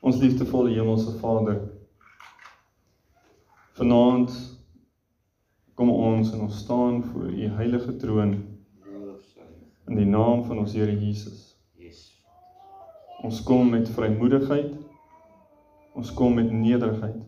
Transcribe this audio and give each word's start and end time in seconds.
Ons 0.00 0.16
liefdevolle 0.16 0.70
hemelse 0.72 1.12
Vader. 1.18 1.58
Vanaand 3.76 4.32
kom 5.74 5.90
ons 5.90 6.32
en 6.32 6.40
ons 6.46 6.58
staan 6.58 7.02
voor 7.04 7.28
u 7.28 7.48
heilige 7.58 7.96
troon 7.96 8.32
in 9.90 9.96
die 9.96 10.06
naam 10.06 10.44
van 10.44 10.62
ons 10.62 10.72
Here 10.72 10.94
Jesus. 10.94 11.56
Yes. 11.76 12.22
Ons 13.24 13.42
kom 13.42 13.68
met 13.74 13.88
vrymoedigheid. 13.88 14.72
Ons 15.92 16.12
kom 16.14 16.34
met 16.38 16.52
nederigheid. 16.52 17.20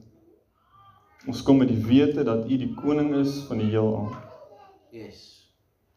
Ons 1.26 1.42
kom 1.42 1.60
met 1.60 1.68
die 1.68 1.82
wete 1.84 2.24
dat 2.24 2.48
u 2.48 2.56
die 2.56 2.72
koning 2.78 3.12
is 3.20 3.42
van 3.48 3.60
die 3.60 3.68
heelal. 3.74 4.08
Yes. 4.94 5.20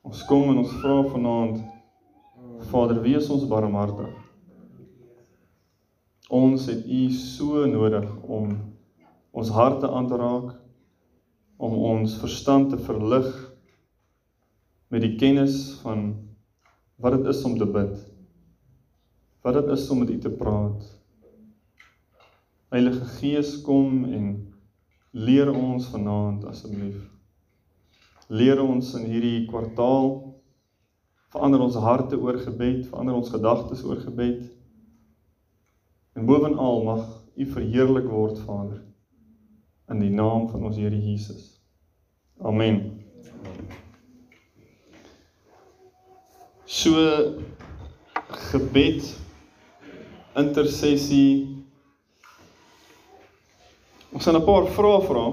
Ons 0.03 0.25
kom 0.27 0.51
en 0.51 0.63
ons 0.65 0.75
vra 0.81 0.99
vanaand 1.13 1.63
Vader, 2.69 3.01
wees 3.01 3.29
ons 3.29 3.47
barmhartig. 3.47 4.24
Ons 6.29 6.65
het 6.71 6.85
U 6.85 7.01
so 7.13 7.65
nodig 7.69 8.07
om 8.23 8.55
ons 9.35 9.49
harte 9.53 9.89
aan 9.89 10.07
te 10.07 10.17
raak, 10.17 10.55
om 11.57 11.73
ons 11.91 12.17
verstand 12.19 12.69
te 12.73 12.79
verlig 12.81 13.29
met 14.89 15.03
die 15.03 15.15
kennis 15.19 15.75
van 15.83 16.13
wat 16.97 17.17
dit 17.17 17.29
is 17.31 17.43
om 17.45 17.57
te 17.57 17.67
bid. 17.67 17.95
Wat 19.45 19.53
dit 19.59 19.71
is 19.75 19.89
om 19.89 20.01
met 20.01 20.09
U 20.09 20.17
te 20.19 20.31
praat. 20.31 20.85
Heilige 22.73 23.05
Gees 23.19 23.61
kom 23.61 24.03
en 24.09 24.29
leer 25.11 25.51
ons 25.53 25.87
vanaand 25.93 26.47
asseblief. 26.49 27.03
Leer 28.27 28.59
ons 28.63 28.95
in 28.97 29.05
hierdie 29.11 29.45
kwartaal 29.47 30.09
verander 31.35 31.61
ons 31.65 31.75
harte 31.83 32.17
oor 32.17 32.37
gebed, 32.39 32.85
verander 32.89 33.17
ons 33.17 33.29
gedagtes 33.29 33.83
oor 33.83 33.99
gebed. 33.99 34.45
En 36.15 36.25
bovenal 36.25 36.83
mag 36.83 37.07
U 37.35 37.45
verheerlik 37.51 38.05
word, 38.07 38.39
Vader, 38.47 38.79
in 39.91 39.99
die 39.99 40.13
naam 40.15 40.47
van 40.49 40.63
ons 40.63 40.77
Here 40.79 40.95
Jesus. 40.95 41.49
Amen. 42.39 43.03
So 46.65 46.95
gebed 48.51 49.03
intersessie 50.35 51.55
Ons 54.15 54.23
gaan 54.23 54.37
'n 54.39 54.47
paar 54.47 54.67
vrae 54.71 54.99
vra 55.03 55.25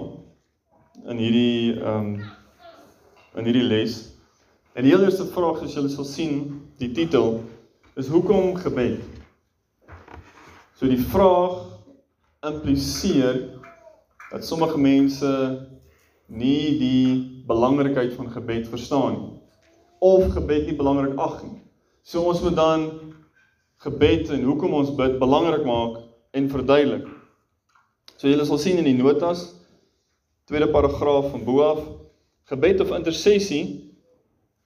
in 1.11 1.19
hierdie 1.23 1.78
ehm 1.78 1.99
um, 1.99 2.09
in 3.39 3.45
hierdie 3.47 3.69
les. 3.69 3.93
En 4.75 4.83
die 4.83 4.91
heel 4.91 5.05
eerste 5.05 5.27
vraag 5.31 5.61
soos 5.61 5.77
julle 5.77 5.91
sal 5.93 6.05
sien, 6.05 6.33
die 6.83 6.91
titel 6.91 7.45
is 7.95 8.09
hoekom 8.11 8.56
gebed? 8.59 9.12
So 10.83 10.88
die 10.91 10.98
vraag 10.98 11.58
impliseer 12.42 13.36
dat 14.33 14.42
sommige 14.42 14.80
mense 14.83 15.28
nie 16.27 16.72
die 16.80 17.05
belangrikheid 17.47 18.16
van 18.19 18.33
gebed 18.34 18.66
verstaan 18.66 19.14
nie 19.20 19.28
of 20.03 20.33
gebed 20.34 20.66
nie 20.66 20.75
belangrik 20.75 21.14
ag 21.22 21.36
nie. 21.44 21.60
So 22.03 22.27
ons 22.27 22.42
moet 22.42 22.58
dan 22.58 22.88
gebed 23.86 24.34
en 24.34 24.42
hoekom 24.42 24.75
ons 24.75 24.91
bid 24.98 25.20
belangrik 25.22 25.62
maak 25.62 26.03
en 26.34 26.50
verduidelik. 26.50 27.06
So 28.19 28.27
julle 28.27 28.50
sal 28.50 28.58
sien 28.58 28.83
in 28.83 28.91
die 28.91 28.98
notas 28.98 29.53
tweede 30.50 30.66
paragraaf 30.75 31.30
van 31.30 31.47
bo 31.47 31.62
af 31.62 31.86
gebed 32.50 32.83
of 32.83 32.91
intersessie 32.98 33.64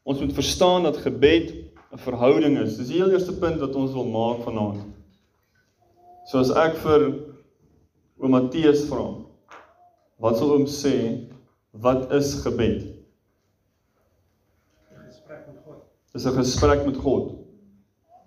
Ons 0.06 0.20
moet 0.22 0.32
verstaan 0.32 0.88
dat 0.88 0.96
gebed 0.96 1.52
'n 1.92 1.98
verhouding 1.98 2.58
is. 2.58 2.76
Dis 2.76 2.86
die 2.86 3.02
heel 3.02 3.10
eerste 3.10 3.36
punt 3.36 3.60
wat 3.60 3.74
ons 3.74 3.92
wil 3.92 4.06
maak 4.06 4.46
vanaand. 4.46 4.95
So 6.26 6.40
as 6.42 6.48
ek 6.58 6.74
vir 6.82 7.02
oom 8.18 8.32
Matteus 8.34 8.80
vra, 8.90 9.04
wat 10.24 10.38
sal 10.40 10.56
oom 10.56 10.64
sê 10.66 10.94
wat 11.84 12.10
is 12.16 12.32
gebed? 12.42 12.80
'n 14.90 15.04
Gesprek 15.04 15.44
met 15.46 15.60
God. 15.66 15.84
Dis 16.12 16.26
'n 16.26 16.34
gesprek 16.38 16.82
met 16.86 16.98
God. 17.04 17.28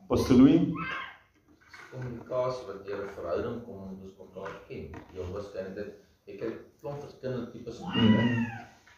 Pastor 0.07 0.37
Louis, 0.39 0.71
Kommunikasie 1.91 2.67
wat 2.69 2.79
deur 2.85 3.03
'n 3.03 3.11
verhouding 3.17 3.57
kom 3.65 3.83
om 3.83 3.99
ons 4.05 4.15
mekaar 4.21 4.55
ken. 4.69 4.87
Jy 5.17 5.27
waarskynlik 5.33 5.75
dit 5.75 5.91
ek 6.31 6.39
het 6.45 6.55
klomp 6.79 7.03
verskillende 7.03 7.51
tipes 7.51 7.81
van 7.83 7.91
gebed, 7.97 8.31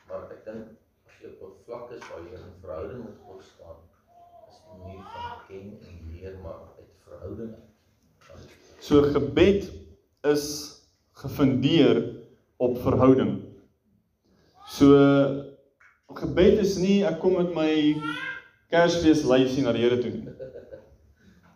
maar 0.08 0.30
ek 0.36 0.46
dink 0.46 0.64
as 1.08 1.18
jy 1.24 1.34
op 1.42 1.42
'n 1.50 1.64
vlak 1.66 1.92
is 1.98 2.06
waar 2.09 2.22
jy 2.30 2.38
'n 2.38 2.62
verhouding 2.62 3.02
met 3.09 3.18
God 3.25 3.44
staan, 3.44 3.81
is 4.50 4.62
die 4.62 4.78
manier 4.78 5.04
van 5.14 5.44
ken 5.48 5.68
en 5.90 5.94
leer 6.14 6.38
maar 6.44 6.62
uit 6.78 6.92
verhouding 7.09 7.54
uit. 7.58 7.71
So 8.81 9.02
gebed 9.14 9.69
is 10.25 10.46
gefundeer 11.22 12.02
op 12.58 12.81
verhouding. 12.81 13.42
So 14.68 14.90
gebed 16.18 16.59
is 16.66 16.78
nie 16.81 17.02
ek 17.06 17.22
kom 17.22 17.38
met 17.38 17.53
my 17.56 17.72
Kersfees 18.72 19.25
lyfie 19.28 19.66
na 19.66 19.74
die 19.75 19.84
Here 19.84 20.00
toe 20.02 20.12
nie. 20.14 20.25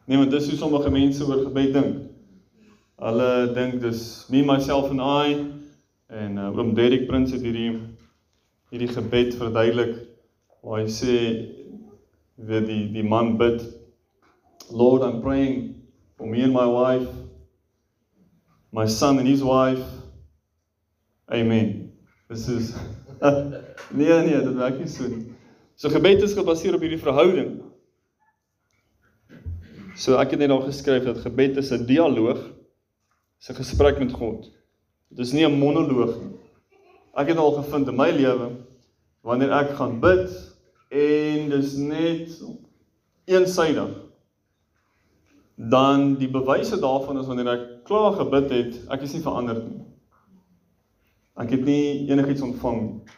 Nee, 0.06 0.20
want 0.20 0.34
dis 0.36 0.50
hoe 0.52 0.58
sommige 0.60 0.92
mense 0.94 1.26
oor 1.26 1.46
gebed 1.48 1.74
dink. 1.74 2.02
Hulle 3.02 3.30
dink 3.56 3.80
dis 3.82 4.02
me 4.30 4.44
myself 4.46 4.92
and 4.94 5.02
I 5.02 5.36
en 6.14 6.38
uh, 6.38 6.52
oom 6.54 6.76
Derek 6.78 7.08
Prins 7.10 7.34
het 7.34 7.42
hierdie 7.42 7.72
hierdie 8.70 8.92
gebed 8.94 9.34
verduidelik 9.40 9.96
waar 10.62 10.84
hy 10.84 10.92
sê 10.94 11.16
weet 12.36 12.68
die 12.70 12.84
die 12.94 13.06
man 13.06 13.34
bid 13.42 13.64
Lord 14.70 15.06
I'm 15.08 15.22
praying 15.26 15.58
for 16.18 16.28
me 16.28 16.42
and 16.42 16.54
my 16.54 16.66
wife 16.66 17.08
my 18.76 18.86
son 18.86 19.20
and 19.20 19.28
his 19.28 19.42
wife. 19.42 19.84
Amen. 21.32 21.94
This 22.28 22.50
is 22.50 22.76
nee 23.96 24.18
nee 24.28 24.42
dit 24.44 24.58
werk 24.60 24.80
nie 24.80 24.90
so 24.92 25.08
nie. 25.08 25.32
So 25.80 25.90
gebed 25.90 26.24
is 26.24 26.36
gebaseer 26.36 26.76
op 26.76 26.84
hierdie 26.84 27.00
verhouding. 27.00 27.54
So 29.96 30.20
ek 30.20 30.36
het 30.36 30.44
net 30.44 30.52
al 30.52 30.66
geskryf 30.68 31.08
dat 31.08 31.24
gebed 31.24 31.62
is 31.62 31.72
'n 31.72 31.88
dialoog 31.88 32.42
is 33.40 33.50
'n 33.50 33.60
gesprek 33.62 34.00
met 34.04 34.12
God. 34.12 34.52
Dit 35.10 35.24
is 35.24 35.32
nie 35.32 35.48
'n 35.48 35.56
monoloog 35.56 36.20
nie. 36.20 36.36
Ek 37.16 37.32
het 37.32 37.38
al 37.38 37.56
gevind 37.64 37.88
in 37.88 37.96
my 37.96 38.12
lewe 38.12 38.52
wanneer 39.24 39.56
ek 39.56 39.78
gaan 39.80 40.00
bid 40.04 40.36
en 40.92 41.50
dis 41.50 41.76
net 41.80 42.44
eensydig 43.26 44.05
dan 45.56 46.16
die 46.20 46.30
bewyse 46.30 46.80
daarvan 46.80 47.20
is 47.20 47.28
wanneer 47.28 47.52
ek 47.54 47.68
klaar 47.88 48.16
gebid 48.20 48.50
het, 48.52 48.80
ek 48.92 49.06
is 49.08 49.14
nie 49.16 49.24
verander 49.24 49.62
nie. 49.64 49.84
Ek 51.40 51.52
het 51.52 51.64
nie 51.68 52.08
enigiets 52.12 52.44
ontvang 52.44 52.82
nie. 52.82 53.16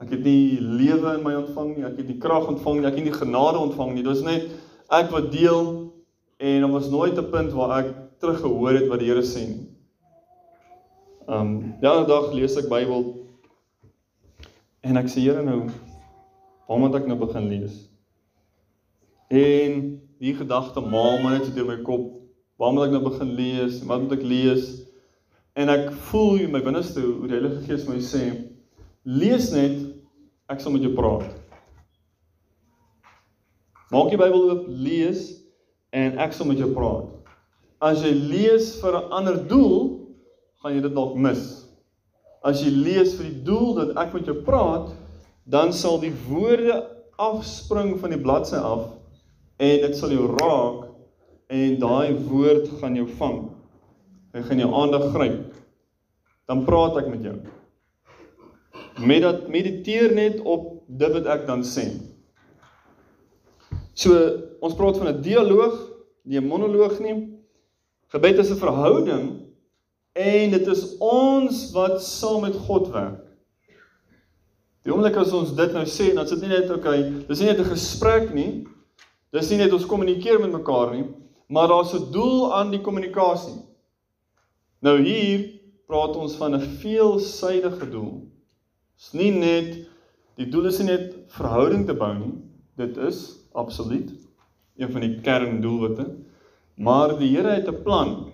Ek 0.00 0.14
het 0.14 0.24
nie 0.24 0.58
lewe 0.58 1.14
in 1.18 1.22
my 1.22 1.34
ontvang 1.42 1.74
nie, 1.76 1.84
ek 1.86 2.00
het 2.00 2.08
nie 2.08 2.18
krag 2.22 2.48
ontvang 2.50 2.80
nie, 2.80 2.88
ek 2.88 2.98
het 2.98 3.06
nie 3.06 3.14
genade 3.14 3.60
ontvang 3.60 3.94
nie. 3.94 4.02
Dit 4.02 4.14
was 4.14 4.26
net 4.26 4.48
ek 4.90 5.12
wat 5.14 5.30
deel 5.30 5.68
en 6.40 6.64
daar 6.64 6.72
was 6.72 6.88
nooit 6.90 7.18
'n 7.18 7.30
punt 7.30 7.52
waar 7.52 7.78
ek 7.84 7.90
teruggehoor 8.18 8.72
het 8.72 8.88
wat 8.88 8.98
die 8.98 9.10
Here 9.10 9.22
sê 9.22 9.46
nie. 9.46 9.68
Um 11.28 11.76
ja, 11.82 12.00
'n 12.00 12.08
dag 12.08 12.32
lees 12.32 12.56
ek 12.56 12.68
Bybel 12.68 13.14
en 14.80 14.96
ek 14.96 15.06
sê 15.06 15.20
Here 15.20 15.42
nou, 15.42 15.68
waar 16.66 16.78
moet 16.78 16.94
ek 16.94 17.06
nou 17.06 17.18
begin 17.18 17.48
lees? 17.48 17.90
En 19.28 19.99
die 20.20 20.34
gedagte 20.36 20.82
maal 20.84 21.18
maar 21.22 21.38
net 21.38 21.48
so 21.48 21.54
deur 21.56 21.68
my 21.70 21.78
kop. 21.84 22.08
Waar 22.60 22.74
moet 22.76 22.90
ek 22.90 22.96
nou 22.96 23.04
begin 23.06 23.30
lees? 23.38 23.80
Wat 23.88 24.02
moet 24.04 24.18
ek 24.18 24.24
lees? 24.26 24.66
En 25.56 25.72
ek 25.72 25.88
voel 26.10 26.44
in 26.44 26.52
my 26.52 26.60
binneste 26.64 27.00
hoe 27.00 27.28
die 27.28 27.38
Heilige 27.38 27.62
Gees 27.64 27.86
my 27.88 27.96
sê, 28.04 28.26
lees 29.08 29.48
net, 29.54 29.78
ek 30.52 30.60
sal 30.60 30.74
met 30.74 30.84
jou 30.84 30.92
praat. 30.96 31.24
Maak 33.90 34.12
die 34.12 34.20
Bybel 34.20 34.44
oop, 34.52 34.68
lees 34.68 35.24
en 35.96 36.20
ek 36.22 36.36
sal 36.36 36.50
met 36.50 36.60
jou 36.60 36.68
praat. 36.76 37.08
As 37.80 38.04
jy 38.04 38.12
lees 38.12 38.74
vir 38.82 39.00
'n 39.00 39.12
ander 39.16 39.40
doel, 39.48 40.04
gaan 40.60 40.76
jy 40.76 40.82
dit 40.84 40.94
dalk 40.94 41.16
mis. 41.16 41.64
As 42.44 42.60
jy 42.62 42.70
lees 42.70 43.16
vir 43.16 43.30
die 43.30 43.42
doel 43.44 43.74
dat 43.74 43.96
ek 43.96 44.14
met 44.14 44.26
jou 44.26 44.36
praat, 44.44 44.92
dan 45.46 45.72
sal 45.72 45.98
die 45.98 46.12
woorde 46.28 46.84
afspring 47.16 47.98
van 47.98 48.10
die 48.10 48.20
bladsy 48.20 48.56
af 48.56 48.99
en 49.60 49.80
dit 49.84 49.96
sal 49.96 50.14
jou 50.14 50.26
raak 50.40 50.86
en 51.52 51.78
daai 51.82 52.14
woord 52.30 52.68
gaan 52.80 52.96
jou 52.96 53.06
vang. 53.18 53.40
Hy 54.32 54.44
gaan 54.46 54.62
jou 54.62 54.70
aandag 54.82 55.08
gryp. 55.14 55.56
Dan 56.48 56.64
praat 56.66 56.96
ek 57.02 57.10
met 57.10 57.26
jou. 57.26 57.36
Met 59.06 59.24
dat 59.24 59.48
mediteer 59.52 60.14
net 60.14 60.40
op 60.40 60.80
dit 60.86 61.12
wat 61.16 61.28
ek 61.34 61.44
dan 61.48 61.64
sê. 61.66 61.90
So 63.94 64.16
ons 64.64 64.76
praat 64.78 64.98
van 64.98 65.12
'n 65.12 65.22
dialoog, 65.22 65.76
nie 66.24 66.38
'n 66.38 66.46
monoloog 66.46 67.00
nie. 67.00 67.36
Gebed 68.08 68.38
is 68.38 68.50
'n 68.50 68.62
verhouding 68.62 69.26
en 70.12 70.50
dit 70.50 70.66
is 70.66 70.96
ons 70.98 71.70
wat 71.72 72.02
saam 72.02 72.42
met 72.42 72.54
God 72.54 72.88
werk. 72.88 73.26
Die 74.82 74.92
oomblik 74.92 75.16
as 75.16 75.32
ons 75.32 75.54
dit 75.54 75.72
nou 75.72 75.84
sê, 75.84 76.14
dan 76.14 76.26
sit 76.26 76.40
nie 76.40 76.48
net 76.48 76.70
okay, 76.70 77.12
dis 77.28 77.40
nie 77.40 77.48
net 77.50 77.60
'n 77.60 77.72
gesprek 77.74 78.32
nie. 78.34 78.66
Dis 79.30 79.50
nie 79.50 79.60
net 79.60 79.72
ons 79.72 79.86
kommunikeer 79.86 80.40
met 80.42 80.50
mekaar 80.50 80.94
nie, 80.96 81.04
maar 81.48 81.68
daar's 81.70 81.94
'n 81.94 82.10
doel 82.12 82.54
aan 82.54 82.70
die 82.70 82.80
kommunikasie. 82.80 83.62
Nou 84.82 84.98
hier 84.98 85.60
praat 85.86 86.16
ons 86.16 86.34
van 86.34 86.54
'n 86.54 86.66
veelsidige 86.82 87.90
doel. 87.90 88.26
Dit's 88.96 89.12
nie 89.12 89.30
net 89.30 89.86
die 90.36 90.48
doel 90.48 90.66
is 90.66 90.78
nie 90.78 90.86
net 90.86 91.14
verhouding 91.28 91.86
te 91.86 91.94
bou 91.94 92.14
nie. 92.14 92.32
Dit 92.76 92.96
is 92.96 93.36
absoluut 93.52 94.10
een 94.76 94.92
van 94.92 95.00
die 95.00 95.20
kerndoelwitte. 95.20 96.06
Maar 96.74 97.18
die 97.18 97.36
Here 97.36 97.54
het 97.54 97.68
'n 97.68 97.82
plan. 97.82 98.32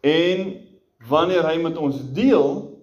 En 0.00 0.60
wanneer 1.08 1.46
hy 1.48 1.62
met 1.62 1.76
ons 1.76 2.12
deel, 2.12 2.76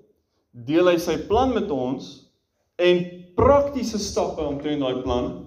deel 0.52 0.88
hy 0.88 0.98
sy 0.98 1.18
plan 1.18 1.54
met 1.54 1.72
ons 1.72 2.32
en 2.76 3.06
praktiese 3.36 4.00
stappe 4.00 4.42
omtrent 4.42 4.80
daai 4.80 5.02
plan 5.02 5.43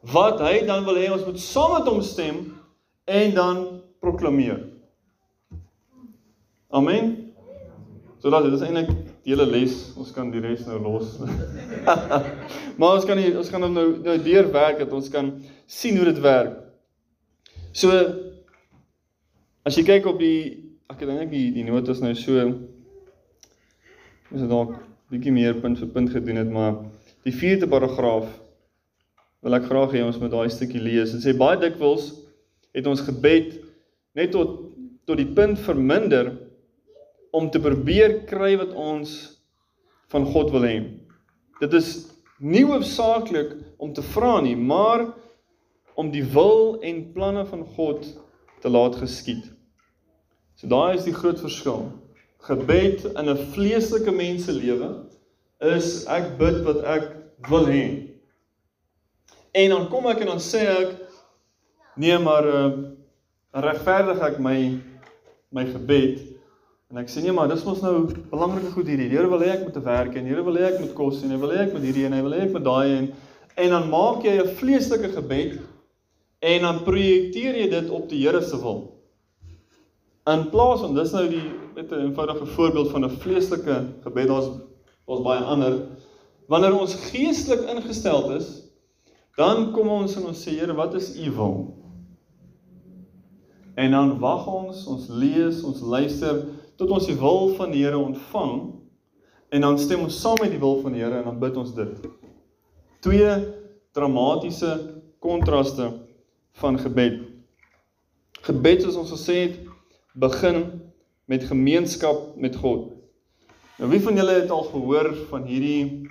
wat 0.00 0.40
hy 0.40 0.64
dan 0.66 0.84
wil 0.84 0.96
hê 0.96 1.10
ons 1.12 1.26
moet 1.26 1.40
saam 1.40 1.76
met 1.76 1.88
hom 1.88 2.00
stem 2.04 2.42
en 3.04 3.34
dan 3.34 3.64
proklameer. 4.00 4.62
Amen. 6.70 7.32
So 8.20 8.30
dat 8.30 8.44
dit 8.44 8.52
is 8.56 8.64
eintlik 8.64 8.90
die 9.24 9.32
hele 9.32 9.46
les. 9.48 9.76
Ons 9.96 10.12
kan 10.12 10.30
die 10.32 10.42
res 10.44 10.66
nou 10.68 10.78
los. 10.84 11.16
maar 12.78 12.96
ons 12.96 13.06
kan 13.08 13.16
nie, 13.16 13.32
ons 13.36 13.48
gaan 13.52 13.64
nou 13.64 13.86
nou 14.04 14.16
deurwerk 14.24 14.82
dat 14.84 14.92
ons 14.96 15.08
kan 15.12 15.32
sien 15.66 15.96
hoe 15.96 16.08
dit 16.08 16.20
werk. 16.24 16.58
So 17.72 17.96
as 19.64 19.76
jy 19.76 19.84
kyk 19.88 20.08
op 20.10 20.20
die 20.20 20.68
ek 20.90 21.02
het 21.02 21.08
eintlik 21.10 21.32
die 21.32 21.48
die 21.58 21.66
notas 21.66 22.00
nou 22.02 22.12
so 22.18 22.40
is 24.30 24.44
dit 24.44 24.50
dalk 24.50 24.76
bietjie 25.10 25.32
meer 25.34 25.56
punt 25.58 25.78
vir 25.80 25.90
punt 25.90 26.12
gedoen 26.14 26.38
het, 26.38 26.50
maar 26.54 26.76
die 27.26 27.34
4de 27.34 27.66
paragraaf 27.70 28.28
wil 29.44 29.56
ek 29.56 29.68
graag 29.70 29.94
hê 29.96 30.02
ons 30.04 30.18
moet 30.20 30.32
daai 30.32 30.50
stukkie 30.52 30.82
lees. 30.82 31.14
Dit 31.14 31.24
sê 31.24 31.36
baie 31.36 31.58
dikwels 31.60 32.12
het 32.76 32.86
ons 32.86 33.02
gebed 33.06 33.56
net 34.18 34.34
tot 34.36 34.58
tot 35.08 35.18
die 35.18 35.32
punt 35.34 35.58
verminder 35.58 36.28
om 37.34 37.48
te 37.50 37.58
probeer 37.62 38.20
kry 38.30 38.52
wat 38.60 38.74
ons 38.78 39.14
van 40.12 40.26
God 40.26 40.52
wil 40.54 40.66
hê. 40.66 40.76
Dit 41.58 41.74
is 41.74 41.88
nie 42.38 42.62
hoofsaaklik 42.68 43.56
om 43.82 43.94
te 43.96 44.04
vra 44.14 44.38
nie, 44.44 44.54
maar 44.54 45.08
om 45.98 46.12
die 46.12 46.22
wil 46.34 46.78
en 46.86 47.02
planne 47.14 47.42
van 47.48 47.64
God 47.76 48.06
te 48.62 48.70
laat 48.70 49.00
geskied. 49.00 49.48
So 50.60 50.70
daai 50.70 50.96
is 50.96 51.08
die 51.08 51.16
groot 51.16 51.40
verskil. 51.40 51.88
Gebed 52.46 53.04
in 53.10 53.28
'n 53.28 53.46
vleeslike 53.54 54.12
menselewe 54.12 54.90
is 55.60 56.06
ek 56.06 56.38
bid 56.38 56.62
wat 56.64 56.84
ek 56.84 57.04
wil 57.48 57.66
hê. 57.66 58.09
En 59.52 59.70
dan 59.70 59.88
kom 59.88 60.06
ek 60.06 60.20
en 60.20 60.26
dan 60.26 60.42
sê 60.42 60.64
ek 60.66 60.96
nee, 61.96 62.18
maar 62.18 62.46
uh, 62.46 62.68
regverdig 63.52 64.20
ek 64.22 64.38
my 64.38 64.58
my 65.50 65.64
gebed 65.66 66.30
En 66.90 66.98
ek 66.98 67.10
sê 67.10 67.20
nee 67.22 67.30
maar 67.30 67.46
dis 67.46 67.62
mos 67.62 67.82
nou 67.84 68.08
belangrike 68.32 68.72
goed 68.74 68.88
hierdie. 68.90 69.06
Die 69.12 69.14
Here 69.14 69.30
wil 69.30 69.44
hê 69.46 69.52
ek 69.52 69.60
moet 69.62 69.76
te 69.78 69.82
werk 69.84 70.16
en 70.18 70.24
die 70.26 70.32
Here 70.32 70.42
wil 70.42 70.56
hê 70.58 70.72
ek 70.72 70.80
moet 70.82 70.94
kos 70.98 71.20
en 71.22 71.30
hy 71.30 71.36
wil 71.38 71.52
hê 71.54 71.60
ek 71.62 71.76
moet 71.76 71.84
hierdie 71.86 72.06
en 72.08 72.16
hy 72.16 72.22
wil 72.26 72.34
hê 72.34 72.40
ek 72.48 72.56
moet 72.56 72.64
daai 72.66 72.94
en 72.96 73.06
en 73.62 73.74
dan 73.74 73.86
maak 73.92 74.24
jy 74.26 74.32
'n 74.40 74.56
vleeslike 74.58 75.10
gebed 75.14 75.60
en 76.50 76.66
dan 76.66 76.80
projekteer 76.82 77.60
jy 77.60 77.68
dit 77.70 77.92
op 77.94 78.08
die 78.10 78.18
Here 78.24 78.40
se 78.42 78.58
wil. 78.58 78.80
In 80.34 80.48
plaas 80.50 80.82
van 80.82 80.98
dis 80.98 81.14
nou 81.14 81.24
die 81.30 81.44
met 81.76 81.92
'n 81.92 82.02
eenvoudige 82.08 82.50
voorbeeld 82.56 82.90
van 82.90 83.04
'n 83.06 83.18
vleeslike 83.22 83.76
gebed, 84.02 84.28
daar's 84.28 84.50
daar's 85.06 85.22
baie 85.22 85.46
ander. 85.46 85.78
Wanneer 86.48 86.74
ons 86.74 86.98
geestelik 87.12 87.70
ingestel 87.70 88.34
is, 88.34 88.66
dan 89.40 89.70
kom 89.72 89.88
ons 89.88 90.16
en 90.20 90.28
ons 90.30 90.42
sê 90.44 90.58
Here, 90.58 90.74
wat 90.76 90.94
is 90.98 91.14
u 91.16 91.30
wil? 91.36 91.54
En 93.80 93.94
dan 93.96 94.18
wag 94.20 94.44
ons, 94.50 94.82
ons 94.90 95.06
lees, 95.08 95.62
ons 95.64 95.80
luister 95.80 96.42
tot 96.80 96.92
ons 96.92 97.06
die 97.08 97.16
wil 97.20 97.54
van 97.56 97.72
die 97.72 97.84
Here 97.84 97.98
ontvang 98.00 98.54
en 99.50 99.64
dan 99.64 99.78
stem 99.82 100.04
ons 100.04 100.18
saam 100.20 100.38
met 100.42 100.52
die 100.52 100.60
wil 100.60 100.82
van 100.84 100.94
die 100.94 101.02
Here 101.02 101.22
en 101.22 101.30
dan 101.30 101.40
bid 101.40 101.56
ons 101.60 101.72
dit. 101.74 102.04
Twee 103.00 103.32
dramatiese 103.96 104.74
kontraste 105.24 105.88
van 106.60 106.76
gebed. 106.78 107.22
Gebed 108.44 108.84
soos 108.84 108.98
ons 109.00 109.14
gesê 109.14 109.38
het, 109.46 109.56
begin 110.20 110.66
met 111.30 111.48
gemeenskap 111.48 112.36
met 112.36 112.58
God. 112.60 112.90
Nou 113.80 113.88
wie 113.92 114.02
van 114.04 114.20
julle 114.20 114.36
het 114.42 114.52
al 114.52 114.68
gehoor 114.68 115.14
van 115.30 115.48
hierdie 115.48 116.04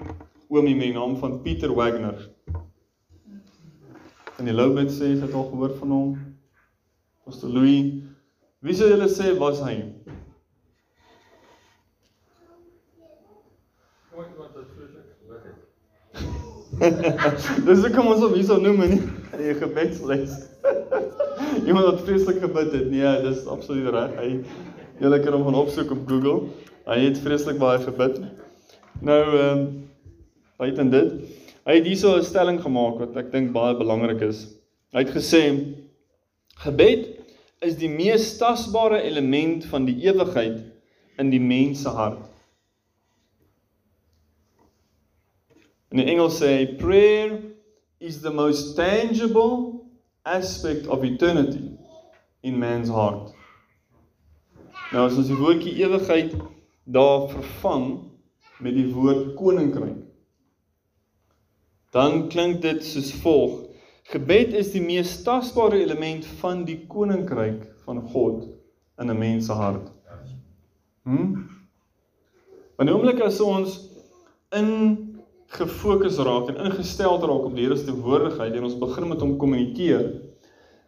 oomie 0.50 0.74
met 0.74 0.90
die 0.90 0.98
naam 0.98 1.18
van 1.22 1.42
Pieter 1.46 1.74
Wagner? 1.78 2.18
En 4.40 4.48
die 4.48 4.54
Loubet 4.56 4.92
sê 4.96 5.10
het 5.20 5.34
al 5.34 5.50
gehoor 5.50 5.74
van 5.82 5.90
hom. 5.92 6.12
Pastor 7.28 7.50
Louis, 7.52 8.00
wie 8.64 8.76
sou 8.76 8.88
julle 8.88 9.10
sê 9.12 9.34
was 9.36 9.60
hy? 9.66 9.74
Dis 17.68 17.84
ek 17.84 17.98
kom 17.98 18.08
ons 18.08 18.24
op 18.24 18.38
hierso 18.38 18.56
noem 18.64 18.86
in 18.86 18.94
die 19.36 19.58
gebedsles. 19.60 20.38
Iemand 21.68 21.90
wat 21.90 22.06
vreeslik 22.08 22.40
gebid 22.40 22.72
het. 22.78 22.88
Nee, 22.94 23.12
dis 23.26 23.44
absoluut 23.52 23.92
reg. 23.92 24.16
Hy 24.22 24.30
julle 25.04 25.20
kan 25.20 25.36
hom 25.36 25.44
gaan 25.50 25.60
opsoek 25.66 25.92
op 25.98 26.08
Google. 26.08 26.48
Hy 26.88 27.02
het 27.10 27.20
vreeslik 27.26 27.60
baie 27.60 27.84
gebid. 27.84 28.24
Nou 29.04 29.20
ehm 29.28 29.60
um, 29.60 29.68
buiten 30.60 30.90
dit, 30.92 31.12
hy 31.70 31.76
het 31.78 31.86
hierso 31.86 32.16
'n 32.18 32.26
stelling 32.26 32.58
gemaak 32.62 32.98
wat 32.98 33.18
ek 33.22 33.32
dink 33.32 33.52
baie 33.54 33.78
belangrik 33.78 34.24
is. 34.26 34.58
Hy 34.92 35.04
het 35.06 35.14
gesê 35.14 35.44
gebed 36.66 37.06
is 37.62 37.76
die 37.78 37.90
mees 37.90 38.38
tasbare 38.40 39.04
element 39.06 39.66
van 39.70 39.86
die 39.86 40.00
ewigheid 40.02 40.64
in 41.22 41.30
die 41.30 41.40
mens 41.40 41.84
se 41.86 41.94
hart. 41.94 42.26
In 45.92 46.02
die 46.02 46.10
Engels 46.10 46.42
sê 46.42 46.56
hy 46.58 46.66
prayer 46.82 47.38
is 48.00 48.22
the 48.22 48.34
most 48.34 48.76
tangible 48.76 49.86
aspect 50.26 50.88
of 50.88 51.04
eternity 51.04 51.78
in 52.42 52.58
man's 52.58 52.90
heart. 52.90 53.34
Nou 54.92 55.06
as 55.06 55.18
ons 55.22 55.30
die 55.30 55.38
woordjie 55.38 55.78
ewigheid 55.84 56.34
daar 56.90 57.30
vervang 57.30 57.90
met 58.60 58.74
die 58.74 58.90
woord 58.90 59.36
koninkryk. 59.38 60.09
Dan 61.92 62.28
klink 62.30 62.62
dit 62.62 62.84
soos 62.86 63.14
volg: 63.24 63.66
Gebed 64.10 64.54
is 64.58 64.72
die 64.74 64.82
mees 64.82 65.16
tasbare 65.26 65.80
element 65.82 66.26
van 66.42 66.64
die 66.66 66.84
koninkryk 66.90 67.64
van 67.86 68.02
God 68.14 68.46
in 69.02 69.10
'n 69.10 69.18
mens 69.18 69.46
se 69.46 69.54
hart. 69.54 69.90
Hm? 71.04 71.34
Wanneer 72.76 72.96
oomblik 72.96 73.22
as 73.22 73.40
ons 73.42 73.90
in 74.56 74.70
gefokus 75.48 76.18
raak 76.18 76.48
en 76.48 76.62
ingestel 76.70 77.20
raak 77.20 77.46
op 77.50 77.56
die 77.56 77.66
Here 77.66 77.78
se 77.78 77.86
teenwoordigheid 77.86 78.54
en 78.54 78.64
ons 78.64 78.78
begin 78.78 79.08
met 79.08 79.20
hom 79.20 79.38
kommunikeer, 79.38 80.22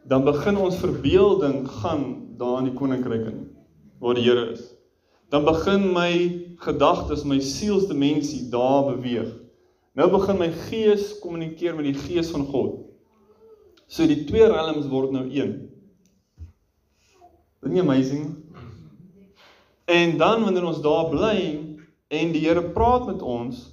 dan 0.06 0.24
begin 0.24 0.58
ons 0.58 0.78
verbeelding 0.78 1.68
gaan 1.82 2.06
daar 2.38 2.60
in 2.60 2.70
die 2.70 2.78
koninkryk 2.78 3.26
in 3.26 3.42
waar 4.00 4.14
die 4.18 4.24
Here 4.24 4.52
is. 4.52 4.62
Dan 5.30 5.46
begin 5.46 5.94
my 5.94 6.12
gedagtes, 6.58 7.24
my 7.24 7.40
sielsdimensie 7.40 8.50
daar 8.50 8.86
beweeg. 8.96 9.41
Nou 9.98 10.08
begin 10.12 10.38
my 10.40 10.48
gees 10.70 11.12
kommunikeer 11.20 11.76
met 11.76 11.90
die 11.90 11.98
gees 11.98 12.30
van 12.32 12.46
God. 12.48 12.80
So 13.92 14.08
die 14.08 14.24
twee 14.24 14.48
realms 14.48 14.88
word 14.88 15.12
nou 15.12 15.26
een. 15.28 15.58
Isn't 17.62 17.80
amazing? 17.80 18.30
En 19.86 20.18
dan 20.18 20.44
wanneer 20.44 20.66
ons 20.66 20.80
daar 20.82 21.10
bly 21.12 21.42
en 22.08 22.32
die 22.32 22.44
Here 22.46 22.64
praat 22.74 23.06
met 23.06 23.22
ons, 23.22 23.66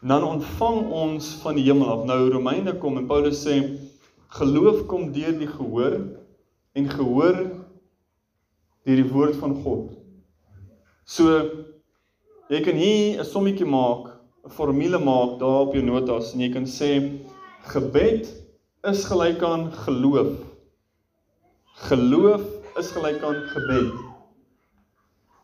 dan 0.00 0.24
ontvang 0.24 0.86
ons 0.94 1.32
van 1.42 1.58
die 1.58 1.66
hemel 1.66 1.90
af. 1.90 2.04
Nou 2.08 2.30
Romeine 2.30 2.76
kom 2.78 2.96
en 2.96 3.08
Paulus 3.10 3.42
sê 3.42 3.58
geloof 4.38 4.86
kom 4.86 5.10
deur 5.12 5.34
die 5.38 5.50
gehoor 5.50 5.98
en 6.78 6.88
gehoor 6.88 7.36
deur 8.86 9.02
die 9.02 9.10
woord 9.10 9.36
van 9.42 9.58
God. 9.64 9.98
So 11.04 11.42
jy 12.50 12.62
kan 12.62 12.78
hier 12.78 13.20
'n 13.20 13.24
sommetjie 13.24 13.66
maak, 13.66 14.09
'n 14.44 14.50
formule 14.50 14.98
maak 14.98 15.38
daar 15.38 15.60
op 15.66 15.74
jou 15.74 15.84
notas 15.84 16.32
en 16.32 16.40
jy 16.40 16.52
kan 16.52 16.66
sê 16.66 16.90
gebed 17.72 18.28
is 18.90 19.04
gelyk 19.04 19.42
aan 19.42 19.72
geloof. 19.72 20.30
Geloof 21.88 22.42
is 22.80 22.90
gelyk 22.96 23.22
aan 23.22 23.42
gebed. 23.52 23.92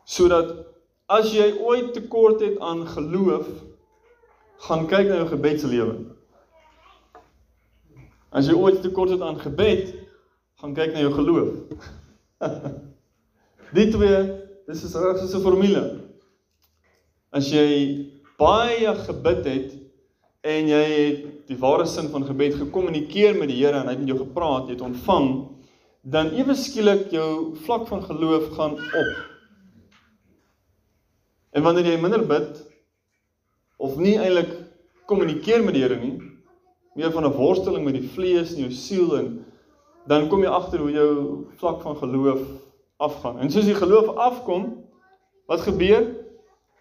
Sodat 0.05 0.65
as 1.05 1.29
jy 1.31 1.51
ooit 1.59 1.93
tekort 1.93 2.41
het 2.41 2.57
aan 2.59 2.87
geloof, 2.87 3.47
gaan 4.65 4.87
kyk 4.87 5.07
na 5.07 5.21
jou 5.21 5.29
gebedslewe. 5.29 5.95
As 8.33 8.49
jy 8.49 8.57
ooit 8.57 8.81
tekort 8.81 9.13
het 9.13 9.21
aan 9.21 9.39
gebed, 9.39 9.93
gaan 10.57 10.73
kyk 10.73 10.93
na 10.93 11.05
jou 11.05 11.13
geloof. 11.13 11.53
Die 13.77 13.89
twee, 13.93 14.19
dis 14.65 14.83
is 14.83 14.95
reg 14.95 15.21
soos 15.21 15.35
'n 15.37 15.45
formule. 15.45 15.83
As 17.29 17.51
jy 17.51 18.16
baie 18.37 18.93
gebid 19.07 19.45
het 19.49 19.75
en 20.47 20.69
jy 20.69 20.81
het 20.85 21.23
die 21.49 21.57
ware 21.59 21.87
sin 21.89 22.11
van 22.13 22.25
gebed 22.27 22.55
gekommunikeer 22.59 23.35
met 23.37 23.49
die 23.49 23.57
Here 23.59 23.79
en 23.79 23.89
hy 23.89 23.95
het 23.95 24.03
met 24.03 24.11
jou 24.13 24.19
gepraat, 24.21 24.67
jy 24.67 24.77
het 24.77 24.85
ontvang, 24.85 25.31
dan 26.07 26.29
ewe 26.37 26.55
skielik 26.55 27.09
jou 27.11 27.55
vlak 27.65 27.87
van 27.89 28.03
geloof 28.05 28.51
gaan 28.55 28.77
op. 28.77 29.11
En 31.57 31.65
wanneer 31.65 31.89
jy 31.91 31.97
minder 31.99 32.23
bid 32.29 32.61
of 33.81 33.97
nie 33.97 34.15
eintlik 34.21 34.53
kommunikeer 35.09 35.65
met 35.65 35.75
die 35.75 35.83
Here 35.83 35.97
nie, 35.99 36.15
meer 36.97 37.11
van 37.11 37.25
'n 37.25 37.33
worsteling 37.33 37.83
met 37.85 37.97
die 37.97 38.09
vlees 38.13 38.53
en 38.53 38.67
jou 38.67 38.71
siel 38.71 39.17
en 39.17 39.27
dan 40.07 40.29
kom 40.29 40.43
jy 40.43 40.49
agter 40.49 40.79
hoe 40.79 40.91
jou 40.91 41.13
vlak 41.57 41.81
van 41.81 41.97
geloof 41.97 42.41
afgaan. 42.97 43.39
En 43.39 43.51
soos 43.51 43.65
die 43.65 43.75
geloof 43.75 44.15
afkom, 44.15 44.85
wat 45.47 45.61
gebeur? 45.61 46.26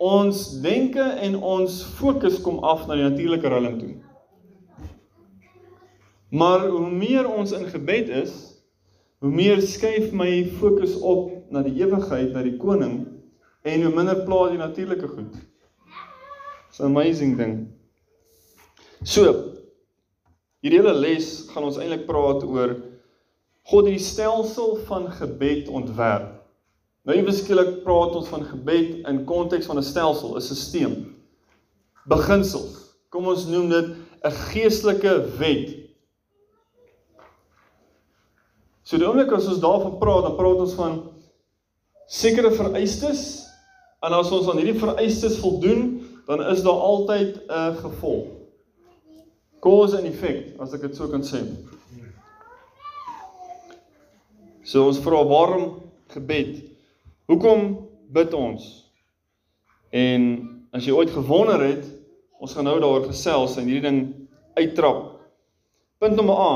Ons 0.02 0.60
denke 0.60 1.00
en 1.00 1.38
ons 1.40 1.78
fokus 1.96 2.36
kom 2.44 2.58
af 2.64 2.84
na 2.86 2.98
die 2.98 3.06
natuurlike 3.06 3.48
rillum 3.48 3.78
toe. 3.80 3.94
Maar 6.36 6.66
hoe 6.68 6.90
meer 6.90 7.28
ons 7.30 7.54
in 7.56 7.64
gebed 7.70 8.10
is, 8.12 8.34
hoe 9.24 9.32
meer 9.32 9.62
skuif 9.64 10.12
my 10.12 10.44
fokus 10.60 10.98
op 11.00 11.30
na 11.50 11.62
die 11.64 11.78
ewigheid, 11.80 12.34
na 12.34 12.42
die 12.44 12.58
koning 12.60 13.06
en 13.66 13.86
hoe 13.86 13.94
minder 13.94 14.20
pla 14.26 14.50
die 14.52 14.60
natuurlike 14.60 15.08
goed. 15.08 15.38
It's 16.68 16.80
an 16.80 16.92
amazing 16.92 17.38
ding. 17.38 17.54
So, 19.00 19.32
hierdie 20.60 20.82
hele 20.82 20.92
les 20.98 21.46
gaan 21.54 21.64
ons 21.64 21.80
eintlik 21.80 22.04
praat 22.08 22.44
oor 22.44 22.76
God 23.66 23.88
het 23.88 23.96
die 23.96 24.02
stelsel 24.02 24.76
van 24.86 25.08
gebed 25.10 25.70
ontwerp. 25.72 26.35
Nou 27.06 27.14
eweskielik 27.14 27.84
praat 27.84 28.16
ons 28.18 28.30
van 28.32 28.42
gebed 28.42 29.06
in 29.06 29.24
konteks 29.28 29.68
van 29.70 29.78
'n 29.78 29.86
stelsel, 29.86 30.34
'n 30.34 30.40
stelsel. 30.40 30.94
Beginsels. 32.04 32.98
Kom 33.08 33.26
ons 33.26 33.46
noem 33.46 33.68
dit 33.68 33.86
'n 34.24 34.32
geestelike 34.50 35.38
wet. 35.38 35.86
So 38.82 38.98
die 38.98 39.06
oomblik 39.06 39.32
as 39.32 39.46
ons 39.46 39.60
daarvan 39.60 39.98
praat, 39.98 40.22
dan 40.22 40.36
praat 40.36 40.62
ons 40.62 40.74
van 40.74 41.10
sekere 42.06 42.50
vereistes 42.50 43.46
en 44.02 44.12
as 44.12 44.30
ons 44.30 44.48
aan 44.48 44.58
hierdie 44.58 44.78
vereistes 44.78 45.38
voldoen, 45.38 46.02
dan 46.26 46.42
is 46.42 46.62
daar 46.62 46.80
altyd 46.90 47.40
'n 47.48 47.76
gevolg. 47.76 48.26
Cause 49.60 49.96
and 49.96 50.06
effect, 50.06 50.58
as 50.60 50.72
ek 50.72 50.80
dit 50.80 50.96
so 50.96 51.08
kan 51.08 51.22
sê. 51.22 51.42
So 54.62 54.86
ons 54.86 54.98
vra 54.98 55.24
waarom 55.24 55.82
gebed? 56.08 56.75
Hoekom 57.26 57.88
bid 58.14 58.34
ons? 58.38 58.66
En 59.90 60.26
as 60.70 60.86
jy 60.86 60.94
ooit 60.94 61.10
gewonder 61.10 61.62
het, 61.64 61.86
ons 62.38 62.52
gaan 62.54 62.68
nou 62.68 62.76
daaroor 62.78 63.08
gesels 63.08 63.56
en 63.58 63.66
hierdie 63.66 63.82
ding 63.88 64.00
uittrap. 64.54 65.16
Punt 65.98 66.14
nommer 66.14 66.38
A. 66.38 66.52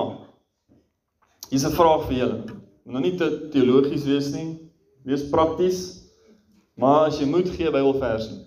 Hier's 1.50 1.66
'n 1.66 1.74
vraag 1.74 2.06
vir 2.06 2.16
julle. 2.16 2.38
Moet 2.84 2.94
nou 2.94 3.02
nie 3.02 3.16
te 3.16 3.48
teologies 3.50 4.04
wees 4.04 4.30
nie. 4.32 4.70
Wees 5.02 5.28
prakties. 5.30 6.06
Maar 6.74 7.06
as 7.08 7.18
jy 7.18 7.26
moet 7.26 7.48
gee 7.48 7.70
Bybelverse. 7.70 8.46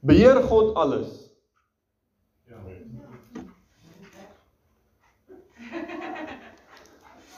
Beheer 0.00 0.42
God 0.42 0.74
alles? 0.76 1.08
Ja. 2.46 2.60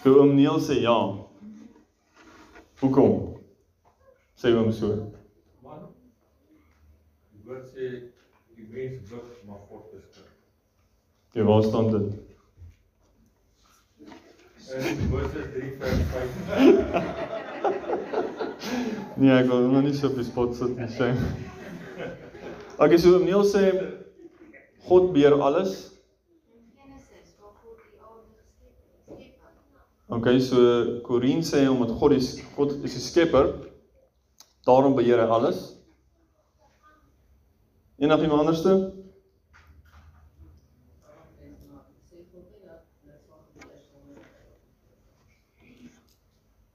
Toe 0.02 0.18
oom 0.18 0.34
Neil 0.34 0.60
sê 0.60 0.80
ja. 0.82 1.26
Hoekom? 2.80 3.12
Sê 4.36 4.52
hom 4.52 4.72
so. 4.72 4.88
Man. 5.64 5.86
Die 7.32 7.40
woord 7.46 7.64
sê 7.72 7.84
die 8.56 8.66
mens 8.72 9.00
bid 9.08 9.26
maar 9.48 9.62
God 9.68 9.84
dit. 9.92 10.20
Ja, 11.36 11.42
waar 11.48 11.62
staan 11.64 11.90
dit? 11.94 12.08
Woord 15.10 15.34
is 15.34 15.46
3 15.54 15.76
vers 15.80 16.00
5. 16.12 16.26
Nee, 19.16 19.32
ek 19.32 19.46
wil 19.48 19.68
nog 19.72 19.84
nie 19.86 19.94
so 19.96 20.10
op 20.10 20.16
die 20.18 20.26
spot 20.28 20.56
sit 20.58 20.74
nie, 20.76 20.88
shame. 20.92 21.20
Okay, 22.76 22.98
so 23.00 23.16
Neil 23.22 23.44
sê 23.48 23.62
God 24.88 25.12
beheer 25.14 25.32
alles. 25.40 25.72
Genesis 26.76 27.32
waar 27.40 27.54
God 27.62 27.78
die 27.80 27.96
aarde 28.04 28.36
geskep 28.36 28.74
het. 29.08 29.16
Skep 29.16 29.95
Okay, 30.08 30.40
so 30.40 31.00
Corin 31.02 31.42
sê 31.42 31.68
omdat 31.68 31.90
God 31.98 32.12
is 32.12 32.40
God 32.54 32.72
is 32.84 32.92
die 32.94 33.00
skepper, 33.02 33.48
daarom 34.66 34.94
beheer 34.94 35.18
hy 35.18 35.26
alles. 35.26 35.72
Enigiemand 37.98 38.40
anderste? 38.46 38.76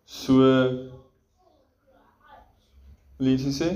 So 0.05 0.33
Lisie 3.19 3.51
sê, 3.53 3.67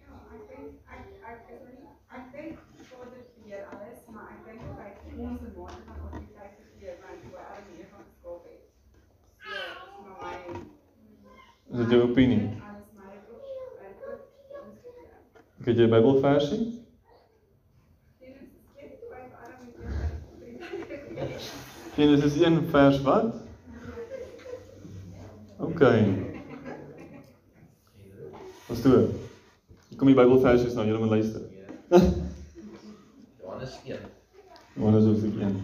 Ja, 0.00 0.16
ek 0.34 0.42
dink 0.48 0.72
ek 0.88 1.06
ek 1.30 1.40
is 1.54 1.62
nie 1.68 1.88
ek 2.16 2.24
dink 2.34 2.58
God 2.90 3.10
het 3.12 3.28
beheer 3.36 3.64
alles, 3.72 3.98
maar 4.12 4.28
ek 4.34 4.40
dink 4.48 4.60
ook 4.66 4.78
hy 4.80 4.88
het 4.88 4.98
ons 5.26 5.40
'n 5.40 5.52
mate 5.56 5.80
van 5.86 5.96
autoriteit 6.00 6.54
gegee 6.58 6.94
want 7.02 7.24
hoe 7.28 7.38
Adam 7.44 7.66
en 7.70 7.80
Eva 7.82 7.98
geskaap 8.04 8.44
het. 8.50 8.62
So, 9.44 9.56
dis 9.80 9.96
maar 10.04 10.16
my 10.22 10.36
is 11.70 11.78
dit 11.78 11.90
jou 11.94 12.02
opinie? 12.02 12.40
ek 12.40 12.54
ek. 14.10 14.22
Kyk 15.64 15.76
jy 15.78 15.86
Bybelversie? 15.92 16.64
Genesis 18.18 18.50
skep 18.72 18.96
by 19.12 19.20
Adam 19.44 19.62
en 19.68 19.70
Eva. 21.20 21.38
Genesis 21.94 22.40
1 22.40 22.58
vers 22.72 22.98
wat? 23.06 23.30
OK. 25.60 25.82
Ons 28.70 28.82
toe. 28.82 29.00
Hier 29.90 29.98
kom 29.98 30.10
die 30.10 30.18
Bybelversies 30.18 30.74
nou, 30.74 30.88
julle 30.90 31.02
moet 31.04 31.14
luister. 31.18 31.46
Johannes 33.38 33.78
1. 33.84 34.10
Johannes 34.74 35.06
hoofstuk 35.06 35.38
1. 35.38 35.58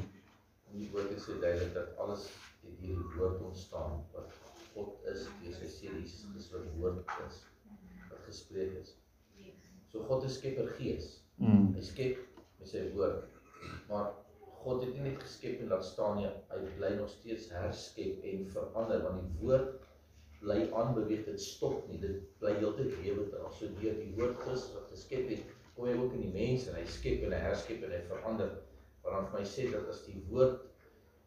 En 0.70 0.78
die 0.78 0.90
woord 0.92 1.10
is 1.16 1.24
so 1.26 1.38
duidelik 1.42 1.74
dat 1.74 1.96
alles 1.98 2.28
uit 2.62 2.78
hierdie 2.78 3.14
woord 3.16 3.42
ontstaan 3.48 4.04
wat 4.14 4.45
God 4.76 5.08
is, 5.08 5.24
deur 5.40 5.56
sy 5.56 5.68
seun 5.72 5.98
Jesus 6.02 6.26
Christus 6.28 6.52
wat 6.52 6.68
woord 6.76 7.16
is 7.26 7.40
wat 8.10 8.22
gespreek 8.28 8.76
is. 8.82 8.92
So 9.90 10.04
God 10.04 10.26
is 10.28 10.36
skepper 10.36 10.68
gees. 10.76 11.16
Mm. 11.40 11.72
Hy 11.76 11.82
skep 11.84 12.20
met 12.60 12.68
sy 12.68 12.84
woord. 12.92 13.24
Maar 13.88 14.12
God 14.60 14.82
het 14.84 14.94
nie 14.96 15.06
net 15.06 15.20
geskep 15.22 15.62
en 15.62 15.70
laat 15.72 15.84
staan 15.86 16.20
nie, 16.20 16.28
hy 16.50 16.60
bly 16.76 16.92
nog 16.98 17.10
steeds 17.12 17.48
herskep 17.54 18.24
en 18.26 18.46
verander 18.52 19.04
want 19.04 19.22
die 19.22 19.42
woord 19.42 19.76
bly 20.42 20.58
aanbeweeg, 20.76 21.24
dit 21.26 21.40
stop 21.40 21.86
nie. 21.88 22.00
Dit 22.02 22.24
bly 22.42 22.52
heeltyd 22.60 22.92
lewendig. 23.00 23.46
So 23.56 23.70
deur 23.80 23.96
die 24.02 24.12
woord 24.18 24.36
Christus 24.44 24.74
wat 24.76 24.92
geskep 24.92 25.30
het, 25.32 25.54
kom 25.76 25.88
hy 25.88 25.96
ook 25.96 26.16
in 26.18 26.26
die 26.26 26.34
mens 26.34 26.68
en 26.68 26.76
hy 26.76 26.84
skep 26.90 27.24
en 27.26 27.34
hy 27.36 27.42
herskep 27.46 27.84
en 27.86 27.94
hy 27.96 28.02
verander. 28.10 28.52
Wat 29.04 29.16
dan 29.16 29.30
vir 29.30 29.40
my 29.40 29.46
sê 29.48 29.68
dat 29.72 29.88
as 29.92 30.04
die 30.04 30.20
woord 30.28 30.60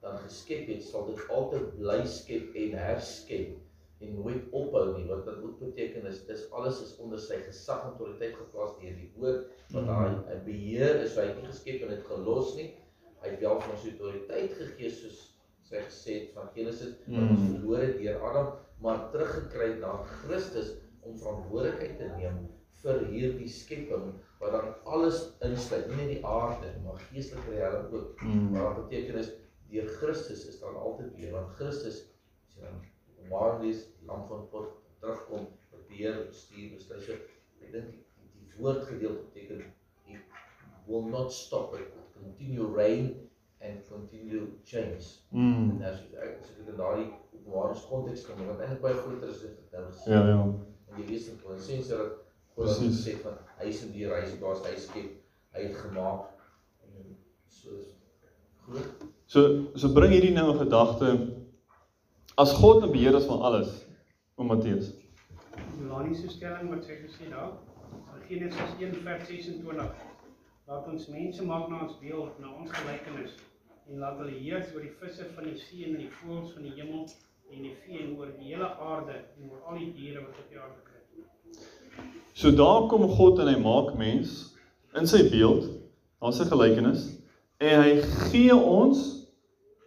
dan 0.02 0.18
geskep 0.24 0.68
het, 0.68 0.84
sal 0.84 1.06
dit 1.10 1.24
altyd 1.30 1.74
bly 1.78 1.98
skep 2.08 2.56
en 2.56 2.78
herskep 2.80 3.58
en 4.00 4.14
nooit 4.16 4.46
ophou 4.56 4.98
nie. 4.98 5.08
Wat 5.10 5.26
dit 5.28 5.42
ook 5.44 5.60
beteken 5.60 6.06
is 6.08 6.22
dis 6.28 6.46
alles 6.56 6.82
is 6.86 6.94
onder 7.04 7.20
sy 7.20 7.42
gesag 7.44 7.82
en 7.84 7.90
autoriteit 7.90 8.36
geplaas 8.40 8.78
deur 8.80 8.96
die 8.96 9.12
woord 9.18 9.48
Mhm. 9.74 9.86
daai 9.86 10.10
mm. 10.10 10.46
beheer 10.46 11.02
is, 11.04 11.16
hy 11.20 11.26
het 11.28 11.36
nie 11.42 11.50
geskep 11.52 11.82
en 11.84 11.90
dit 11.90 12.06
gelos 12.08 12.56
nie. 12.56 12.70
Hy 13.22 13.28
het 13.34 13.42
wel 13.44 13.60
vir 13.62 13.74
ons 13.74 13.84
autoriteit 13.92 14.54
gegee 14.62 14.90
soos 14.90 15.20
sy 15.70 15.82
gesê 15.86 16.14
het 16.22 16.30
van 16.34 16.48
Genesis 16.56 16.96
wat 17.08 17.30
ons 17.30 17.40
Mm. 17.44 17.50
verloor 17.60 17.84
het 17.84 17.98
deur 18.00 18.24
Adam, 18.30 18.48
maar 18.82 19.12
teruggekry 19.12 19.76
na 19.80 19.92
Christus 20.04 20.72
om 21.04 21.18
verantwoordelikheid 21.20 21.98
te 21.98 22.08
neem 22.18 22.48
vir 22.82 23.00
hierdie 23.12 23.50
skepping 23.52 24.14
wat 24.40 24.52
dan 24.56 24.74
alles 24.86 25.34
insluit, 25.44 25.88
nie 25.90 25.96
net 25.98 26.10
die 26.16 26.26
aarde, 26.26 26.72
maar 26.86 26.98
geestelike 27.12 27.52
riekalm 27.52 27.94
ook. 27.94 28.22
Mm. 28.24 28.52
Maar 28.54 28.64
wat 28.64 28.90
beteken 28.90 29.16
is 29.20 29.32
deur 29.72 29.88
Christus 30.00 30.46
is 30.50 30.60
dan 30.60 30.76
altyd 30.76 31.16
weer 31.16 31.32
want 31.36 31.56
Christus 31.60 32.04
as 32.48 32.56
jy 32.56 32.66
dan 32.66 32.80
Openbaring 33.20 33.64
lees, 33.64 33.82
die 34.00 34.08
lam 34.08 34.24
van 34.30 34.46
God 34.52 34.70
terugkom, 35.00 35.48
wat 35.72 35.88
beheer, 35.90 36.22
bestuur, 36.30 36.70
bestuur. 36.76 37.02
So, 37.04 37.18
ek 37.62 37.74
dink 37.74 37.90
die, 37.92 38.04
die, 38.18 38.30
die 38.40 38.62
woordgedeelte 38.62 39.26
beteken 39.28 39.66
he 40.08 40.18
will 40.88 41.06
not 41.12 41.34
stop 41.36 41.76
it, 41.78 41.92
will 41.94 42.08
continue 42.16 42.66
reign 42.66 43.12
and 43.62 43.84
continue 43.90 44.48
change. 44.66 45.20
Mm. 45.36 45.76
En 45.76 45.86
as 45.92 46.02
jy 46.08 46.24
as 46.24 46.54
ek 46.56 46.64
in 46.66 46.80
daardie 46.80 47.12
Openbaring 47.36 47.86
konteks 47.92 48.26
kom, 48.26 48.42
wat 48.48 48.64
eintlik 48.64 48.82
baie 48.84 48.98
groter 49.04 49.30
is 49.30 49.44
as 49.44 49.54
dit 49.60 49.78
nou 49.78 49.86
is. 49.92 50.02
Ja, 50.10 50.24
ja. 50.32 50.42
En 50.90 51.00
jy 51.04 51.06
lees 51.12 51.30
in 51.32 51.40
Kolossense 51.44 52.02
dat 52.02 52.18
God 52.56 52.72
dan 52.72 52.82
Presies. 52.82 53.06
sê 53.06 53.16
van 53.24 53.38
hy 53.60 53.70
is 53.72 53.86
die 53.94 54.10
reis 54.10 54.36
plaas, 54.42 54.66
hy 54.66 54.76
skep, 54.80 55.16
hy 55.56 55.68
het 55.68 55.80
gemaak 55.84 56.28
en 56.88 57.16
so 57.60 57.78
is 57.78 57.94
groot 58.66 59.08
So 59.30 59.42
so 59.78 59.94
bring 59.94 60.10
hierdie 60.10 60.34
nou 60.34 60.52
'n 60.52 60.58
gedagte 60.58 61.08
as 62.36 62.54
God 62.62 62.84
'n 62.84 62.92
beheer 62.92 63.16
is 63.16 63.26
van 63.26 63.42
alles, 63.42 63.86
om 64.36 64.48
Matteus. 64.48 64.94
Melanie 65.78 66.16
se 66.16 66.30
stelling 66.30 66.70
wat 66.70 66.84
sy 66.84 66.96
gesê 67.04 67.30
daar. 67.30 67.52
Genesis 68.28 68.72
1 68.80 68.96
vers 69.04 69.28
26. 69.28 69.92
Laat 70.68 70.88
ons 70.88 71.08
mense 71.08 71.46
maak 71.46 71.70
na 71.70 71.84
ons 71.84 72.00
beeld, 72.00 72.40
na 72.40 72.48
ons 72.62 72.72
gelykenis 72.72 73.36
en 73.90 74.00
laat 74.00 74.18
hulle 74.18 74.34
heers 74.40 74.74
oor 74.74 74.82
die 74.82 74.96
visse 75.02 75.26
van 75.36 75.44
die 75.44 75.58
see 75.58 75.86
en 75.86 75.98
die 75.98 76.10
voëls 76.22 76.54
van 76.54 76.64
die 76.64 76.74
hemel 76.78 77.06
en 77.54 77.62
die 77.62 77.76
vee 77.84 78.02
en 78.06 78.18
oor 78.18 78.34
die 78.40 78.54
hele 78.54 78.70
aarde 78.78 79.14
en 79.38 79.52
oor 79.52 79.62
al 79.70 79.78
die 79.78 79.94
diere 79.94 80.26
wat 80.26 80.42
op 80.42 80.50
die 80.50 80.60
aarde 80.60 80.82
kruip. 80.90 81.06
So 82.34 82.52
daar 82.52 82.90
kom 82.90 83.06
God 83.10 83.40
en 83.40 83.54
hy 83.54 83.58
maak 83.62 83.94
mens 83.98 84.58
in 84.96 85.08
sy 85.08 85.30
beeld, 85.30 85.70
na 86.22 86.32
sy 86.32 86.50
gelykenis 86.50 87.08
en 87.60 87.82
hy 87.82 88.02
gee 88.32 88.56
ons 88.56 89.19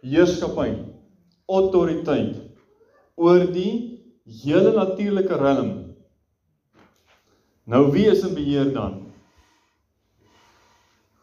heerskappy, 0.03 0.73
autoriteit 1.47 2.39
oor 3.15 3.45
die 3.53 3.73
hele 4.43 4.73
natuurlike 4.75 5.37
realm. 5.39 5.71
Nou 7.63 7.87
wie 7.91 8.09
is 8.11 8.23
in 8.27 8.35
beheer 8.35 8.73
dan? 8.75 8.99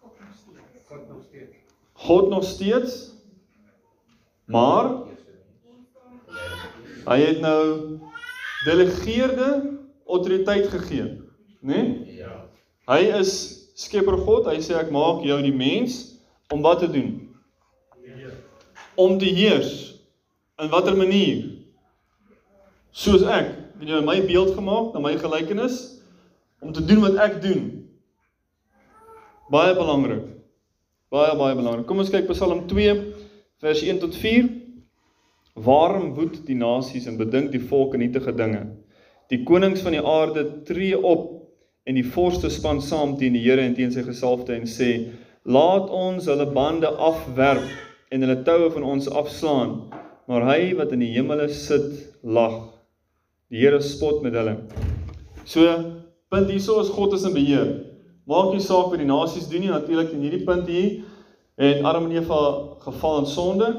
God 0.01 1.09
nog 1.09 1.25
steeds. 1.29 1.57
God 1.93 2.29
nog 2.29 2.45
steeds, 2.45 2.97
maar 4.51 4.91
hy 7.11 7.19
het 7.21 7.41
nou 7.41 7.99
delegeerde 8.65 9.79
autoriteit 10.07 10.69
gegee, 10.69 11.03
né? 11.61 11.83
Nee? 11.83 12.17
Ja. 12.17 12.47
Hy 12.91 13.05
is 13.21 13.33
skepper 13.79 14.19
God. 14.19 14.49
Hy 14.51 14.59
sê 14.65 14.75
ek 14.81 14.91
maak 14.95 15.23
jou 15.25 15.39
die 15.45 15.55
mens 15.55 16.01
om 16.51 16.65
wat 16.65 16.83
te 16.83 16.89
doen? 16.91 17.20
Om 19.01 19.17
te 19.19 19.31
heers. 19.33 19.73
In 20.61 20.69
watter 20.69 20.97
manier? 20.97 21.45
Soos 22.93 23.23
ek, 23.25 23.55
het 23.81 23.89
jy 23.89 24.01
my 24.05 24.19
beeld 24.29 24.53
gemaak, 24.59 24.91
na 24.93 25.01
my 25.01 25.15
gelykenis 25.17 25.79
om 26.61 26.75
te 26.77 26.85
doen 26.85 27.01
wat 27.01 27.17
ek 27.25 27.39
doen. 27.41 27.63
Baie 29.49 29.73
belangrik. 29.79 30.27
Baie 31.11 31.33
baie 31.39 31.57
belangrik. 31.57 31.87
Kom 31.89 32.03
ons 32.03 32.13
kyk 32.13 32.29
Psalm 32.35 32.67
2 32.69 32.93
vers 33.65 33.81
1 33.83 34.03
tot 34.05 34.15
4. 34.21 34.51
Waarom 35.65 36.13
woed 36.19 36.43
die 36.47 36.59
nasies 36.59 37.09
en 37.09 37.17
bedink 37.19 37.55
die 37.55 37.63
volke 37.73 37.99
nietige 37.99 38.37
dinge? 38.37 38.67
Die 39.33 39.43
konings 39.49 39.83
van 39.87 39.97
die 39.97 40.05
aarde 40.05 40.45
tree 40.69 40.99
op 40.99 41.31
en 41.89 41.97
die 41.97 42.07
vorste 42.07 42.51
span 42.53 42.83
saam 42.85 43.17
teen 43.19 43.35
die 43.35 43.43
Here 43.47 43.65
en 43.65 43.75
teen 43.79 43.95
sy 43.95 44.05
gesalfde 44.07 44.55
en 44.55 44.69
sê: 44.69 44.91
"Laat 45.49 45.89
ons 45.89 46.29
hulle 46.29 46.47
bande 46.53 46.91
afwerp 47.11 47.90
en 48.11 48.27
hulle 48.27 48.43
toue 48.43 48.71
van 48.75 48.83
ons 48.83 49.09
afslaan." 49.09 49.75
Maar 50.31 50.45
hy 50.47 50.75
wat 50.79 50.93
in 50.95 51.01
die 51.03 51.11
hemele 51.17 51.49
sit, 51.51 51.91
lag. 52.23 52.61
Die 53.51 53.65
Here 53.65 53.81
spot 53.83 54.23
met 54.23 54.37
hulle. 54.39 54.61
So, 55.43 55.67
punt 56.31 56.51
hierso 56.53 56.79
is 56.81 56.93
God 56.95 57.17
is 57.17 57.25
in 57.27 57.35
beheer. 57.35 57.71
Maak 58.31 58.53
nie 58.55 58.63
saak 58.63 58.93
wat 58.93 59.01
die 59.03 59.09
nasies 59.09 59.49
doen 59.51 59.65
nie, 59.65 59.73
natuurlik 59.73 60.13
in 60.15 60.23
hierdie 60.23 60.45
punt 60.47 60.69
hier 60.71 61.01
het 61.61 61.83
Adam 61.85 62.07
en 62.07 62.15
Eva 62.15 62.37
geval 62.85 63.19
in 63.19 63.27
sonde. 63.27 63.71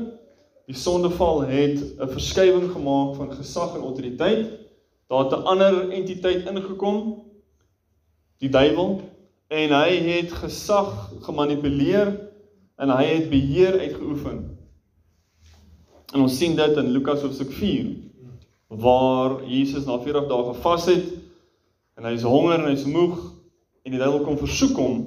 Die 0.68 0.76
sondeval 0.76 1.46
het 1.48 1.80
'n 1.80 2.10
verskywing 2.12 2.68
gemaak 2.72 3.16
van 3.16 3.32
gesag 3.32 3.76
en 3.76 3.88
autoriteit. 3.88 4.52
Daar 5.08 5.24
het 5.24 5.34
'n 5.34 5.48
ander 5.54 5.90
entiteit 5.90 6.50
ingekom, 6.50 7.24
die 8.38 8.50
duiwel, 8.50 9.02
en 9.48 9.70
hy 9.70 9.92
het 10.20 10.32
gesag 10.32 11.12
gemanipuleer 11.22 12.31
en 12.82 12.90
hy 12.90 13.04
het 13.06 13.30
beheer 13.30 13.78
uitgeoefen. 13.80 14.40
En 16.12 16.26
ons 16.26 16.38
sien 16.38 16.56
dit 16.58 16.80
in 16.82 16.92
Lukas 16.96 17.22
hoofstuk 17.22 17.54
4 17.54 17.92
waar 18.72 19.42
Jesus 19.44 19.86
na 19.86 19.98
40 20.00 20.30
dae 20.32 20.44
gevas 20.54 20.86
het 20.88 21.08
en 22.00 22.08
hy 22.08 22.14
is 22.16 22.24
honger 22.24 22.62
en 22.62 22.70
hy's 22.72 22.86
moeg 22.88 23.18
en 23.84 23.94
die 23.94 24.00
duiwel 24.00 24.24
kom 24.24 24.40
versoek 24.40 24.78
hom 24.80 25.02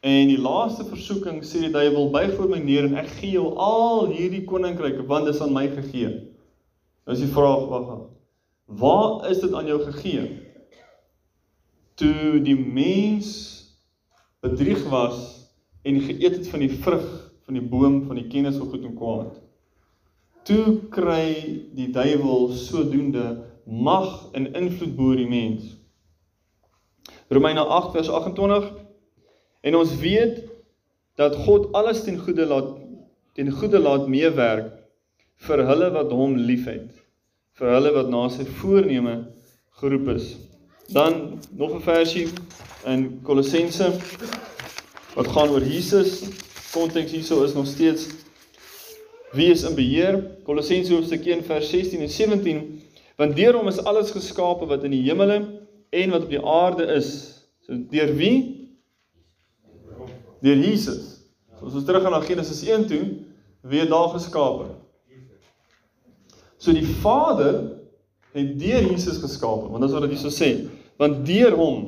en 0.00 0.30
die 0.30 0.40
laaste 0.40 0.86
versoeking 0.88 1.42
sê 1.44 1.60
die 1.66 1.72
duiwel 1.74 2.08
buig 2.14 2.32
voor 2.38 2.48
my 2.48 2.62
neer 2.64 2.88
en 2.88 2.96
ek 3.02 3.10
gee 3.18 3.34
jou 3.34 3.50
al 3.60 4.08
hierdie 4.08 4.46
koninkryke 4.48 5.04
want 5.08 5.28
dit 5.28 5.36
is 5.36 5.42
aan 5.44 5.52
my 5.52 5.66
gegee. 5.68 6.14
Nou 7.04 7.16
is 7.16 7.24
die 7.24 7.32
vraag 7.34 7.66
wag. 7.68 7.90
Waar 8.80 9.28
is 9.28 9.42
dit 9.44 9.52
aan 9.54 9.68
jou 9.68 9.80
gegee? 9.84 10.24
Toe 12.00 12.40
die 12.40 12.56
mens 12.56 13.28
bedrieg 14.40 14.80
was 14.88 15.39
en 15.82 16.00
geëet 16.00 16.36
het 16.36 16.48
van 16.48 16.64
die 16.64 16.72
vrug 16.72 17.06
van 17.44 17.54
die 17.54 17.68
boom 17.68 18.02
van 18.06 18.16
die 18.16 18.28
kennis 18.28 18.56
van 18.56 18.68
goed 18.70 18.84
en 18.84 18.96
kwaad. 18.96 19.38
Toe 20.42 20.88
kry 20.90 21.30
die 21.76 21.90
duiwel 21.92 22.50
sodoende 22.56 23.44
mag 23.64 24.30
en 24.32 24.52
invloed 24.52 24.94
bo 24.96 25.14
die 25.14 25.28
mens. 25.28 25.76
Romeine 27.30 27.64
8 27.64 27.92
vers 27.92 28.08
28 28.08 28.70
En 29.60 29.76
ons 29.76 29.96
weet 29.96 30.44
dat 31.20 31.36
God 31.36 31.72
alles 31.76 32.04
ten 32.04 32.18
goeie 32.18 32.46
laat 32.46 32.76
ten 33.36 33.50
goeie 33.52 33.78
laat 33.78 34.08
meewerk 34.08 34.70
vir 35.46 35.62
hulle 35.68 35.90
wat 35.92 36.12
hom 36.12 36.36
liefhet, 36.48 36.88
vir 37.56 37.74
hulle 37.76 37.92
wat 37.94 38.08
na 38.12 38.22
sy 38.32 38.44
voorneme 38.60 39.14
geroep 39.80 40.08
is. 40.16 40.32
Dan 40.92 41.40
nog 41.56 41.76
'n 41.76 41.84
versie 41.84 42.28
in 42.84 43.20
Kolossense 43.22 43.92
wat 45.14 45.28
gaan 45.34 45.50
oor 45.50 45.64
Jesus. 45.64 46.22
Konteks 46.70 47.10
hierso 47.10 47.42
is 47.44 47.54
nog 47.54 47.66
steeds 47.66 48.06
wie 49.32 49.50
is 49.50 49.62
in 49.62 49.74
beheer? 49.74 50.20
Kolossense 50.46 50.94
hoofstuk 50.94 51.26
1 51.26 51.44
vers 51.44 51.70
16 51.70 52.00
en 52.00 52.08
17. 52.08 52.62
Want 53.16 53.36
deur 53.36 53.58
hom 53.58 53.68
is 53.68 53.82
alles 53.84 54.10
geskape 54.14 54.66
wat 54.66 54.86
in 54.86 54.94
die 54.94 55.02
hemele 55.08 55.42
en 55.90 56.10
wat 56.10 56.26
op 56.26 56.32
die 56.32 56.42
aarde 56.42 56.86
is. 56.94 57.10
So 57.66 57.78
deur 57.90 58.14
wie? 58.16 58.60
deur 60.40 60.56
Jesus. 60.56 61.20
So 61.58 61.68
as 61.68 61.76
ons 61.76 61.84
terug 61.84 62.04
gaan 62.04 62.14
na 62.16 62.22
Genesis 62.24 62.62
1 62.64 62.86
toe, 62.88 63.02
wie 63.68 63.82
het 63.82 63.92
daar 63.92 64.08
geskape? 64.14 64.70
So 66.60 66.72
die 66.76 66.86
Vader 67.00 67.60
het 68.36 68.54
deur 68.60 68.86
Jesus 68.88 69.20
geskape, 69.20 69.68
want 69.68 69.84
dis 69.84 69.94
wat 69.96 70.06
dit 70.06 70.14
hierso 70.16 70.32
sê, 70.32 70.50
want 71.00 71.24
deur 71.28 71.56
hom 71.58 71.80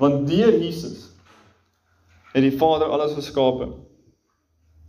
want 0.00 0.26
deur 0.28 0.56
Jesus 0.56 1.10
het 2.32 2.44
die 2.46 2.56
Vader 2.56 2.88
alles 2.88 3.12
geskape. 3.18 3.72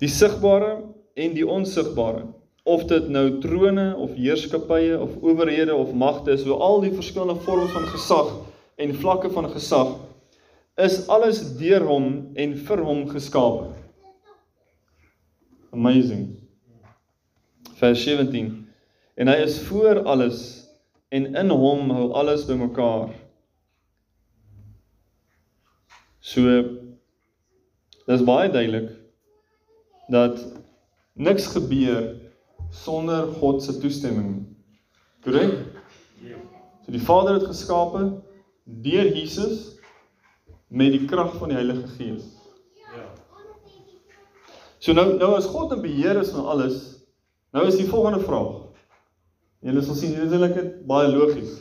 Die 0.02 0.10
sigbare 0.10 0.78
en 1.20 1.34
die 1.36 1.46
onsigbare, 1.48 2.24
of 2.64 2.86
dit 2.90 3.10
nou 3.10 3.26
trone 3.42 3.88
of 3.98 4.14
heerskappye 4.16 4.96
of 5.02 5.18
owerhede 5.22 5.76
of 5.76 5.94
magte 5.98 6.36
is, 6.36 6.46
so 6.46 6.58
al 6.62 6.84
die 6.86 6.94
verskillende 6.94 7.42
vorms 7.46 7.74
van 7.76 7.90
gesag 7.90 8.32
en 8.82 8.96
vlakke 8.96 9.30
van 9.34 9.50
gesag 9.52 9.98
is 10.82 11.02
alles 11.12 11.42
deur 11.60 11.84
hom 11.86 12.08
en 12.40 12.54
vir 12.56 12.84
hom 12.86 13.04
geskape. 13.10 13.72
Amazing. 15.72 16.38
Vers 17.80 18.04
17. 18.04 18.54
En 19.16 19.30
hy 19.30 19.36
is 19.44 19.60
voor 19.68 20.04
alles 20.10 20.40
en 21.12 21.34
in 21.36 21.52
hom 21.52 21.92
hou 21.92 22.08
alles 22.18 22.46
bymekaar. 22.48 23.12
So 26.22 26.42
dis 28.06 28.24
baie 28.26 28.50
duidelik 28.54 28.92
dat 30.14 30.38
niks 31.18 31.48
gebeur 31.56 32.12
sonder 32.70 33.32
God 33.40 33.64
se 33.64 33.80
toestemming. 33.82 34.46
Korrek? 35.26 35.58
So 36.86 36.94
die 36.94 37.02
Vader 37.02 37.40
het 37.40 37.50
geskape 37.50 38.22
deur 38.64 39.10
Jesus 39.10 39.80
met 40.70 40.94
die 40.94 41.08
krag 41.10 41.34
van 41.40 41.50
die 41.50 41.58
Heilige 41.58 41.90
Gees. 41.98 42.30
Ja. 42.94 43.10
So 44.78 44.94
nou 44.94 45.18
nou 45.18 45.34
as 45.36 45.50
God 45.50 45.74
in 45.74 45.82
beheer 45.82 46.22
is 46.22 46.32
van 46.36 46.46
alles, 46.54 46.80
nou 47.52 47.66
is 47.66 47.82
die 47.82 47.90
volgende 47.90 48.22
vraag. 48.22 48.70
Julle 49.62 49.82
sal 49.86 49.98
sien 49.98 50.16
dit 50.18 50.26
is 50.26 50.38
eintlik 50.38 50.82
baie 50.90 51.10
logies. 51.10 51.60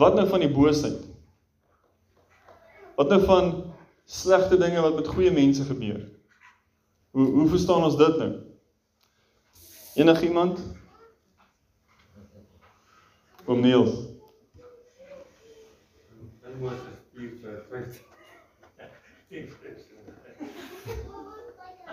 Wat 0.00 0.16
nou 0.16 0.26
van 0.28 0.44
die 0.44 0.52
boosheid? 0.52 1.11
Wat 3.02 3.10
nou 3.10 3.24
van 3.24 3.74
slegte 4.04 4.56
dinge 4.56 4.80
wat 4.80 4.94
met 4.94 5.08
goeie 5.08 5.30
mense 5.32 5.64
gebeur? 5.64 6.08
Hoe 7.10 7.26
hoe 7.26 7.48
verstaan 7.48 7.84
ons 7.84 7.96
dit 7.96 8.18
nou? 8.18 8.32
Enigiemand? 9.94 10.60
Kom 13.44 13.60
Perfect. 17.40 18.04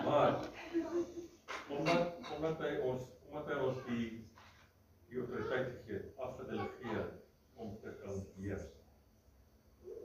maar 0.04 0.38
omdat 1.68 2.14
omdat 2.36 2.58
hy 2.58 2.76
ons 2.86 3.02
omdat 3.28 3.46
hy 3.50 3.62
ons 3.66 3.86
die 3.88 4.06
die 5.08 5.18
autoriteit 5.18 5.72
gegee 5.74 5.96
het, 5.98 6.12
afgedelegeer 6.16 7.08
om 7.54 7.78
te 7.82 7.98
kan 8.04 8.26
heers. 8.36 8.79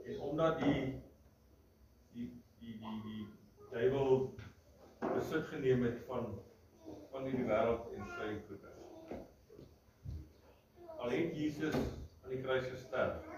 En 0.06 0.20
omdat 0.20 0.58
die 0.58 1.02
die 2.12 2.28
die 2.60 2.78
die 2.80 3.00
die 3.04 3.28
duiwel 3.70 4.34
besit 5.00 5.46
geneem 5.52 5.82
het 5.82 6.02
van 6.08 6.34
van 7.10 7.24
hierdie 7.24 7.48
wêreld 7.48 7.88
en 7.96 8.10
sy 8.16 8.32
goede. 8.48 8.74
Al 10.96 11.10
het 11.10 11.36
Jesus 11.36 11.74
aan 11.76 12.30
die 12.30 12.42
kruis 12.42 12.68
gesterf 12.70 13.34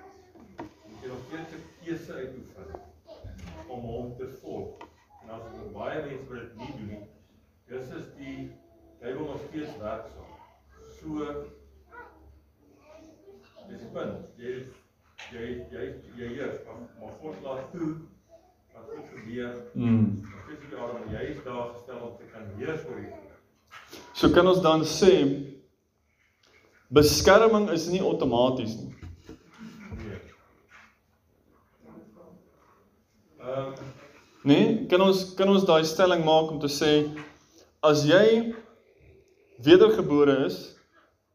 jy 1.02 1.09
nog 1.09 1.24
steeds 1.26 1.52
'n 1.54 1.62
keuse 1.85 2.12
uitoefen 2.12 2.66
om 3.68 3.81
hom 3.81 4.16
te 4.16 4.28
volg. 4.40 4.78
En 5.22 5.31
as 5.31 5.42
jy 5.52 5.66
baie 5.72 6.02
mense 6.02 6.28
wil 6.28 6.40
dit 6.40 6.57
nie 6.57 6.72
doen 6.78 6.87
nie, 6.87 7.07
dis 7.66 7.90
is 7.98 8.07
die 8.16 8.50
wil 9.16 9.26
nog 9.26 9.40
steeds 9.48 9.76
werksaam. 9.78 10.33
So 10.98 11.44
dis 13.68 13.85
punt. 13.92 14.26
Jy 14.37 14.66
jy 15.33 15.48
jy 15.72 15.85
jy 16.18 16.28
heers, 16.37 16.61
maar, 16.66 16.81
maar 17.00 17.12
God 17.22 17.42
laat 17.44 17.70
toe 17.72 17.90
wat 18.74 18.85
goed 18.94 19.11
gebeur. 19.14 19.54
Mm. 19.74 20.22
Spesifiek 20.24 20.70
daarom 20.74 21.11
jy 21.12 21.24
is 21.35 21.42
daar 21.44 21.68
gestel 21.74 22.00
om 22.09 22.16
te 22.20 22.31
kan 22.33 22.48
heers 22.57 22.87
oor 22.88 23.00
die 23.02 23.11
goed. 23.12 23.98
So 24.12 24.31
kan 24.35 24.46
ons 24.46 24.62
dan 24.64 24.87
sê 24.88 25.12
beskerming 26.88 27.68
is 27.74 27.87
nie 27.92 28.02
outomaties 28.02 28.78
nie. 28.81 28.94
Nee. 30.04 30.20
Ehm 33.44 33.96
Nee, 34.48 34.87
kan 34.87 35.02
ons 35.02 35.35
kan 35.35 35.50
ons 35.50 35.64
daai 35.66 35.85
stelling 35.85 36.22
maak 36.24 36.52
om 36.54 36.61
te 36.62 36.70
sê 36.70 36.92
as 37.85 38.04
jy 38.07 38.52
wedergebore 39.66 40.37
is 40.46 40.59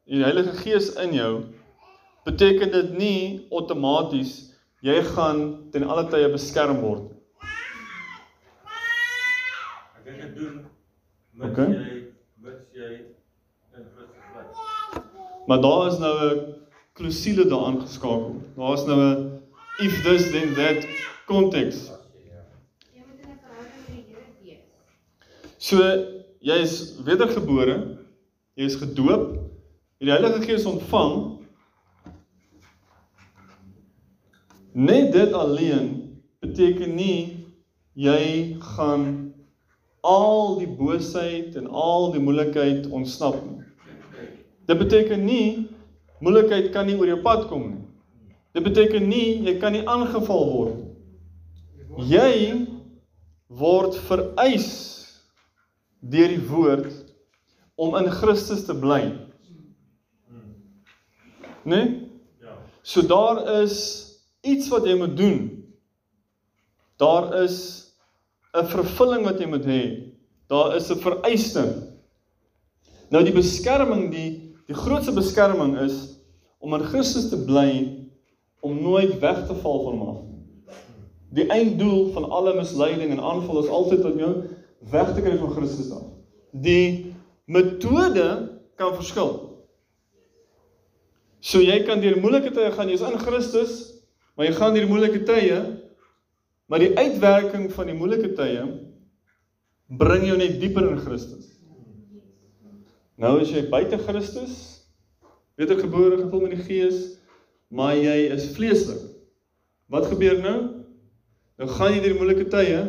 en 0.07 0.21
die 0.21 0.23
Heilige 0.23 0.55
Gees 0.61 0.87
in 1.03 1.13
jou, 1.17 1.33
beteken 2.25 2.71
dit 2.71 2.97
nie 2.97 3.47
outomaties 3.51 4.53
jy 4.83 4.99
gaan 5.13 5.43
ten 5.71 5.83
alle 5.88 6.05
tye 6.12 6.29
beskerm 6.31 6.81
word. 6.83 7.12
ek 9.97 10.05
dink 10.05 10.21
dit 10.21 10.36
doen 10.36 10.55
mits 11.33 11.51
Okay. 11.51 11.69
jy 11.71 11.93
mits 12.43 12.65
jy 12.75 12.91
in 13.77 13.88
Christus 13.95 14.25
bly. 14.33 15.03
Maar 15.47 15.62
daar 15.62 15.88
is 15.88 15.99
nou 15.99 16.15
'n 16.29 16.53
klousule 16.93 17.45
daaraan 17.49 17.81
geskakel. 17.81 18.41
Daar's 18.55 18.86
nou 18.86 18.99
'n 18.99 19.41
if 19.79 20.03
this 20.03 20.31
then 20.31 20.53
that 20.53 20.88
konteks. 21.27 21.91
So 25.57 25.77
jy 26.43 26.57
is 26.59 26.97
wedergebore, 27.05 27.97
jy 28.59 28.65
is 28.65 28.75
gedoop, 28.75 29.38
jy 29.99 30.05
die 30.09 30.12
Heilige 30.12 30.41
Gees 30.43 30.65
ontvang. 30.65 31.39
Net 34.73 35.12
dit 35.13 35.33
alleen 35.33 35.89
beteken 36.41 36.95
nie 36.97 37.45
jy 37.93 38.57
gaan 38.73 39.33
al 40.01 40.57
die 40.57 40.67
boosheid 40.67 41.53
en 41.55 41.67
al 41.69 42.09
die 42.12 42.21
moeilikheid 42.21 42.88
ontsnap 42.89 43.38
nie. 43.45 43.62
Dit 44.65 44.79
beteken 44.79 45.21
nie 45.25 45.69
moeilikheid 46.23 46.71
kan 46.73 46.89
nie 46.89 46.97
oor 46.97 47.12
jou 47.12 47.19
pad 47.21 47.45
kom 47.51 47.67
nie. 47.69 47.83
Dit 48.57 48.65
beteken 48.65 49.05
nie 49.07 49.43
jy 49.45 49.59
kan 49.62 49.77
nie 49.77 49.83
aangeval 49.86 50.49
word 50.49 50.79
nie. 50.79 50.89
Jy 52.09 52.33
word 53.53 53.97
vereis 54.07 54.71
deur 56.01 56.33
die 56.33 56.45
woord 56.49 56.89
om 57.77 57.93
in 58.01 58.09
Christus 58.09 58.65
te 58.65 58.73
bly. 58.73 59.03
Né? 60.33 61.69
Nee? 61.69 61.86
Ja. 62.41 62.57
So 62.81 63.05
daar 63.05 63.45
is 63.62 64.12
iets 64.43 64.69
wat 64.71 64.86
jy 64.88 64.95
moet 64.99 65.15
doen. 65.17 65.38
Daar 67.01 67.43
is 67.43 67.88
'n 68.53 68.65
vervulling 68.65 69.23
wat 69.25 69.39
jy 69.39 69.47
moet 69.47 69.65
hê. 69.65 69.84
Daar 70.47 70.75
is 70.75 70.91
'n 70.91 70.99
vereiste. 70.99 71.93
Nou 73.10 73.23
die 73.23 73.34
beskerming, 73.34 74.12
die 74.12 74.56
die 74.67 74.75
grootste 74.75 75.12
beskerming 75.12 75.77
is 75.79 76.19
om 76.60 76.73
in 76.73 76.84
Christus 76.84 77.29
te 77.29 77.38
bly 77.38 77.99
om 78.62 78.82
nooit 78.82 79.19
weg 79.19 79.47
te 79.47 79.56
val 79.56 79.84
van 79.84 79.97
hom 79.97 80.10
af. 80.10 80.21
Die 81.29 81.47
einddoel 81.47 82.12
van 82.12 82.29
alle 82.29 82.53
misleiding 82.56 83.12
en 83.12 83.19
aanval 83.19 83.63
is 83.63 83.69
altyd 83.69 84.06
om 84.06 84.17
jou 84.17 84.43
weg 84.91 85.13
te 85.13 85.21
kry 85.21 85.38
van 85.38 85.51
Christus 85.51 85.91
af. 85.91 86.03
Die 86.51 87.13
metode 87.45 88.60
kan 88.75 88.95
verskil. 88.95 89.34
So 91.39 91.60
jy 91.60 91.84
kan 91.84 91.99
deur 91.99 92.21
moeilike 92.21 92.53
tye 92.56 92.71
gaan, 92.71 92.89
jy's 92.89 93.01
in 93.01 93.19
Christus, 93.19 93.92
maar 94.33 94.47
jy 94.47 94.53
gaan 94.57 94.75
deur 94.75 94.89
moeilike 94.89 95.23
tye, 95.27 95.59
maar 96.69 96.81
die 96.81 96.93
uitwerking 96.97 97.67
van 97.73 97.89
die 97.89 97.97
moeilike 97.97 98.33
tye 98.37 98.63
bring 99.93 100.25
jou 100.25 100.37
net 100.39 100.59
dieper 100.61 100.87
in 100.89 101.01
Christus. 101.03 101.51
Nou 103.19 103.35
as 103.43 103.51
jy 103.53 103.67
buite 103.69 103.99
Christus, 104.07 104.55
wedergebore 105.59 106.23
gevul 106.23 106.47
met 106.47 106.55
die 106.57 106.65
Gees, 106.65 107.01
maar 107.69 107.93
jy 107.97 108.15
is 108.33 108.49
vleeslik. 108.55 109.01
Wat 109.93 110.09
gebeur 110.09 110.39
nou? 110.41 110.57
Nou 111.61 111.69
gaan 111.69 111.93
jy 111.93 112.01
deur 112.07 112.17
moeilike 112.17 112.47
tye 112.49 112.79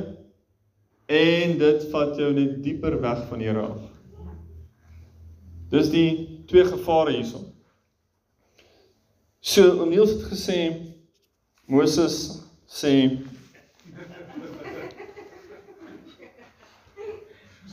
en 1.12 1.59
dit 1.61 1.85
vat 1.92 2.16
jou 2.16 2.30
net 2.33 2.57
dieper 2.64 2.96
weg 3.02 3.26
van 3.28 3.42
die 3.42 3.50
Here 3.50 3.66
af. 3.66 3.83
Dis 5.74 5.90
die 5.92 6.09
twee 6.48 6.64
gevare 6.64 7.12
hierson. 7.12 7.50
So, 9.44 9.85
Niels 9.85 10.14
het 10.14 10.24
gesê 10.30 10.59
Moses 11.66 12.42
sê 12.68 13.18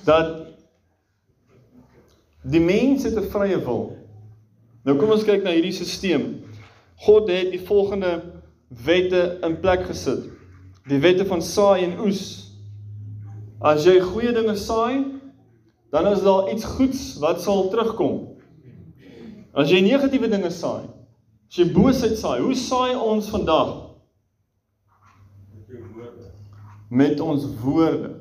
dat 0.06 0.48
die 2.42 2.60
mens 2.60 3.04
het 3.04 3.18
'n 3.18 3.30
vrye 3.30 3.60
wil. 3.66 3.98
Nou 4.84 4.98
kom 4.98 5.12
ons 5.12 5.24
kyk 5.24 5.44
na 5.44 5.52
hierdie 5.52 5.74
stelsel. 5.74 6.42
God 6.96 7.30
het 7.30 7.52
die 7.52 7.62
volgende 7.66 8.42
wette 8.70 9.38
in 9.42 9.60
plek 9.60 9.86
gesit. 9.86 10.30
Die 10.88 11.00
wette 11.00 11.26
van 11.26 11.42
saai 11.42 11.84
en 11.84 12.00
oes. 12.00 12.52
As 13.62 13.86
jy 13.86 14.00
goeie 14.00 14.34
dinge 14.34 14.56
saai, 14.56 15.06
dan 15.92 16.08
is 16.08 16.24
daar 16.24 16.52
iets 16.52 16.66
goeds 16.66 17.18
wat 17.20 17.42
sal 17.42 17.70
terugkom. 17.70 18.38
As 19.54 19.70
jy 19.70 19.82
negatiewe 19.82 20.30
dinge 20.30 20.50
saai, 20.50 20.88
as 21.52 21.58
jy 21.60 21.66
boosheid 21.76 22.14
saai, 22.16 22.40
hoe 22.40 22.56
saai 22.56 22.94
ons 22.96 23.26
vandag? 23.28 23.72
Met 26.88 27.20
ons 27.20 27.44
woorde, 27.60 28.14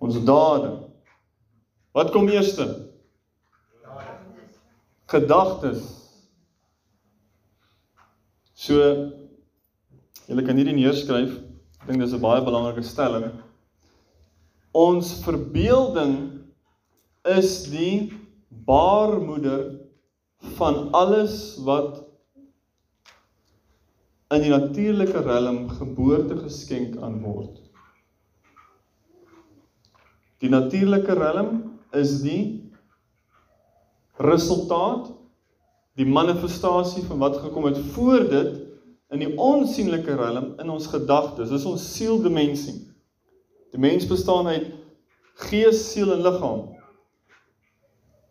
ons 0.00 0.16
dade. 0.24 0.70
Wat 1.92 2.12
kom 2.14 2.28
eerste? 2.32 2.64
Gedagtes. 5.12 5.84
So 8.56 8.80
julle 10.24 10.46
kan 10.46 10.56
hierdie 10.56 10.76
neerskryf. 10.78 11.36
Ek 11.82 11.88
dink 11.88 12.00
dis 12.00 12.16
'n 12.16 12.20
baie 12.20 12.40
belangrike 12.40 12.84
stelling. 12.86 13.28
Ons 14.72 15.20
verbeelding 15.20 16.16
is 17.24 17.64
die 17.68 18.08
baarmoeder 18.48 19.89
van 20.40 20.90
alles 20.92 21.56
wat 21.64 22.04
in 24.30 24.44
die 24.44 24.52
natuurlike 24.52 25.20
riem 25.26 25.68
geboorte 25.68 26.38
geskenk 26.38 26.96
aan 27.02 27.20
word. 27.22 27.58
Die 30.40 30.48
natuurlike 30.48 31.16
riem 31.18 31.80
is 31.92 32.20
die 32.22 32.70
resultaat, 34.20 35.10
die 35.98 36.06
manifestasie 36.06 37.02
van 37.08 37.18
wat 37.18 37.40
gekom 37.42 37.66
het 37.68 37.78
voor 37.92 38.28
dit 38.30 38.60
in 39.10 39.24
die 39.24 39.32
onsigbare 39.36 40.30
riem 40.30 40.52
in 40.62 40.70
ons 40.70 40.86
gedagtes. 40.86 41.50
Dis 41.50 41.66
ons 41.66 41.88
sieldimensie. 41.96 42.86
Die 43.74 43.80
mens 43.80 44.06
bestaan 44.06 44.46
uit 44.46 44.70
gees, 45.50 45.82
siel 45.92 46.12
en 46.14 46.22
liggaam. 46.22 46.62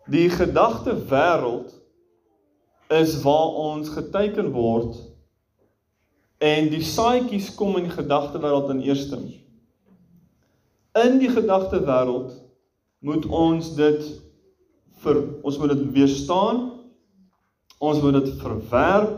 Die 0.09 0.29
gedagte 0.31 0.95
wêreld 1.09 1.78
is 2.89 3.21
waar 3.21 3.53
ons 3.69 3.89
geteken 3.93 4.51
word 4.51 4.97
en 6.39 6.69
die 6.71 6.83
saadjies 6.85 7.51
kom 7.55 7.75
in 7.77 7.89
die 7.89 7.93
gedagte 7.93 8.39
wêreld 8.39 8.71
in 8.71 8.81
eerste. 8.87 9.19
In 10.97 11.19
die 11.19 11.29
gedagte 11.29 11.81
wêreld 11.83 12.31
moet 13.03 13.27
ons 13.27 13.73
dit 13.75 14.05
vir 15.03 15.19
ons 15.43 15.57
moet 15.59 15.73
dit 15.75 15.83
weerstaan. 15.97 16.61
Ons 17.79 18.01
moet 18.03 18.15
dit 18.19 18.31
verwerp. 18.39 19.17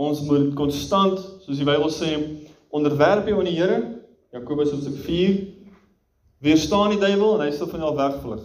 Ons 0.00 0.22
moet 0.24 0.46
dit 0.46 0.54
konstant, 0.56 1.18
soos 1.44 1.60
die 1.60 1.66
Bybel 1.68 1.90
sê, 1.92 2.14
onderwerp 2.72 3.28
jou 3.28 3.36
aan 3.40 3.48
die 3.50 3.58
Here. 3.58 3.80
Jakobus 4.32 4.72
hoofstuk 4.72 4.96
4. 5.04 5.34
Weerstaan 6.40 6.94
die 6.94 7.00
duiwel 7.02 7.36
en 7.36 7.44
hy 7.44 7.50
sal 7.52 7.68
van 7.68 7.84
jou 7.84 7.90
wegvlug. 7.98 8.44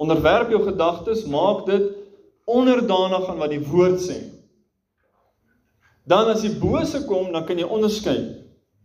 Onderwerp 0.00 0.54
jou 0.54 0.62
gedagtes, 0.64 1.26
maak 1.28 1.66
dit 1.68 1.97
onderdanig 2.48 3.28
aan 3.28 3.40
wat 3.40 3.52
die 3.52 3.62
woord 3.62 4.00
sê. 4.02 4.18
Dan 6.08 6.30
as 6.32 6.42
die 6.44 6.54
bose 6.56 7.02
kom, 7.04 7.32
dan 7.34 7.44
kan 7.44 7.60
jy 7.60 7.68
onderskei. 7.68 8.16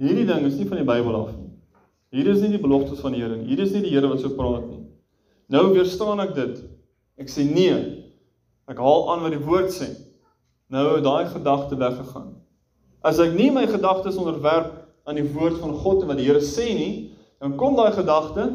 Hierdie 0.04 0.28
ding 0.28 0.43
is 0.49 0.58
nie 0.60 0.67
van 0.67 0.82
die 0.82 0.88
Bybel 0.88 1.15
af 1.15 1.32
nie. 1.32 1.52
Hier 2.13 2.28
is 2.30 2.41
nie 2.43 2.52
die 2.54 2.62
beloftes 2.62 2.99
van 3.02 3.15
die 3.15 3.23
Here 3.23 3.38
nie. 3.38 3.47
Hier 3.49 3.63
is 3.63 3.71
nie 3.73 3.86
die 3.86 3.93
Here 3.93 4.10
wat 4.12 4.21
so 4.21 4.34
praat 4.36 4.67
nie. 4.67 4.84
Nou 5.54 5.69
weerstaan 5.71 6.21
ek 6.23 6.36
dit. 6.36 6.60
Ek 7.21 7.32
sê 7.32 7.45
nee. 7.47 7.78
Ek 8.69 8.82
haal 8.82 9.08
aan 9.13 9.23
wat 9.23 9.34
die 9.34 9.41
woord 9.43 9.71
sê. 9.73 9.89
Nou 10.73 10.84
het 10.95 11.06
daai 11.06 11.32
gedagte 11.32 11.80
weggegaan. 11.80 12.34
As 13.04 13.19
ek 13.23 13.34
nie 13.38 13.49
my 13.54 13.65
gedagtes 13.69 14.19
onderwerp 14.19 14.76
aan 15.08 15.19
die 15.19 15.28
woord 15.34 15.58
van 15.62 15.73
God 15.80 16.04
en 16.04 16.12
wat 16.12 16.19
die 16.19 16.28
Here 16.28 16.43
sê 16.43 16.69
nie, 16.76 16.93
dan 17.43 17.58
kom 17.60 17.76
daai 17.80 17.91
gedagte 17.95 18.52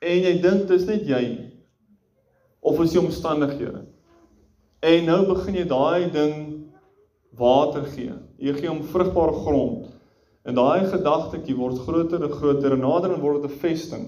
en 0.00 0.26
jy 0.26 0.34
dink 0.42 0.66
dit 0.68 0.76
is 0.76 0.88
net 0.88 1.06
jy 1.08 1.22
of 2.60 2.80
is 2.84 2.92
die 2.92 3.00
omstandighede. 3.00 3.86
En 4.80 5.04
nou 5.04 5.26
begin 5.28 5.58
jy 5.60 5.66
daai 5.68 6.08
ding 6.12 6.36
water 7.36 7.84
gee. 7.92 8.14
Jy 8.40 8.54
gee 8.56 8.70
hom 8.70 8.80
vrugbare 8.88 9.36
grond. 9.44 9.90
En 10.48 10.56
daai 10.56 10.88
gedagtetjie 10.88 11.56
word 11.58 11.82
groter 11.84 12.24
en 12.24 12.32
groter 12.32 12.72
en 12.72 12.80
nader 12.80 13.12
en 13.12 13.20
word 13.20 13.42
dit 13.42 13.50
'n 13.50 13.60
vesting. 13.60 14.06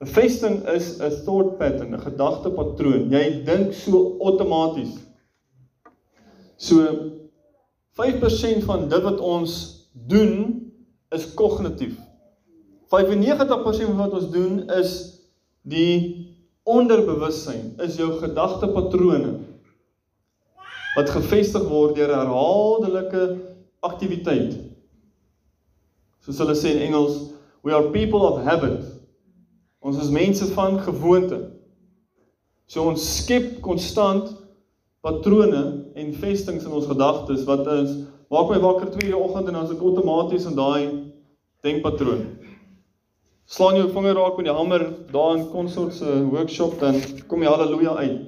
'n 0.00 0.06
Vesting 0.06 0.62
is 0.68 1.00
'n 1.00 1.24
thought 1.24 1.58
pattern, 1.58 1.94
'n 1.94 2.00
gedagtepatroon. 2.00 3.10
Jy 3.10 3.42
dink 3.44 3.72
so 3.72 4.16
outomaties. 4.20 4.94
So 6.56 7.10
5% 7.98 8.64
van 8.64 8.88
dit 8.88 9.02
wat 9.02 9.18
ons 9.20 9.52
doen 9.92 10.70
is 11.10 11.34
kognitief. 11.34 11.98
95% 12.86 13.90
van 13.90 13.96
wat 13.96 14.12
ons 14.12 14.30
doen 14.30 14.70
is 14.70 15.18
die 15.62 16.26
onderbewussyn, 16.62 17.74
is 17.78 17.96
jou 17.96 18.12
gedagtepatrone 18.20 19.47
wat 20.98 21.12
gevestig 21.14 21.62
word 21.70 21.94
deur 21.94 22.10
herhaaldelike 22.10 23.24
aktiwiteit. 23.86 24.56
Soos 26.26 26.40
hulle 26.42 26.56
sê 26.58 26.72
in 26.74 26.88
Engels, 26.88 27.20
we 27.62 27.70
are 27.74 27.92
people 27.94 28.24
of 28.26 28.40
habit. 28.42 28.82
Ons 29.78 30.00
is 30.02 30.10
mense 30.10 30.48
van 30.56 30.80
gewoonte. 30.82 31.38
So 32.66 32.88
ons 32.90 33.04
skep 33.20 33.60
konstant 33.62 34.32
patrone 35.06 35.60
en 35.94 36.10
vestings 36.18 36.66
in 36.66 36.74
ons 36.74 36.88
gedagtes 36.90 37.46
wat 37.46 37.62
is 37.78 37.94
maak 38.34 38.50
my 38.50 38.58
wakker 38.60 38.90
2 38.96 39.06
uur 39.06 39.12
die 39.12 39.20
oggend 39.20 39.46
en 39.46 39.54
dan 39.54 39.68
is 39.68 39.76
ek 39.76 39.84
outomaties 39.84 40.48
in 40.50 40.58
daai 40.58 40.82
denkpatroon. 41.64 42.26
Slaan 43.48 43.78
jou 43.78 43.86
vinger 43.94 44.18
raak 44.18 44.34
met 44.36 44.50
die 44.50 44.56
hamer 44.58 44.84
daar 45.14 45.38
in 45.38 45.46
konsort 45.54 45.94
se 45.96 46.18
workshop 46.34 46.74
dan 46.82 46.98
kom 47.30 47.46
jy 47.46 47.54
haleluja 47.54 47.94
uit. 48.02 48.18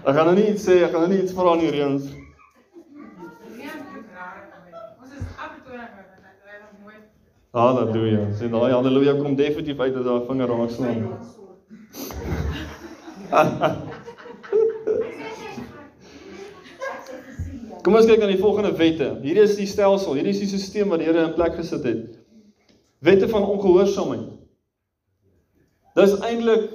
Ek 0.00 0.16
gaan 0.16 0.26
nou 0.30 0.36
nie 0.38 0.48
iets 0.48 0.64
sê, 0.64 0.80
ek 0.80 0.94
gaan 0.94 1.02
nou 1.04 1.12
nie 1.12 1.22
iets 1.22 1.34
vra 1.36 1.54
nie 1.60 1.70
nooit 6.80 7.08
Halleluja. 7.52 8.28
Sê 8.38 8.46
daai 8.46 8.70
haleluja 8.72 9.16
kom 9.18 9.34
definitief 9.36 9.80
uit 9.80 9.96
as 9.96 10.04
daar 10.04 10.20
'n 10.20 10.26
vinger 10.26 10.48
raak 10.48 10.70
slaan. 10.70 11.00
Kom 17.82 17.94
ons 17.94 18.06
kyk 18.06 18.20
na 18.20 18.26
die 18.26 18.38
volgende 18.38 18.76
wette. 18.76 19.18
Hierdie 19.22 19.42
is 19.42 19.56
die 19.56 19.66
stelsel, 19.66 20.14
hierdie 20.14 20.30
is 20.30 20.38
die 20.38 20.48
stelsel 20.48 20.88
wat 20.88 20.98
die 20.98 21.06
Here 21.06 21.24
in 21.24 21.34
plek 21.34 21.54
gesit 21.56 21.84
het. 21.84 22.18
Wette 23.00 23.28
van 23.28 23.42
ongehoorsaamheid. 23.42 24.28
Dis 25.94 26.20
eintlik 26.20 26.70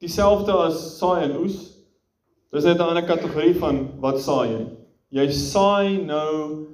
dieselfde 0.00 0.52
as 0.52 0.98
saai 0.98 1.22
en 1.24 1.36
oes. 1.36 1.75
Dis 2.52 2.64
net 2.64 2.78
'n 2.78 2.88
ander 2.88 3.04
kategorie 3.04 3.54
van 3.54 3.88
wat 4.00 4.20
saai 4.20 4.48
jy. 4.48 4.64
Jy 5.10 5.30
saai 5.30 6.04
nou 6.04 6.66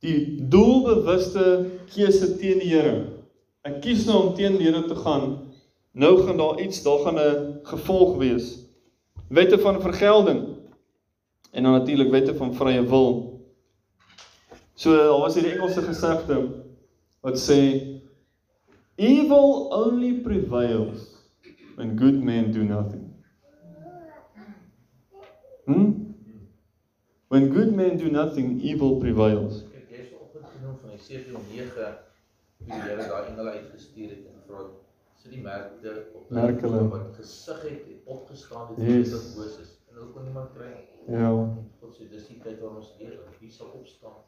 die 0.00 0.48
doelbewuste 0.48 1.70
keuse 1.94 2.36
teen 2.38 2.58
die 2.58 2.68
Here. 2.68 3.06
Ek 3.64 3.80
kies 3.82 4.06
nou 4.06 4.28
om 4.28 4.34
teen 4.34 4.58
die 4.58 4.68
Here 4.68 4.82
te 4.88 4.94
gaan. 4.94 5.38
Nou 5.94 6.26
gaan 6.26 6.36
daar 6.36 6.60
iets, 6.60 6.82
daar 6.82 6.98
gaan 7.04 7.18
'n 7.18 7.60
gevolg 7.62 8.18
wees. 8.18 8.66
Wette 9.28 9.58
van 9.58 9.80
vergelding 9.80 10.54
en 11.52 11.62
dan 11.62 11.72
natuurlik 11.72 12.10
wette 12.10 12.34
van 12.34 12.54
vrye 12.54 12.82
wil. 12.82 13.40
So 14.74 14.96
daar 14.96 15.20
was 15.20 15.34
hierdie 15.34 15.52
Engelse 15.52 15.82
gesegde 15.82 16.48
wat 17.20 17.38
sê 17.38 17.60
evil 18.96 19.70
only 19.70 20.12
prevails 20.22 21.14
when 21.76 21.98
good 21.98 22.22
men 22.22 22.52
do 22.52 22.62
nothing. 22.62 23.03
Hm? 25.66 25.90
When 27.28 27.48
good 27.52 27.72
men 27.74 27.96
do 27.98 28.10
nothing, 28.10 28.60
evil 28.60 28.98
prevails. 29.00 29.62
Kyk, 29.72 29.86
jy 29.90 30.00
is 30.04 30.10
vanoggend 30.12 30.50
genoem 30.54 30.76
van 30.82 30.90
die 30.94 30.98
7 31.02 31.36
om 31.36 31.46
9 31.50 31.86
hoe 32.58 32.66
die 32.68 32.80
Here 32.80 33.06
daai 33.08 33.28
engele 33.30 33.50
uitgestuur 33.58 34.10
het 34.12 34.26
en 34.30 34.42
vra 34.48 34.60
sit 35.20 35.32
die 35.32 35.40
merke 35.42 35.94
op 36.14 36.28
hulle 36.28 36.40
Merk 36.42 36.60
hulle. 36.64 36.82
wat 36.92 37.16
gesig 37.18 37.62
het 37.68 37.88
en 37.88 37.98
opgestaan 38.16 38.68
het 38.74 38.78
Yes. 38.86 39.10
vir 39.10 39.18
dit 39.24 39.34
boos 39.38 39.56
is. 39.64 39.72
En 39.88 39.96
hulle 39.98 40.12
kon 40.12 40.24
niemand 40.28 40.52
kry 40.54 40.68
nie. 40.74 41.16
Ja, 41.18 41.32
God 41.80 41.96
sê 41.98 42.08
dis 42.12 42.28
die 42.28 42.38
tyd 42.44 42.60
waar 42.60 42.76
ons 42.76 42.94
leer 43.00 43.18
wie 43.40 43.50
sal 43.50 43.72
opstaan. 43.80 44.20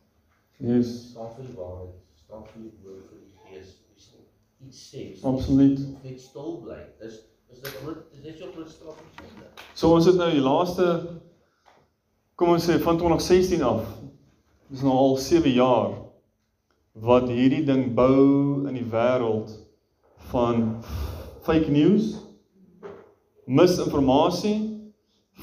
yes, 0.58 0.90
Staan 1.12 1.30
vir 1.36 1.44
die 1.46 1.56
waarheid, 1.56 1.94
staan 2.24 2.44
vir 2.50 2.62
die 2.62 2.72
woord 2.82 3.06
vir 3.12 3.18
die 3.22 3.36
gees. 3.46 3.76
Wie 3.92 4.00
sal 4.02 4.20
iets 4.66 4.82
sê? 4.90 5.04
wie 5.12 5.24
absoluut. 5.32 5.80
net 6.04 6.20
stil 6.20 6.60
bly. 6.64 6.80
Dis 7.00 7.20
is 7.62 7.72
dit 7.72 7.94
dis 8.12 8.24
net 8.24 8.38
so 8.38 8.50
groot 8.52 8.70
straf 8.70 8.98
vir 9.00 9.22
sonde. 9.22 9.46
So 9.74 9.94
ons 9.94 10.08
het 10.08 10.18
nou 10.20 10.28
die 10.32 10.44
laaste 10.44 10.86
kom 12.36 12.52
ons 12.52 12.66
sê 12.68 12.76
van 12.82 12.98
2016 13.00 13.64
af. 13.64 13.86
Dis 14.68 14.84
nou 14.84 14.92
al 14.92 15.16
7 15.22 15.52
jaar 15.54 15.94
wat 17.06 17.28
hierdie 17.28 17.64
ding 17.64 17.90
bou 17.96 18.66
in 18.68 18.76
die 18.76 18.86
wêreld 18.92 19.52
van 20.32 20.82
fake 21.46 21.70
news, 21.70 22.16
misinformasie, 23.46 24.56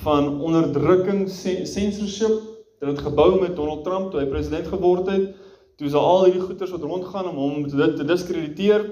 van 0.04 0.42
onderdrukking, 0.42 1.28
censorship. 1.30 2.42
Dit 2.82 2.90
het 2.90 3.04
gebou 3.06 3.40
met 3.40 3.56
Donald 3.56 3.86
Trump 3.86 4.12
toe 4.12 4.24
hy 4.24 4.28
president 4.30 4.68
geword 4.68 5.08
het. 5.14 5.30
Toe 5.78 5.88
is 5.88 5.98
al 5.98 6.26
hierdie 6.26 6.44
goeters 6.44 6.74
wat 6.74 6.84
rondgaan 6.86 7.30
om 7.32 7.38
hom 7.40 7.70
te, 7.70 7.94
te 7.98 8.06
diskrediteer. 8.06 8.90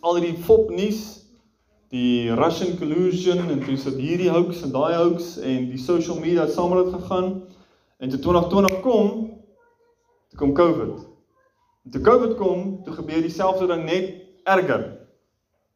Al 0.00 0.18
hierdie 0.18 0.38
fop 0.46 0.70
nuus 0.74 1.21
die 1.92 2.32
Russian 2.34 2.78
collusion 2.78 3.50
en 3.50 3.60
toe 3.60 3.76
sit 3.76 3.98
hierdie 4.00 4.30
hoax 4.32 4.62
en 4.64 4.72
daai 4.72 4.94
hoax 4.96 5.34
en 5.44 5.66
die 5.68 5.80
social 5.80 6.16
media 6.22 6.46
het 6.46 6.54
saam 6.54 6.72
met 6.72 6.86
dit 6.86 6.94
gegaan. 6.94 7.28
En 8.00 8.08
toe 8.08 8.18
2020 8.18 8.80
kom, 8.80 9.10
toe 10.32 10.38
kom 10.40 10.54
COVID. 10.56 11.04
En 11.84 11.90
toe 11.90 12.00
COVID 12.00 12.34
kom, 12.40 12.80
toe 12.86 12.96
gebeur 12.96 13.20
dieselfde 13.20 13.68
ding 13.68 13.84
net 13.84 14.08
erger. 14.48 14.88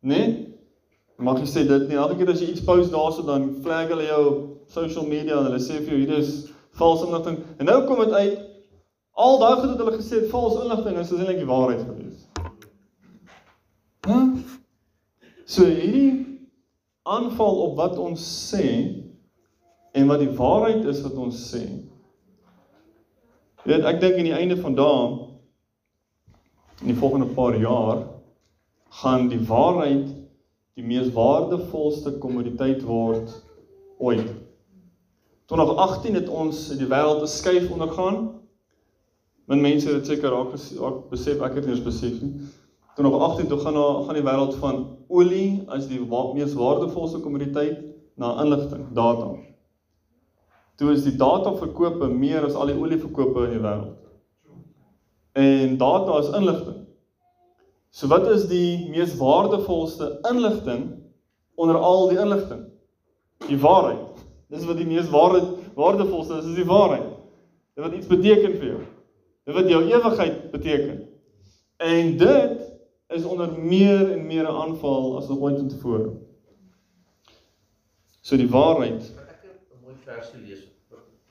Né? 0.00 0.16
Nee? 0.16 0.34
Mag 1.20 1.40
jy 1.40 1.46
sê 1.52 1.68
dit 1.68 1.86
nie 1.88 2.00
elke 2.00 2.16
keer 2.16 2.32
as 2.32 2.40
jy 2.40 2.50
iets 2.52 2.64
post 2.64 2.92
daarso 2.92 3.22
dan 3.24 3.48
flag 3.64 3.92
hulle 3.92 4.08
jou 4.08 4.24
op 4.32 4.42
social 4.72 5.06
media 5.08 5.38
en 5.38 5.50
hulle 5.50 5.60
sê 5.64 5.78
vir 5.80 5.94
jou 5.94 6.02
hier 6.02 6.18
is 6.18 6.34
valse 6.80 7.08
inligting. 7.08 7.42
En 7.60 7.68
nou 7.68 7.82
kom 7.88 8.04
dit 8.04 8.12
uit 8.16 8.36
al 9.16 9.40
daai 9.40 9.54
goed 9.60 9.70
wat 9.70 9.80
hulle 9.84 9.96
gesê 10.00 10.22
het 10.22 10.32
valse 10.32 10.64
inligting 10.64 11.00
is 11.00 11.12
eintlik 11.12 11.40
die 11.44 11.48
waarheid 11.48 11.84
gewees. 11.84 12.28
Hæ? 14.08 14.20
So 15.46 15.64
hierdie 15.64 16.26
aanval 17.06 17.60
op 17.68 17.76
wat 17.78 17.98
ons 18.02 18.22
sê 18.50 18.66
en 19.94 20.08
wat 20.10 20.18
die 20.24 20.32
waarheid 20.34 20.84
is 20.90 21.04
wat 21.04 21.14
ons 21.22 21.38
sê. 21.52 21.62
Jy 23.62 23.70
weet, 23.70 23.86
ek 23.86 24.00
dink 24.02 24.18
aan 24.18 24.26
die 24.26 24.34
einde 24.34 24.58
van 24.58 24.74
dae 24.78 25.04
in 26.82 26.90
die 26.90 26.98
volgende 26.98 27.30
paar 27.38 27.54
jaar 27.62 28.02
gaan 28.98 29.30
die 29.30 29.40
waarheid 29.46 30.10
die 30.76 30.84
mees 30.84 31.12
waardevolste 31.14 32.18
kommoditeit 32.20 32.82
word 32.84 33.30
ooit. 34.02 34.28
2018 35.46 36.18
het 36.18 36.28
ons 36.28 36.66
die 36.74 36.90
wêreld 36.90 37.22
'n 37.22 37.30
skuif 37.30 37.70
ondergaan. 37.70 38.18
Min 39.46 39.62
mense 39.62 39.86
het 39.88 40.02
dit 40.02 40.06
seker 40.06 40.30
raak 40.34 40.50
raak 40.82 41.10
besef, 41.10 41.40
ek 41.40 41.54
het 41.54 41.66
nie 41.66 41.74
eens 41.74 41.86
besef 41.86 42.20
nie. 42.20 42.34
2018 42.96 43.48
toe 43.48 43.58
gaan 43.58 43.74
daar 43.74 44.02
gaan 44.04 44.14
die 44.16 44.24
wêreld 44.24 44.54
van 44.60 44.76
olie 45.08 45.64
as 45.68 45.84
die 45.90 46.00
wa 46.00 46.32
mees 46.32 46.54
waardevolste 46.56 47.20
kommoditeit 47.20 47.82
na 48.16 48.30
inligting, 48.40 48.86
data. 48.96 49.34
Toe 50.80 50.92
is 50.92 51.04
die 51.04 51.16
data 51.16 51.52
verkope 51.56 52.08
meer 52.08 52.44
as 52.44 52.56
al 52.56 52.72
die 52.72 52.76
olieverkope 52.76 53.44
in 53.48 53.56
die 53.58 53.64
wêreld. 53.64 53.98
En 55.36 55.76
data 55.76 56.18
is 56.22 56.30
inligting. 56.38 56.78
So 57.92 58.08
wat 58.12 58.28
is 58.32 58.46
die 58.48 58.88
mees 58.92 59.12
waardevolste 59.20 60.18
inligting 60.30 60.88
onder 61.56 61.76
al 61.76 62.08
die 62.08 62.20
inligting? 62.20 62.64
Die 63.48 63.58
waarheid. 63.60 64.24
Dis 64.52 64.64
wat 64.64 64.80
die 64.80 64.88
mees 64.88 65.08
waarde 65.12 65.42
waardevolste 65.76 66.40
is, 66.40 66.48
is 66.48 66.56
die 66.62 66.68
waarheid. 66.68 67.12
Dit 67.76 67.84
wat 67.84 67.92
iets 67.92 68.08
beteken 68.08 68.56
vir 68.56 68.66
jou. 68.70 68.80
Dit 69.44 69.56
wat 69.56 69.68
jou 69.68 69.82
ewigheid 69.84 70.50
beteken. 70.50 71.02
En 71.76 72.16
dit 72.16 72.75
is 73.08 73.24
onder 73.24 73.58
meer 73.58 74.12
en 74.12 74.26
meer 74.26 74.42
'n 74.42 74.56
aanval 74.62 75.16
as 75.16 75.28
nog 75.28 75.38
ooit 75.38 75.68
tevore. 75.68 76.12
So 78.20 78.36
die 78.36 78.50
waarheid. 78.50 79.02
Ek 79.02 79.42
het 79.42 79.60
'n 79.72 79.84
mooi 79.84 79.96
versie 80.04 80.40
lees 80.40 80.62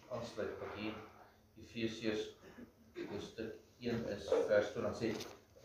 aansluit 0.09 0.53
wat 0.59 0.73
hier 0.79 0.93
Efesiërs 1.63 2.21
hoofstuk 3.11 3.53
1 3.79 4.05
is 4.15 4.29
vers 4.47 4.69
2 4.73 4.83
dan 4.83 4.95
sê 4.99 5.09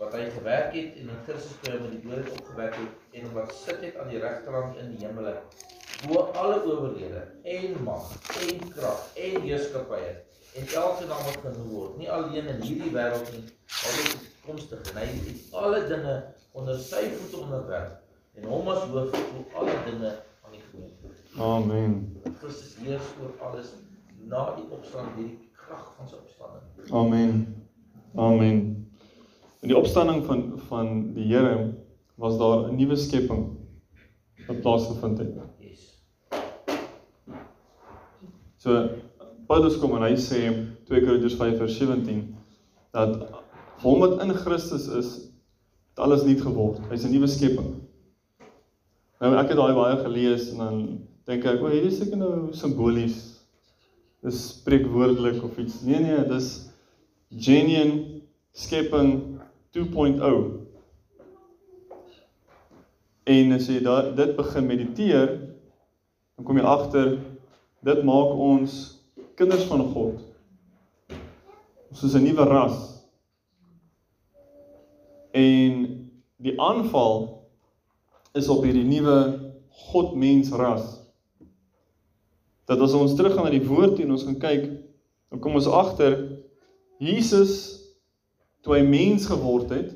wat 0.01 0.15
hy 0.17 0.25
gewerk 0.35 0.73
het 0.75 0.97
en 1.01 1.13
in 1.13 1.21
Christus 1.27 1.59
hom 1.67 1.87
in 1.89 1.95
die 1.99 2.03
dood 2.09 2.31
opgewek 2.39 2.75
het 2.79 3.21
en 3.21 3.33
wat 3.37 3.55
sit 3.55 3.85
het 3.85 4.01
aan 4.01 4.11
die 4.13 4.23
regterhand 4.23 4.81
in 4.83 4.91
die 4.95 5.07
hemele 5.07 5.35
bo 6.09 6.25
alle 6.43 6.59
owerhede 6.65 7.23
en 7.55 7.79
mag 7.87 8.11
en 8.47 8.67
krag 8.75 9.07
en 9.27 9.41
heerskappye 9.47 10.13
en 10.61 10.75
elke 10.83 11.09
naam 11.13 11.25
wat 11.29 11.41
genoem 11.45 11.73
word 11.75 11.99
nie 12.01 12.11
alleen 12.19 12.53
in 12.55 12.63
hierdie 12.67 12.93
wêreld 12.97 13.33
nie 13.37 13.45
maar 13.45 13.99
ook 14.03 14.30
toekomstige 14.51 14.91
en 14.93 15.01
hy 15.01 15.09
het 15.15 15.59
alle 15.63 15.83
dinge 15.89 16.15
onder 16.59 16.79
sy 16.83 17.07
voete 17.15 17.43
onderwerp 17.47 18.01
En 18.35 18.49
hom 18.49 18.69
as 18.69 18.85
hoof 18.89 19.15
oor 19.15 19.61
alle 19.61 19.77
dinge 19.85 20.11
aan 20.45 20.53
die 20.55 20.61
gemeente. 20.71 21.09
Amen. 21.37 21.97
Christus 22.39 22.77
heers 22.81 23.09
oor 23.21 23.33
alles 23.47 23.73
na 24.31 24.45
die 24.57 24.67
opstanding, 24.71 25.17
deur 25.17 25.27
die 25.27 25.51
krag 25.59 25.89
van 25.97 26.09
sy 26.09 26.21
opstanding. 26.21 26.93
Amen. 26.95 27.43
Amen. 28.15 28.61
In 29.61 29.73
die 29.73 29.77
opstanding 29.77 30.23
van 30.29 30.45
van 30.71 31.13
die 31.17 31.27
Here 31.33 31.75
was 32.15 32.39
daar 32.39 32.71
'n 32.71 32.77
nuwe 32.77 32.97
skepping 32.97 33.45
wat 34.47 34.61
plaasgevind 34.61 35.19
het. 35.19 35.35
Yes. 35.59 35.83
So 38.57 38.89
Paulus 39.47 39.79
kom 39.79 39.97
en 39.97 40.03
hy 40.03 40.17
sê 40.17 40.41
2 40.87 41.05
Korintiërs 41.05 41.37
5:17 41.37 42.35
dat 42.91 43.40
hom 43.83 44.01
wat 44.01 44.21
in 44.23 44.35
Christus 44.35 44.87
is, 44.89 45.13
het 45.91 46.03
alles 46.05 46.25
nuut 46.27 46.41
geword. 46.41 46.81
Hy's 46.91 47.05
'n 47.05 47.13
nuwe 47.13 47.29
skepping. 47.29 47.81
Nou 49.21 49.35
ek 49.37 49.49
het 49.53 49.57
daai 49.57 49.75
baie 49.75 49.97
gelees 50.01 50.51
en 50.53 50.59
dan 50.59 50.77
dink 51.27 51.45
ek, 51.45 51.61
o, 51.61 51.69
hierdie 51.69 51.91
is 51.93 51.99
seker 51.99 52.17
nou 52.17 52.53
simbolies. 52.53 53.41
Dis 54.23 54.49
spreekwoordelik 54.49 55.43
of 55.45 55.59
iets. 55.59 55.83
Nee 55.83 56.01
nee, 56.01 56.25
dis 56.29 56.71
genuine 57.31 58.23
skepping 58.53 59.41
2.0. 59.77 60.21
En 63.25 63.53
as 63.53 63.69
jy 63.69 63.81
da, 63.85 64.11
dit 64.11 64.37
begin 64.37 64.67
mediteer, 64.67 65.37
dan 66.37 66.45
kom 66.45 66.57
jy 66.59 66.65
agter 66.65 67.19
dit 67.85 68.03
maak 68.05 68.33
ons 68.35 68.81
kinders 69.37 69.65
van 69.69 69.85
God. 69.93 70.25
Ons 71.91 72.03
is 72.05 72.15
'n 72.15 72.25
nuwe 72.25 72.45
ras. 72.45 72.90
En 75.37 75.85
die 76.41 76.55
aanval 76.61 77.41
is 78.33 78.49
op 78.49 78.65
hierdie 78.65 78.87
nuwe 78.87 79.19
God-mens 79.91 80.51
ras. 80.57 80.87
Dat 82.71 82.81
as 82.81 82.95
ons 82.95 83.15
teruggaan 83.19 83.49
na 83.49 83.55
die 83.55 83.67
woord 83.67 83.97
toe 83.97 84.07
en 84.07 84.15
ons 84.15 84.27
gaan 84.27 84.39
kyk, 84.43 84.67
dan 85.31 85.43
kom 85.43 85.59
ons 85.59 85.69
agter 85.71 86.17
Jesus 87.03 87.55
toe 88.63 88.77
hy 88.77 88.85
mens 88.87 89.27
geword 89.31 89.73
het. 89.75 89.95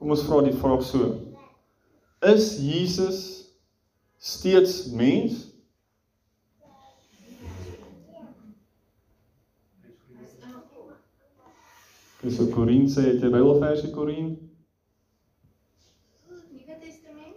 Kom 0.00 0.12
ons 0.12 0.24
vra 0.26 0.42
die 0.44 0.56
vraag 0.58 0.82
so. 0.84 1.12
Is 2.24 2.54
Jesus 2.60 3.20
steeds 4.18 4.86
mens? 4.92 5.43
Dis 12.24 12.38
so 12.40 12.46
Korien 12.48 12.86
sê 12.88 13.02
het 13.04 13.20
jy 13.20 13.28
Bybelversie 13.28 13.90
Korien? 13.92 14.30
Nuwe 16.32 16.76
Testament? 16.80 17.34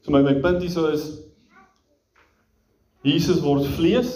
So 0.00 0.14
my 0.14 0.22
my 0.24 0.38
punt 0.40 0.62
hierso 0.64 0.86
is 0.88 1.04
Jesus 3.04 3.42
word 3.44 3.68
vlees. 3.76 4.14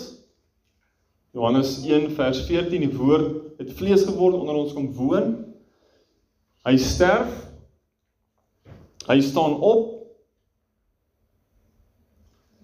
Johannes 1.36 1.74
1 1.84 2.08
vers 2.16 2.40
14 2.48 2.80
die 2.80 2.88
woord 2.96 3.60
het 3.60 3.74
vlees 3.76 4.06
geword 4.08 4.38
onder 4.38 4.56
ons 4.62 4.72
kom 4.72 4.88
woon. 4.96 5.36
Hy 6.64 6.74
sterf. 6.80 7.36
Hy 9.04 9.20
staan 9.20 9.60
op. 9.60 9.98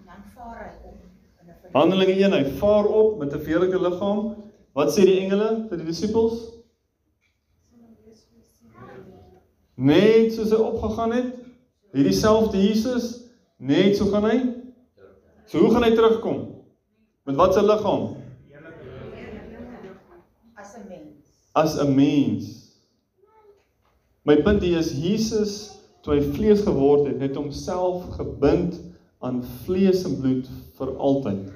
dan 0.06 0.24
vaar 0.32 0.58
hy 0.64 0.72
op 0.88 0.96
in 1.44 1.52
'n 1.52 1.76
Handelinge 1.76 2.16
1 2.16 2.32
hy 2.32 2.44
vaar 2.64 2.88
op 2.88 3.18
met 3.20 3.34
'n 3.34 3.44
verheerlikte 3.44 3.82
liggaam. 3.90 4.45
Wat 4.76 4.92
sê 4.92 5.06
die 5.08 5.16
engele 5.22 5.48
vir 5.70 5.80
die 5.80 5.88
disippels? 5.88 6.42
Net 9.76 10.34
soos 10.34 10.52
hy 10.52 10.60
opgegaan 10.60 11.14
het, 11.16 11.32
hierdie 11.96 12.16
selfde 12.16 12.60
Jesus, 12.60 13.08
net 13.56 13.96
so 13.96 14.08
gaan 14.12 14.28
hy. 14.28 14.36
So 15.48 15.64
hoe 15.64 15.72
gaan 15.72 15.84
hy 15.84 15.92
terugkom? 15.96 16.38
Met 17.28 17.40
wat 17.40 17.56
se 17.56 17.64
liggaam? 17.64 18.06
as 20.56 20.76
'n 20.76 20.88
mens. 20.88 21.14
As 21.52 21.78
'n 21.78 21.94
mens. 21.94 22.44
My 24.24 24.36
punt 24.42 24.62
hier 24.62 24.78
is 24.78 24.92
Jesus 24.92 25.78
toe 26.02 26.14
hy 26.14 26.22
vlees 26.22 26.60
geword 26.62 27.06
het, 27.06 27.20
het 27.20 27.36
homself 27.36 28.04
gebind 28.16 28.80
aan 29.18 29.42
vlees 29.64 30.04
en 30.04 30.20
bloed 30.20 30.48
vir 30.78 30.96
altyd. 30.96 31.52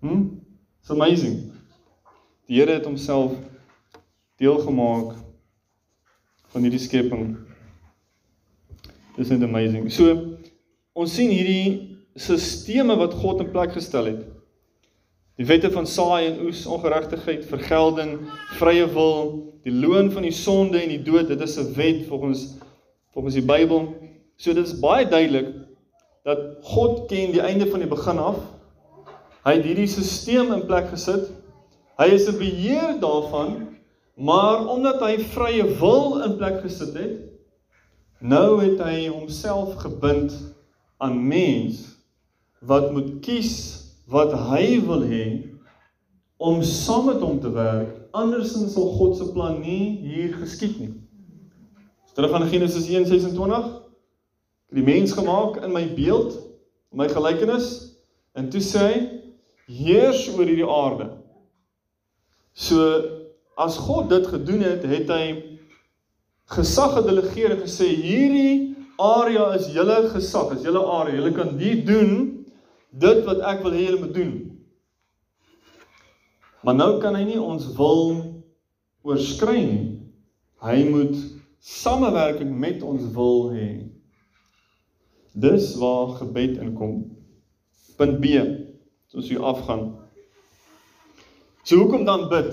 Hm? 0.00 0.38
It's 0.80 0.90
amazing. 0.90 1.52
Die 2.46 2.60
Here 2.60 2.72
het 2.72 2.84
homself 2.84 3.32
deel 4.38 4.58
gemaak 4.58 5.16
van 6.52 6.62
hierdie 6.62 6.80
skepping. 6.80 7.36
Dis 9.16 9.32
net 9.32 9.42
amazing. 9.42 9.88
So 9.92 10.12
ons 10.96 11.14
sien 11.16 11.32
hierdie 11.32 11.96
sisteme 12.16 12.96
wat 12.96 13.16
God 13.16 13.42
in 13.44 13.50
plek 13.52 13.74
gestel 13.76 14.12
het. 14.12 14.22
Die 15.36 15.44
wette 15.48 15.68
van 15.72 15.88
saai 15.88 16.30
en 16.30 16.38
oes, 16.46 16.62
ongeregtigheid, 16.70 17.44
vergelding, 17.48 18.14
vrye 18.56 18.86
wil, 18.94 19.34
die 19.66 19.74
loon 19.74 20.08
van 20.14 20.24
die 20.24 20.32
sonde 20.32 20.80
en 20.80 20.92
die 20.94 21.02
dood, 21.04 21.28
dit 21.28 21.40
is 21.44 21.58
'n 21.58 21.74
wet 21.76 22.06
volgens 22.08 22.56
volgens 23.12 23.34
die 23.34 23.44
Bybel. 23.44 23.94
So 24.36 24.52
dit 24.52 24.66
is 24.66 24.78
baie 24.80 25.08
duidelik 25.08 25.54
dat 26.24 26.38
God 26.62 27.06
ken 27.08 27.32
die 27.32 27.40
einde 27.40 27.66
van 27.66 27.80
die 27.80 27.88
begin 27.88 28.18
af. 28.18 28.36
Hy 29.46 29.60
het 29.60 29.66
hierdie 29.68 29.86
stelsel 29.86 30.48
in 30.56 30.64
plek 30.66 30.88
gesit. 30.90 31.28
Hy 32.00 32.08
is 32.10 32.26
'n 32.26 32.38
beheer 32.38 32.96
daarvan, 32.98 33.78
maar 34.18 34.66
omdat 34.66 35.00
hy 35.00 35.22
vrye 35.22 35.62
wil 35.78 36.22
in 36.24 36.36
plek 36.36 36.60
gesit 36.64 36.94
het, 36.98 37.20
nou 38.18 38.58
het 38.58 38.80
hy 38.82 39.06
homself 39.06 39.76
gebind 39.78 40.34
aan 40.98 41.28
mens 41.28 41.94
wat 42.60 42.90
moet 42.92 43.20
kies 43.20 43.86
wat 44.10 44.32
hy 44.32 44.80
wil 44.82 45.02
hê 45.06 45.54
om 46.36 46.62
saam 46.62 47.06
met 47.06 47.20
hom 47.22 47.40
te 47.40 47.50
werk. 47.50 48.08
Andersins 48.10 48.72
sal 48.72 48.90
God 48.98 49.16
se 49.16 49.30
plan 49.32 49.60
nie 49.60 49.98
hier 50.02 50.34
geskied 50.34 50.80
nie. 50.80 50.94
Terug 52.14 52.32
aan 52.32 52.48
Genesis 52.48 52.88
1:26. 52.88 53.66
Ek 54.66 54.74
het 54.74 54.84
die 54.84 54.94
mens 54.94 55.12
gemaak 55.12 55.62
in 55.62 55.72
my 55.72 55.86
beeld, 55.94 56.34
my 56.90 57.06
gelykenis 57.08 57.94
en 58.34 58.50
toe 58.50 58.60
sê 58.60 58.78
hy 58.78 59.15
heers 59.66 60.26
oor 60.34 60.46
hierdie 60.46 60.68
aarde. 60.68 61.10
So 62.54 62.86
as 63.56 63.76
God 63.76 64.10
dit 64.12 64.26
gedoen 64.30 64.64
het, 64.64 64.84
het 64.86 65.10
hy 65.10 65.26
gesag 66.56 66.94
gedelegeer 67.00 67.56
en 67.56 67.62
gesê 67.64 67.88
hierdie 67.90 68.76
area 69.02 69.50
is 69.56 69.68
julle 69.74 69.98
gesag, 70.12 70.54
is 70.56 70.64
julle 70.64 70.82
area. 70.82 71.18
Julle 71.18 71.34
kan 71.36 71.56
hier 71.60 71.82
doen 71.86 72.12
dit 72.96 73.24
wat 73.26 73.42
ek 73.44 73.64
wil 73.64 73.74
hê 73.76 73.88
julle 73.88 74.02
moet 74.04 74.14
doen. 74.16 74.34
Maar 76.64 76.78
nou 76.78 76.92
kan 77.02 77.14
hy 77.18 77.26
nie 77.28 77.40
ons 77.40 77.68
wil 77.76 78.14
oorskry 79.06 79.60
nie. 79.62 79.82
Hy 80.64 80.78
moet 80.88 81.14
samewerking 81.62 82.54
met 82.58 82.82
ons 82.82 83.04
wil 83.14 83.50
hê. 83.54 83.68
Dis 85.36 85.74
waar 85.78 86.16
gebed 86.18 86.56
inkom. 86.62 87.04
Punt 88.00 88.18
B. 88.22 88.40
Soos 89.16 89.30
jy 89.32 89.38
afgaan. 89.40 89.94
So 91.64 91.78
hoekom 91.80 92.02
dan 92.04 92.26
bid? 92.28 92.50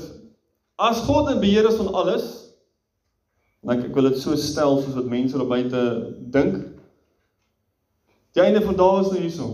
As 0.80 1.02
God 1.04 1.28
in 1.34 1.42
beheer 1.44 1.68
is 1.68 1.76
van 1.76 1.90
alles, 1.92 2.30
en 3.68 3.74
ek 3.76 3.92
wil 3.92 4.08
dit 4.08 4.22
so 4.22 4.38
stel 4.40 4.80
soos 4.80 4.96
wat 4.96 5.10
mense 5.12 5.36
daar 5.36 5.50
buite 5.50 5.82
dink. 6.32 6.56
Die 8.32 8.46
einde 8.46 8.64
van 8.64 8.80
dae 8.80 9.02
is 9.02 9.12
nou 9.12 9.20
hierso. 9.20 9.50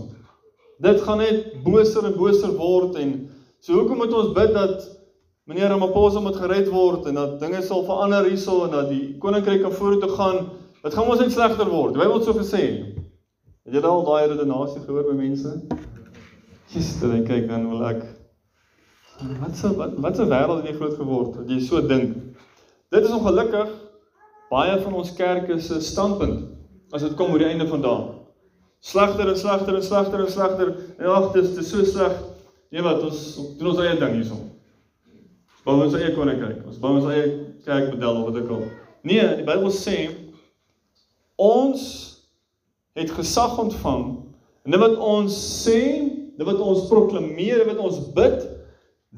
Dit 0.86 1.02
gaan 1.02 1.18
net 1.18 1.50
boser 1.66 2.06
en 2.06 2.14
boser 2.14 2.54
word 2.54 2.94
en 3.02 3.12
so 3.58 3.80
hoekom 3.80 3.98
moet 4.04 4.14
ons 4.14 4.30
bid 4.38 4.54
dat 4.54 4.86
meneer 5.50 5.74
Ramaphosa 5.74 6.22
moet 6.22 6.38
gered 6.38 6.70
word 6.70 7.10
en 7.10 7.18
dat 7.18 7.36
dinge 7.42 7.66
sal 7.66 7.82
verander 7.90 8.30
hierso 8.30 8.62
en 8.68 8.78
dat 8.78 8.88
die 8.94 9.16
koninkryk 9.18 9.66
kan 9.66 9.74
vorentoe 9.74 10.14
gaan? 10.14 10.44
Dit 10.86 10.94
gaan 10.94 11.10
ons 11.10 11.26
net 11.26 11.34
slegter 11.34 11.74
word. 11.74 11.98
Wie 11.98 12.06
het 12.06 12.30
so 12.30 12.38
gesê? 12.38 12.64
Het 13.66 13.76
jy 13.76 13.82
al 13.82 14.06
daai 14.06 14.30
redenasie 14.30 14.86
gehoor 14.86 15.10
by 15.10 15.18
mense? 15.18 15.58
Gister 16.70 17.14
en 17.14 17.26
kyk 17.26 17.48
dan 17.50 17.68
wil 17.70 17.84
ek 17.88 18.04
Wat 19.40 19.56
se 19.56 19.68
wat 19.76 19.98
wat 20.00 20.16
se 20.16 20.24
wêreld 20.24 20.62
het 20.62 20.70
jy 20.70 20.76
groot 20.78 20.96
geword 20.96 21.34
dat 21.36 21.50
jy 21.52 21.58
so 21.60 21.80
dink? 21.84 22.14
Dit 22.94 23.04
is 23.04 23.12
ongelukkig 23.12 23.74
baie 24.50 24.78
van 24.80 24.94
ons 24.96 25.12
kerke 25.18 25.58
se 25.60 25.80
standpunt 25.84 26.48
as 26.96 27.04
dit 27.04 27.14
kom 27.18 27.34
oor 27.34 27.42
die 27.42 27.50
einde 27.50 27.66
van 27.68 27.84
dae. 27.84 28.06
Slegter 28.80 29.28
en 29.28 29.36
slegter 29.36 29.76
en 29.76 29.84
slegter 29.84 30.22
en 30.24 30.30
slegter. 30.32 30.70
En 30.98 31.10
ag, 31.12 31.32
dit 31.34 31.58
is 31.60 31.68
so 31.68 31.84
sleg. 31.84 32.16
Nee 32.72 32.82
wat, 32.82 33.02
ons 33.04 33.20
doen 33.58 33.70
ons 33.74 33.82
eie 33.82 33.98
ding 34.00 34.16
hierson. 34.16 34.46
Ons 35.60 35.66
bou 35.66 35.76
ons 35.84 35.96
eie 35.98 36.14
koninkryk. 36.16 36.62
Ons 36.66 36.80
bou 36.80 36.94
ons 36.96 37.10
eie 37.12 37.26
kerkmodel 37.66 38.22
of 38.22 38.30
wat 38.30 38.40
ook 38.40 38.54
al. 38.56 38.64
Nee, 39.06 39.26
die 39.36 39.44
Bybel 39.44 39.70
sê 39.74 39.98
ons 41.40 41.84
het 42.98 43.12
gesag 43.16 43.58
ontvang 43.60 44.06
en 44.64 44.74
dit 44.74 44.80
wat 44.80 44.96
ons 45.00 45.36
sê, 45.64 45.78
dit 46.40 46.48
wat 46.48 46.60
ons 46.64 46.86
proklameer, 46.88 47.66
wat 47.68 47.80
ons 47.84 47.98
bid, 48.16 48.44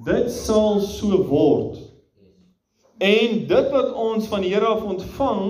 dit 0.07 0.31
sal 0.35 0.81
so 0.83 1.21
word. 1.29 1.77
En 2.99 3.37
dit 3.47 3.69
wat 3.71 3.93
ons 3.95 4.27
van 4.31 4.43
die 4.43 4.51
Here 4.51 4.67
af 4.67 4.83
ontvang, 4.83 5.45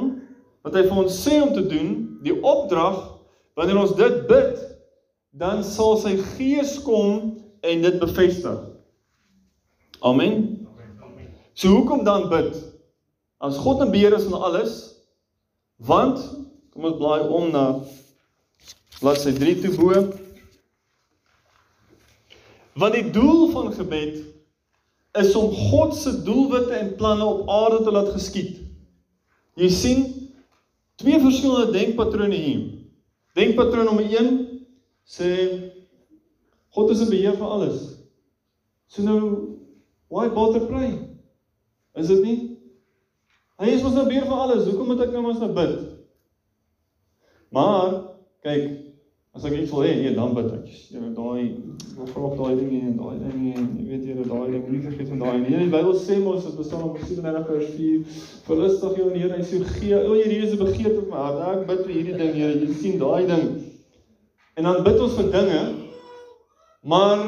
wat 0.67 0.77
hy 0.77 0.83
vir 0.85 0.99
ons 1.01 1.17
sê 1.25 1.39
om 1.41 1.55
te 1.57 1.65
doen, 1.65 1.95
die 2.25 2.35
opdrag, 2.37 2.99
wanneer 3.57 3.81
ons 3.81 3.95
dit 3.97 4.19
bid, 4.29 4.61
dan 5.41 5.63
sal 5.65 5.97
sy 6.01 6.19
Gees 6.35 6.75
kom 6.85 7.39
en 7.65 7.85
dit 7.87 7.97
bevestig. 8.03 8.59
Amen. 10.05 10.67
So 11.57 11.73
hoekom 11.73 12.05
dan 12.05 12.29
bid? 12.29 12.53
As 13.41 13.57
God 13.61 13.81
en 13.85 13.95
beheer 13.95 14.13
is 14.17 14.29
van 14.29 14.45
alles, 14.45 14.75
want 15.81 16.21
kom 16.73 16.89
ons 16.89 17.01
blaai 17.01 17.25
om 17.33 17.49
na 17.55 17.65
bladsy 19.01 19.33
3 19.41 19.57
toe 19.65 19.73
bo. 19.81 20.05
Want 22.79 22.95
die 22.97 23.11
doel 23.11 23.49
van 23.53 23.73
gebed 23.73 24.23
is 25.13 25.35
om 25.37 25.53
God 25.53 25.95
se 25.97 26.23
doelwitte 26.25 26.73
en 26.73 26.95
planne 26.97 27.25
op 27.25 27.49
aarde 27.49 27.83
te 27.85 27.93
laat 27.93 28.09
geskied. 28.15 28.61
Jy 29.61 29.69
sien 29.69 30.05
twee 30.97 31.21
verskillende 31.21 31.73
denkpatrone 31.75 32.39
hier. 32.39 32.63
Denkpatroon 33.37 33.89
nommer 33.89 34.09
1 34.09 34.31
sê 35.05 35.29
God 36.73 36.91
is 36.95 37.03
in 37.05 37.13
beheer 37.13 37.37
van 37.37 37.59
alles. 37.59 37.83
So 38.89 39.05
nou 39.05 39.21
why 40.09 40.29
bother 40.33 40.65
pray? 40.69 40.95
Is 42.01 42.09
dit 42.09 42.23
nie? 42.25 42.39
Hy 43.61 43.75
is 43.77 43.85
mos 43.85 43.97
nou 43.97 44.07
beheer 44.09 44.25
van 44.29 44.47
alles. 44.47 44.65
Hoekom 44.69 44.89
moet 44.93 45.05
ek 45.05 45.13
nou 45.13 45.27
mos 45.27 45.41
nou 45.41 45.53
bid? 45.57 45.77
Maar 47.53 47.99
kyk, 48.45 48.82
as 49.33 49.45
ek 49.49 49.55
wil 49.71 49.81
hê, 49.81 49.93
nee, 49.97 50.13
dan 50.13 50.35
bid 50.37 50.49
ek. 50.53 50.67
Jy 50.93 51.01
weet 51.01 51.15
daai 51.17 51.45
wil 51.97 52.09
vra 52.11 52.23
op 52.29 52.35
daai 52.37 52.57
ding 52.59 52.73
en 52.77 52.97
daai 52.99 53.15
ding 53.17 53.45
en 53.57 53.69
jy 53.81 53.85
weet 53.89 54.03
jy 54.05 54.27
daai 54.29 54.51
ding 54.53 54.67
nie 54.69 54.81
vergeet 54.85 55.09
van 55.09 55.23
daai 55.23 55.39
nie. 55.41 55.55
Die 55.57 55.71
Bybel 55.73 55.95
sê 55.97 56.19
mos 56.21 56.45
dit 56.45 56.59
bestaan 56.59 56.83
op 56.91 56.99
37 57.01 57.47
vers 57.49 57.71
4. 57.79 58.03
Verlustig 58.49 58.99
jou 59.01 59.07
in 59.09 59.17
die 59.17 59.23
Here 59.23 59.39
en 59.39 59.47
so 59.49 59.71
gee. 59.79 59.95
O, 59.97 60.19
hierdie 60.19 60.43
is 60.45 60.53
'n 60.53 60.61
begeerte 60.61 60.99
op 61.01 61.09
my 61.15 61.23
hart. 61.25 61.41
Ek 61.49 61.67
bid 61.71 61.81
vir 61.87 61.95
hierdie 61.95 62.19
ding, 62.19 62.35
Here. 62.35 62.59
Jy 62.61 62.75
sien 62.83 62.99
daai 63.01 63.25
ding. 63.27 63.47
En 64.61 64.69
dan 64.69 64.85
bid 64.85 65.01
ons 65.01 65.17
vir 65.17 65.33
dinge. 65.33 65.63
Maar 66.85 67.25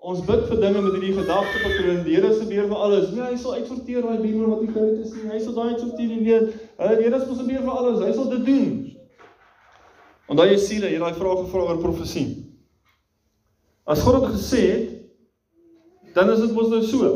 ons 0.00 0.22
bid 0.30 0.46
vir 0.52 0.60
dinge 0.60 0.80
met 0.86 0.92
hierdie 0.92 1.18
gedagtepatroon. 1.18 2.04
Die 2.06 2.14
Here 2.14 2.32
se 2.32 2.46
beheer 2.46 2.70
vir 2.70 2.76
alles. 2.76 3.10
Nee, 3.10 3.26
hy 3.26 3.36
sal 3.36 3.58
uitsorteer 3.58 4.06
daai 4.06 4.22
buurman 4.22 4.54
wat 4.54 4.62
nie 4.62 4.72
koud 4.78 5.02
is 5.02 5.18
nie. 5.18 5.26
Hy 5.34 5.42
sal 5.42 5.58
daai 5.58 5.74
uitsorteer, 5.74 6.14
jy 6.14 6.22
weet. 6.30 6.54
Die 6.78 7.02
Here 7.02 7.16
is 7.16 7.26
mos 7.26 7.42
beheer 7.42 7.66
vir 7.66 7.74
alles. 7.74 8.04
Hy 8.06 8.12
sal 8.14 8.30
dit 8.36 8.46
doen. 8.46 8.89
Want 10.30 10.38
daai 10.38 10.60
siele, 10.62 10.86
jy 10.86 10.98
daai 11.02 11.16
vraag 11.18 11.40
gevra 11.42 11.64
oor 11.66 11.78
profesie. 11.82 12.28
As 13.82 13.98
God 14.06 14.20
dit 14.20 14.36
gesê 14.36 14.60
het, 14.62 14.92
dan 16.14 16.30
is 16.30 16.44
dit 16.44 16.52
mos 16.54 16.68
nou 16.70 16.78
so. 16.86 17.08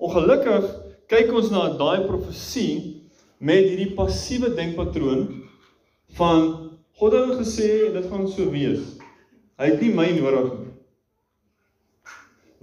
Ongelukkig 0.00 0.70
kyk 1.12 1.34
ons 1.36 1.50
na 1.52 1.66
daai 1.76 2.06
profesie 2.06 3.02
met 3.44 3.66
hierdie 3.66 3.90
passiewe 3.98 4.54
denkpatroon 4.56 5.26
van 6.16 6.48
God 6.96 7.18
het 7.18 7.36
gesê 7.42 7.68
en 7.90 8.00
dit 8.00 8.08
gaan 8.08 8.24
so 8.30 8.48
wees. 8.56 8.88
Hy 9.60 9.68
het 9.74 9.84
nie 9.84 9.92
my 9.92 10.08
nodig 10.16 10.48
nie. 10.48 10.72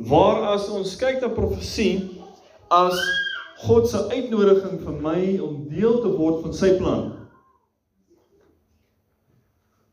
Waar 0.09 0.55
as 0.55 0.65
ons 0.73 0.97
kyk 0.97 1.21
na 1.21 1.29
profesie 1.37 2.17
as 2.73 2.97
God 3.61 3.85
se 3.93 4.01
uitnodiging 4.09 4.81
vir 4.81 4.99
my 5.05 5.21
om 5.37 5.67
deel 5.69 6.01
te 6.01 6.17
word 6.17 6.41
van 6.47 6.61
sy 6.65 6.73
plan. 6.81 7.18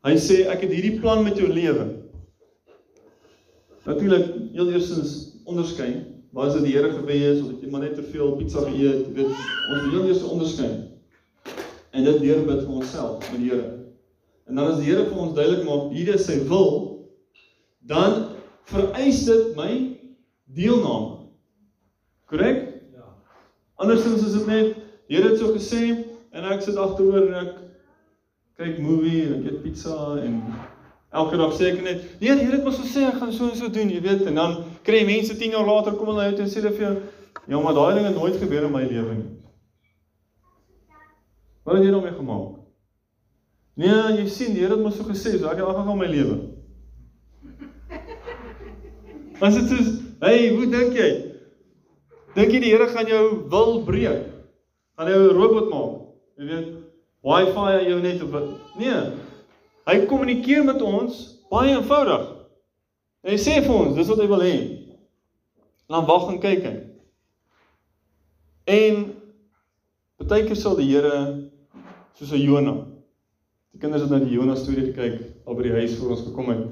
Hy 0.05 0.13
sê 0.21 0.43
ek 0.51 0.65
het 0.65 0.73
hierdie 0.75 0.99
plan 1.01 1.23
met 1.25 1.39
jou 1.39 1.47
lewe. 1.49 1.87
Natuurlik, 3.87 4.27
heel 4.53 4.69
eerstens 4.75 5.39
onderskei, 5.47 5.89
waar 6.35 6.49
is 6.51 6.57
dit 6.59 6.67
die 6.67 6.75
Here 6.75 6.91
gewees 6.91 7.39
of 7.41 7.53
het 7.53 7.63
jy 7.63 7.71
maar 7.71 7.85
net 7.85 7.95
te 7.95 8.03
veel 8.03 8.35
pizza 8.37 8.65
geëet, 8.67 9.07
weet, 9.15 9.31
ons 9.31 9.81
moet 9.81 9.93
heel 9.95 10.07
eers 10.09 10.25
onderskei. 10.27 10.71
En 11.95 12.03
dit 12.05 12.19
deur 12.21 12.43
bid 12.45 12.65
vir 12.65 12.73
onsself 12.81 13.23
met 13.31 13.39
die 13.41 13.51
Here. 13.53 13.69
En 14.47 14.59
dan 14.59 14.73
as 14.73 14.81
die 14.81 14.89
Here 14.89 15.07
vir 15.07 15.21
ons 15.23 15.35
duidelik 15.37 15.63
maak 15.67 15.93
hier 15.95 16.11
is 16.13 16.27
sy 16.27 16.41
wil, 16.51 16.73
dan 17.87 18.35
vereis 18.67 19.23
dit 19.27 19.55
my 19.57 19.71
deelname. 20.57 21.29
Korrek? 22.27 22.59
Ja. 22.91 23.07
Andersins 23.79 24.25
is 24.27 24.35
dit 24.35 24.51
net 24.51 24.75
Here 25.07 25.31
het 25.31 25.39
so 25.39 25.55
gesê 25.55 25.83
en 26.35 26.47
ek 26.51 26.65
sit 26.65 26.75
agteroor 26.75 27.29
en 27.29 27.37
ek 27.45 27.53
kyk 28.57 28.79
movie 28.81 29.27
en 29.33 29.45
eet 29.45 29.61
pizza 29.61 29.95
en 30.17 30.39
elke 31.13 31.37
dag 31.37 31.53
sê 31.53 31.69
ek 31.71 31.81
net, 31.85 32.05
nee, 32.17 32.33
die 32.33 32.45
Here 32.47 32.57
het 32.57 32.65
mos 32.65 32.79
gesê 32.81 33.03
ek 33.05 33.19
gaan 33.21 33.33
so 33.33 33.49
en 33.51 33.57
so 33.57 33.69
doen, 33.73 33.91
jy 33.93 33.99
weet, 34.01 34.23
en 34.29 34.39
dan 34.39 34.55
kry 34.87 35.03
mense 35.05 35.35
10 35.37 35.53
jaar 35.53 35.67
later 35.67 35.97
kom 35.97 36.09
hulle 36.09 36.25
uit 36.31 36.41
en 36.41 36.49
sê 36.49 36.57
hulle 36.59 36.73
vir 36.73 36.85
jou, 36.87 36.93
ja, 37.53 37.59
maar 37.61 37.75
daai 37.77 37.99
ding 37.99 38.07
het 38.09 38.17
nooit 38.17 38.39
gebeur 38.41 38.65
in 38.65 38.73
my 38.73 38.81
lewe 38.89 39.17
nie. 39.19 39.27
Wat 41.67 41.77
het 41.77 41.85
jy 41.85 41.91
nou 41.93 42.01
mee 42.01 42.15
gemaak? 42.15 42.55
Nee, 43.77 43.99
jy 44.17 44.25
sien, 44.33 44.57
die 44.57 44.65
Here 44.65 44.73
het 44.73 44.81
mos 44.81 44.97
so 44.97 45.05
gesê, 45.05 45.35
so 45.37 45.51
ek 45.51 45.61
gaan 45.61 45.85
gaan 45.91 46.01
my 46.01 46.09
lewe. 46.09 46.39
As 49.45 49.53
dit 49.59 49.77
is, 49.77 49.93
hey, 50.23 50.49
hoe 50.55 50.65
dink 50.73 50.97
jy? 50.97 51.11
Dink 52.33 52.57
jy 52.57 52.65
die 52.65 52.73
Here 52.73 52.89
gaan 52.89 53.13
jou 53.13 53.23
wil 53.53 53.83
breek? 53.85 54.25
Gaan 54.97 55.13
jou 55.13 55.23
'n 55.27 55.37
robot 55.37 55.69
maak? 55.69 55.95
Jy 56.41 56.49
weet, 56.49 56.75
Wi-Fi 57.27 57.87
jou 57.89 57.99
net 57.99 58.21
wat? 58.31 58.51
Nee. 58.79 58.99
Hy 59.87 59.95
kommunikeer 60.07 60.63
met 60.67 60.81
ons 60.83 61.17
baie 61.51 61.73
eenvoudig. 61.75 62.27
En 63.23 63.33
hy 63.33 63.39
sê 63.41 63.57
vir 63.65 63.73
ons, 63.73 63.95
dis 63.97 64.11
wat 64.11 64.21
hy 64.21 64.27
wil 64.31 64.43
hê. 64.45 64.57
Dan 65.91 66.05
wag 66.07 66.29
en 66.31 66.39
kyk 66.43 66.63
hy. 66.67 66.75
En 68.67 69.01
baie 70.27 70.43
keer 70.47 70.59
sal 70.59 70.75
die 70.79 70.89
Here 70.89 71.17
soos 72.17 72.31
'n 72.31 72.43
Jona. 72.43 72.75
Die 73.73 73.79
kinders 73.79 74.03
het 74.03 74.11
na 74.11 74.19
die 74.19 74.35
Jona 74.35 74.55
storie 74.55 74.91
gekyk 74.91 75.47
al 75.47 75.55
by 75.55 75.63
die 75.63 75.75
huis 75.79 75.97
voor 75.97 76.15
ons 76.15 76.23
gekom 76.27 76.49
het. 76.49 76.63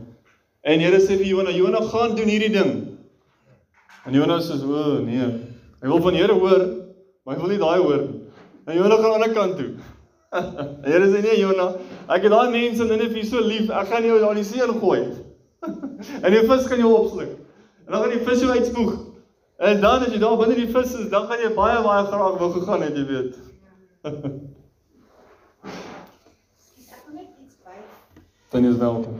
En 0.63 0.79
Here 0.79 0.99
sê 0.99 1.17
vir 1.17 1.27
Jona, 1.27 1.51
Jona 1.51 1.81
gaan 1.81 2.15
doen 2.15 2.31
hierdie 2.31 2.51
ding. 2.51 2.97
En 4.05 4.13
Jona 4.13 4.39
sê, 4.39 4.55
"O 4.63 4.99
nee, 5.03 5.27
hy 5.81 5.87
wil 5.87 6.01
van 6.01 6.13
die 6.13 6.21
Here 6.21 6.33
hoor, 6.33 6.63
maar 7.23 7.35
hy 7.35 7.41
wil 7.41 7.49
nie 7.49 7.59
daai 7.59 7.79
hoor 7.79 8.01
nie." 8.07 8.21
En 8.67 8.75
Jona 8.75 8.95
gaan 8.95 9.13
aan 9.13 9.21
die 9.21 9.27
ander 9.27 9.33
kant 9.33 9.57
toe. 9.57 9.94
En 10.35 10.91
Here 10.91 11.07
sê, 11.07 11.21
"Nee 11.21 11.39
Jona, 11.39 11.67
ek 12.07 12.27
het 12.27 12.31
daai 12.31 12.51
mense 12.51 12.83
in 12.83 12.89
Ninive 12.89 13.25
so 13.25 13.39
lief, 13.39 13.69
ek 13.69 13.87
gaan 13.87 14.03
jou 14.03 14.19
daar 14.19 14.35
in 14.35 14.41
die 14.43 14.43
see 14.43 14.63
ingooi." 14.63 15.01
en 16.25 16.31
die 16.31 16.45
vis 16.49 16.67
kan 16.67 16.77
jou 16.79 16.93
opsluk. 16.93 17.31
En 17.85 17.91
dan 17.91 18.01
gaan 18.01 18.17
die 18.17 18.25
vis 18.27 18.39
jou 18.39 18.51
uitspoeg. 18.51 18.93
En 19.57 19.81
dan 19.81 20.03
as 20.03 20.11
jy 20.11 20.19
daar 20.19 20.37
binne 20.37 20.55
die 20.55 20.67
vis 20.67 20.93
is, 20.93 21.09
dan 21.09 21.27
gaan 21.29 21.39
jy 21.39 21.53
baie 21.55 21.81
baie 21.83 22.05
graag 22.05 22.37
wil 22.37 22.51
gegaan 22.59 22.81
het, 22.81 22.97
jy 22.97 23.05
weet. 23.05 23.39
Ek. 24.03 24.19
Dan 28.55 28.65
is 28.65 28.77
welkom. 28.77 29.19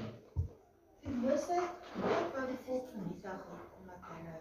Die 1.03 1.13
Mose 1.13 1.55
het 1.55 2.35
wou 2.35 2.45
die 2.47 2.59
volk 2.65 2.85
vernietig 2.93 3.39
omdat 3.79 4.05
hulle 4.11 4.35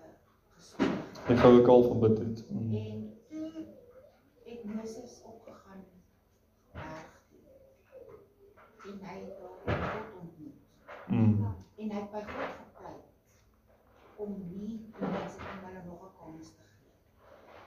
gesondig 0.56 1.00
het. 1.16 1.30
Ek 1.34 1.38
gou 1.42 1.52
'n 1.54 1.64
kalf 1.66 1.86
gebid 1.88 2.18
het. 2.18 2.44
Mm. 2.50 2.74
En 2.80 3.00
toe 3.28 3.50
het 4.44 4.64
Moses 4.74 5.12
opgegaan 5.30 5.80
berg 6.72 7.08
toe. 7.30 7.42
En 8.90 8.98
hy 9.08 9.16
het 9.24 9.34
daar 9.66 9.76
God 9.82 10.06
ontmoet. 10.20 10.60
Mm. 11.14 11.54
En 11.76 11.90
hy 11.90 12.00
het 12.00 12.10
by 12.12 12.22
God 12.30 12.54
gepleit 12.60 13.04
om 14.24 14.34
nie 14.50 14.78
die 14.98 15.10
mense 15.14 15.48
om 15.52 15.66
hulle 15.66 15.82
nog 15.86 16.04
'n 16.08 16.14
kans 16.18 16.52
te 16.56 16.66
gee. 16.72 16.92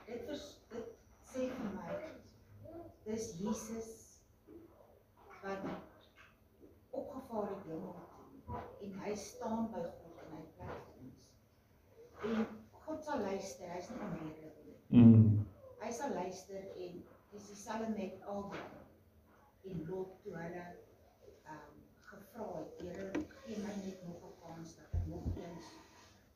Dit 0.06 0.24
vers, 0.28 0.46
dit 0.72 0.88
sê 1.32 1.48
vir 1.56 1.70
my 1.76 1.96
dis 3.04 3.26
Jesus 3.40 3.90
wat 5.42 5.64
opgevaar 6.90 7.48
het 7.54 7.64
hemel 7.70 7.94
toe 8.46 8.60
en 8.86 8.98
hy 9.04 9.14
staan 9.14 9.70
by 9.72 9.84
God 9.84 10.22
en 10.24 10.34
hy 10.36 10.42
pleit 10.56 10.82
vir 10.84 11.04
ons. 11.04 11.22
En 12.30 12.46
God 12.84 13.04
sal 13.04 13.24
luister, 13.28 13.70
hy's 13.76 13.88
nie 13.92 14.02
onredelik 14.08 14.60
nie. 14.66 14.76
Mm. 14.88 15.46
Hy 15.80 15.90
sal 16.00 16.12
luister 16.20 16.68
en 16.86 17.00
dis 17.32 17.48
dieselfde 17.52 17.88
met 17.94 18.22
Abraham 18.24 18.78
en 19.68 19.82
Lot 19.88 20.20
toe 20.22 20.36
hulle 20.36 20.64
ehm 20.64 21.56
um, 21.56 21.82
gevra 22.10 22.46
het, 22.58 22.80
Here, 22.80 23.27
gee 23.48 23.62
my 23.64 23.72
net 23.84 24.00
nog 24.04 24.20
'n 24.28 24.34
kans 24.44 24.76
dat 24.76 24.88
ek 24.92 25.06
nog 25.06 25.24
eens 25.36 25.66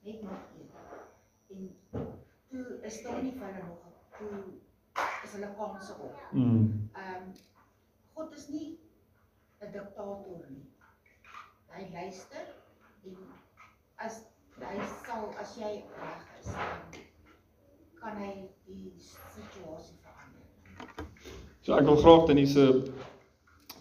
net 0.01 0.23
nog 0.23 0.41
een. 0.59 0.71
En 1.49 1.77
toe 2.49 2.79
is 2.83 3.03
daar 3.03 3.23
nie 3.23 3.33
vir 3.33 3.47
hulle 3.47 3.65
nog 3.67 3.81
'n 3.87 3.93
toe 4.19 4.43
is 5.25 5.33
hulle 5.33 5.55
kanse 5.57 5.95
op. 5.99 6.17
Mm. 6.33 6.91
Ehm 6.93 7.23
um, 7.23 7.33
God 8.13 8.37
is 8.37 8.49
nie 8.49 8.79
'n 9.61 9.73
diktator 9.73 10.47
nie. 10.49 10.67
Hy 11.67 11.89
luister 11.93 12.47
en 13.05 13.17
as 13.95 14.25
hy 14.59 14.81
sal 15.05 15.35
as 15.41 15.57
jy 15.57 15.85
reg 16.01 16.27
is, 16.41 16.51
kan 18.01 18.17
hy 18.17 18.49
die 18.65 18.93
situasie 19.37 19.97
verander. 20.03 21.07
So 21.61 21.77
ek 21.77 21.85
wil 21.85 21.97
graag 21.97 22.27
dan 22.27 22.37
hierse 22.37 22.93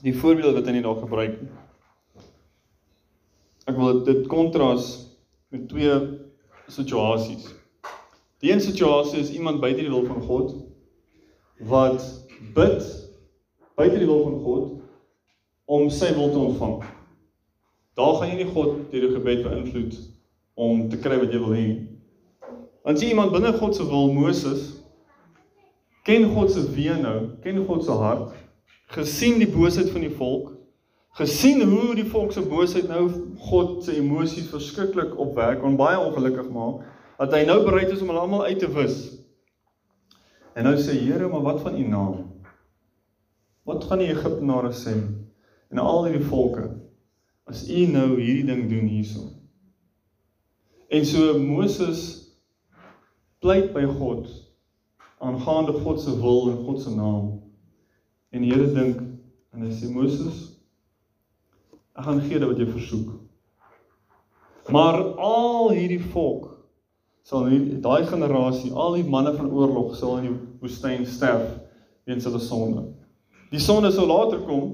die 0.01 0.17
voorbeeld 0.17 0.53
wat 0.53 0.65
hy 0.65 0.71
net 0.71 0.83
daar 0.83 1.03
gebruik. 1.07 1.39
Ek 3.69 3.77
wil 3.77 4.03
dit 4.03 4.27
kontras 4.27 4.91
met 5.53 5.67
twee 5.69 5.93
situasies. 6.71 7.49
Die 8.41 8.51
een 8.51 8.61
situasie 8.61 9.19
is 9.19 9.29
iemand 9.35 9.61
buite 9.61 9.83
die 9.83 9.91
wil 9.91 10.05
van 10.05 10.21
God 10.25 10.55
wat 11.69 12.01
bid 12.55 12.81
buite 13.77 13.99
die 14.01 14.07
wil 14.09 14.23
van 14.23 14.39
God 14.41 14.71
om 15.65 15.89
sy 15.93 16.09
wil 16.17 16.31
te 16.31 16.41
ontvang. 16.41 16.81
Daar 17.99 18.15
gaan 18.17 18.31
jy 18.31 18.39
nie 18.41 18.53
God 18.53 18.87
deur 18.91 19.05
jou 19.05 19.13
gebed 19.13 19.43
beïnvloed 19.45 19.97
om 20.57 20.87
te 20.89 20.97
kry 21.01 21.19
wat 21.21 21.33
jy 21.33 21.41
wil 21.43 21.55
hê. 21.55 21.67
Want 22.81 22.97
as 22.97 23.03
jy 23.03 23.11
iemand 23.13 23.33
binne 23.35 23.53
God 23.59 23.77
se 23.77 23.85
wil, 23.85 24.09
Moses, 24.13 24.71
ken 26.07 26.25
God 26.33 26.49
se 26.49 26.65
weë 26.73 26.97
nou, 27.03 27.17
ken 27.43 27.61
God 27.67 27.85
se 27.85 27.93
hart, 27.93 28.31
gesien 28.95 29.37
die 29.39 29.49
boosheid 29.51 29.91
van 29.93 30.07
die 30.07 30.13
volk, 30.17 30.50
gesien 31.19 31.61
hoe 31.67 31.95
die 31.95 32.07
volk 32.07 32.31
se 32.31 32.43
boosheid 32.47 32.87
nou 32.87 33.05
God 33.49 33.83
se 33.83 33.95
emosies 33.99 34.49
verskriklik 34.51 35.17
opwerk 35.19 35.63
en 35.63 35.79
baie 35.79 35.99
ongelukkig 35.99 36.49
maak, 36.53 36.85
dat 37.19 37.33
hy 37.35 37.43
nou 37.45 37.59
bereid 37.65 37.91
is 37.93 38.01
om 38.01 38.13
hulle 38.13 38.23
almal 38.23 38.45
uit 38.47 38.59
te 38.59 38.69
wis. 38.71 39.01
En 40.55 40.65
nou 40.67 40.77
sê 40.79 40.95
Here, 40.97 41.27
maar 41.27 41.43
wat 41.45 41.61
van 41.61 41.77
u 41.77 41.87
naam? 41.87 42.15
Wat 43.67 43.83
gaan 43.87 44.01
die 44.01 44.09
Egiptenare 44.11 44.71
sê? 44.75 44.95
En 45.71 45.79
al 45.79 46.07
hierdie 46.07 46.27
volke 46.27 46.69
as 47.51 47.65
u 47.69 47.85
nou 47.91 48.15
hierdie 48.15 48.47
ding 48.47 48.67
doen 48.69 48.87
hierso. 48.87 49.27
En 50.91 51.05
so 51.05 51.37
Moses 51.39 52.01
pleit 53.43 53.71
by 53.75 53.83
God 53.87 54.29
aangaande 55.21 55.73
God 55.83 56.01
se 56.01 56.13
wil 56.19 56.49
en 56.51 56.63
God 56.65 56.81
se 56.81 56.95
naam. 56.95 57.41
En 58.29 58.41
die 58.41 58.51
Here 58.53 58.71
dink 58.73 59.01
en 59.51 59.65
hy 59.65 59.71
sê 59.75 59.89
Moses, 59.91 60.50
ek 61.97 62.05
gaan 62.07 62.21
gee 62.23 62.39
dit 62.39 62.47
wat 62.47 62.59
jy 62.61 62.67
versoek. 62.71 63.11
Maar 64.71 65.01
al 65.19 65.71
hierdie 65.75 66.01
volk 66.13 66.47
sal 67.27 67.49
daai 67.83 68.05
generasie, 68.09 68.71
al 68.73 68.97
die 68.97 69.07
manne 69.07 69.33
van 69.35 69.51
oorlog 69.51 69.95
sal 69.95 70.17
in 70.19 70.29
die 70.29 70.37
woestyn 70.61 71.05
sterf 71.05 71.51
weens 72.09 72.25
hulle 72.25 72.41
sonde. 72.41 72.87
Die 73.51 73.61
sonde 73.61 73.91
sou 73.91 74.07
later 74.07 74.41
kom 74.47 74.71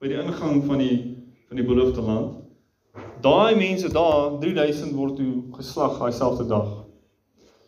by 0.00 0.10
die 0.10 0.20
ingang 0.20 0.64
van 0.66 0.82
die 0.82 0.98
van 1.50 1.58
die 1.58 1.66
beloofde 1.66 2.02
land. 2.06 2.36
Daai 3.24 3.56
mense 3.58 3.88
daar, 3.90 4.36
3000 4.38 4.94
word 4.94 5.16
toe 5.18 5.32
geslag 5.56 5.96
daai 5.98 6.12
selfde 6.14 6.46
dag. 6.46 6.68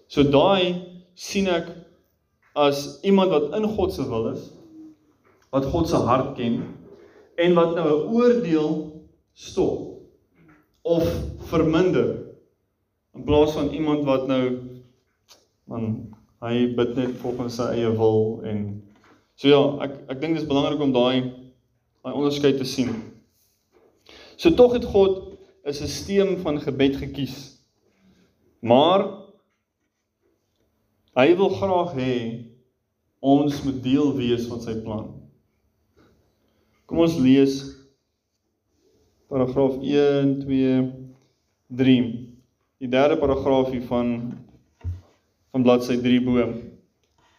So 0.07 0.23
daai 0.23 0.77
sien 1.19 1.49
ek 1.51 1.73
as 2.55 3.01
iemand 3.03 3.33
wat 3.35 3.57
in 3.59 3.67
God 3.75 3.95
se 3.95 4.07
wil 4.07 4.29
is, 4.31 4.45
wat 5.51 5.67
God 5.73 5.91
se 5.91 5.99
hart 6.07 6.37
ken 6.39 6.61
en 7.43 7.55
wat 7.59 7.75
nou 7.75 7.89
'n 7.91 8.15
oordeel 8.15 8.71
stop 9.33 10.03
of 10.83 11.05
verminder 11.51 12.09
in 13.15 13.25
plaas 13.25 13.53
van 13.53 13.71
iemand 13.71 14.05
wat 14.05 14.27
nou 14.27 14.45
man 15.65 16.15
hy 16.43 16.75
bid 16.75 16.97
net 16.99 17.17
volgens 17.23 17.57
sy 17.61 17.69
eie 17.77 17.91
wil 17.97 18.41
en 18.45 18.83
so 19.35 19.49
ja, 19.49 19.63
ek 19.87 19.95
ek 20.11 20.21
dink 20.21 20.35
dit 20.35 20.43
is 20.43 20.49
belangrik 20.49 20.81
om 20.81 20.95
daai 20.95 21.33
daai 22.03 22.15
onderskeid 22.15 22.59
te 22.59 22.67
sien. 22.67 22.91
So 24.37 24.51
tog 24.59 24.73
het 24.75 24.85
God 24.85 25.39
'n 25.65 25.73
stelsel 25.73 26.37
van 26.43 26.61
gebed 26.61 26.97
gekies. 26.97 27.59
Maar 28.61 29.07
hy 31.15 31.37
wil 31.37 31.49
graag 31.49 31.95
hê 31.95 32.15
ons 33.21 33.63
moet 33.63 33.83
deel 33.83 34.15
wees 34.17 34.47
van 34.51 34.61
sy 34.61 34.75
plan. 34.83 35.22
Kom 36.93 37.07
ons 37.07 37.15
lees 37.25 37.55
paragraaf 39.33 39.79
1 39.81 40.33
2 40.43 40.73
3. 41.79 41.95
Die 42.85 42.89
derde 42.93 43.17
paragraaf 43.17 43.71
hier 43.73 43.87
van 43.89 44.11
van 45.55 45.65
bladsy 45.65 45.97
3 46.05 46.19
bo. 46.27 46.45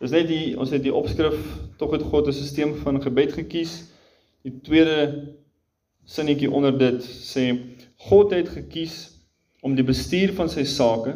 Dis 0.02 0.16
net 0.16 0.26
die 0.32 0.56
ons 0.58 0.74
het 0.74 0.82
die 0.82 0.96
opskrif 0.98 1.38
tog 1.78 1.94
het 1.94 2.02
God 2.02 2.32
'n 2.32 2.34
stelsel 2.34 2.74
van 2.82 2.98
gebed 3.04 3.38
gekies. 3.38 3.76
Die 4.42 4.56
tweede 4.66 5.38
sinnetjie 6.02 6.50
onder 6.50 6.74
dit 6.74 7.06
sê 7.06 7.46
God 8.10 8.34
het 8.34 8.50
gekies 8.50 9.22
om 9.62 9.78
die 9.78 9.86
bestuur 9.86 10.34
van 10.34 10.50
sy 10.50 10.64
sake, 10.66 11.14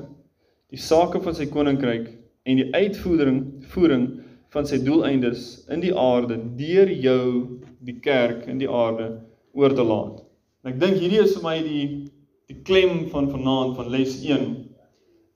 die 0.69 0.77
sake 0.77 1.25
van 1.25 1.33
sy 1.33 1.49
koninkryk 1.49 2.13
en 2.45 2.61
die 2.61 2.69
uitvoering 2.69 3.65
voering 3.73 4.21
van 4.55 4.67
sy 4.67 4.79
doeleindes 4.83 5.65
in 5.73 5.83
die 5.83 5.93
aarde 5.95 6.37
deur 6.59 6.91
jou 6.91 7.23
die 7.83 7.99
kerk 8.03 8.47
in 8.47 8.61
die 8.61 8.69
aarde 8.69 9.09
oor 9.57 9.73
te 9.75 9.83
laat. 9.83 10.21
En 10.63 10.73
ek 10.73 10.79
dink 10.81 10.99
hierdie 11.01 11.23
is 11.23 11.35
vir 11.37 11.45
my 11.45 11.57
die 11.65 11.87
die 12.47 12.61
klem 12.63 13.09
van 13.11 13.27
vanaand 13.27 13.75
van 13.75 13.89
les 13.91 14.13
1 14.23 14.45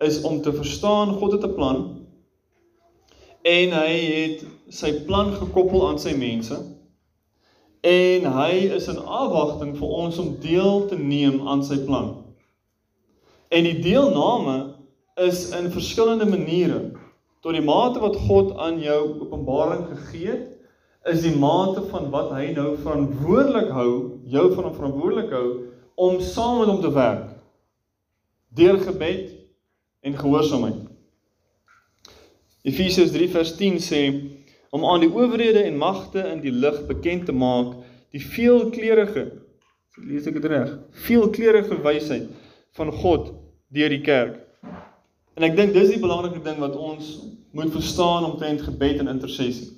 is 0.07 0.22
om 0.28 0.38
te 0.41 0.53
verstaan 0.55 1.18
God 1.20 1.34
het 1.36 1.43
'n 1.43 1.55
plan 1.55 1.82
en 3.43 3.74
hy 3.76 3.91
het 3.97 4.45
sy 4.70 4.93
plan 5.05 5.34
gekoppel 5.36 5.88
aan 5.88 5.99
sy 5.99 6.14
mense 6.16 6.55
en 7.82 8.26
hy 8.34 8.51
is 8.78 8.88
in 8.88 8.99
afwagting 9.01 9.74
vir 9.78 9.93
ons 10.03 10.18
om 10.22 10.36
deel 10.39 10.86
te 10.88 10.97
neem 10.97 11.47
aan 11.47 11.64
sy 11.66 11.80
plan. 11.86 12.12
En 13.49 13.66
die 13.66 13.80
deelname 13.82 14.76
is 15.18 15.49
in 15.57 15.72
verskillende 15.74 16.26
maniere. 16.30 16.93
Tot 17.42 17.58
die 17.58 17.66
mate 17.66 18.02
wat 18.04 18.20
God 18.28 18.54
aan 18.62 18.80
jou 18.82 19.00
openbaring 19.24 19.88
gegee 19.89 20.30
het, 20.30 20.48
is 21.10 21.24
die 21.26 21.34
mate 21.34 21.82
van 21.89 22.12
wat 22.14 22.30
hy 22.36 22.52
nou 22.54 22.76
verantwoordelik 22.78 23.72
hou, 23.74 23.94
jou 24.30 24.46
van 24.54 24.74
verantwoordelik 24.76 25.32
hou 25.34 25.48
om 25.98 26.20
saam 26.22 26.60
met 26.62 26.70
hom 26.70 26.82
te 26.84 26.92
werk. 26.94 27.32
Deur 28.54 28.78
gebed 28.84 29.32
en 30.06 30.18
gehoorsaamheid. 30.18 30.84
Efesiërs 32.70 33.14
3 33.16 33.30
vers 33.34 33.56
10 33.58 33.82
sê 33.82 34.02
om 34.70 34.86
aan 34.86 35.02
die 35.02 35.10
owerhede 35.10 35.64
en 35.66 35.82
magte 35.82 36.22
in 36.30 36.44
die 36.44 36.54
lig 36.54 36.84
bekend 36.89 37.26
te 37.26 37.34
maak 37.34 37.74
die 38.14 38.22
veelkleurige 38.22 39.26
lees 40.00 40.28
ek 40.30 40.38
dit 40.39 40.48
reg 40.52 40.72
veelkleurige 41.08 41.78
wysheid 41.84 42.30
van 42.78 42.92
God 43.02 43.34
deur 43.76 43.92
die 43.92 44.04
kerk. 44.06 44.38
En 45.39 45.47
ek 45.47 45.55
dink 45.55 45.75
dis 45.75 45.93
die 45.93 46.01
belangrike 46.01 46.41
ding 46.43 46.59
wat 46.59 46.75
ons 46.75 47.13
moet 47.55 47.71
verstaan 47.71 48.27
omtrent 48.27 48.63
gebed 48.65 48.99
en 48.99 49.11
intersessie. 49.11 49.71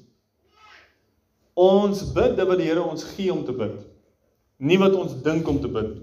Ons 1.53 2.01
bid 2.13 2.33
dit 2.37 2.47
wat 2.49 2.57
die 2.57 2.69
Here 2.69 2.81
ons 2.81 3.05
gee 3.13 3.33
om 3.33 3.43
te 3.45 3.53
bid. 3.53 3.77
Nie 4.57 4.79
wat 4.81 4.95
ons 4.97 5.13
dink 5.25 5.47
om 5.49 5.59
te 5.61 5.69
bid. 5.69 5.93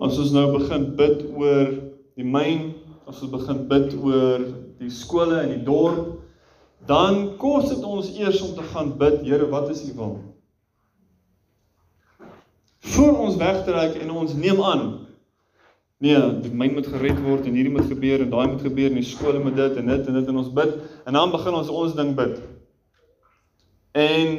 As 0.00 0.18
ons 0.18 0.32
nou 0.32 0.46
begin 0.54 0.86
bid 0.96 1.26
oor 1.34 1.74
die 2.16 2.26
myn, 2.26 2.70
as 3.10 3.20
ons 3.24 3.32
begin 3.34 3.64
bid 3.70 3.94
oor 3.98 4.46
die 4.80 4.92
skole 4.94 5.42
in 5.44 5.56
die 5.56 5.64
dorp, 5.66 6.20
dan 6.88 7.34
kos 7.40 7.68
dit 7.68 7.82
ons 7.84 8.08
eers 8.16 8.40
om 8.46 8.54
te 8.56 8.64
gaan 8.70 8.94
bid, 8.98 9.20
Here, 9.26 9.50
wat 9.50 9.68
is 9.74 9.82
U 9.90 9.92
wil? 9.98 10.14
Voor 12.94 13.18
ons 13.26 13.36
wegtrek 13.36 13.98
en 14.00 14.14
ons 14.22 14.34
neem 14.38 14.62
aan. 14.64 14.84
Nee, 16.00 16.20
die 16.40 16.52
myn 16.56 16.72
moet 16.78 16.88
gered 16.88 17.18
word 17.20 17.44
en 17.44 17.56
hierdie 17.58 17.72
moet 17.74 17.90
gebeur 17.90 18.22
en 18.24 18.30
daai 18.32 18.46
moet 18.54 18.64
gebeur 18.64 18.88
en 18.88 18.96
die 18.96 19.04
skole 19.04 19.42
moet 19.44 19.58
dit 19.58 19.76
en 19.76 19.90
dit 19.92 20.08
en 20.08 20.16
dit 20.16 20.30
en 20.32 20.40
ons 20.40 20.52
bid 20.56 20.72
en 21.04 21.18
dan 21.18 21.34
begin 21.34 21.58
ons 21.58 21.72
ons 21.82 21.96
ding 21.98 22.14
bid. 22.16 22.38
En 24.00 24.38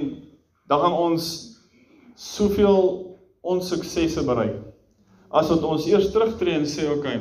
dan 0.71 0.81
gaan 0.81 0.97
ons 0.97 1.27
soveel 2.17 2.81
onsuksesse 3.41 4.23
bereik. 4.25 4.57
As 5.29 5.51
wat 5.53 5.63
ons 5.63 5.85
eers 5.87 6.09
terugtreë 6.11 6.57
en 6.59 6.65
sê, 6.65 6.89
"Oké, 6.89 6.97
okay, 6.97 7.19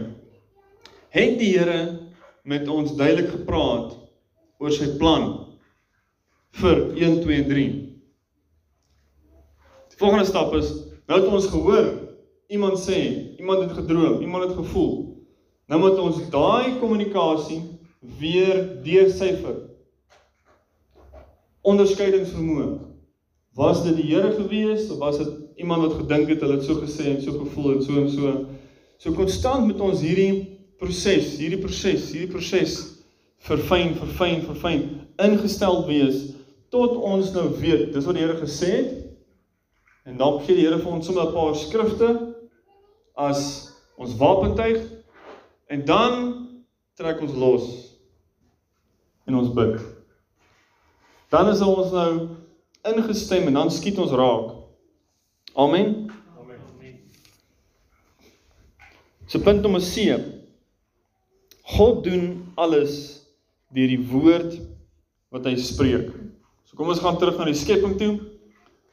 het 1.10 1.38
die 1.38 1.52
Here 1.58 2.10
met 2.42 2.68
ons 2.68 2.96
duidelik 2.96 3.30
gepraat 3.30 3.96
oor 4.60 4.72
sy 4.72 4.96
plan 5.00 5.28
vir 6.60 6.82
1 6.98 7.20
2 7.24 7.36
en 7.36 7.48
3. 7.48 7.66
Die 9.90 10.00
volgende 10.00 10.28
stap 10.28 10.54
is 10.58 10.70
nou 11.10 11.18
het 11.20 11.28
ons 11.28 11.48
gehoor 11.50 11.88
iemand 12.50 12.78
sê, 12.78 12.98
iemand 13.38 13.60
het 13.60 13.72
gedroom, 13.72 14.20
iemand 14.20 14.44
het 14.44 14.56
gevoel. 14.56 14.94
Nou 15.70 15.80
moet 15.80 15.98
ons 16.02 16.16
daai 16.32 16.78
kommunikasie 16.80 17.60
weer 18.18 18.64
deursyfer. 18.82 19.58
Onderskeidingsvermoë. 21.62 22.70
Was 23.54 23.84
dit 23.84 24.00
die 24.00 24.08
Here 24.08 24.32
gewees 24.34 24.88
of 24.90 24.98
was 24.98 25.20
dit 25.20 25.60
iemand 25.62 25.84
wat 25.84 26.00
gedink 26.00 26.32
het 26.32 26.42
hulle 26.42 26.56
het 26.58 26.66
so 26.66 26.80
gesê 26.80 27.12
en 27.12 27.20
so 27.22 27.36
gevoel 27.38 27.76
en 27.76 27.84
so 27.86 28.00
en 28.00 28.10
so? 28.10 28.32
So 28.98 29.14
konstant 29.14 29.68
met 29.68 29.80
ons 29.80 30.02
hierdie 30.02 30.58
proses, 30.80 31.36
hierdie 31.38 31.60
proses, 31.62 32.08
hierdie 32.10 32.32
proses 32.32 32.78
verfyn, 33.46 33.94
verfyn, 34.00 34.42
verfyn, 34.48 34.82
ingestel 35.22 35.84
wees 35.86 36.32
tot 36.74 36.98
ons 36.98 37.30
nou 37.34 37.46
weet, 37.60 37.92
dis 37.94 38.06
wat 38.06 38.18
die 38.18 38.24
Here 38.26 38.38
gesê 38.42 38.74
het. 38.74 38.90
En 40.08 40.18
dan 40.18 40.42
gee 40.42 40.58
die 40.58 40.66
Here 40.66 40.82
vir 40.82 40.98
ons 40.98 41.06
sommer 41.06 41.30
'n 41.30 41.34
paar 41.36 41.54
skrifte 41.54 42.10
as 43.20 43.42
ons 44.00 44.16
wapentuig 44.16 44.80
en 45.68 45.84
dan 45.84 46.14
trek 46.96 47.20
ons 47.20 47.36
los 47.36 47.66
en 49.28 49.36
ons 49.38 49.52
bid. 49.54 49.76
Dan 51.30 51.52
is 51.52 51.60
ons 51.62 51.92
nou 51.94 52.12
ingestem 52.90 53.46
en 53.50 53.60
dan 53.60 53.70
skiet 53.70 54.00
ons 54.00 54.14
raak. 54.16 54.56
Amen. 55.54 56.08
Amen. 56.40 56.98
So 59.28 59.38
punt 59.44 59.62
nommer 59.62 59.84
7. 59.84 60.40
God 61.76 62.02
doen 62.04 62.52
alles 62.58 62.96
deur 63.70 63.92
die 63.92 64.02
woord 64.10 64.56
wat 65.30 65.46
hy 65.46 65.54
spreek. 65.60 66.10
So 66.66 66.78
kom 66.78 66.90
ons 66.90 67.02
gaan 67.02 67.20
terug 67.20 67.38
na 67.38 67.46
die 67.50 67.58
skepping 67.58 67.94
toe. 68.00 68.14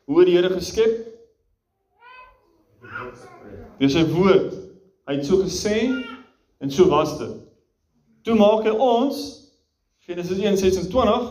Hoe 0.08 0.22
het 0.22 0.30
die 0.30 0.38
Here 0.38 0.54
geskep? 0.54 1.06
Deur 3.78 3.92
sy 3.94 4.06
woord. 4.10 4.56
Hy 5.08 5.18
het 5.20 5.26
so 5.26 5.42
gesê 5.44 5.88
en 6.60 6.72
so 6.74 6.90
was 6.90 7.18
dit. 7.20 7.36
Toe 8.26 8.36
maak 8.36 8.66
hy 8.66 8.74
ons 8.74 9.20
Genesis 10.08 10.40
1:26 10.40 11.28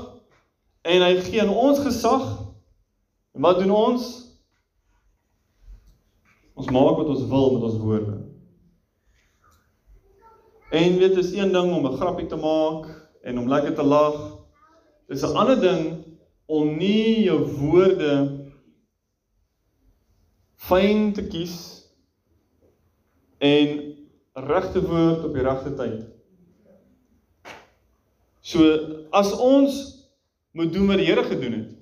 en 0.86 1.03
hy 1.03 1.14
gee 1.26 1.42
aan 1.42 1.51
ons 1.51 1.82
gesag. 1.82 2.24
En 3.34 3.42
wat 3.42 3.59
doen 3.59 3.74
ons? 3.74 4.07
Ons 6.57 6.70
maak 6.72 6.97
wat 6.97 7.11
ons 7.12 7.26
wil 7.28 7.53
met 7.57 7.66
ons 7.68 7.80
woorde. 7.82 8.14
En 10.70 10.99
dit 10.99 11.16
is 11.16 11.32
een 11.32 11.53
ding 11.53 11.72
om 11.72 11.86
'n 11.86 11.97
grappie 11.97 12.26
te 12.26 12.36
maak 12.36 12.86
en 13.22 13.38
om 13.38 13.49
lekker 13.49 13.74
te 13.74 13.82
lag. 13.82 14.38
Dis 15.09 15.22
'n 15.22 15.36
ander 15.36 15.61
ding 15.61 16.05
om 16.47 16.76
nie 16.76 17.22
jou 17.22 17.40
woorde 17.59 18.44
fyn 20.55 21.12
te 21.12 21.26
kies 21.26 21.76
en 23.39 23.80
regte 24.37 24.82
woord 24.84 25.24
op 25.24 25.34
die 25.34 25.45
regte 25.45 25.72
tyd. 25.76 26.05
So 28.47 28.62
as 29.11 29.32
ons 29.32 29.80
moet 30.57 30.72
doen 30.72 30.87
wat 30.87 31.01
die 31.03 31.09
Here 31.09 31.24
gedoen 31.26 31.57
het, 31.57 31.72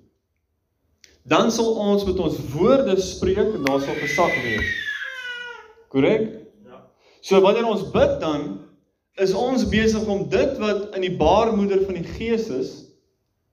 dan 1.29 1.53
sal 1.53 1.75
ons 1.81 2.05
met 2.05 2.19
ons 2.21 2.39
woorde 2.53 2.97
spreek 3.01 3.55
en 3.57 3.65
daar 3.65 3.81
sal 3.81 3.97
gesag 4.01 4.33
wees. 4.45 4.71
Korrek? 5.93 6.27
Ja. 6.67 6.83
So 7.25 7.41
wanneer 7.45 7.69
ons 7.69 7.87
bid 7.95 8.19
dan 8.21 8.49
is 9.23 9.35
ons 9.39 9.63
besig 9.71 10.09
om 10.11 10.25
dit 10.29 10.57
wat 10.59 10.97
in 10.99 11.05
die 11.07 11.15
baarmoeder 11.17 11.85
van 11.87 12.01
die 12.01 12.17
Gees 12.17 12.49
is, 12.51 12.73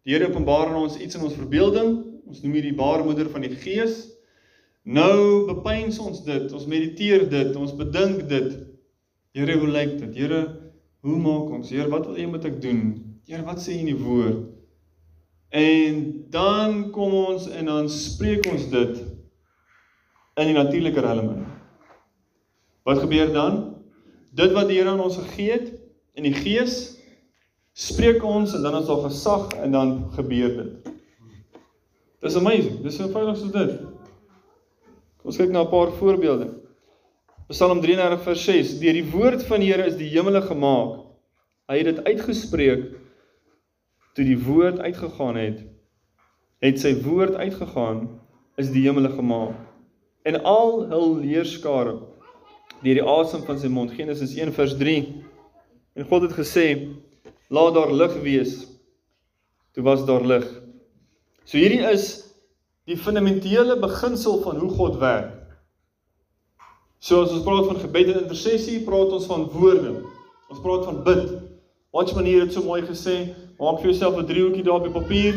die 0.02 0.16
Here 0.16 0.32
openbaar 0.32 0.72
aan 0.72 0.88
ons 0.88 0.98
iets 0.98 1.16
in 1.16 1.28
ons 1.28 1.38
verbeelding, 1.38 2.00
ons 2.26 2.42
noem 2.42 2.58
dit 2.58 2.70
die 2.72 2.78
baarmoeder 2.78 3.30
van 3.30 3.46
die 3.46 3.54
Gees. 3.62 4.08
Nou 4.84 5.46
bepeins 5.50 6.00
ons 6.02 6.24
dit, 6.26 6.48
ons 6.52 6.68
mediteer 6.70 7.28
dit, 7.30 7.56
ons 7.56 7.76
bedink 7.78 8.26
dit. 8.30 8.54
Here, 9.38 9.58
hoe 9.62 9.70
lyk 9.70 9.98
dit? 10.00 10.16
Here, 10.24 10.42
hoe 11.06 11.18
maak 11.22 11.52
ons? 11.54 11.70
Here, 11.72 11.90
wat 11.92 12.08
wil 12.10 12.18
U 12.20 12.28
met 12.34 12.48
ek 12.50 12.58
doen? 12.64 12.82
Here, 13.30 13.46
wat 13.48 13.62
sê 13.64 13.78
U 13.78 13.84
in 13.86 13.92
die 13.94 14.00
woord? 14.00 14.48
En 15.52 16.02
dan 16.32 16.88
kom 16.96 17.14
ons 17.14 17.50
en 17.52 17.68
dan 17.68 17.90
spreek 17.92 18.48
ons 18.52 18.70
dit 18.72 19.02
in 20.40 20.50
die 20.50 20.56
natuurlike 20.56 21.04
realm. 21.04 21.44
Wat 22.88 23.04
gebeur 23.04 23.34
dan? 23.36 23.60
dit 24.32 24.52
wat 24.56 24.70
die 24.70 24.80
Here 24.80 24.90
aan 24.94 25.04
ons 25.04 25.20
gegee 25.20 25.52
het 25.52 25.72
in 26.16 26.28
die 26.28 26.36
gees 26.36 26.98
spreek 27.76 28.24
ons 28.24 28.56
en 28.56 28.64
dan 28.64 28.78
is 28.80 28.88
daar 28.88 29.04
gesag 29.08 29.52
en 29.64 29.76
dan 29.76 29.92
gebeur 30.16 30.56
dit. 30.58 30.92
Dis 32.22 32.36
amazing. 32.38 32.82
Dis 32.84 33.00
so 33.00 33.08
eenvoudig 33.08 33.40
soos 33.40 33.54
dit. 33.56 33.72
Kom 35.22 35.30
ons 35.30 35.38
kyk 35.38 35.52
na 35.54 35.62
'n 35.62 35.70
paar 35.70 35.92
voorbeelde. 35.94 36.48
Psalm 37.48 37.82
33 37.82 38.24
vers 38.24 38.44
6: 38.44 38.80
Deur 38.80 38.94
die 38.94 39.06
woord 39.06 39.44
van 39.46 39.60
die 39.60 39.70
Here 39.70 39.86
is 39.86 39.96
die 39.96 40.10
hemele 40.10 40.42
gemaak. 40.42 41.06
Hy 41.70 41.78
het 41.78 41.86
dit 41.86 42.06
uitgespreek 42.06 42.88
toe 44.16 44.26
die 44.26 44.40
woord 44.40 44.80
uitgegaan 44.80 45.38
het. 45.38 45.60
Het 46.60 46.80
sy 46.80 46.96
woord 47.04 47.36
uitgegaan 47.36 48.20
is 48.58 48.72
die 48.74 48.82
hemele 48.88 49.10
gemaak. 49.14 49.54
En 50.26 50.42
al 50.42 50.90
hul 50.90 51.16
leerskare 51.22 52.00
deur 52.82 52.98
die 52.98 53.06
asem 53.06 53.46
van 53.46 53.60
sy 53.60 53.70
mond. 53.70 53.94
Genesis 53.94 54.34
1 54.36 54.54
vers 54.58 54.74
3. 54.78 55.22
En 55.94 56.06
God 56.06 56.22
het 56.22 56.34
gesê: 56.34 56.90
"Laat 57.50 57.74
daar 57.74 57.94
lig 57.94 58.22
wees." 58.22 58.66
Toe 59.74 59.84
was 59.84 60.06
daar 60.06 60.26
lig. 60.26 60.50
So 61.46 61.58
hierdie 61.58 61.86
is 61.94 62.31
die 62.90 62.98
fundamentele 62.98 63.78
beginsel 63.80 64.42
van 64.42 64.58
hoe 64.62 64.70
God 64.70 64.98
werk. 65.02 65.38
So 67.02 67.22
as 67.24 67.34
ons 67.34 67.44
praat 67.44 67.68
van 67.68 67.80
gebed 67.82 68.14
en 68.14 68.22
intersessie, 68.22 68.82
praat 68.86 69.14
ons 69.18 69.26
van 69.30 69.48
woorde. 69.54 69.96
Ons 70.50 70.62
praat 70.62 70.86
van 70.86 71.04
bid. 71.04 71.28
Watchman 71.92 72.26
hier 72.30 72.46
het 72.46 72.54
so 72.54 72.64
mooi 72.64 72.82
gesê, 72.86 73.34
maak 73.60 73.82
vir 73.82 73.92
jouself 73.92 74.18
'n 74.18 74.26
driehoekie 74.26 74.64
daar 74.64 74.80
op 74.80 74.88
die 74.88 74.94
papier. 74.94 75.36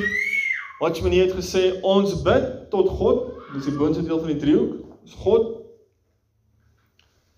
Watchman 0.80 1.12
hier 1.12 1.26
het 1.26 1.36
gesê 1.36 1.80
ons 1.82 2.22
bid 2.22 2.70
tot 2.70 2.88
God, 2.88 3.30
dis 3.54 3.64
die 3.64 3.76
boonste 3.78 4.02
deel 4.02 4.18
van 4.18 4.28
die 4.28 4.40
driehoek. 4.40 4.72
Dis 5.04 5.14
God 5.14 5.64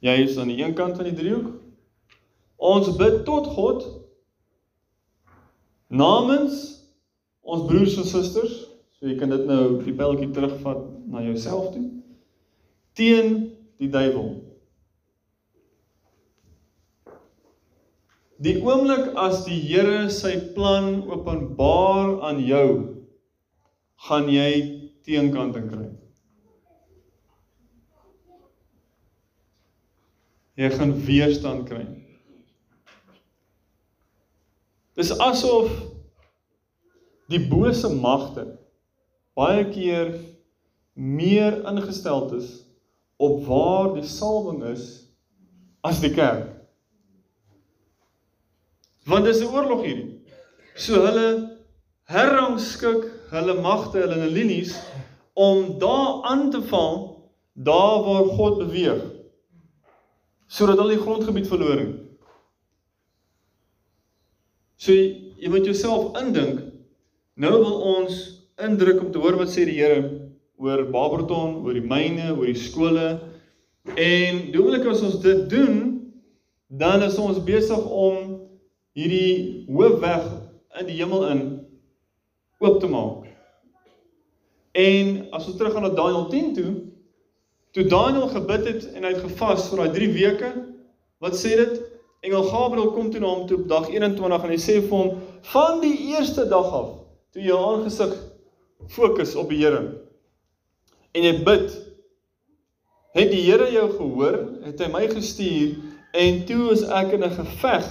Jy 0.07 0.12
is 0.22 0.36
aan 0.38 0.50
die 0.52 0.61
een 0.62 0.74
kant 0.74 0.96
van 0.96 1.09
die 1.09 1.16
driehoek. 1.16 1.54
Ons 2.57 2.92
bid 2.96 3.24
tot 3.24 3.48
God 3.57 3.84
namens 5.88 6.62
ons 7.40 7.64
broers 7.68 7.96
en 7.96 8.09
susters. 8.09 8.66
So 8.97 9.09
jy 9.09 9.18
kan 9.20 9.32
dit 9.34 9.44
nou 9.49 9.78
die 9.84 9.94
pelletjie 9.97 10.32
terugvat 10.34 10.82
na 11.12 11.22
jouself 11.24 11.70
toe. 11.74 11.84
Teen 12.97 13.36
die 13.80 13.90
duiwel. 13.92 14.32
Die 18.40 18.57
oomblik 18.61 19.14
as 19.20 19.44
die 19.47 19.59
Here 19.64 20.09
sy 20.12 20.34
plan 20.57 21.03
openbaar 21.09 22.18
aan 22.28 22.40
jou, 22.44 22.68
gaan 24.09 24.28
jy 24.32 24.51
teenkant 25.07 25.57
kry. 25.70 25.86
jy 30.57 30.70
gaan 30.72 30.94
weerstand 31.05 31.68
kry. 31.68 31.84
Dis 34.97 35.12
asof 35.20 35.68
die 37.28 37.42
bose 37.51 37.90
magte 37.92 38.47
baie 39.37 39.64
keer 39.68 40.14
meer 40.97 41.61
ingestel 41.68 42.30
is 42.37 42.53
op 43.20 43.45
waar 43.47 43.93
die 43.95 44.05
salwing 44.09 44.62
is 44.72 44.87
as 45.84 46.01
die 46.01 46.12
kerk. 46.12 46.55
Want 49.07 49.24
dis 49.24 49.41
'n 49.41 49.53
oorlog 49.53 49.84
hierdie. 49.84 50.24
So 50.74 51.05
hulle 51.05 51.59
herrangskik 52.11 53.05
hulle 53.30 53.61
magte, 53.61 53.99
hulle 53.99 54.30
linies 54.30 54.74
om 55.34 55.78
daar 55.78 56.22
aan 56.22 56.51
te 56.51 56.62
val 56.62 57.30
daar 57.53 58.03
waar 58.05 58.24
God 58.24 58.59
beweeg 58.59 59.05
sodat 60.47 60.78
hulle 60.78 60.95
die 60.95 61.03
grondgebied 61.03 61.49
verloor. 61.49 61.80
So 64.76 64.93
jy 64.93 65.49
moet 65.51 65.64
jouself 65.64 66.14
indink. 66.20 66.61
Nou 67.34 67.53
wil 67.59 67.80
ons 67.97 68.36
indruk 68.62 69.02
om 69.02 69.11
te 69.12 69.20
hoor 69.20 69.36
wat 69.40 69.52
sê 69.52 69.66
die 69.68 69.76
Here 69.78 70.00
oor 70.57 70.86
Barberton, 70.88 71.61
oor 71.64 71.76
die 71.76 71.84
myne, 71.84 72.30
oor 72.32 72.48
die 72.48 72.57
skole. 72.57 73.18
En 73.94 74.40
doemelik 74.54 74.88
as 74.90 75.04
ons 75.04 75.20
dit 75.22 75.44
doen, 75.52 75.76
dan 76.66 77.04
is 77.07 77.18
ons 77.20 77.42
besig 77.44 77.84
om 77.84 78.32
hierdie 78.96 79.66
hoofweg 79.68 80.24
in 80.80 80.88
die 80.88 80.96
hemel 80.98 81.28
in 81.30 81.44
oop 82.64 82.80
te 82.80 82.88
maak. 82.90 83.28
En 84.76 85.14
as 85.36 85.46
ons 85.46 85.57
teruggaan 85.57 85.84
na 85.84 85.92
Daniël 85.94 86.28
10 86.32 86.52
toe, 86.57 86.70
Toe 87.76 87.84
Daniël 87.84 88.28
gebid 88.28 88.64
het 88.64 88.92
en 88.92 89.04
hy 89.04 89.11
het 89.12 89.20
gevas 89.20 89.66
vir 89.68 89.82
daai 89.82 89.90
3 89.92 90.07
weke, 90.14 90.48
wat 91.20 91.34
sê 91.36 91.59
dit? 91.61 91.74
Engel 92.24 92.46
Gabriël 92.48 92.86
kom 92.94 93.11
toe 93.12 93.20
na 93.20 93.28
hom 93.28 93.42
toe 93.50 93.59
op 93.59 93.66
dag 93.68 93.90
21 93.92 94.46
en 94.46 94.52
hy 94.54 94.57
sê 94.57 94.78
vir 94.80 94.94
hom: 94.94 95.11
"Van 95.50 95.82
die 95.82 95.92
eerste 96.14 96.46
dag 96.48 96.70
af, 96.72 96.86
toe 97.36 97.42
jy 97.44 97.52
aangesig 97.52 98.14
fokus 98.89 99.35
op 99.35 99.49
die 99.51 99.62
Here 99.64 100.07
en 101.16 101.24
jy 101.24 101.37
bid, 101.47 101.70
het 103.16 103.31
die 103.33 103.45
Here 103.47 103.68
jou 103.72 103.87
gehoor, 103.95 104.41
het 104.66 104.81
hy 104.85 104.89
my 104.93 105.07
gestuur 105.09 105.77
en 106.16 106.43
toe 106.49 106.72
is 106.74 106.83
ek 106.85 107.14
in 107.16 107.24
'n 107.24 107.37
geveg 107.39 107.87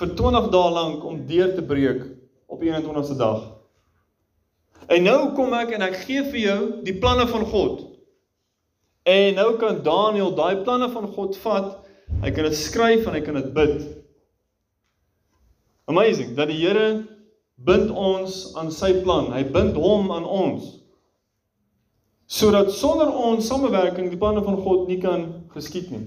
vir 0.00 0.14
20 0.16 0.48
dae 0.50 0.70
lank 0.70 1.04
om 1.04 1.26
deur 1.26 1.54
te 1.54 1.62
breek 1.62 2.02
op 2.48 2.60
die 2.60 2.70
21ste 2.72 3.16
dag. 3.16 3.52
En 4.88 5.02
nou 5.02 5.34
kom 5.36 5.52
ek 5.54 5.72
en 5.76 5.82
ek 5.82 5.96
gee 6.04 6.22
vir 6.22 6.40
jou 6.40 6.60
die 6.84 6.98
planne 6.98 7.26
van 7.28 7.44
God. 7.46 7.84
En 9.04 9.34
nou 9.34 9.56
kan 9.60 9.82
Daniël 9.82 10.34
daai 10.34 10.62
planne 10.64 10.90
van 10.90 11.06
God 11.08 11.36
vat. 11.36 11.86
Hy 12.22 12.30
kan 12.30 12.44
dit 12.44 12.56
skryf 12.56 13.06
en 13.06 13.12
hy 13.12 13.20
kan 13.20 13.34
dit 13.34 13.52
bid. 13.52 13.80
Amazing 15.86 16.34
dat 16.36 16.48
die 16.48 16.60
Here 16.60 17.04
bind 17.56 17.90
ons 17.90 18.54
aan 18.58 18.72
sy 18.74 18.92
plan. 19.02 19.30
Hy 19.32 19.44
bind 19.54 19.78
hom 19.78 20.10
aan 20.12 20.26
ons. 20.26 20.66
Sodat 22.26 22.72
sonder 22.72 23.12
ons 23.12 23.46
samewerking 23.46 24.10
die 24.10 24.18
planne 24.18 24.42
van 24.44 24.56
God 24.64 24.88
nie 24.88 25.00
kan 25.02 25.44
geskied 25.54 25.90
nie. 25.92 26.06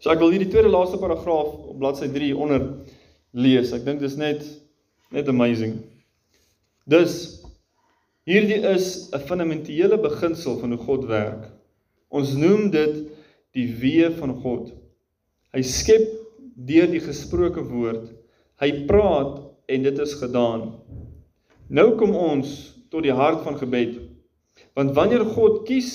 So 0.00 0.12
ek 0.12 0.20
wil 0.20 0.34
hierdie 0.34 0.50
tweede 0.52 0.72
laaste 0.72 1.00
paragraaf 1.00 1.50
op 1.72 1.78
bladsy 1.80 2.10
3 2.12 2.34
onder 2.36 2.68
lees. 3.32 3.72
Ek 3.72 3.84
dink 3.86 4.00
dis 4.04 4.18
net 4.20 4.44
net 5.14 5.28
amazing. 5.30 5.78
Dus 6.90 7.44
Hierdie 8.24 8.62
is 8.64 9.10
'n 9.12 9.20
fundamentele 9.28 9.98
beginsel 10.00 10.56
van 10.58 10.70
hoe 10.72 10.84
God 10.84 11.04
werk. 11.04 11.50
Ons 12.08 12.32
noem 12.32 12.70
dit 12.70 13.02
die 13.52 13.68
weë 13.68 14.14
van 14.16 14.32
God. 14.40 14.70
Hy 15.52 15.60
skep 15.62 16.06
deur 16.56 16.88
die 16.88 17.02
gesproke 17.04 17.60
woord. 17.60 18.08
Hy 18.62 18.70
praat 18.88 19.40
en 19.66 19.86
dit 19.86 19.98
is 19.98 20.14
gedaan. 20.20 20.68
Nou 21.68 21.94
kom 21.98 22.14
ons 22.16 22.50
tot 22.92 23.02
die 23.02 23.14
hart 23.14 23.42
van 23.46 23.58
gebed. 23.58 23.96
Want 24.78 24.94
wanneer 24.94 25.24
God 25.34 25.64
kies 25.66 25.90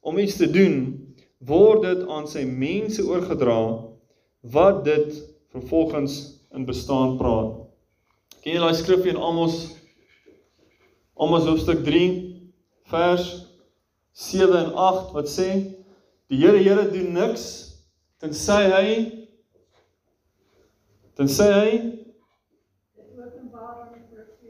om 0.00 0.18
iets 0.18 0.38
te 0.40 0.48
doen, 0.50 0.94
word 1.44 1.84
dit 1.84 2.06
aan 2.08 2.26
sy 2.30 2.44
mense 2.48 3.02
oorgedra 3.04 3.58
wat 4.54 4.84
dit 4.86 5.18
vervolgens 5.52 6.38
in 6.54 6.64
bestaan 6.66 7.16
praat. 7.18 7.68
Ken 8.42 8.56
jy 8.56 8.62
daai 8.62 8.78
skrif 8.78 9.06
in 9.10 9.18
Amos 9.20 9.58
Amos 11.18 11.48
hoofstuk 11.48 11.82
3 11.82 12.02
vers 12.92 13.24
7 14.14 14.54
en 14.54 14.68
8 14.72 15.12
wat 15.16 15.30
sê 15.30 15.48
die 16.30 16.38
Here 16.38 16.60
Here 16.62 16.84
doen 16.92 17.10
niks 17.16 17.46
tensy 18.22 18.60
hy 18.70 18.92
tensy 21.18 21.48
hy 21.50 21.72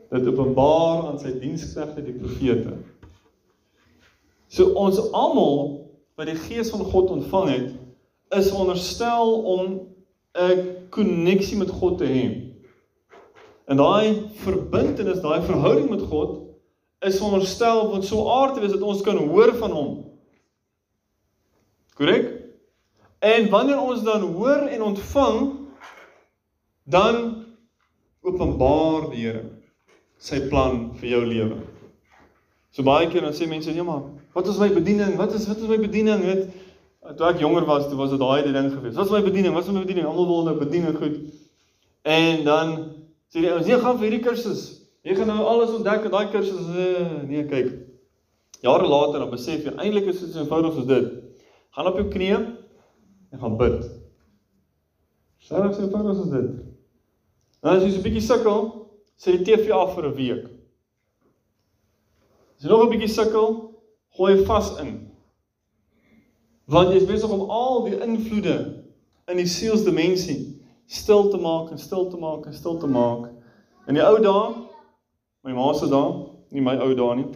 dit 0.08 0.26
openbaar 0.26 1.06
aan 1.06 1.18
sy 1.20 1.34
diensknegte 1.40 2.02
die 2.04 2.16
profete. 2.16 2.78
So 4.48 4.72
ons 4.80 5.00
almal 5.12 5.90
wat 6.16 6.30
die 6.30 6.38
gees 6.48 6.72
van 6.72 6.86
God 6.88 7.12
ontvang 7.12 7.50
het, 7.52 7.68
is 8.36 8.50
onderstel 8.52 9.42
om 9.42 9.80
'n 10.38 10.88
koneksie 10.90 11.56
met 11.56 11.70
God 11.70 11.98
te 11.98 12.04
hê. 12.04 12.24
En 13.68 13.76
daai 13.76 14.30
verbintenis, 14.32 15.20
daai 15.20 15.42
verhouding 15.42 15.90
met 15.90 16.02
God 16.02 16.48
is 17.00 17.16
veronderstel 17.16 17.80
om 17.80 18.02
so 18.02 18.28
aard 18.28 18.54
te 18.54 18.60
wees 18.60 18.72
dat 18.72 18.80
ons 18.80 19.02
kan 19.02 19.16
hoor 19.16 19.54
van 19.54 19.70
hom. 19.70 20.04
Korrek? 21.94 22.32
En 23.18 23.50
wanneer 23.50 23.80
ons 23.80 24.02
dan 24.02 24.20
hoor 24.20 24.66
en 24.66 24.82
ontvang, 24.82 25.68
dan 26.84 27.44
openbaar 28.20 29.10
die 29.10 29.26
Here 29.26 29.57
sy 30.18 30.40
plan 30.50 30.92
vir 30.98 31.10
jou 31.14 31.24
lewe. 31.26 31.58
So 32.74 32.84
baie 32.86 33.08
keer 33.10 33.22
dan 33.22 33.32
sê 33.32 33.48
mense, 33.48 33.70
"Nee 33.72 33.82
maar, 33.82 34.02
wat 34.34 34.46
is 34.46 34.58
my 34.58 34.68
bediening? 34.68 35.16
Wat 35.16 35.32
is 35.34 35.46
wat 35.48 35.56
is 35.56 35.68
my 35.68 35.78
bediening?" 35.78 36.22
Weet, 36.22 36.50
toe 37.16 37.26
ek 37.26 37.40
jonger 37.40 37.64
was, 37.64 37.88
toe 37.88 37.96
was 37.96 38.10
dit 38.10 38.18
daai 38.18 38.42
ding 38.42 38.72
gewees. 38.72 38.94
Wat 38.94 39.06
is 39.06 39.12
my 39.12 39.22
bediening? 39.22 39.54
Wat 39.54 39.64
is 39.64 39.70
my 39.70 39.80
bediening? 39.80 40.06
Almal 40.06 40.26
wil 40.26 40.44
nou 40.44 40.58
bediening 40.58 40.96
goed. 40.96 41.16
En 42.02 42.44
dan 42.44 42.92
sê 43.30 43.40
die 43.40 43.50
ouens, 43.50 43.66
"Nee, 43.66 43.78
gaan 43.78 43.98
vir 43.98 44.10
hierdie 44.10 44.24
kursus." 44.26 44.78
Jy 45.02 45.14
gaan 45.14 45.26
nou 45.26 45.44
alles 45.44 45.70
ontdek 45.70 46.04
in 46.04 46.10
daai 46.10 46.30
kursus. 46.30 46.66
Nee, 47.26 47.44
kyk. 47.46 47.72
Jare 48.60 48.88
later 48.88 49.20
dan 49.20 49.30
besef 49.30 49.64
jy 49.64 49.72
eintlik 49.78 50.06
is 50.06 50.20
dit 50.20 50.32
so 50.32 50.40
eenvoudig 50.40 50.74
soos 50.74 50.86
dit. 50.86 51.12
Gaan 51.70 51.86
op 51.86 51.96
jou 51.96 52.08
knieë 52.10 52.40
en 53.32 53.38
gaan 53.38 53.56
bid. 53.56 53.84
Ek 55.48 55.74
so 55.74 55.82
eenvoudig 55.82 56.16
soos 56.16 56.30
dit? 56.30 56.50
Nou 57.62 57.76
as 57.76 57.84
jy 57.84 57.90
so 57.90 57.98
'n 57.98 58.02
bietjie 58.02 58.26
sukkel, 58.26 58.87
sit 59.18 59.38
die 59.38 59.44
TV 59.44 59.72
af 59.74 59.94
vir 59.94 60.06
'n 60.08 60.14
week. 60.14 60.44
As 62.56 62.64
jy 62.64 62.70
nog 62.70 62.84
'n 62.86 62.90
bietjie 62.90 63.08
sukkel, 63.08 63.74
gooi 64.16 64.44
vas 64.44 64.70
in. 64.80 65.10
Want 66.66 66.90
jy 66.90 66.96
is 66.96 67.06
besig 67.06 67.30
om 67.30 67.50
al 67.50 67.84
die 67.84 67.98
invloede 67.98 68.84
in 69.28 69.36
die 69.36 69.46
sielsdimensie 69.46 70.62
stil 70.86 71.30
te 71.30 71.36
maak 71.36 71.70
en 71.70 71.78
stil 71.78 72.08
te 72.10 72.16
maak 72.16 72.46
en 72.46 72.54
stil 72.54 72.78
te 72.78 72.86
maak. 72.86 73.30
In 73.88 73.94
die 73.94 74.04
ou 74.04 74.18
dae 74.20 74.68
My 75.44 75.54
ma 75.54 75.72
se 75.72 75.86
dae, 75.86 76.08
nie 76.52 76.60
my 76.60 76.74
ou 76.82 76.94
dae 76.98 77.14
nie. 77.16 77.28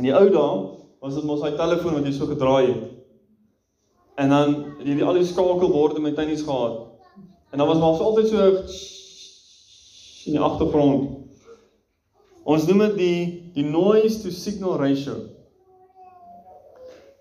In 0.00 0.06
die 0.08 0.14
ou 0.16 0.30
dae 0.32 0.54
was 1.00 1.14
dit 1.14 1.26
mos 1.28 1.42
daai 1.44 1.58
telefoon 1.58 1.98
wat 1.98 2.08
jy 2.08 2.14
so 2.16 2.26
gedraai 2.26 2.72
het. 2.72 2.86
En 4.20 4.32
dan 4.34 4.56
het 4.78 4.88
jy 4.88 5.04
al 5.04 5.18
die 5.20 5.28
skakelborde 5.28 6.00
met 6.02 6.16
tuinies 6.16 6.42
gehad. 6.42 6.80
En 7.52 7.62
dan 7.62 7.68
was 7.68 7.78
maar 7.78 8.02
altyd 8.02 8.32
so 8.32 8.48
in 10.26 10.36
die 10.36 10.42
agtergrond. 10.42 11.16
Ons 12.44 12.66
noem 12.68 12.86
dit 12.90 12.96
die 12.98 13.20
die 13.54 13.66
noise 13.66 14.22
to 14.22 14.32
signal 14.34 14.78
ratio. 14.80 15.16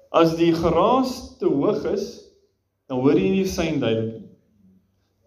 As 0.10 0.36
die 0.40 0.52
geraas 0.56 1.38
te 1.40 1.50
hoog 1.50 1.86
is, 1.92 2.08
dan 2.90 3.02
hoor 3.04 3.18
jy 3.18 3.30
nie 3.30 3.44
die 3.44 3.52
sein 3.52 3.78
duidelik 3.82 4.20
nie. 4.20 4.30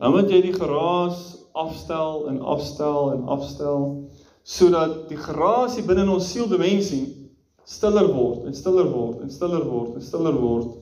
Dan 0.03 0.17
moet 0.17 0.31
jy 0.33 0.41
die 0.43 0.57
geraas 0.57 1.21
afstel 1.55 2.27
en 2.31 2.41
afstel 2.41 3.13
en 3.13 3.27
afstel 3.31 3.85
sodat 4.43 5.05
die 5.07 5.19
gerasie 5.21 5.85
binne 5.87 6.03
in 6.03 6.15
ons 6.17 6.31
sieldimensie 6.33 7.05
stiller 7.69 8.09
word 8.11 8.49
en 8.49 8.57
stiller 8.57 8.89
word 8.91 9.21
en 9.23 9.31
stiller 9.31 9.63
word 9.69 9.99
en 9.99 10.03
stiller 10.03 10.35
word 10.35 10.73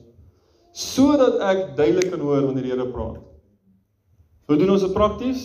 sodat 0.72 1.36
ek 1.50 1.64
duidelik 1.76 2.08
kan 2.12 2.22
hoor 2.24 2.46
wanneer 2.46 2.68
die 2.68 2.72
Here 2.72 2.86
praat. 2.88 3.18
Hoe 4.46 4.56
doen 4.56 4.70
ons 4.72 4.86
dit 4.86 4.94
prakties? 4.94 5.42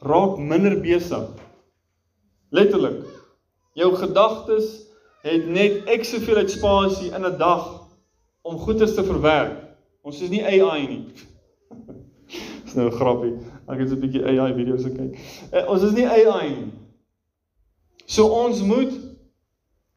Raak 0.00 0.38
minder 0.38 0.80
besig. 0.80 1.28
Letterlik. 2.50 3.04
Jou 3.72 3.94
gedagtes 3.94 4.86
het 5.26 5.46
net 5.48 5.88
ek 5.90 6.04
soveel 6.04 6.36
uit 6.44 6.50
spasie 6.50 7.10
in 7.12 7.24
'n 7.26 7.38
dag 7.38 7.88
om 8.42 8.58
goedes 8.58 8.94
te 8.94 9.04
verwerk. 9.04 9.56
Ons 10.02 10.20
is 10.22 10.30
nie 10.30 10.44
AI 10.44 10.86
nie. 10.86 11.04
Dis 12.64 12.74
nou 12.74 12.86
'n 12.86 12.98
grappie. 12.98 13.34
Ek 13.66 13.78
het 13.78 13.90
'n 13.90 14.00
bietjie 14.00 14.24
AI 14.24 14.54
video's 14.54 14.84
gekyk. 14.84 15.18
Eh, 15.50 15.68
ons 15.68 15.82
is 15.82 15.92
nie 15.92 16.06
AI 16.06 16.48
nie. 16.48 16.72
So 18.06 18.28
ons 18.28 18.62
moet 18.62 18.92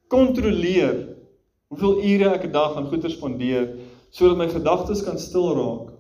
kontroleer 0.08 1.18
hoeveel 1.68 2.02
ure 2.04 2.34
ek 2.34 2.44
'n 2.46 2.52
dag 2.52 2.76
aan 2.76 2.90
goeie 2.90 3.10
spandeer 3.10 3.78
sodat 4.10 4.38
my 4.38 4.48
gedagtes 4.50 5.04
kan 5.04 5.20
stil 5.20 5.54
raak. 5.54 5.99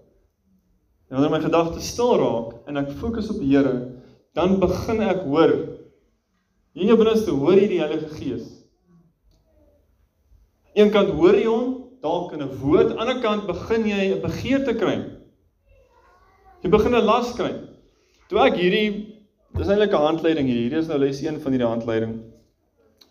En 1.09 1.17
wanneer 1.17 1.33
my 1.33 1.41
gedagtes 1.43 1.89
stil 1.89 2.15
raak 2.21 2.69
en 2.69 2.77
ek 2.77 2.93
fokus 3.01 3.29
op 3.33 3.41
die 3.41 3.49
Here, 3.51 3.75
dan 4.37 4.59
begin 4.61 5.01
ek 5.01 5.25
hoor. 5.25 5.53
In 6.77 6.87
jou 6.87 6.97
binneste 6.97 7.33
hoor 7.33 7.57
jy 7.57 7.67
die 7.67 7.81
Heilige 7.81 8.09
Gees. 8.13 8.47
Een 10.77 10.93
kant 10.93 11.09
hoor 11.17 11.35
jy 11.35 11.47
hom 11.49 11.77
dalk 12.01 12.33
in 12.33 12.43
'n 12.45 12.57
woord, 12.61 12.91
aan 12.91 12.95
die 12.95 13.01
ander 13.01 13.21
kant 13.21 13.47
begin 13.47 13.87
jy 13.89 14.13
'n 14.15 14.21
begeerte 14.21 14.77
kry. 14.77 14.97
Jy 16.63 16.69
begin 16.69 16.95
'n 16.95 17.05
las 17.05 17.33
kry. 17.33 17.53
Toe 18.29 18.39
ek 18.45 18.55
hierdie 18.55 19.19
Dis 19.57 19.67
eintlik 19.67 19.91
'n 19.91 20.05
handleiding 20.05 20.47
hier. 20.47 20.61
Hierdie 20.61 20.79
is 20.79 20.87
nou 20.87 20.99
les 20.99 21.21
1 21.21 21.41
van 21.41 21.51
hierdie 21.51 21.67
handleiding. 21.67 22.13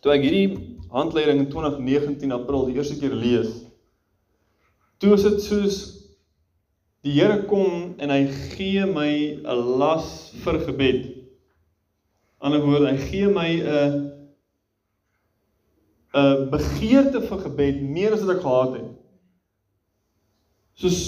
Toe 0.00 0.12
ek 0.14 0.22
hierdie 0.22 0.76
handleiding 0.88 1.42
in 1.42 1.50
2019 1.50 2.32
April 2.32 2.66
die 2.66 2.76
eerste 2.78 2.96
keer 2.98 3.12
lees, 3.12 3.50
toe 4.98 5.12
is 5.12 5.26
dit 5.26 5.42
soos 5.42 5.76
die 7.06 7.14
Here 7.14 7.44
kom 7.46 7.94
en 7.98 8.10
hy 8.10 8.26
gee 8.54 8.86
my 8.86 9.10
'n 9.38 9.78
las 9.78 10.32
vir 10.44 10.60
gebed. 10.66 11.02
Ander 12.40 12.60
woorde, 12.60 12.90
hy 12.90 12.98
gee 13.10 13.28
my 13.28 13.48
'n 13.48 14.18
'n 16.14 16.48
begeerte 16.50 17.20
vir 17.20 17.38
gebed 17.38 17.82
meer 17.82 18.12
as 18.12 18.22
wat 18.24 18.36
ek 18.36 18.42
gehad 18.42 18.72
het. 18.78 18.90
Soos 20.78 21.00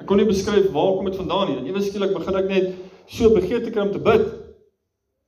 ek 0.00 0.06
kon 0.06 0.20
nie 0.20 0.28
beskryf 0.28 0.70
waar 0.72 0.96
kom 0.96 1.08
dit 1.08 1.16
vandaan 1.16 1.48
nie. 1.50 1.70
Ewe 1.70 1.82
skielik 1.82 2.14
begin 2.14 2.36
ek 2.36 2.48
net 2.48 2.74
so 3.10 3.32
begeerte 3.34 3.70
kry 3.70 3.82
om 3.86 3.92
te 3.92 4.02
bid. 4.02 4.26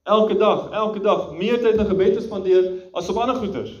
Elke 0.03 0.35
dag, 0.35 0.71
elke 0.71 0.99
dag 0.99 1.31
meer 1.39 1.59
tyd 1.63 1.79
in 1.79 1.87
gebed 1.87 2.13
te 2.17 2.23
spandeer 2.23 2.65
as 2.93 3.09
op 3.09 3.17
ander 3.23 3.35
goeters. 3.39 3.75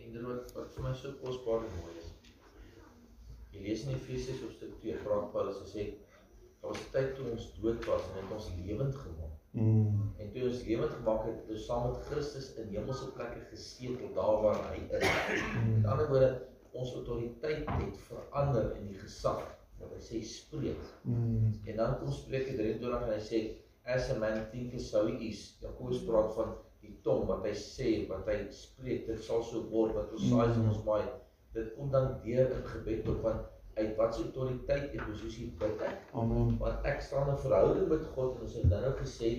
En 0.00 0.12
dit 0.12 0.22
wat 0.22 0.52
wat 0.56 0.65
vir 0.76 0.84
my 0.84 0.92
so 0.94 1.12
kosbaar 1.22 1.64
en 1.64 1.76
mooi 1.80 1.94
is. 2.00 2.10
Jy 3.52 3.62
lees 3.64 3.84
in 3.86 3.94
Efesiërs 3.94 4.42
hoofstuk 4.44 4.74
2, 4.82 4.98
praat 5.04 5.30
Paulus 5.32 5.62
en 5.62 5.70
sê 5.70 5.86
daar 6.60 6.72
was 6.72 6.82
'n 6.82 6.92
tyd 6.92 7.14
toe 7.16 7.30
ons 7.30 7.46
dood 7.60 7.86
was 7.88 8.08
en 8.10 8.18
het 8.20 8.34
ons 8.38 8.48
lewend 8.66 8.96
gemaak. 9.04 9.34
Mm. 9.56 10.12
En 10.20 10.32
toe 10.32 10.42
ons 10.48 10.64
lewend 10.68 10.92
gemaak 10.98 11.22
het, 11.28 11.36
het 11.40 11.54
ons 11.56 11.66
saam 11.66 11.86
met 11.90 12.02
Christus 12.08 12.48
in 12.60 12.68
hemelse 12.74 13.08
plekke 13.16 13.40
gesetel 13.50 14.12
daar 14.18 14.42
waar 14.42 14.60
hy 14.70 14.82
is. 14.98 15.06
Met 15.68 15.86
ander 15.92 16.08
woorde, 16.10 16.30
ons 16.72 16.94
autoriteit 16.94 17.70
het 17.80 17.96
verander 18.08 18.76
in 18.76 18.90
die 18.92 18.98
gesag 19.00 19.40
wat 19.80 19.94
hy 19.96 20.02
sê 20.08 20.22
spreek. 20.24 20.82
Mm. 21.02 21.54
En 21.64 21.76
dan 21.76 21.98
kom 22.00 22.12
Spreuke 22.12 22.56
23 22.60 23.08
en 23.08 23.14
hy 23.14 23.22
sê 23.30 23.40
as 23.96 24.10
a 24.10 24.18
man 24.18 24.44
thinketh 24.52 24.84
so 24.90 25.06
he 25.06 25.30
is. 25.30 25.56
Jakobus 25.62 26.04
praat 26.04 26.34
van 26.36 26.56
die 26.86 26.96
tong 27.06 27.26
wat 27.30 27.44
hy 27.46 27.52
sê, 27.58 27.90
wat 28.10 28.28
hy 28.30 28.38
spreek, 28.54 29.06
dit 29.10 29.22
sal 29.28 29.44
so 29.44 29.66
word 29.72 29.94
wat 29.98 30.14
ons 30.16 30.30
saai 30.30 30.48
in 30.54 30.70
ons 30.70 30.82
maai. 30.86 31.04
Dit 31.56 31.74
kom 31.76 31.92
dan 31.92 32.16
deur 32.24 32.50
in 32.52 32.66
gebed 32.72 33.08
op 33.12 33.22
van 33.24 33.44
uit 33.76 33.96
wat 33.96 34.14
se 34.14 34.22
autoriteit 34.22 34.94
en 34.96 35.08
posisie 35.10 35.50
bid 35.60 35.82
ek. 35.84 36.04
Amen. 36.16 36.54
Want 36.60 36.86
ek 36.88 37.02
staan 37.04 37.28
in 37.32 37.40
verhouding 37.42 37.90
met 37.90 38.06
God 38.14 38.38
en 38.38 38.46
ons 38.46 38.54
het 38.56 38.76
ook 38.78 39.02
gesê 39.04 39.32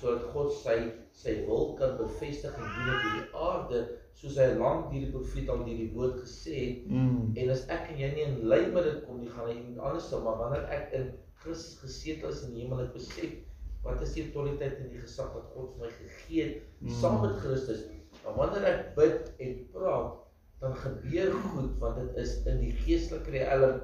sodat 0.00 0.30
God 0.32 0.54
sy 0.62 0.76
sy 1.16 1.34
wil 1.48 1.74
kan 1.80 1.98
bevestig 1.98 2.56
en 2.56 2.70
doen 2.76 2.94
op 2.94 3.02
hierdie 3.04 3.42
aarde 3.48 3.82
soos 4.16 4.38
hy 4.40 4.48
lank 4.56 4.88
deur 4.92 5.04
die 5.04 5.12
profeet 5.12 5.50
al 5.52 5.60
deur 5.66 5.82
die 5.82 5.90
woord 5.96 6.16
gesê 6.22 6.56
het 6.62 6.88
Mm. 6.88 7.36
En 7.36 7.52
as 7.52 7.66
ek 7.76 7.90
en 7.92 8.00
jy 8.00 8.08
nie 8.14 8.24
in 8.30 8.40
lyn 8.48 8.72
met 8.74 8.88
dit 8.88 9.04
kom 9.06 9.20
nie, 9.20 9.30
gaan 9.34 9.48
hy 9.48 9.58
iemand 9.58 9.78
anders 9.90 10.08
sou, 10.08 10.22
maar 10.24 10.40
wanneer 10.40 10.64
ek 10.76 10.92
in 10.98 11.06
Christus 11.42 11.78
gesetel 11.82 12.32
is 12.32 12.42
in 12.46 12.54
die 12.54 12.64
hemel, 12.64 12.84
ek 12.86 12.96
besef 12.96 13.36
wat 13.82 14.00
is 14.02 14.12
die 14.14 14.24
autoriteit 14.28 14.78
en 14.78 14.88
die 14.92 15.00
gesag 15.02 15.32
wat 15.34 15.48
God 15.54 15.72
vir 15.74 15.86
my 15.86 15.90
gegee 15.98 16.42
het 16.44 16.62
Mm. 16.82 16.88
saam 17.00 17.20
met 17.22 17.36
Christus. 17.38 17.84
Maar 18.24 18.34
wanneer 18.34 18.64
ek 18.66 18.94
bid 18.96 19.32
en 19.38 19.52
praat, 19.72 20.14
dan 20.60 20.74
gebeur 20.76 21.32
goed 21.32 21.78
want 21.78 21.96
dit 22.00 22.16
is 22.22 22.32
in 22.46 22.58
die 22.60 22.72
geestelike 22.72 23.30
riem 23.30 23.80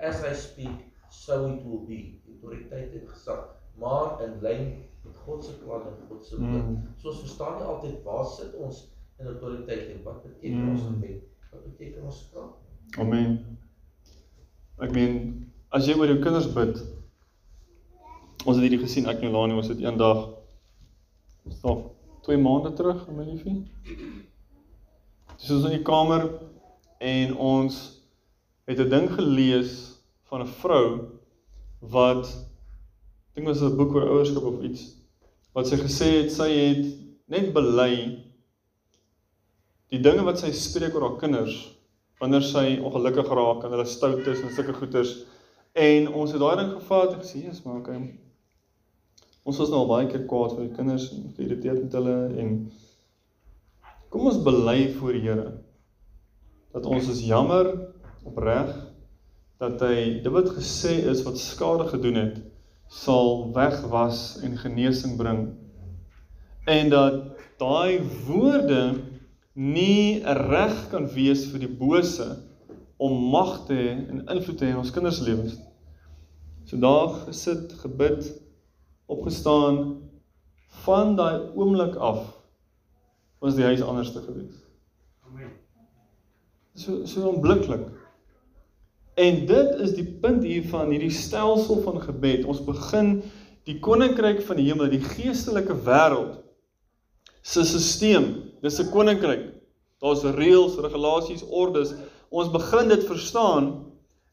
as 0.00 0.20
I 0.24 0.34
speak 0.34 0.84
so 1.10 1.46
it 1.48 1.64
will 1.64 1.84
be 1.88 2.20
autoriteit 2.28 2.92
en 2.92 3.08
gesag 3.08 3.46
maar 3.80 4.20
in 4.24 4.36
lyn 4.42 4.66
met 5.04 5.16
God 5.24 5.44
se 5.44 5.52
plan 5.64 5.86
en 5.86 5.96
God 6.08 6.24
se 6.26 6.36
wil. 6.36 6.46
Mm. 6.46 6.88
So 6.98 7.08
ons 7.08 7.20
verstaan 7.20 7.56
nie 7.60 7.64
altyd 7.68 8.02
waar 8.04 8.24
sit 8.26 8.54
ons 8.54 8.84
in 9.18 9.26
autoriteit 9.26 9.88
en 9.94 10.02
wat 10.04 10.22
beteken 10.22 10.62
Mm. 10.64 10.70
ons 10.70 10.82
gebed? 10.82 11.22
Wat 11.52 11.64
beteken 11.64 12.02
ons 12.04 12.18
spraak? 12.20 12.52
Amen. 12.98 13.58
Ek 14.78 14.92
meen 14.92 15.52
as 15.72 15.86
jy 15.88 15.96
oor 15.98 16.06
jou 16.06 16.18
kinders 16.22 16.48
bid. 16.52 16.80
Ons 18.46 18.60
het 18.60 18.62
hierdie 18.62 18.78
gesien 18.78 19.08
ek 19.10 19.24
en 19.26 19.32
Lani 19.34 19.56
ons 19.58 19.66
het 19.72 19.80
eendag 19.82 20.20
nog 21.64 21.80
2 22.26 22.38
maande 22.38 22.70
terug, 22.78 23.00
my 23.10 23.24
liefie. 23.26 23.56
Dis 25.34 25.50
ons 25.50 25.64
in 25.66 25.72
die 25.74 25.86
kamer 25.86 26.28
en 27.02 27.32
ons 27.42 27.78
het 28.70 28.78
'n 28.78 28.90
ding 28.92 29.08
gelees 29.10 29.72
van 30.30 30.42
'n 30.42 30.52
vrou 30.62 30.86
wat 31.80 32.26
ek 33.34 33.34
dink 33.34 33.48
was 33.48 33.62
'n 33.62 33.76
boek 33.76 33.94
oor 33.94 34.06
ouerskap 34.14 34.44
of 34.44 34.62
iets 34.62 34.94
wat 35.52 35.66
sy 35.66 35.76
gesê 35.76 36.08
het 36.22 36.30
sy 36.32 36.50
het 36.50 36.84
net 37.26 37.52
bely 37.52 38.22
die 39.90 40.02
dinge 40.02 40.22
wat 40.22 40.38
sy 40.38 40.52
spreek 40.52 40.94
oor 40.94 41.08
haar 41.08 41.18
kinders 41.18 41.56
wanneer 42.20 42.42
sy 42.42 42.78
ongelukkig 42.78 43.28
raak 43.28 43.64
en 43.64 43.70
hulle 43.74 43.84
stout 43.84 44.26
is 44.26 44.40
en 44.40 44.50
sulke 44.50 44.72
goeters 44.72 45.24
en 45.74 46.08
ons 46.08 46.30
het 46.32 46.40
daai 46.40 46.56
ding 46.56 46.72
gevat 46.78 47.12
en 47.12 47.20
gesê 47.20 47.42
Jesus 47.42 47.64
maar 47.64 47.82
okay 47.82 48.25
ons 49.46 49.60
was 49.62 49.70
nou 49.70 49.84
al 49.84 49.90
baie 49.90 50.08
keer 50.10 50.26
kwaad 50.30 50.56
vir 50.56 50.66
die 50.66 50.76
kinders 50.76 51.06
en 51.14 51.30
geïrriteerd 51.36 51.84
met 51.84 51.96
hulle 51.98 52.16
en 52.42 52.56
kom 54.10 54.28
ons 54.30 54.42
bely 54.46 54.78
voor 54.98 55.16
die 55.16 55.24
Here 55.26 55.46
dat 56.74 56.88
ons 56.90 57.08
is 57.12 57.22
jammer 57.26 57.70
opreg 58.26 58.72
dat 59.62 59.80
hy 59.86 60.20
dit 60.24 60.32
wat 60.34 60.50
gesê 60.58 60.98
is 61.12 61.22
wat 61.26 61.38
skade 61.40 61.86
gedoen 61.92 62.20
het 62.20 62.40
sal 62.92 63.46
wegwas 63.56 64.24
en 64.46 64.58
genesing 64.60 65.14
bring 65.20 65.46
en 66.70 66.90
dat 66.92 67.22
daai 67.62 68.02
woorde 68.26 68.82
nie 69.56 70.20
reg 70.24 70.74
kan 70.90 71.06
wees 71.14 71.46
vir 71.48 71.62
die 71.64 71.72
bose 71.80 72.26
om 73.00 73.14
mag 73.32 73.62
te 73.68 73.76
hê 73.76 73.92
en 73.94 74.24
invloed 74.34 74.58
te 74.58 74.66
hê 74.66 74.74
in 74.74 74.80
ons 74.82 74.92
kinders 74.92 75.22
lewens. 75.24 75.56
So 76.68 76.76
daar 76.80 77.14
gesit, 77.24 77.72
gebid, 77.80 78.28
opgestaan 79.06 80.02
van 80.84 81.16
daai 81.16 81.50
oomblik 81.54 81.94
af 81.94 82.24
was 83.38 83.54
die 83.54 83.64
huis 83.64 83.82
anders 83.82 84.12
te 84.12 84.22
gewees. 84.22 84.64
Amen. 85.26 85.52
So 86.74 87.04
so 87.06 87.28
onmiddellik. 87.28 87.88
En 89.14 89.46
dit 89.46 89.78
is 89.80 89.94
die 89.96 90.06
punt 90.20 90.42
hier 90.44 90.66
van 90.68 90.90
hierdie 90.92 91.12
stelsel 91.14 91.80
van 91.84 92.00
gebed. 92.00 92.44
Ons 92.44 92.64
begin 92.64 93.22
die 93.64 93.78
koninkryk 93.80 94.42
van 94.46 94.60
die 94.60 94.66
hemel, 94.68 94.90
die 94.92 95.02
geestelike 95.02 95.76
wêreld 95.86 96.42
se 97.46 97.64
stelsel. 97.64 98.52
Dis 98.62 98.80
'n 98.80 98.90
koninkryk. 98.90 99.54
Daar's 100.02 100.22
reëls, 100.22 100.76
regulasies, 100.76 101.44
ordes. 101.48 101.94
Ons 102.28 102.50
begin 102.50 102.88
dit 102.88 103.04
verstaan 103.04 103.86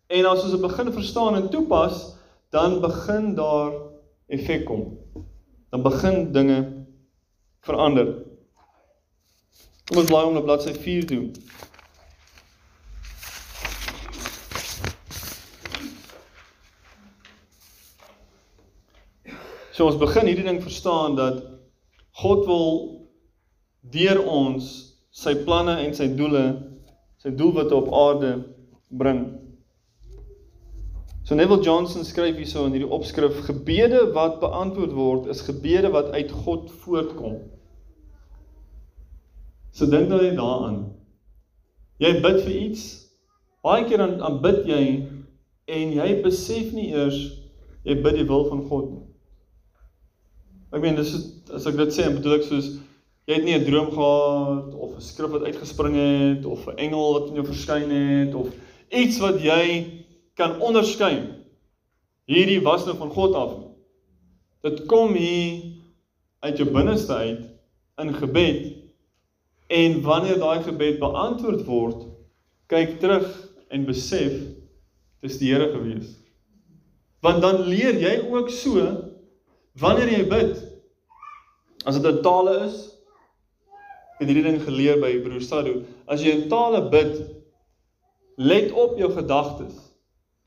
en 0.07 0.26
as 0.26 0.43
ons 0.43 0.51
dit 0.51 0.61
begin 0.61 0.91
verstaan 0.91 1.36
en 1.36 1.49
toepas, 1.49 2.15
dan 2.49 2.82
begin 2.82 3.36
daar 3.36 3.71
effek 4.34 4.65
kom. 4.65 4.86
Dan 5.69 5.81
begin 5.86 6.31
dinge 6.34 6.59
verander. 7.65 8.13
Kom 9.88 10.01
ons 10.01 10.09
blaai 10.09 10.25
om 10.27 10.38
na 10.38 10.43
bladsy 10.45 10.73
4 10.73 11.07
toe. 11.09 11.23
So 19.73 19.88
ons 19.89 19.97
begin 19.97 20.29
hierdie 20.29 20.45
ding 20.45 20.61
verstaan 20.61 21.15
dat 21.17 21.41
God 22.21 22.45
wil 22.45 22.67
deur 23.93 24.21
ons 24.29 24.67
sy 25.13 25.34
planne 25.45 25.79
en 25.81 25.95
sy 25.97 26.11
doele, 26.17 26.43
sy 27.21 27.34
doelwitte 27.34 27.75
op 27.75 27.89
aarde 27.89 28.36
bring. 28.93 29.42
So 31.24 31.36
Neville 31.36 31.63
Johnson 31.63 32.03
skryf 32.03 32.36
hierso 32.36 32.65
in 32.67 32.74
hierdie 32.76 32.91
opskrif: 32.91 33.45
Gebede 33.47 34.09
wat 34.15 34.41
beantwoord 34.41 34.95
word 34.97 35.30
is 35.32 35.43
gebede 35.47 35.93
wat 35.93 36.11
uit 36.11 36.32
God 36.43 36.71
voortkom. 36.84 37.38
So 39.71 39.88
dink 39.88 40.11
nou 40.11 40.19
net 40.19 40.36
daaraan. 40.36 40.82
Jy 42.03 42.11
bid 42.26 42.41
vir 42.43 42.57
iets, 42.57 42.84
baie 43.63 43.88
keer 43.88 44.03
dan 44.03 44.19
aanbid 44.19 44.67
jy 44.67 44.84
en 45.71 45.95
jy 45.95 46.09
besef 46.26 46.74
nie 46.76 46.89
eers 46.91 47.21
jy 47.88 47.95
bid 48.03 48.19
die 48.19 48.28
wil 48.28 48.49
van 48.51 48.65
God 48.67 48.91
nie. 48.91 49.03
Ek 50.76 50.84
meen 50.84 50.99
dis 50.99 51.15
as 51.53 51.67
ek 51.69 51.80
dit 51.80 51.95
sê, 51.95 52.09
bedoel 52.11 52.41
ek 52.41 52.47
soos 52.49 52.74
jy 53.30 53.38
het 53.38 53.47
nie 53.47 53.55
'n 53.55 53.63
droom 53.63 53.91
gehad 53.95 54.76
of 54.76 54.95
'n 54.97 55.01
skrif 55.01 55.32
wat 55.32 55.47
uitgespring 55.47 55.95
het 55.95 56.45
of 56.45 56.67
'n 56.67 56.78
engel 56.78 57.13
wat 57.13 57.30
in 57.30 57.39
jou 57.39 57.45
verskyn 57.47 57.89
het 57.89 58.36
of 58.36 58.51
iets 58.91 59.19
wat 59.24 59.39
jy 59.39 60.02
kan 60.39 60.59
onderskei. 60.61 61.15
Hierdie 62.29 62.61
was 62.63 62.86
nou 62.88 62.95
van 62.97 63.11
God 63.13 63.36
af. 63.36 63.53
Dit 64.63 64.86
kom 64.89 65.13
hier 65.13 65.73
uit 66.43 66.57
jou 66.59 66.69
binneste 66.71 67.13
uit 67.13 67.43
in 68.01 68.13
gebed 68.15 68.71
en 69.73 70.01
wanneer 70.05 70.39
daai 70.39 70.63
gebed 70.63 70.99
beantwoord 71.01 71.63
word, 71.67 72.01
kyk 72.71 72.97
terug 73.01 73.27
en 73.73 73.86
besef 73.88 74.36
dis 75.23 75.39
die 75.39 75.53
Here 75.53 75.69
gewees. 75.71 76.13
Want 77.23 77.41
dan 77.43 77.63
leer 77.69 77.95
jy 77.99 78.17
ook 78.27 78.51
so 78.51 78.84
wanneer 79.79 80.11
jy 80.11 80.23
bid 80.29 80.59
as 81.88 81.97
dit 81.99 82.09
in 82.09 82.21
tale 82.25 82.57
is 82.67 82.75
het 84.19 84.27
hierdie 84.27 84.45
ding 84.45 84.59
geleer 84.63 84.99
by 85.01 85.15
broer 85.23 85.43
Sadu 85.43 85.79
as 86.11 86.23
jy 86.23 86.36
in 86.38 86.45
tale 86.51 86.84
bid 86.93 87.15
let 88.38 88.71
op 88.77 88.99
jou 88.99 89.09
gedagtes 89.15 89.92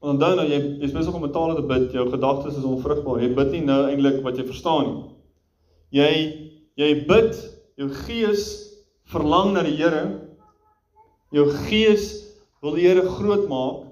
onthou 0.04 0.34
nou 0.36 0.46
jy 0.46 0.60
jy's 0.82 0.94
besig 0.94 1.14
om 1.14 1.24
in 1.24 1.32
tale 1.34 1.56
te 1.56 1.64
bid 1.66 1.94
jou 1.94 2.06
gedagtes 2.10 2.58
is 2.58 2.66
onvrugbaar 2.68 3.22
jy 3.24 3.30
bid 3.36 3.52
nie 3.54 3.64
nou 3.64 3.80
eintlik 3.88 4.22
wat 4.24 4.38
jy 4.38 4.46
verstaan 4.48 4.88
nie. 4.88 5.02
Jy 5.96 6.10
jy 6.76 6.90
bid 7.08 7.38
jou 7.80 7.88
gees 8.04 8.46
verlang 9.12 9.54
na 9.54 9.62
die 9.66 9.76
Here. 9.78 10.04
Jou 11.34 11.46
gees 11.66 12.08
wil 12.62 12.76
die 12.76 12.86
Here 12.88 13.06
groot 13.16 13.46
maak. 13.50 13.84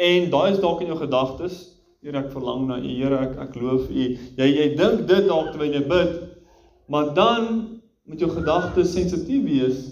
En 0.00 0.30
daai 0.32 0.54
is 0.54 0.62
dalk 0.62 0.80
in 0.82 0.90
jou 0.92 0.98
gedagtes 0.98 1.60
Here 2.00 2.22
ek 2.22 2.30
verlang 2.32 2.66
na 2.68 2.78
U. 2.80 2.88
Here 2.88 3.18
ek 3.26 3.38
ek 3.44 3.56
loof 3.60 3.90
U. 3.90 4.06
Jy 4.40 4.48
jy 4.48 4.68
dink 4.78 5.06
dit 5.10 5.28
dalk 5.28 5.52
terwyl 5.52 5.74
jy 5.76 5.84
bid, 5.88 6.14
maar 6.88 7.12
dan 7.14 7.50
moet 8.08 8.22
jou 8.22 8.30
gedagtes 8.32 8.94
sensitief 8.96 9.44
wees 9.46 9.88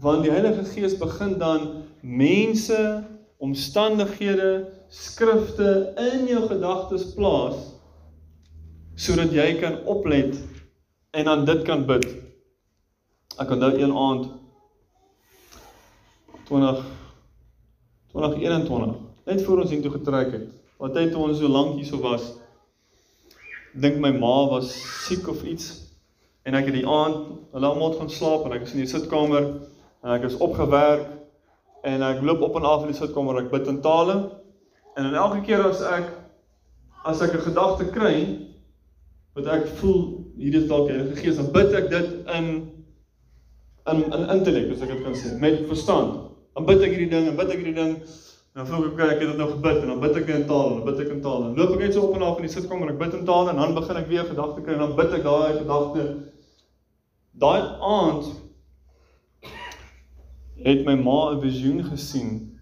want 0.00 0.26
die 0.26 0.32
Heilige 0.32 0.64
Gees 0.68 0.92
begin 1.00 1.38
dan 1.40 1.62
mense, 2.02 2.78
omstandighede, 3.38 4.72
skrifte 4.88 5.92
in 5.96 6.26
jou 6.30 6.46
gedagtes 6.48 7.10
plaas 7.14 7.72
sodat 8.96 9.34
jy 9.34 9.58
kan 9.60 9.82
oplet 9.84 10.38
en 11.12 11.24
dan 11.28 11.42
dit 11.44 11.62
kan 11.68 11.82
bid. 11.84 12.06
Ek 13.36 13.50
onthou 13.52 13.74
een 13.76 13.92
aand 13.92 14.30
20 16.48 16.80
2021 18.14 18.94
net 19.26 19.42
voor 19.44 19.60
ons 19.60 19.70
hiertoe 19.70 19.92
getrek 19.98 20.32
het. 20.32 20.46
Wat 20.80 20.94
tyd 20.96 21.12
toe 21.12 21.26
ons 21.26 21.40
so 21.42 21.48
lank 21.48 21.76
hierso 21.76 22.00
was. 22.00 22.24
Dink 23.76 24.00
my 24.00 24.14
ma 24.16 24.46
was 24.48 24.72
siek 25.04 25.28
of 25.28 25.44
iets 25.44 25.74
en 26.46 26.54
ek 26.54 26.70
het 26.70 26.76
die 26.78 26.86
aand, 26.88 27.32
hulle 27.52 27.68
almal 27.68 27.96
gaan 27.98 28.10
slaap 28.12 28.46
en 28.46 28.54
ek 28.56 28.64
is 28.68 28.72
in 28.76 28.84
die 28.84 28.88
sitkamer 28.88 29.48
en 29.50 30.12
ek 30.14 30.28
is 30.30 30.38
opgewerk 30.40 31.08
en 31.86 32.04
ek 32.06 32.22
loop 32.26 32.44
op 32.48 32.58
en 32.60 32.68
af 32.68 32.84
in 32.84 32.92
die 32.92 32.98
sitkamer 32.98 33.40
ek 33.44 33.50
bid 33.54 33.70
in 33.72 33.80
tale 33.84 34.16
en 34.96 35.08
dan 35.08 35.18
elke 35.22 35.42
keer 35.46 35.64
as 35.68 35.82
ek 35.94 36.12
as 37.06 37.22
ek 37.22 37.34
'n 37.34 37.46
gedagte 37.48 37.90
kry 37.94 38.16
wat 39.36 39.50
ek 39.56 39.66
voel 39.80 40.00
hier 40.36 40.54
is 40.60 40.68
dalk 40.68 40.90
Heilige 40.90 41.16
Gees 41.22 41.40
dan 41.40 41.52
bid 41.52 41.74
ek 41.74 41.90
dit 41.90 42.08
in 42.38 42.46
in 43.86 43.98
in 44.12 44.30
intellek 44.36 44.72
as 44.74 44.82
ek 44.82 44.94
dit 44.94 45.02
kan 45.04 45.14
sê 45.14 45.34
met 45.40 45.66
verstand 45.70 46.22
dan 46.54 46.66
bid 46.66 46.82
ek 46.82 46.94
hierdie 46.94 47.12
ding 47.14 47.28
en 47.28 47.36
bid 47.36 47.50
ek 47.50 47.62
hierdie 47.62 47.80
ding 47.82 48.00
En 48.56 48.64
dan 48.64 48.72
voel 48.72 48.86
ek 48.86 48.92
okay, 48.92 49.06
ek 49.12 49.18
het 49.20 49.28
dit 49.28 49.36
nou 49.36 49.46
gebid 49.50 49.82
en 49.82 49.90
dan 49.90 49.98
bid 50.00 50.14
ek 50.16 50.30
in 50.32 50.44
taal 50.48 50.70
en 50.70 50.76
dan 50.78 50.84
bid 50.86 51.00
ek 51.02 51.10
in 51.12 51.18
taal. 51.20 51.42
Dan 51.44 51.58
loop 51.58 51.72
ek 51.74 51.80
net 51.82 51.92
so 51.92 52.06
op 52.06 52.14
en 52.16 52.22
af 52.24 52.38
in 52.40 52.46
die 52.46 52.52
sitkamer 52.54 52.88
en 52.88 52.92
ek 52.94 53.02
bid 53.02 53.16
in 53.18 53.26
taal 53.28 53.50
en 53.50 53.58
dan 53.60 53.74
begin 53.76 53.98
ek 54.00 54.06
weer 54.08 54.24
gedagte 54.24 54.62
kry 54.64 54.72
en 54.72 54.80
dan 54.80 54.94
bid 54.96 55.12
ek 55.12 55.26
daai 55.26 55.58
gedagte. 55.58 56.04
Daai 57.36 57.66
aand 57.84 58.30
het 60.64 60.84
my 60.84 60.94
ma 60.94 61.32
'n 61.32 61.40
visioen 61.40 61.84
gesien 61.84 62.58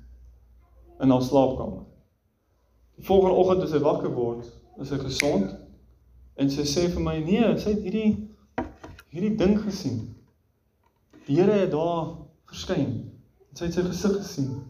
in 1.00 1.10
haar 1.10 1.22
slaapkamer. 1.22 1.84
Die 2.96 3.04
volgende 3.04 3.36
oggend 3.36 3.60
toe 3.60 3.68
sy 3.68 3.78
wakker 3.78 4.12
word, 4.14 4.50
is 4.80 4.88
sy 4.88 4.98
gesond 4.98 5.56
en 6.36 6.50
sy 6.50 6.62
sê 6.62 6.88
vir 6.90 7.02
my: 7.02 7.18
"Nee, 7.18 7.58
sy 7.58 7.70
het 7.70 7.82
hierdie 7.82 8.28
hierdie 9.10 9.36
ding 9.36 9.60
gesien. 9.62 10.14
Die 11.26 11.36
Here 11.36 11.52
het 11.52 11.70
daar 11.70 12.16
verskyn." 12.44 13.10
Sy 13.54 13.64
het 13.64 13.74
sy 13.74 13.82
gesig 13.82 14.16
gesien. 14.16 14.62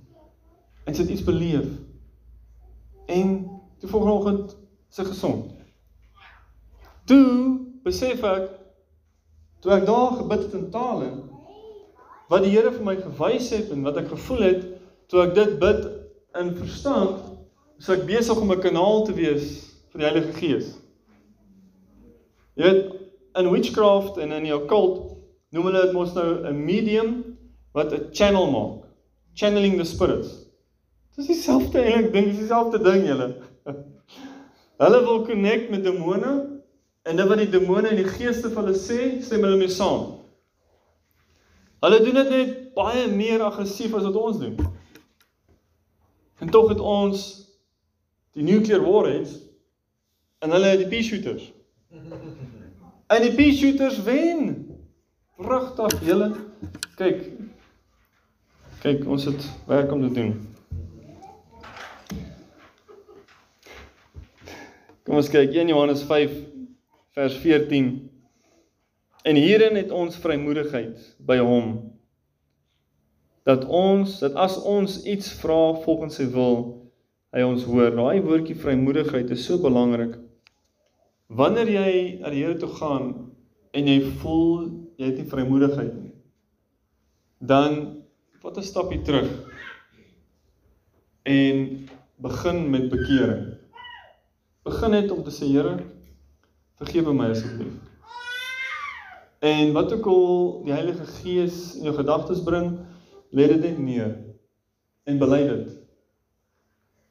En 0.84 0.94
sy 0.94 1.02
het 1.02 1.10
iets 1.10 1.24
beleef. 1.24 1.68
En 3.06 3.30
die 3.80 3.88
volgende 3.88 4.14
oggend 4.14 4.56
sy 4.88 5.04
gesond. 5.04 5.54
Toe 7.04 7.60
besef 7.84 8.22
ek 8.22 8.50
toe 9.60 9.72
ek 9.72 9.86
daar 9.86 10.12
gebid 10.20 10.42
het 10.44 10.52
in 10.52 10.70
tale 10.70 11.08
wat 12.28 12.42
die 12.44 12.52
Here 12.54 12.72
vir 12.72 12.84
my 12.84 12.96
gewys 12.96 13.50
het 13.50 13.70
en 13.70 13.84
wat 13.84 13.98
ek 14.00 14.08
gevoel 14.12 14.42
het 14.48 14.62
toe 15.12 15.22
ek 15.26 15.34
dit 15.34 15.58
bid 15.60 15.84
in 16.40 16.54
verstand, 16.56 17.20
is 17.78 17.90
ek 17.92 18.06
besig 18.08 18.38
om 18.40 18.52
'n 18.52 18.60
kanaal 18.60 19.04
te 19.04 19.14
wees 19.14 19.74
vir 19.92 20.00
die 20.00 20.08
Heilige 20.08 20.32
Gees. 20.38 20.72
Jy 22.54 22.62
weet, 22.62 22.92
in 23.34 23.50
witchcraft 23.50 24.18
en 24.18 24.32
in 24.32 24.46
die 24.46 24.54
occult 24.54 25.16
noem 25.54 25.68
hulle 25.68 25.82
dit 25.86 25.92
mos 25.92 26.14
nou 26.14 26.46
'n 26.46 26.64
medium 26.64 27.36
wat 27.72 27.92
'n 27.92 28.08
channel 28.12 28.50
maak. 28.50 28.86
Channeling 29.34 29.76
the 29.78 29.84
spirits. 29.84 30.46
Dis 31.16 31.26
dieselfde 31.26 31.78
eintlik 31.78 32.12
ding, 32.12 32.26
dis 32.26 32.38
dieselfde 32.38 32.78
ding 32.82 33.06
julle. 33.06 33.34
Hulle 34.82 35.00
wil 35.06 35.24
connect 35.26 35.70
met 35.70 35.84
demone 35.84 36.60
en 37.02 37.16
dit 37.16 37.28
wat 37.28 37.38
die 37.38 37.50
demone 37.50 37.88
en 37.88 37.96
die 37.96 38.08
geeste 38.08 38.50
vir 38.50 38.62
hulle 38.62 38.74
sê, 38.74 39.20
stem 39.22 39.42
hulle 39.42 39.56
mee 39.56 39.70
saam. 39.70 40.13
Hulle 41.84 42.00
doen 42.00 42.14
dit 42.16 42.28
net 42.32 42.52
baie 42.72 43.08
meer 43.12 43.42
aggressief 43.44 43.92
as 43.92 44.06
wat 44.08 44.16
ons 44.16 44.38
doen. 44.40 44.54
En 46.40 46.48
tog 46.50 46.70
het 46.70 46.80
ons 46.80 47.24
die 48.32 48.44
nuclear 48.46 48.80
warheads 48.80 49.34
en 50.40 50.54
hulle 50.56 50.70
die 50.80 50.88
pea 50.88 51.04
shooters. 51.04 51.50
En 53.12 53.20
die 53.26 53.34
pea 53.36 53.52
shooters 53.52 54.00
wen. 54.06 54.48
Pragtig, 55.36 55.98
julle. 56.08 56.30
Kyk. 56.96 57.20
Kyk, 58.80 59.04
ons 59.04 59.28
het 59.28 59.44
werk 59.68 59.92
om 59.92 60.06
te 60.06 60.12
doen. 60.16 60.32
Kom 65.04 65.20
ons 65.20 65.28
kyk 65.28 65.52
1 65.52 65.68
Johannes 65.68 66.08
5 66.08 66.32
vers 67.12 67.40
14. 67.44 68.03
En 69.24 69.36
hierin 69.40 69.76
het 69.76 69.92
ons 69.94 70.16
vrymoedigheid 70.20 71.00
by 71.24 71.38
hom 71.40 71.76
dat 73.44 73.64
ons 73.68 74.18
dat 74.20 74.36
as 74.40 74.56
ons 74.64 75.02
iets 75.08 75.30
vra 75.40 75.74
volgens 75.84 76.16
sy 76.16 76.26
wil, 76.32 76.56
hy 77.36 77.44
ons 77.44 77.64
hoor. 77.68 77.92
Daai 77.92 78.24
woordjie 78.24 78.56
vrymoedigheid 78.56 79.32
is 79.34 79.44
so 79.44 79.60
belangrik. 79.60 80.16
Wanneer 81.28 81.68
jy 81.72 81.92
na 82.20 82.32
die 82.32 82.44
Here 82.44 82.56
toe 82.60 82.70
gaan 82.76 83.08
en 83.74 83.88
jy 83.90 83.98
voel 84.20 84.68
jy 85.00 85.08
het 85.10 85.18
nie 85.18 85.28
vrymoedigheid 85.28 85.94
nie, 85.96 86.12
dan 87.40 88.04
vat 88.44 88.58
'n 88.60 88.62
stapie 88.62 89.00
terug 89.02 89.32
en 91.24 91.88
begin 92.20 92.70
met 92.70 92.90
bekering. 92.92 93.56
Begin 94.64 94.90
net 94.90 95.10
om 95.10 95.24
te 95.24 95.32
sê 95.32 95.48
Here, 95.48 95.80
vergewe 96.76 97.12
my 97.12 97.32
asseblief. 97.32 97.93
En 99.44 99.72
wat 99.76 99.92
ook 99.92 100.06
al 100.08 100.28
die 100.64 100.72
Heilige 100.72 101.04
Gees 101.18 101.74
in 101.76 101.90
jou 101.90 101.94
gedagtes 101.96 102.40
bring, 102.42 102.78
lê 103.34 103.48
dit 103.50 103.60
net 103.60 103.78
neer 103.78 104.12
en 105.04 105.18
bely 105.20 105.42
dit. 105.50 105.66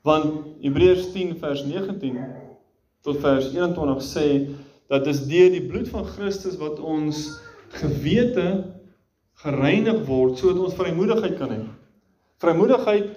Want 0.01 0.57
Hebreërs 0.63 1.11
10 1.13 1.35
vers 1.43 1.61
19 1.67 2.17
tot 3.05 3.19
vers 3.21 3.51
21 3.53 4.01
sê 4.07 4.27
dat 4.89 5.05
dis 5.05 5.21
deur 5.29 5.51
die 5.53 5.65
bloed 5.67 5.91
van 5.93 6.07
Christus 6.09 6.57
wat 6.57 6.81
ons 6.81 7.27
gewete 7.77 8.47
gereinig 9.43 10.01
word 10.09 10.39
sodat 10.39 10.65
ons 10.65 10.77
vrymoedigheid 10.79 11.37
kan 11.37 11.53
hê. 11.53 11.61
Vrymoedigheid 12.41 13.13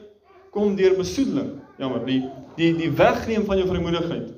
kom 0.53 0.77
deur 0.77 0.97
besoedeling. 1.01 1.57
Jammer, 1.81 2.05
die 2.05 2.23
die 2.57 2.73
die 2.77 2.93
wegneem 2.97 3.45
van 3.49 3.61
jou 3.61 3.69
vrymoedigheid 3.69 4.33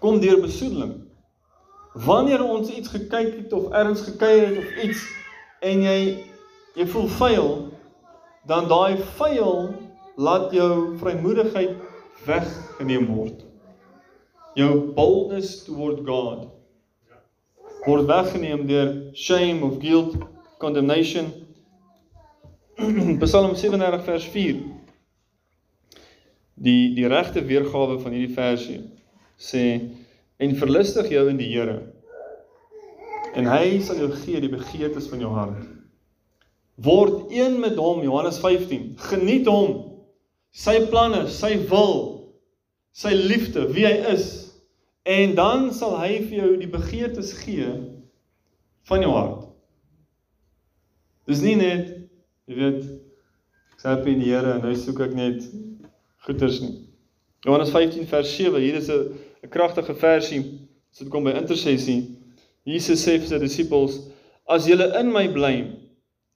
kom 0.00 0.20
deur 0.20 0.40
besoedeling. 0.44 0.94
Wanneer 1.92 2.44
ons 2.44 2.70
iets 2.70 2.88
gekyk 2.88 3.34
het 3.36 3.52
of 3.52 3.70
ergens 3.72 4.00
gekuier 4.00 4.46
het 4.46 4.58
of 4.58 4.82
iets 4.84 5.04
en 5.60 5.82
jy 5.82 6.00
jy 6.78 6.86
voel 6.86 7.08
vuil, 7.08 7.48
dan 8.46 8.68
daai 8.70 9.00
vuil 9.18 9.74
laat 10.16 10.52
jou 10.54 10.98
vrymoedigheid 11.00 11.74
weggeneem 12.26 13.08
word. 13.10 13.42
Jou 14.54 14.92
boldness 14.94 15.64
toward 15.64 16.04
God 16.06 16.46
word 17.88 18.06
weggeneem 18.06 18.66
deur 18.68 18.90
shame 19.14 19.64
of 19.64 19.78
guilt, 19.80 20.16
condemnation. 20.58 21.30
Psalm 23.22 23.54
37 23.56 24.04
vers 24.04 24.26
4. 24.34 24.60
Die 26.54 26.94
die 26.94 27.06
regte 27.08 27.44
weergawe 27.46 27.98
van 28.02 28.14
hierdie 28.14 28.34
versie 28.34 28.80
sê 29.38 29.64
en 30.38 30.56
verlustig 30.56 31.10
jou 31.10 31.28
in 31.30 31.40
die 31.40 31.50
Here 31.50 31.80
en 33.38 33.46
hy 33.46 33.78
sal 33.84 34.00
jou 34.00 34.08
gee 34.22 34.40
die 34.42 34.50
begeertes 34.50 35.08
van 35.10 35.22
jou 35.22 35.30
hart. 35.34 35.66
Word 36.82 37.32
een 37.34 37.58
met 37.60 37.76
hom 37.78 38.02
Johannes 38.02 38.38
15. 38.42 38.94
Geniet 39.10 39.48
hom. 39.50 39.76
Sy 40.54 40.78
planne, 40.90 41.26
sy 41.30 41.52
wil, 41.70 41.98
sy 42.96 43.12
liefde, 43.14 43.66
wie 43.74 43.84
hy 43.86 44.14
is. 44.14 44.28
En 45.08 45.34
dan 45.38 45.68
sal 45.74 45.96
hy 46.00 46.22
vir 46.24 46.36
jou 46.38 46.50
die 46.62 46.70
begeertes 46.70 47.34
gee 47.42 47.68
van 48.88 49.04
jou 49.04 49.12
hart. 49.14 49.46
Dis 51.28 51.42
nie 51.44 51.56
net 51.60 51.92
jy 52.48 52.56
weet 52.56 52.84
ek 52.88 53.82
sê 53.82 53.94
in 54.10 54.22
die 54.22 54.30
Here 54.32 54.56
en 54.56 54.64
nou 54.64 54.74
soek 54.74 55.02
ek 55.04 55.12
net 55.14 55.44
goeders 56.26 56.62
nie. 56.64 56.74
Johannes 57.46 57.70
15 57.70 58.08
vers 58.10 58.30
7. 58.34 58.58
Hier 58.64 58.78
is 58.80 58.88
'n 58.90 59.12
'n 59.42 59.48
kragtige 59.48 59.94
versie 59.94 60.42
as 60.90 60.98
dit 60.98 61.08
kom 61.08 61.24
by 61.24 61.34
intersessie. 61.36 62.16
Jesus 62.64 63.04
sê 63.04 63.18
vir 63.18 63.28
sy 63.28 63.38
disippels: 63.38 64.00
"As 64.48 64.66
julle 64.66 64.92
in 65.00 65.12
my 65.12 65.28
bly 65.28 65.56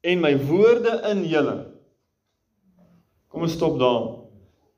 en 0.03 0.20
my 0.20 0.36
woorde 0.36 1.00
in 1.11 1.24
julle." 1.24 1.72
Kom 3.28 3.42
ons 3.42 3.53
stop 3.53 3.78
daar. 3.78 4.22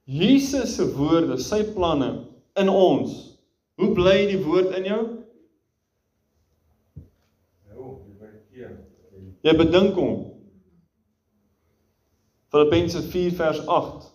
Jesus 0.04 0.76
se 0.76 0.84
woorde, 0.94 1.38
sy 1.38 1.62
planne 1.74 2.26
in 2.60 2.68
ons. 2.68 3.38
Hoe 3.74 3.92
bly 3.94 4.26
die 4.30 4.40
woord 4.44 4.74
in 4.78 4.84
jou? 4.84 5.02
Jy 9.44 9.52
bedink 9.60 9.96
hom. 9.98 10.12
Filippense 12.54 13.02
4 13.12 13.32
vers 13.36 13.58
8. 13.66 14.06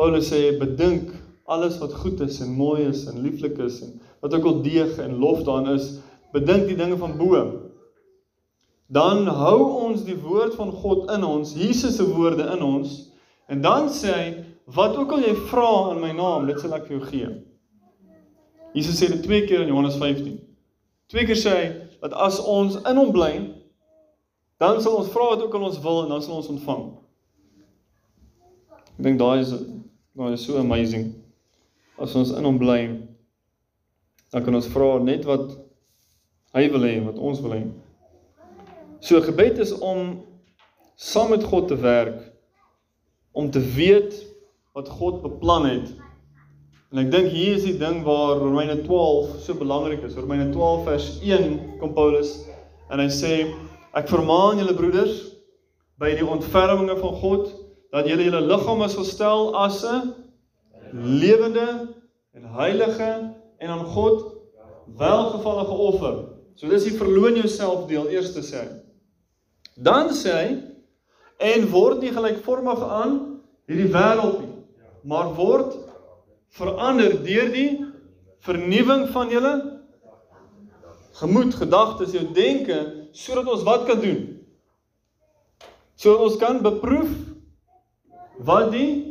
Paulus 0.00 0.30
sê 0.32 0.40
bedink 0.58 1.12
alles 1.50 1.78
wat 1.82 1.94
goed 2.02 2.20
is 2.24 2.38
en 2.44 2.54
mooi 2.54 2.86
is 2.88 3.04
en 3.10 3.20
lieflik 3.24 3.58
is 3.58 3.80
en 3.86 3.98
wat 4.22 4.34
ook 4.36 4.46
al 4.50 4.62
deeg 4.62 4.98
en 5.02 5.18
lof 5.18 5.42
daarin 5.46 5.74
is, 5.74 5.96
bedink 6.34 6.68
die 6.68 6.76
dinge 6.76 6.98
van 7.00 7.16
bo. 7.18 7.40
Dan 8.90 9.26
hou 9.26 9.58
ons 9.86 10.04
die 10.04 10.18
woord 10.18 10.54
van 10.58 10.72
God 10.72 11.10
in 11.14 11.24
ons, 11.24 11.54
Jesus 11.56 11.96
se 11.96 12.06
woorde 12.06 12.46
in 12.54 12.62
ons 12.62 12.96
en 13.50 13.62
dan 13.64 13.88
sê 13.90 14.14
hy 14.14 14.26
wat 14.74 14.96
ook 14.96 15.16
al 15.16 15.24
jy 15.26 15.34
vra 15.50 15.70
in 15.94 16.02
my 16.02 16.12
naam, 16.14 16.46
dit 16.46 16.60
sal 16.62 16.76
ek 16.76 16.86
vir 16.86 16.98
jou 16.98 17.06
gee. 17.08 17.30
Jesus 18.76 19.00
sê 19.00 19.08
dit 19.10 19.22
twee 19.24 19.46
keer 19.48 19.64
in 19.64 19.72
Johannes 19.72 19.98
15. 19.98 20.36
Twee 21.10 21.26
keer 21.26 21.38
sê 21.38 21.54
hy 21.56 21.64
dat 22.04 22.14
as 22.14 22.38
ons 22.46 22.78
in 22.86 23.00
hom 23.00 23.10
bly, 23.14 23.32
dan 24.62 24.78
sal 24.84 25.00
ons 25.00 25.10
vra 25.10 25.32
wat 25.32 25.42
ook 25.42 25.56
al 25.58 25.66
ons 25.70 25.80
wil 25.82 26.04
en 26.04 26.14
dan 26.14 26.22
sal 26.22 26.38
ons 26.38 26.52
ontvang. 26.54 26.84
Ek 29.00 29.02
dink 29.08 29.18
daai 29.18 29.40
is 29.42 29.54
daai 30.14 30.34
is 30.36 30.44
so 30.44 30.60
amazing. 30.60 31.10
As 32.00 32.16
ons 32.16 32.32
in 32.32 32.46
hom 32.48 32.58
bly, 32.58 32.80
dan 34.32 34.44
kan 34.44 34.56
ons 34.56 34.70
vra 34.72 34.94
net 35.04 35.26
wat 35.28 35.52
hy 36.56 36.66
wil 36.72 36.86
hê, 36.86 36.96
wat 37.04 37.18
ons 37.20 37.42
wil 37.44 37.54
hê. 37.58 37.62
So 39.04 39.20
gebed 39.24 39.60
is 39.62 39.72
om 39.78 40.20
saam 41.00 41.30
met 41.34 41.44
God 41.44 41.68
te 41.68 41.78
werk 41.80 42.30
om 43.32 43.50
te 43.50 43.60
weet 43.60 44.16
wat 44.72 44.88
God 44.88 45.22
beplan 45.22 45.66
het. 45.68 45.90
En 46.90 46.98
ek 47.04 47.10
dink 47.12 47.30
hier 47.30 47.54
is 47.54 47.64
die 47.64 47.76
ding 47.78 48.02
waar 48.06 48.40
Romeine 48.42 48.80
12 48.82 49.36
so 49.44 49.54
belangrik 49.54 50.02
is. 50.06 50.16
Romeine 50.18 50.50
12 50.50 50.84
vers 50.88 51.08
1 51.22 51.58
kom 51.80 51.94
Paulus 51.94 52.34
en 52.90 53.02
hy 53.02 53.06
sê 53.14 53.34
ek 53.94 54.10
vermaan 54.10 54.58
julle 54.58 54.74
broeders 54.74 55.22
by 56.02 56.12
die 56.18 56.26
ontferminge 56.26 56.96
van 56.98 57.14
God 57.22 57.52
dat 57.94 58.08
julle 58.10 58.26
julle 58.26 58.42
liggame 58.46 58.88
sal 58.90 59.06
stel 59.06 59.52
as 59.58 59.84
'n 59.86 60.10
lewende 60.92 61.94
en 62.32 62.44
heilige 62.56 63.10
en 63.58 63.68
aan 63.68 63.84
God 63.84 64.24
welgevallige 64.96 65.70
offer. 65.70 66.16
So 66.54 66.68
dis 66.68 66.84
die 66.88 66.96
verloon 66.98 67.38
jouself 67.38 67.86
deel 67.88 68.08
eerste 68.12 68.42
sê. 68.44 68.66
Dan 69.80 70.12
sê 70.16 70.34
hy 70.36 70.48
en 71.50 71.68
word 71.72 72.02
nie 72.04 72.12
gelykvormig 72.12 72.82
aan 72.84 73.14
hierdie 73.70 73.88
wêreld 73.94 74.42
nie, 74.42 74.54
maar 75.08 75.30
word 75.38 75.76
verander 76.58 77.14
deur 77.24 77.52
die 77.54 77.70
vernuwing 78.44 79.06
van 79.14 79.30
julle 79.32 79.54
gemoed, 81.20 81.54
gedagtes, 81.54 82.14
jou 82.16 82.26
denke 82.34 82.78
sodat 83.12 83.48
ons 83.52 83.64
wat 83.66 83.86
kan 83.88 84.00
doen? 84.00 84.20
So 86.00 86.16
ons 86.24 86.38
kan 86.40 86.62
beproef 86.64 87.10
wat 88.40 88.70
die 88.72 89.09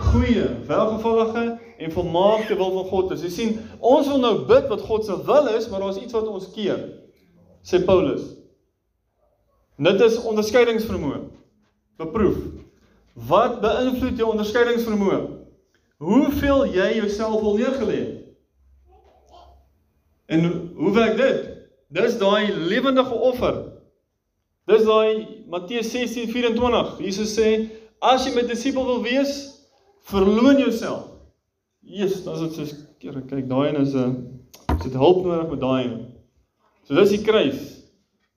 goeie, 0.00 0.46
welgevallige 0.66 1.44
en 1.78 1.92
volmaakte 1.92 2.56
wil 2.56 2.72
van 2.72 2.88
God 2.90 3.10
is. 3.16 3.24
Jy 3.26 3.30
sien, 3.34 3.56
ons 3.78 4.08
wil 4.08 4.20
nou 4.22 4.34
bid 4.48 4.68
wat 4.72 4.84
God 4.88 5.06
se 5.06 5.16
wil 5.26 5.50
is, 5.54 5.68
maar 5.70 5.84
daar's 5.84 6.00
iets 6.00 6.16
wat 6.16 6.28
ons 6.28 6.50
keer. 6.54 6.80
Sê 7.66 7.82
Paulus. 7.84 8.24
Dit 9.80 10.00
is 10.04 10.18
onderskeidingsvermoë. 10.28 11.20
Beproef. 12.00 12.40
Wat 13.28 13.60
beïnvloed 13.60 14.20
jou 14.20 14.30
onderskeidingsvermoë? 14.32 15.20
Hoeveel 16.00 16.66
jy 16.72 16.88
jouself 16.96 17.40
wil 17.44 17.56
neergelê 17.60 17.98
het? 18.00 18.16
En 20.30 20.44
hoe 20.76 20.92
werk 20.94 21.16
dit? 21.16 21.48
Dis 21.90 22.16
daai 22.20 22.52
lewendige 22.54 23.14
offer. 23.14 23.56
Dis 24.70 24.84
daai 24.86 25.44
Matteus 25.50 25.90
16:24. 25.92 27.00
Jesus 27.02 27.34
sê, 27.34 27.68
as 27.98 28.24
jy 28.24 28.34
my 28.36 28.44
disipel 28.46 28.86
wil 28.86 29.02
wees, 29.02 29.59
verloon 30.08 30.58
jouself. 30.58 31.04
Jesus, 31.80 32.24
dan 32.24 32.34
is 32.34 32.40
dit 32.40 32.54
soos 32.54 32.74
kyk, 33.00 33.26
kyk 33.28 33.48
daai 33.48 33.68
een 33.68 33.80
is 33.80 33.94
'n 33.94 34.40
is 34.76 34.82
dit 34.82 34.94
hulp 34.94 35.24
nodig 35.24 35.48
met 35.50 35.60
daai 35.60 35.84
een. 35.84 36.06
So 36.86 36.94
dis 36.94 37.10
die 37.10 37.22
kruis. 37.22 37.60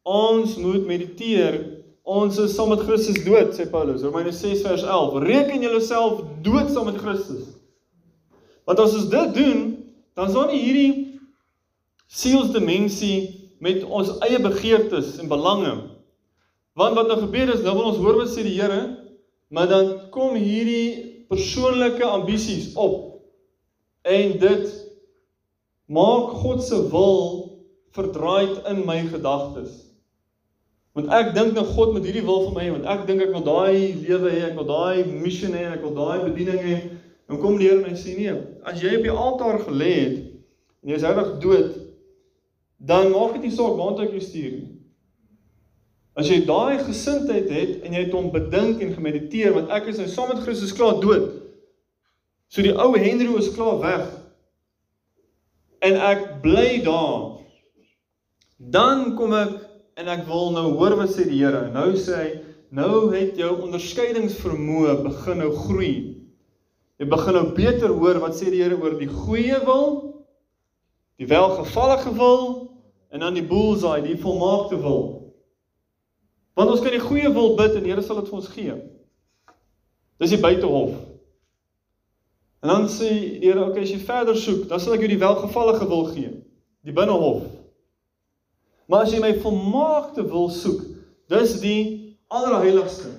Ons 0.04 0.58
moet 0.58 0.86
mediteer. 0.86 1.62
Ons 2.04 2.38
is 2.38 2.56
saam 2.56 2.70
met 2.70 2.84
Christus 2.84 3.24
dood, 3.24 3.54
sê 3.56 3.70
Paulus. 3.70 4.04
Romeine 4.04 4.32
6 4.32 4.62
vers 4.62 4.84
11. 4.84 5.24
Reken 5.24 5.62
julleself 5.62 6.24
dood 6.42 6.70
saam 6.72 6.86
met 6.86 6.98
Christus. 6.98 7.48
Want 8.66 8.80
as 8.80 8.96
ons 8.96 9.10
dit 9.10 9.34
doen, 9.36 9.62
dan 10.14 10.28
is 10.28 10.34
daar 10.34 10.52
nie 10.52 10.60
hierdie 10.60 11.20
sielsdimensie 12.08 13.50
met 13.64 13.84
ons 13.84 14.12
eie 14.28 14.40
begeertes 14.44 15.18
en 15.18 15.32
belange. 15.32 15.74
Want 16.74 16.98
wat 16.98 17.08
nou 17.08 17.20
gebeur 17.22 17.54
is, 17.54 17.64
nou 17.64 17.76
wil 17.78 17.92
ons 17.94 18.02
hoor 18.02 18.20
wat 18.22 18.32
sê 18.34 18.44
die 18.46 18.58
Here, 18.58 18.82
maar 19.54 19.70
dan 19.70 20.10
kom 20.14 20.36
hierdie 20.36 21.13
persoonlike 21.34 22.06
ambisies 22.06 22.74
op. 22.74 23.22
En 24.02 24.38
dit 24.40 24.74
maak 25.86 26.36
God 26.44 26.64
se 26.64 26.80
wil 26.90 27.24
verdraaid 27.94 28.62
in 28.70 28.86
my 28.86 29.00
gedagtes. 29.10 29.82
Want 30.94 31.10
ek 31.10 31.32
dink 31.34 31.56
nou 31.58 31.66
God 31.66 31.96
met 31.96 32.06
hierdie 32.06 32.26
wil 32.26 32.44
vir 32.48 32.58
my, 32.58 32.66
want 32.76 32.90
ek 32.94 33.08
dink 33.10 33.24
ek 33.26 33.32
wil 33.34 33.46
daai 33.46 33.96
lewe 33.98 34.30
hê, 34.30 34.44
ek 34.52 34.58
wil 34.60 34.68
daai 34.70 35.06
missie 35.10 35.50
hê, 35.54 35.64
ek 35.74 35.82
wil 35.82 35.96
daai 35.98 36.26
bediening 36.28 36.62
hê. 36.62 36.78
En 37.32 37.40
kom 37.42 37.58
die 37.58 37.70
Here 37.70 37.82
en 37.82 37.90
hy 37.90 37.98
sê 37.98 38.14
nee, 38.18 38.36
as 38.68 38.82
jy 38.82 38.92
op 39.00 39.08
die 39.08 39.16
altaar 39.26 39.58
gelê 39.66 39.94
het 39.96 40.20
en 40.84 40.92
jy 40.92 41.00
is 41.00 41.08
reg 41.08 41.32
dood, 41.42 41.80
dan 42.84 43.10
maak 43.14 43.38
dit 43.38 43.48
nie 43.48 43.56
saak 43.56 43.78
waartoe 43.80 44.06
ek 44.06 44.18
jou 44.18 44.24
stuur 44.26 44.52
nie. 44.52 44.73
As 46.14 46.30
jy 46.30 46.44
daai 46.46 46.78
gesindheid 46.86 47.48
het 47.50 47.86
en 47.86 47.96
jy 47.96 48.04
het 48.06 48.14
hom 48.14 48.30
bedink 48.34 48.82
en 48.86 48.94
gemediteer 48.94 49.56
want 49.56 49.72
ek 49.74 49.90
is 49.90 49.98
nou 50.02 50.10
saam 50.12 50.30
met 50.30 50.44
Christus 50.46 50.74
klaar 50.78 51.00
dood. 51.02 51.32
So 52.54 52.62
die 52.62 52.76
ou 52.78 52.92
Henry 52.94 53.32
is 53.40 53.50
klaar 53.56 53.80
weg. 53.82 54.10
En 55.82 55.98
ek 55.98 56.28
bly 56.44 56.84
daar. 56.86 57.40
Dan 58.62 59.16
kom 59.18 59.34
ek 59.34 59.56
en 59.98 60.10
ek 60.14 60.22
wil 60.30 60.54
nou 60.54 60.68
hoor 60.78 60.96
wat 61.02 61.16
sê 61.16 61.26
die 61.30 61.42
Here. 61.42 61.66
Nou 61.74 61.92
sê 61.98 62.20
hy, 62.20 62.30
nou 62.74 63.10
het 63.14 63.38
jou 63.42 63.50
onderskeidingsvermoë 63.66 65.00
begin 65.02 65.42
nou 65.42 65.50
groei. 65.66 65.96
Jy 67.02 67.10
begin 67.10 67.38
nou 67.40 67.48
beter 67.58 67.90
hoor 67.90 68.22
wat 68.22 68.38
sê 68.38 68.54
die 68.54 68.62
Here 68.62 68.78
oor 68.78 69.00
die 69.02 69.10
goeie 69.10 69.58
wil, 69.66 69.98
die 71.18 71.30
welgevallige 71.30 72.14
wil 72.22 72.46
en 73.14 73.26
dan 73.26 73.38
die 73.38 73.46
bullseye, 73.46 74.06
die 74.06 74.18
volmaakte 74.22 74.78
wil. 74.82 75.23
Want 76.54 76.70
ons 76.70 76.84
kan 76.84 76.94
die 76.94 77.02
goeie 77.02 77.32
wil 77.34 77.56
bid 77.58 77.78
en 77.78 77.84
die 77.86 77.92
Here 77.94 78.04
sal 78.06 78.22
dit 78.22 78.30
vir 78.30 78.40
ons 78.40 78.52
gee. 78.54 78.76
Dis 80.22 80.36
die 80.36 80.42
buitehof. 80.42 80.94
En 82.64 82.72
dan 82.72 82.88
sê 82.92 83.10
die 83.10 83.50
Here, 83.50 83.66
okay, 83.66 83.84
as 83.84 83.92
jy 83.92 84.00
verder 84.06 84.38
soek, 84.40 84.68
dan 84.70 84.80
sal 84.80 84.96
ek 84.96 85.04
jou 85.04 85.12
die 85.12 85.20
welgevallige 85.22 85.88
wil 85.90 86.06
gee, 86.14 86.32
die 86.86 86.96
binnehof. 86.96 87.44
Maar 88.88 89.08
as 89.08 89.12
jy 89.12 89.20
my 89.24 89.34
volmaakte 89.42 90.24
wil 90.30 90.48
soek, 90.54 90.84
dis 91.32 91.58
die 91.64 91.82
allerheiligste. 92.32 93.12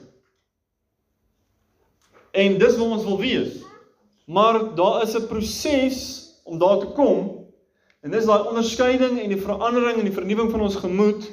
En 2.34 2.58
dis 2.58 2.78
wat 2.78 2.96
ons 2.96 3.06
wil 3.06 3.20
wees. 3.20 3.60
Maar 4.26 4.74
daar 4.78 5.02
is 5.02 5.14
'n 5.14 5.26
proses 5.28 5.98
om 6.44 6.58
daar 6.58 6.78
te 6.80 6.86
kom. 6.86 7.44
En 8.00 8.10
dis 8.10 8.24
daai 8.24 8.48
onderskeiding 8.48 9.20
en 9.20 9.28
die 9.28 9.40
verandering 9.40 9.98
en 9.98 10.04
die 10.04 10.18
vernuwing 10.18 10.50
van 10.50 10.60
ons 10.60 10.76
gemoed. 10.76 11.28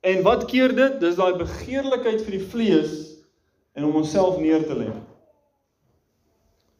En 0.00 0.22
wat 0.22 0.44
keer 0.48 0.74
dit? 0.76 1.00
Dis 1.00 1.18
daai 1.20 1.36
begeerlikheid 1.36 2.22
vir 2.24 2.36
die 2.38 2.46
vlees 2.52 2.94
en 3.76 3.84
om 3.84 4.00
onsself 4.00 4.38
neer 4.40 4.64
te 4.66 4.76
lê. 4.76 4.88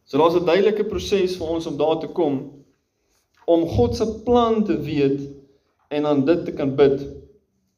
So 0.05 0.17
daar's 0.17 0.35
'n 0.35 0.45
duidelike 0.45 0.83
proses 0.89 1.37
vir 1.37 1.47
ons 1.47 1.67
om 1.67 1.77
daar 1.77 1.99
te 1.99 2.07
kom 2.07 2.63
om 3.45 3.67
God 3.67 3.95
se 3.95 4.05
plan 4.25 4.63
te 4.63 4.77
weet 4.79 5.21
en 5.87 6.05
aan 6.05 6.25
dit 6.25 6.45
te 6.45 6.53
kan 6.53 6.75
bid. 6.75 7.01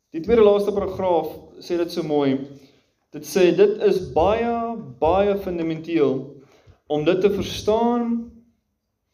Die 0.10 0.22
tweede 0.22 0.44
laaste 0.44 0.72
paragraaf 0.72 1.30
sê 1.60 1.78
dit 1.78 1.92
so 1.92 2.04
mooi. 2.04 2.40
Dit 3.12 3.26
sê 3.26 3.56
dit 3.56 3.82
is 3.82 4.12
baie 4.14 4.78
baie 5.00 5.38
fundamenteel 5.38 6.44
om 6.88 7.06
dit 7.06 7.22
te 7.22 7.32
verstaan 7.34 8.32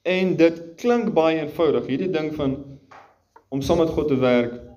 en 0.01 0.35
dit 0.35 0.75
klink 0.75 1.13
baie 1.13 1.39
eenvoudig. 1.39 1.87
Hierdie 1.87 2.11
ding 2.11 2.33
van 2.35 2.57
om 3.49 3.61
saam 3.61 3.77
met 3.77 3.89
God 3.89 4.07
te 4.07 4.19
werk. 4.19 4.68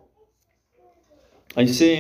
Hy 1.57 1.67
sê 1.69 1.91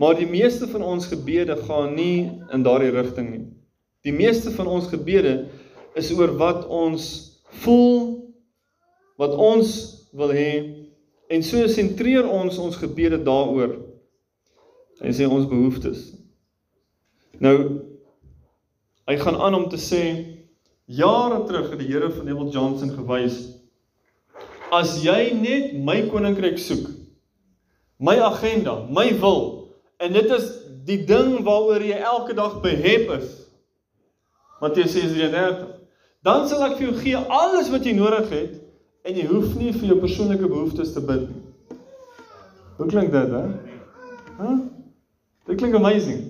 maar 0.00 0.16
die 0.18 0.26
meeste 0.26 0.66
van 0.66 0.82
ons 0.82 1.06
gebede 1.06 1.54
gaan 1.68 1.94
nie 1.94 2.26
in 2.52 2.64
daardie 2.66 2.90
rigting 2.90 3.28
nie. 3.30 3.44
Die 4.02 4.12
meeste 4.12 4.50
van 4.50 4.66
ons 4.66 4.88
gebede 4.90 5.46
is 5.94 6.10
oor 6.12 6.34
wat 6.40 6.64
ons 6.66 7.04
voel, 7.62 8.32
wat 9.22 9.36
ons 9.38 9.70
wil 10.18 10.34
hê 10.34 10.50
en 11.30 11.46
so 11.46 11.62
sentreer 11.70 12.26
ons 12.26 12.58
ons 12.58 12.76
gebede 12.82 13.22
daaroor. 13.22 13.78
Hy 15.00 15.14
sê 15.14 15.30
ons 15.30 15.46
behoeftes. 15.50 16.10
Nou 17.42 17.56
hy 19.04 19.18
gaan 19.20 19.36
aan 19.36 19.58
om 19.62 19.68
te 19.70 19.78
sê 19.78 20.02
jare 20.90 21.44
terug 21.46 21.70
het 21.70 21.80
die 21.80 21.90
Here 21.92 22.10
van 22.10 22.26
Neville 22.26 22.52
Johnson 22.52 22.92
gewys 22.96 23.38
as 24.74 24.96
jy 25.04 25.30
net 25.38 25.74
my 25.86 26.00
koninkryk 26.10 26.58
soek, 26.58 26.88
my 28.04 28.18
agenda, 28.20 28.84
my 28.90 29.08
wil 29.20 29.40
en 30.02 30.12
dit 30.12 30.30
is 30.36 30.50
die 30.84 31.00
ding 31.08 31.38
waaroor 31.46 31.82
jy 31.84 31.96
elke 31.96 32.36
dag 32.36 32.58
behep 32.60 33.08
is. 33.16 33.30
Matteus 34.60 34.92
6:33. 34.96 35.70
Dan 36.24 36.48
sal 36.48 36.64
ek 36.66 36.76
vir 36.78 36.86
jou 36.88 36.96
gee 37.00 37.16
alles 37.38 37.70
wat 37.72 37.84
jy 37.84 37.94
nodig 37.96 38.28
het 38.32 38.60
en 39.04 39.16
jy 39.16 39.24
hoef 39.28 39.56
nie 39.60 39.72
vir 39.72 39.90
jou 39.92 39.98
persoonlike 40.00 40.48
behoeftes 40.48 40.92
te 40.92 41.00
bid 41.04 41.26
nie. 41.28 41.42
Hoe 42.76 42.86
klink 42.90 43.12
dit, 43.12 43.30
hè? 43.30 43.42
Hæ? 44.38 44.52
Dit 45.46 45.60
klink 45.60 45.76
amazing. 45.76 46.22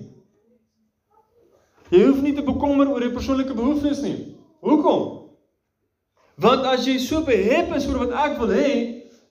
Jy 1.89 2.03
hoef 2.05 2.19
nie 2.21 2.33
te 2.35 2.43
bekommer 2.43 2.89
oor 2.91 3.03
jou 3.03 3.13
persoonlike 3.15 3.55
behoeftes 3.55 4.01
nie. 4.03 4.35
Hoekom? 4.65 5.05
Want 6.41 6.67
as 6.67 6.85
jy 6.87 6.97
so 6.99 7.23
behep 7.23 7.71
is 7.77 7.87
oor 7.87 8.03
wat 8.05 8.15
ek 8.25 8.37
wil 8.41 8.51
hê, 8.51 8.69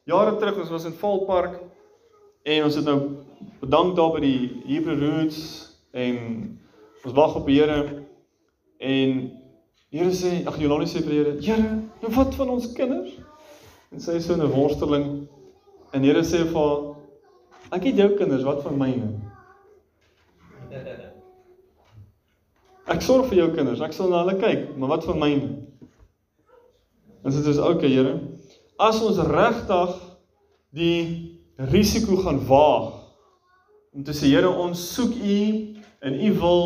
jare 0.08 0.36
terug 0.40 0.62
ons 0.64 0.72
was 0.72 0.88
in 0.88 0.96
Valpark 0.96 1.60
en 2.44 2.64
ons 2.64 2.74
het 2.76 2.84
nou 2.84 2.98
bedank 3.60 3.96
daar 3.96 4.12
by 4.12 4.20
die 4.20 4.40
Hebrew 4.68 5.00
Roots 5.00 5.38
en 5.96 6.18
ons 7.04 7.16
wag 7.16 7.38
op 7.40 7.48
die 7.48 7.56
Here 7.60 8.04
en 8.84 9.30
Here 9.94 10.10
sê, 10.10 10.40
ag 10.42 10.56
Jolani 10.58 10.88
sê 10.90 11.00
vir 11.04 11.12
die 11.12 11.18
Here, 11.20 11.34
Here, 11.40 11.76
nou 12.02 12.10
wat 12.16 12.34
van 12.34 12.50
ons 12.50 12.72
kinders? 12.74 13.14
En 13.94 14.02
sy 14.02 14.16
is 14.18 14.26
so 14.26 14.34
'n 14.34 14.50
worsteling 14.50 15.28
en 15.94 16.02
Here 16.02 16.24
sê 16.26 16.42
vir 16.44 16.58
haar, 16.58 16.80
ek 17.78 17.84
het 17.88 17.96
jou 17.96 18.10
kinders, 18.18 18.44
wat 18.44 18.62
van 18.62 18.78
myne? 18.78 19.08
Ek 22.84 23.00
sorg 23.00 23.30
vir 23.30 23.38
jou 23.38 23.54
kinders, 23.54 23.80
ek 23.80 23.94
sal 23.96 24.10
na 24.10 24.18
hulle 24.20 24.36
kyk, 24.36 24.76
maar 24.76 24.88
wat 24.88 25.04
van 25.04 25.18
myne? 25.18 25.46
En 27.24 27.32
dit 27.32 27.46
is 27.46 27.58
okay, 27.58 27.88
Here. 27.88 28.20
As 28.76 29.00
ons 29.00 29.16
regtig 29.24 29.94
die 30.76 31.33
risiko 31.56 32.16
gaan 32.16 32.40
waag 32.46 32.92
om 33.94 34.04
te 34.04 34.12
sê 34.12 34.30
Here, 34.32 34.48
ons 34.50 34.80
soek 34.94 35.14
U 35.14 35.38
en 36.04 36.18
U 36.18 36.32
wil 36.40 36.64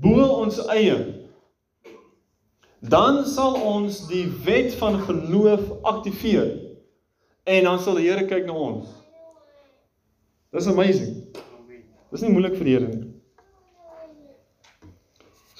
bo 0.00 0.28
ons 0.40 0.58
eie 0.72 0.96
dan 2.84 3.22
sal 3.24 3.56
ons 3.64 4.02
die 4.10 4.26
wet 4.44 4.74
van 4.80 4.98
geloof 5.06 5.70
aktiveer 5.88 6.50
en 7.44 7.64
dan 7.64 7.80
sal 7.80 7.96
die 7.96 8.08
Here 8.10 8.26
kyk 8.28 8.44
na 8.48 8.56
ons. 8.56 8.88
Dis 10.52 10.68
amazing. 10.68 11.16
Dis 12.12 12.22
nie 12.22 12.32
moeilik 12.32 12.56
vir 12.58 12.68
die 12.68 12.76
Here 12.76 12.88
nie. 12.88 13.10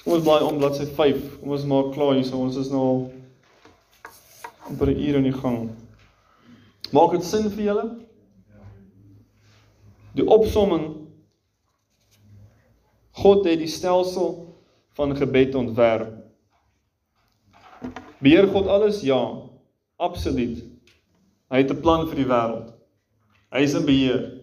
Kom 0.03 0.19
ons 0.19 0.25
blaai 0.25 0.45
om 0.45 0.59
bladsy 0.61 0.85
5. 0.85 1.23
Kom 1.41 1.53
ons 1.57 1.65
maak 1.69 1.93
klaar 1.95 2.13
hier. 2.13 2.25
So 2.27 2.37
ons 2.45 2.57
is 2.61 2.69
nou 2.69 2.83
al 2.85 2.99
amper 4.69 4.93
'n 4.93 5.01
uur 5.01 5.15
in 5.17 5.29
die 5.29 5.33
gang. 5.33 5.69
Maak 6.93 7.17
dit 7.17 7.23
sin 7.23 7.49
vir 7.49 7.65
julle? 7.65 8.04
Die 10.15 10.23
opsomming 10.23 10.93
God 13.15 13.45
het 13.47 13.59
die 13.61 13.71
stelsel 13.71 14.31
van 14.95 15.15
gebed 15.15 15.55
ontwerp. 15.55 16.11
Beheer 18.19 18.47
God 18.51 18.67
alles? 18.67 19.01
Ja, 19.07 19.21
absoluut. 19.95 20.63
Hy 21.51 21.57
het 21.61 21.71
'n 21.71 21.81
plan 21.81 22.07
vir 22.07 22.15
die 22.15 22.27
wêreld. 22.27 22.73
Hy 23.51 23.61
is 23.63 23.73
in 23.73 23.85
beheer. 23.85 24.41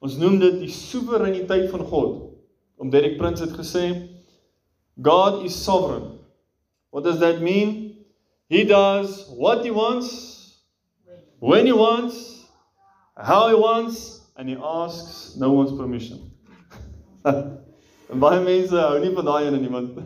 Ons 0.00 0.16
noem 0.16 0.38
dit 0.38 0.60
die 0.60 0.70
soewereiniteit 0.70 1.70
van 1.70 1.84
God. 1.84 2.32
Om 2.76 2.90
Derek 2.90 3.16
Prince 3.18 3.42
het 3.42 3.52
gesê, 3.52 4.08
God 5.02 5.44
is 5.44 5.64
sovereign. 5.64 6.18
What 6.90 7.04
does 7.04 7.18
that 7.18 7.40
mean? 7.40 7.96
He 8.48 8.64
does 8.64 9.28
what 9.36 9.64
he 9.64 9.70
wants, 9.70 10.62
when 11.38 11.66
he 11.66 11.72
wants, 11.72 12.46
how 13.14 13.48
he 13.48 13.54
wants, 13.54 14.17
and 14.38 14.48
he 14.48 14.56
asks 14.56 15.36
no 15.36 15.52
one's 15.52 15.72
permission. 15.72 16.30
en 18.10 18.20
baie 18.22 18.40
mense 18.40 18.72
hou 18.72 18.98
nie 19.02 19.12
van 19.16 19.26
daai 19.26 19.48
ene 19.48 19.58
nie 19.60 19.72
want 19.72 19.98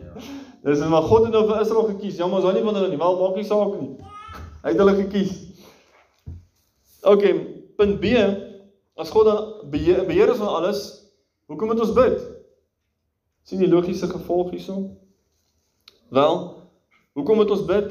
dis 0.65 0.79
is 0.79 0.89
maar 0.91 1.05
God 1.07 1.27
het 1.27 1.35
nou 1.35 1.45
vir 1.47 1.61
Israel 1.61 1.87
gekies. 1.93 2.17
Ja, 2.17 2.27
maar 2.27 2.41
ons 2.41 2.49
hou 2.49 2.55
nie 2.57 2.65
van 2.65 2.79
hulle 2.79 2.89
nie. 2.91 2.99
Wel 2.99 3.19
maak 3.21 3.39
nie 3.39 3.47
saak 3.47 3.77
nie. 3.77 3.93
Hy 4.63 4.73
het 4.73 4.81
hulle 4.81 4.95
gekies. 4.99 5.33
OK, 7.03 7.23
punt 7.77 7.99
B. 8.01 8.13
As 8.99 9.11
God 9.11 9.27
dan 9.27 9.71
beheer, 9.73 10.03
beheer 10.07 10.31
is 10.31 10.39
van 10.39 10.51
alles, 10.59 10.81
hoekom 11.49 11.71
moet 11.71 11.81
ons 11.83 11.95
bid? 11.97 12.21
sien 13.43 13.59
die 13.59 13.67
logiese 13.67 14.07
gevolg 14.07 14.53
hierson? 14.53 14.85
Wel, 16.13 16.37
hoekom 17.17 17.41
moet 17.41 17.51
ons 17.51 17.65
bid? 17.67 17.89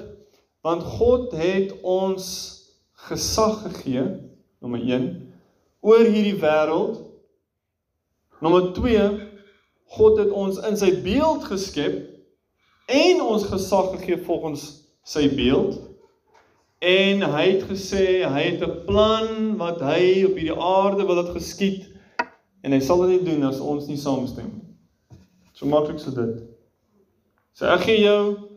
Want 0.65 0.83
God 0.97 1.35
het 1.37 1.75
ons 1.83 2.25
gesag 3.09 3.61
gegee, 3.67 4.05
nommer 4.63 4.81
1, 4.81 5.09
oor 5.83 6.07
hierdie 6.07 6.39
wêreld. 6.41 7.01
Nommer 8.43 8.71
2, 8.75 9.07
God 9.99 10.19
het 10.23 10.31
ons 10.31 10.59
in 10.67 10.79
sy 10.79 10.93
beeld 11.05 11.45
geskep 11.51 12.01
en 12.93 13.23
ons 13.23 13.47
gesag 13.51 13.93
gegee 13.97 14.23
volgens 14.27 14.65
sy 15.07 15.27
beeld. 15.35 15.81
En 16.83 17.23
hy 17.35 17.45
het 17.47 17.67
gesê 17.71 18.23
hy 18.27 18.43
het 18.49 18.63
'n 18.63 18.85
plan 18.87 19.57
wat 19.59 19.83
hy 19.83 20.25
op 20.27 20.39
hierdie 20.39 20.59
aarde 20.59 21.07
wil 21.07 21.21
laat 21.21 21.35
geskied 21.35 21.87
en 22.63 22.73
hy 22.73 22.81
sal 22.81 23.07
dit 23.07 23.11
nie 23.11 23.31
doen 23.31 23.45
as 23.51 23.61
ons 23.61 23.87
nie 23.87 23.99
saamstem 23.99 24.51
nie. 24.51 25.19
So 25.53 25.67
maklik 25.67 25.99
so 25.99 26.11
dit. 26.11 26.43
Sê 27.55 27.67
ek 27.67 27.87
gee 27.87 28.01
jou 28.01 28.49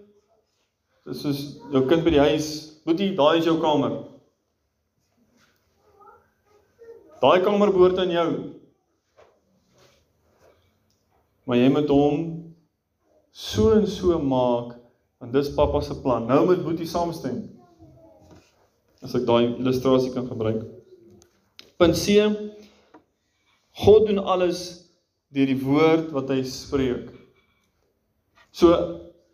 dis 1.06 1.22
soos 1.22 1.41
jou 1.72 1.84
kind 1.85 2.03
by 2.03 2.15
die 2.15 2.23
huis, 2.31 2.47
boetie, 2.85 3.14
daai 3.18 3.38
is 3.38 3.45
jou 3.45 3.60
kamer. 3.61 4.14
Daai 7.21 7.43
kamer 7.43 7.71
behoort 7.71 7.99
aan 8.01 8.11
jou. 8.11 8.29
Maar 11.45 11.57
jy 11.61 11.69
moet 11.71 11.91
hom 11.93 12.23
so 13.31 13.75
en 13.75 13.85
so 13.87 14.17
maak 14.19 14.75
want 15.21 15.33
dis 15.33 15.53
pappa 15.55 15.81
se 15.81 15.95
plan. 16.01 16.25
Nou 16.27 16.45
moet 16.45 16.63
boetie 16.65 16.87
saamstem. 16.89 17.43
As 19.03 19.15
ek 19.15 19.27
daai 19.27 19.55
illustrasie 19.55 20.11
kan 20.13 20.27
gebruik. 20.27 20.63
Punt 21.77 21.97
C 21.99 22.19
God 23.75 24.07
doen 24.07 24.21
alles 24.23 24.59
deur 25.35 25.49
die 25.51 25.59
woord 25.59 26.11
wat 26.15 26.29
hy 26.31 26.39
spreek. 26.47 27.09
So 28.55 28.71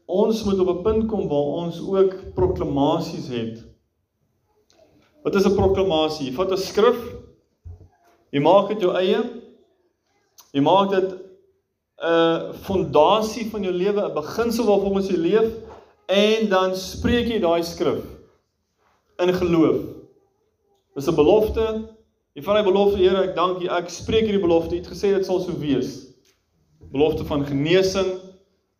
ons 0.10 0.42
moet 0.46 0.60
op 0.60 0.70
'n 0.78 0.84
punt 0.84 1.10
kom 1.10 1.28
waar 1.30 1.50
ons 1.64 1.78
ook 1.80 2.34
proklamasies 2.36 3.28
het. 3.30 3.62
Wat 5.24 5.36
is 5.36 5.46
'n 5.46 5.56
proklamasie? 5.56 6.30
Jy 6.30 6.34
vat 6.36 6.52
'n 6.52 6.58
skrif, 6.58 7.00
jy 8.32 8.42
maak 8.44 8.72
dit 8.74 8.82
jou 8.82 8.94
eie. 8.96 9.22
Jy 10.52 10.62
maak 10.62 10.92
dit 10.92 11.12
'n 12.02 12.54
fondasie 12.66 13.50
van 13.52 13.64
jou 13.64 13.74
lewe, 13.74 14.02
'n 14.02 14.14
beginsel 14.14 14.66
waarvolgens 14.66 15.10
jy 15.10 15.18
leef 15.18 15.50
en 16.08 16.50
dan 16.50 16.76
spreek 16.76 17.28
jy 17.28 17.40
daai 17.40 17.64
skrif 17.64 18.04
in 19.22 19.34
geloof. 19.34 19.82
Dis 20.96 21.08
'n 21.08 21.16
belofte. 21.16 21.66
Jy 22.34 22.44
vat 22.44 22.56
die 22.56 22.72
belofte, 22.72 22.98
Here, 22.98 23.24
ek 23.24 23.36
dank 23.36 23.62
U. 23.62 23.68
Ek 23.68 23.90
spreek 23.90 24.24
hierdie 24.24 24.42
belofte. 24.42 24.76
U 24.76 24.78
het 24.78 24.88
gesê 24.88 25.14
dit 25.16 25.26
sal 25.26 25.40
so 25.40 25.52
wees. 25.60 26.08
Belofte 26.92 27.26
van 27.26 27.46
genesing, 27.46 28.20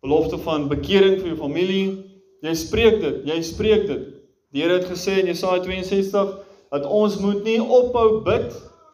belofte 0.00 0.38
van 0.38 0.68
bekering 0.68 1.20
vir 1.20 1.28
jou 1.28 1.36
familie. 1.36 2.04
Jy 2.42 2.54
spreek 2.54 3.00
dit. 3.00 3.24
Jy 3.24 3.42
spreek 3.42 3.86
dit. 3.86 4.06
Die 4.52 4.62
Here 4.62 4.78
het 4.78 4.88
gesê 4.88 5.20
in 5.20 5.26
Jesaja 5.26 5.62
62 5.62 6.38
dat 6.70 6.86
ons 6.86 7.18
moet 7.18 7.44
nie 7.44 7.60
ophou 7.62 8.22
bid 8.24 8.52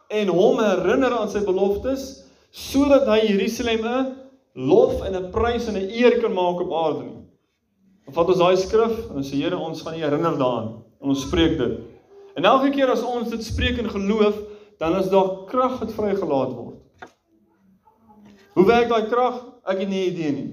en 0.09 0.29
hom 0.33 0.61
herinner 0.63 1.13
aan 1.13 1.31
sy 1.31 1.45
beloftes 1.45 2.09
sodat 2.55 3.07
hy 3.09 3.21
Jerusalem 3.29 3.85
'n 3.85 4.15
lof 4.55 5.05
en 5.05 5.15
'n 5.15 5.31
prys 5.31 5.69
en 5.69 5.77
'n 5.77 5.91
eer 5.91 6.21
kan 6.21 6.33
maak 6.33 6.61
op 6.61 6.73
aarde 6.73 7.03
nie. 7.05 7.23
Dan 8.05 8.15
vat 8.15 8.29
ons 8.29 8.39
daai 8.39 8.57
skrif 8.57 9.11
en 9.11 9.23
sê 9.23 9.37
Here, 9.37 9.57
ons 9.57 9.83
gaan 9.83 9.95
U 9.95 9.99
herinner 9.99 10.39
daaraan 10.39 10.83
en 11.01 11.09
ons 11.09 11.23
spreek 11.23 11.59
dit. 11.59 11.79
En 12.37 12.45
elke 12.45 12.71
keer 12.71 12.91
as 12.91 13.03
ons 13.03 13.29
dit 13.31 13.45
spreek 13.45 13.79
in 13.79 13.91
geloof, 13.91 14.37
dan 14.79 14.97
is 14.97 15.11
daar 15.11 15.45
krag 15.47 15.79
wat 15.79 15.93
vrygelaat 15.93 16.55
word. 16.55 16.79
Hoe 18.55 18.67
werk 18.67 18.89
daai 18.89 19.09
krag? 19.11 19.45
Ek 19.67 19.79
het 19.79 19.89
nie 19.89 20.07
idee 20.07 20.33
nie. 20.33 20.49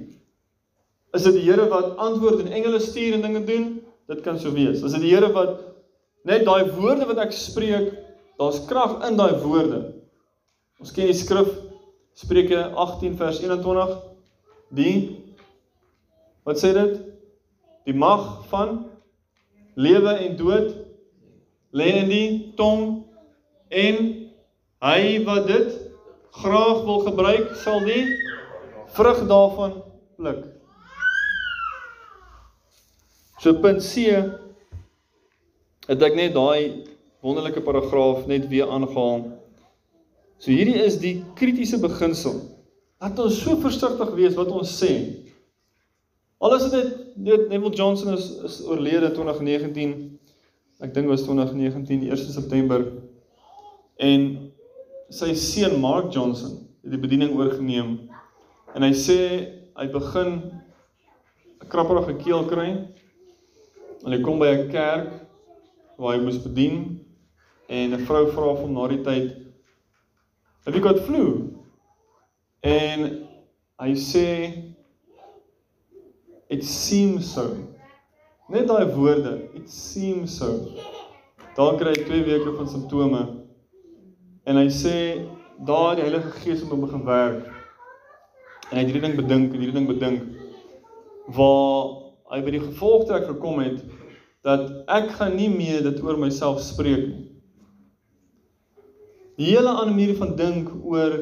Is 1.14 1.24
dit 1.24 1.34
die 1.34 1.46
Here 1.48 1.68
wat 1.70 1.98
antwoord 1.98 2.40
en 2.44 2.52
engele 2.52 2.80
stuur 2.80 3.14
en 3.14 3.22
dinge 3.22 3.44
doen? 3.48 3.68
Dit 4.08 4.22
kan 4.22 4.40
so 4.40 4.52
wees. 4.52 4.84
Is 4.84 4.92
dit 4.92 5.02
die 5.02 5.14
Here 5.14 5.32
wat 5.34 5.62
net 6.28 6.46
daai 6.46 6.72
woorde 6.76 7.06
wat 7.06 7.22
ek 7.24 7.32
spreek, 7.32 7.94
daar's 8.40 8.64
krag 8.70 9.00
in 9.08 9.20
daai 9.20 9.38
woorde. 9.44 9.82
Ons 10.80 10.92
ken 10.96 11.12
die 11.12 11.18
skrif 11.18 11.52
Spreuke 12.16 12.62
18 12.72 13.16
vers 13.20 13.40
21. 13.44 13.96
Die 14.76 14.98
Wat 16.46 16.60
sê 16.62 16.76
dit? 16.78 17.00
Die 17.90 17.96
mag 17.98 18.46
van 18.52 18.84
lewe 19.74 20.14
en 20.28 20.36
dood 20.38 20.76
lê 21.76 21.88
in 22.04 22.12
die 22.12 22.28
tong 22.60 22.84
en 23.74 23.98
hy 24.86 25.00
wat 25.26 25.48
dit 25.50 25.74
graag 26.38 26.84
wil 26.86 27.02
gebruik 27.08 27.56
sal 27.64 27.82
die 27.88 28.04
vrug 28.94 29.24
daarvan 29.32 29.74
pluk. 30.20 30.46
So 33.42 33.58
punt 33.66 33.82
C 33.82 34.06
het 35.90 36.06
ek 36.10 36.18
net 36.18 36.38
daai 36.38 36.86
wonderlike 37.26 37.62
paragraaf 37.66 38.28
net 38.30 38.48
weer 38.52 38.70
aangehaal. 38.70 39.24
So 40.38 40.52
hierdie 40.54 40.78
is 40.84 41.00
die 41.02 41.16
kritiese 41.38 41.80
beginsel. 41.82 42.38
Dat 43.02 43.20
ons 43.22 43.40
so 43.42 43.58
versigtig 43.64 44.12
wees 44.18 44.36
wat 44.38 44.52
ons 44.54 44.76
sê. 44.78 44.92
Alles 46.44 46.68
het 46.68 46.76
dit 47.16 47.48
Neville 47.50 47.74
Johnson 47.74 48.14
is, 48.14 48.30
is 48.46 48.60
oorlede 48.68 49.10
in 49.10 49.16
2019. 49.18 49.96
Ek 50.86 50.94
dink 50.94 51.10
was 51.10 51.24
2019 51.26 52.04
1 52.12 52.34
September 52.36 52.84
en 54.04 54.26
sy 55.14 55.32
seun 55.40 55.80
Mark 55.80 56.12
Johnson 56.14 56.58
het 56.84 56.92
die 56.92 57.00
bediening 57.00 57.32
oorgeneem 57.38 57.94
en 58.76 58.84
hy 58.84 58.92
sê 58.98 59.20
hy 59.80 59.86
begin 59.94 60.34
'n 61.64 61.70
krapperige 61.72 62.18
keel 62.20 62.44
kry 62.50 62.68
en 64.04 64.12
hy 64.12 64.20
kom 64.22 64.40
by 64.40 64.52
'n 64.52 64.68
kerk 64.70 65.14
waar 65.98 66.18
hy 66.18 66.24
moes 66.26 66.44
bedien 66.44 66.95
en 67.68 67.94
'n 67.94 68.06
vrou 68.06 68.26
vra 68.32 68.56
hom 68.62 68.74
na 68.74 68.88
die 68.88 69.04
tyd 69.04 69.32
have 70.66 70.76
you 70.78 70.84
got 70.84 71.00
flu 71.08 71.24
en 72.62 73.28
hy 73.82 73.94
sê 74.10 74.28
it 76.50 76.64
seems 76.64 77.34
so 77.34 77.48
net 78.50 78.68
daai 78.68 78.86
woorde 78.98 79.34
it 79.54 79.70
seems 79.70 80.38
so 80.38 80.52
dan 81.56 81.78
kry 81.78 81.96
hy 81.96 82.06
2 82.12 82.24
weke 82.30 82.56
van 82.58 82.68
simptome 82.68 83.46
En 84.46 84.60
hy 84.62 84.68
sê 84.70 84.98
daar 85.66 85.96
die 85.98 86.04
Heilige 86.06 86.30
Gees 86.44 86.60
het 86.62 86.70
hom 86.70 86.84
begin 86.86 87.02
werk. 87.06 87.46
En 88.70 88.78
hy 88.78 88.84
het 88.84 88.92
hierdie 88.92 89.02
ding 89.08 89.16
bedink 89.18 89.56
hierdie 89.58 89.74
ding 89.74 89.88
bedink 89.90 90.34
waar 91.34 91.96
hy 92.30 92.42
by 92.46 92.54
die 92.54 92.62
gevolgtrek 92.62 93.26
gekom 93.32 93.58
het 93.64 93.80
dat 94.46 94.68
ek 94.94 95.10
gaan 95.18 95.34
nie 95.34 95.50
meer 95.50 95.82
dit 95.82 95.98
oor 96.06 96.20
myself 96.22 96.62
spreek 96.62 97.08
nie. 97.08 97.25
Die 99.36 99.52
hele 99.52 99.74
manier 99.74 100.16
van 100.16 100.36
dink 100.40 100.72
oor 100.84 101.16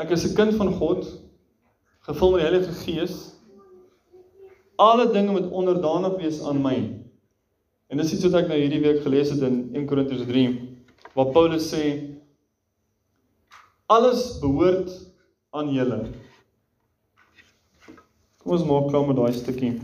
ek 0.00 0.10
is 0.10 0.24
'n 0.24 0.34
kind 0.34 0.54
van 0.54 0.72
God, 0.72 1.04
gevul 2.08 2.30
met 2.30 2.40
die 2.40 2.48
Heilige 2.48 2.72
Gees. 2.72 3.36
Alle 4.76 5.12
dinge 5.12 5.32
moet 5.32 5.50
onderdanig 5.50 6.16
wees 6.16 6.42
aan 6.42 6.62
my. 6.62 6.78
En 7.88 7.96
dis 7.96 8.12
iets 8.12 8.24
wat 8.24 8.42
ek 8.42 8.48
nou 8.48 8.58
hierdie 8.58 8.80
week 8.80 9.02
gelees 9.02 9.30
het 9.30 9.42
in 9.42 9.70
1 9.74 9.86
Korintiërs 9.86 10.26
3 10.26 10.72
waar 11.14 11.30
Paulus 11.34 11.68
sê 11.68 12.16
alles 13.86 14.38
behoort 14.40 14.88
aan 15.50 15.68
julle. 15.74 15.98
Kom 18.40 18.52
ons 18.56 18.64
maak 18.64 18.88
klaar 18.88 19.06
met 19.06 19.16
daai 19.16 19.32
stukkie. 19.36 19.74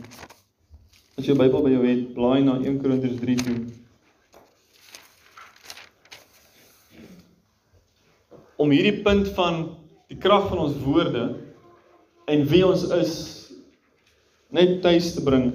As 1.19 1.27
jy 1.27 1.37
Bybel 1.37 1.63
by 1.63 1.71
jou 1.75 1.85
het, 1.85 2.15
blaai 2.17 2.41
na 2.47 2.57
1 2.63 2.81
Korintiërs 2.81 3.21
3 3.21 3.37
toe. 3.45 3.59
Om 8.59 8.73
hierdie 8.75 9.03
punt 9.05 9.31
van 9.37 9.63
die 10.11 10.19
krag 10.19 10.49
van 10.51 10.65
ons 10.67 10.79
woorde 10.83 11.25
en 12.29 12.45
wie 12.51 12.65
ons 12.67 12.85
is 12.97 13.13
net 14.55 14.81
tuis 14.83 15.13
te 15.15 15.23
bring. 15.25 15.51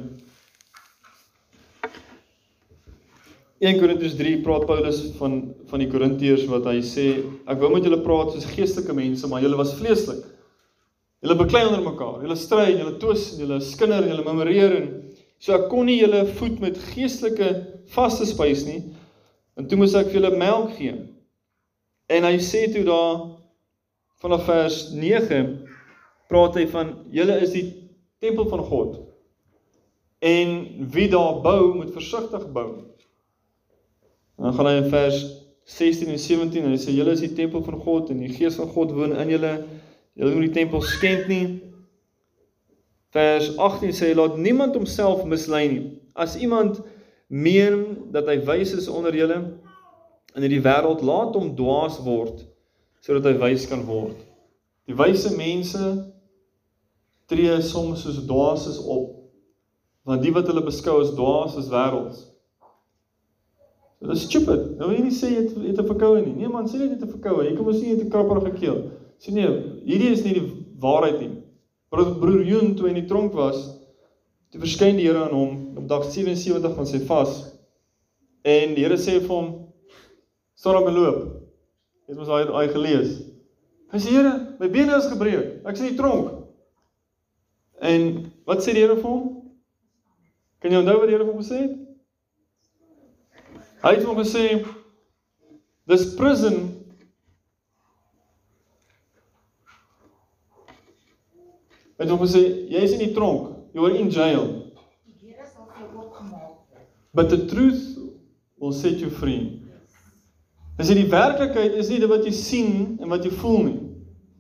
1 3.64 3.80
Korintiërs 3.80 4.16
3 4.20 4.42
praat 4.44 4.66
Paulus 4.68 5.00
van 5.20 5.38
van 5.72 5.82
die 5.82 5.90
Korintiërs 5.92 6.46
wat 6.52 6.66
hy 6.68 6.82
sê 6.84 7.06
ek 7.50 7.62
wou 7.62 7.70
met 7.74 7.86
julle 7.88 8.02
praat 8.04 8.34
soos 8.34 8.48
geestelike 8.52 8.96
mense 8.98 9.28
maar 9.32 9.44
julle 9.44 9.60
was 9.60 9.76
vleeslik. 9.80 10.24
Julle 11.24 11.38
beklei 11.40 11.64
onder 11.70 11.84
mekaar. 11.86 12.20
Julle 12.26 12.36
stry, 12.36 12.74
julle 12.74 12.98
twis, 13.00 13.30
julle 13.40 13.62
skinder, 13.64 14.04
julle 14.04 14.26
memoreer 14.26 14.76
en 14.82 14.90
so 15.40 15.56
ek 15.56 15.70
kon 15.72 15.88
nie 15.88 16.02
julle 16.02 16.26
voed 16.36 16.60
met 16.64 16.80
geestelike 16.92 17.54
vaste 17.96 18.28
spys 18.28 18.66
nie. 18.68 18.82
En 19.56 19.68
toe 19.68 19.80
moes 19.80 19.96
ek 19.96 20.12
vir 20.12 20.20
julle 20.20 20.34
melk 20.40 20.76
gee. 20.76 20.98
En 22.12 22.28
hy 22.28 22.38
sê 22.44 22.66
toe 22.72 22.84
daar 22.88 23.22
vanaf 24.24 24.46
vers 24.48 24.78
9 24.96 25.44
praat 26.32 26.58
hy 26.60 26.66
van 26.72 26.94
julle 27.14 27.38
is 27.44 27.54
die 27.56 27.66
tempel 28.24 28.48
van 28.52 28.64
God. 28.68 29.00
En 30.24 30.54
wie 30.92 31.10
daar 31.12 31.42
bou 31.44 31.74
moet 31.76 31.94
versigtig 31.96 32.46
bou. 32.56 32.70
En 34.40 34.48
dan 34.48 34.56
gaan 34.58 34.70
hy 34.70 34.78
in 34.82 34.92
vers 34.92 35.20
16 35.64 36.12
en 36.12 36.20
17 36.20 36.64
en 36.64 36.74
hy 36.74 36.80
sê 36.80 36.96
julle 36.96 37.16
is 37.16 37.24
die 37.24 37.36
tempel 37.36 37.64
van 37.64 37.80
God 37.84 38.12
en 38.12 38.24
die 38.24 38.32
gees 38.32 38.58
van 38.60 38.72
God 38.72 38.96
woon 38.96 39.16
in 39.16 39.36
julle. 39.36 39.54
Julle 40.20 40.34
moet 40.36 40.50
die 40.50 40.58
tempel 40.62 40.84
skend 40.86 41.30
nie. 41.32 41.46
Vers 43.14 43.52
18 43.62 43.94
sê 43.96 44.12
laat 44.18 44.40
niemand 44.42 44.76
homself 44.76 45.24
mislei 45.30 45.68
nie. 45.70 45.84
As 46.14 46.36
iemand 46.40 46.82
meen 47.28 48.10
dat 48.14 48.28
hy 48.30 48.40
wys 48.48 48.74
is 48.78 48.90
onder 48.92 49.16
julle 49.16 49.40
in 50.36 50.46
hierdie 50.46 50.64
wêreld, 50.66 51.04
laat 51.06 51.36
hom 51.38 51.54
dwaas 51.56 52.00
word 52.04 52.44
sodat 53.04 53.26
hy 53.28 53.34
wys 53.42 53.66
kan 53.68 53.82
word. 53.84 54.16
Die 54.88 54.96
wyse 54.96 55.34
mense 55.36 55.90
tree 57.28 57.58
soms 57.62 58.04
soos 58.04 58.22
dwaas 58.28 58.68
op 58.80 59.20
want 60.04 60.24
die 60.24 60.32
wat 60.36 60.50
hulle 60.52 60.64
beskou 60.64 61.00
as 61.00 61.14
dwaas 61.16 61.56
is 61.60 61.70
wêrelds. 61.72 62.26
Dit 64.04 64.12
is 64.12 64.26
stupid. 64.28 64.74
Nou 64.76 64.90
wil 64.90 64.98
jy 64.98 65.04
nie 65.06 65.16
sê 65.16 65.30
jy 65.32 65.44
het, 65.46 65.54
het 65.64 65.80
'n 65.80 65.88
verkoue 65.88 66.26
nie. 66.26 66.34
Nee 66.36 66.52
man, 66.52 66.68
sê 66.68 66.76
net 66.76 66.90
jy 66.92 66.98
het 66.98 67.06
'n 67.08 67.16
verkoue. 67.16 67.46
Jy 67.48 67.56
kom 67.56 67.68
ons 67.68 67.80
jy 67.80 67.94
het 67.96 68.04
'n 68.04 68.10
krapperige 68.10 68.60
keel. 68.60 68.80
Sê 69.20 69.32
nee, 69.32 69.48
hierdie 69.86 70.12
is 70.12 70.24
nie 70.24 70.34
die 70.34 70.50
waarheid 70.80 71.20
nie. 71.20 71.32
Broer 71.90 72.16
broer 72.20 72.44
Joen 72.44 72.76
toe 72.76 72.90
in 72.90 72.96
die 72.96 73.06
tronk 73.06 73.34
was, 73.34 73.80
toe 74.52 74.60
verskyn 74.60 74.98
die 74.98 75.08
Here 75.08 75.24
aan 75.24 75.32
hom 75.32 75.78
op 75.78 75.88
dag 75.88 76.04
77 76.04 76.76
van 76.76 76.86
sy 76.86 77.00
vas. 77.00 77.54
En 78.44 78.76
die 78.76 78.84
Here 78.84 78.98
sê 78.98 79.22
vir 79.22 79.30
hom: 79.30 79.63
"Staan 80.64 80.80
op 80.80 80.88
en 80.88 80.96
loop." 80.96 81.20
Het 82.08 82.18
ons 82.18 82.28
daai 82.32 82.46
daai 82.48 82.70
gelees. 82.72 83.18
Hy 83.92 84.00
sê: 84.00 84.16
"Here, 84.16 84.34
my 84.60 84.70
bene 84.72 84.96
is 84.96 85.12
gebreek. 85.12 85.60
Ek 85.68 85.76
is 85.76 85.84
in 85.84 85.92
die 85.92 86.00
tronk." 86.00 86.32
En 87.84 88.32
wat 88.48 88.64
sê 88.64 88.72
die 88.72 88.84
Here 88.86 88.96
vir 88.96 89.10
hom? 89.10 89.52
Kan 90.64 90.72
jy 90.72 90.80
onthou 90.80 91.02
wat 91.02 91.10
die 91.10 91.18
Here 91.18 91.26
vir 91.26 91.34
hom 91.34 91.42
gesê 91.44 91.58
het? 91.66 91.74
Hy 93.84 93.92
het 93.98 94.06
hom 94.08 94.16
gesê 94.16 94.46
this 95.92 96.16
prison 96.16 96.62
Hy 101.94 102.06
het 102.06 102.12
hom 102.12 102.24
gesê 102.24 102.40
jy 102.72 102.80
is 102.84 102.96
in 102.96 103.04
die 103.04 103.14
tronk, 103.16 103.52
you 103.76 103.86
are 103.86 103.96
in 103.96 104.10
jail. 104.12 104.48
But 107.14 107.30
the 107.30 107.46
truth 107.46 108.00
will 108.58 108.74
set 108.74 108.98
you 109.00 109.12
free. 109.12 109.63
Dis 110.84 110.98
die 111.00 111.08
werklikheid 111.08 111.78
is 111.80 111.88
nie 111.88 112.02
dit 112.02 112.12
wat 112.12 112.26
jy 112.28 112.34
sien 112.36 112.74
en 113.00 113.08
wat 113.08 113.24
jy 113.24 113.32
voel 113.40 113.62
nie. 113.64 113.78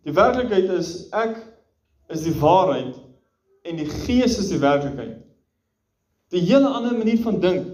Die 0.04 0.16
werklikheid 0.16 0.68
is 0.76 0.90
ek 1.16 1.38
is 2.12 2.26
die 2.26 2.34
waarheid 2.36 2.98
en 3.64 3.80
die 3.80 3.88
gees 3.88 4.36
is 4.42 4.50
die 4.52 4.60
werklikheid. 4.60 5.22
Die 6.36 6.42
hele 6.44 6.68
ander 6.68 6.98
manier 6.98 7.22
van 7.24 7.40
dink. 7.40 7.70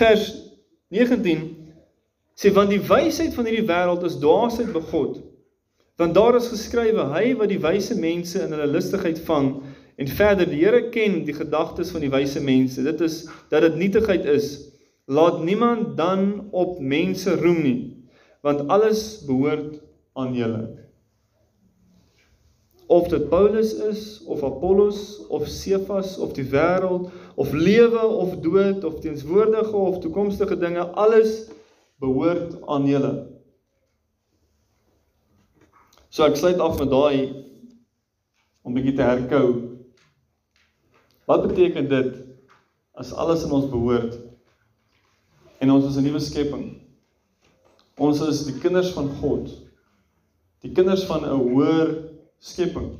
Vers 0.00 0.32
19 0.90 1.44
sê 2.38 2.50
want 2.56 2.74
die 2.74 2.82
wysheid 2.82 3.36
van 3.36 3.46
hierdie 3.46 3.68
wêreld 3.68 4.02
is 4.08 4.18
dwaasheid 4.18 4.72
by 4.74 4.82
God. 4.90 5.20
Want 5.98 6.18
daar 6.18 6.40
is 6.40 6.50
geskrywe 6.50 7.06
hy 7.12 7.36
wat 7.38 7.52
die 7.54 7.60
wyse 7.62 7.94
mense 7.98 8.42
in 8.42 8.56
hulle 8.56 8.66
lustigheid 8.72 9.22
vang 9.30 9.52
en 9.98 10.10
verder 10.10 10.50
die 10.50 10.58
Here 10.64 10.88
ken 10.90 11.20
die 11.26 11.38
gedagtes 11.38 11.94
van 11.94 12.02
die 12.02 12.10
wyse 12.10 12.42
mense. 12.42 12.82
Dit 12.82 13.06
is 13.06 13.28
dat 13.54 13.62
dit 13.62 13.78
nietigheid 13.78 14.26
is. 14.26 14.67
Laat 15.08 15.40
niemand 15.42 15.96
dan 15.96 16.48
op 16.52 16.80
mense 16.84 17.32
roem 17.40 17.62
nie, 17.64 17.78
want 18.44 18.66
alles 18.68 19.24
behoort 19.24 19.78
aan 20.12 20.34
julle. 20.36 20.66
Of 22.92 23.08
dit 23.08 23.28
Paulus 23.28 23.72
is 23.72 24.20
of 24.28 24.44
Apollos 24.44 25.26
of 25.32 25.48
Cephas 25.48 26.18
of 26.18 26.34
die 26.36 26.44
wêreld 26.52 27.08
of 27.40 27.52
lewe 27.52 28.04
of 28.04 28.36
dood 28.44 28.84
of 28.84 29.00
teenswoordige 29.00 29.76
of 29.76 29.98
toekomstige 30.04 30.58
dinge, 30.60 30.84
alles 30.84 31.48
behoort 31.96 32.60
aan 32.68 32.84
julle. 32.88 33.14
So 36.12 36.28
ek 36.28 36.36
sluit 36.36 36.60
af 36.60 36.76
met 36.80 36.92
daai 36.92 37.18
om 38.60 38.76
bietjie 38.76 38.96
te 39.00 39.08
herkou. 39.08 39.48
Wat 41.28 41.48
beteken 41.48 41.88
dit 41.88 42.16
as 42.92 43.16
alles 43.16 43.48
in 43.48 43.56
ons 43.56 43.72
behoort 43.72 44.17
en 45.58 45.70
ons 45.70 45.84
is 45.84 45.96
'n 45.96 46.02
nuwe 46.02 46.20
skepping? 46.20 46.80
Ons 47.98 48.20
is 48.20 48.44
die 48.46 48.58
kinders 48.62 48.92
van 48.94 49.08
God. 49.20 49.50
Die 50.62 50.72
kinders 50.72 51.04
van 51.04 51.24
'n 51.24 51.38
hoër 51.38 51.94
skepping. 52.38 52.96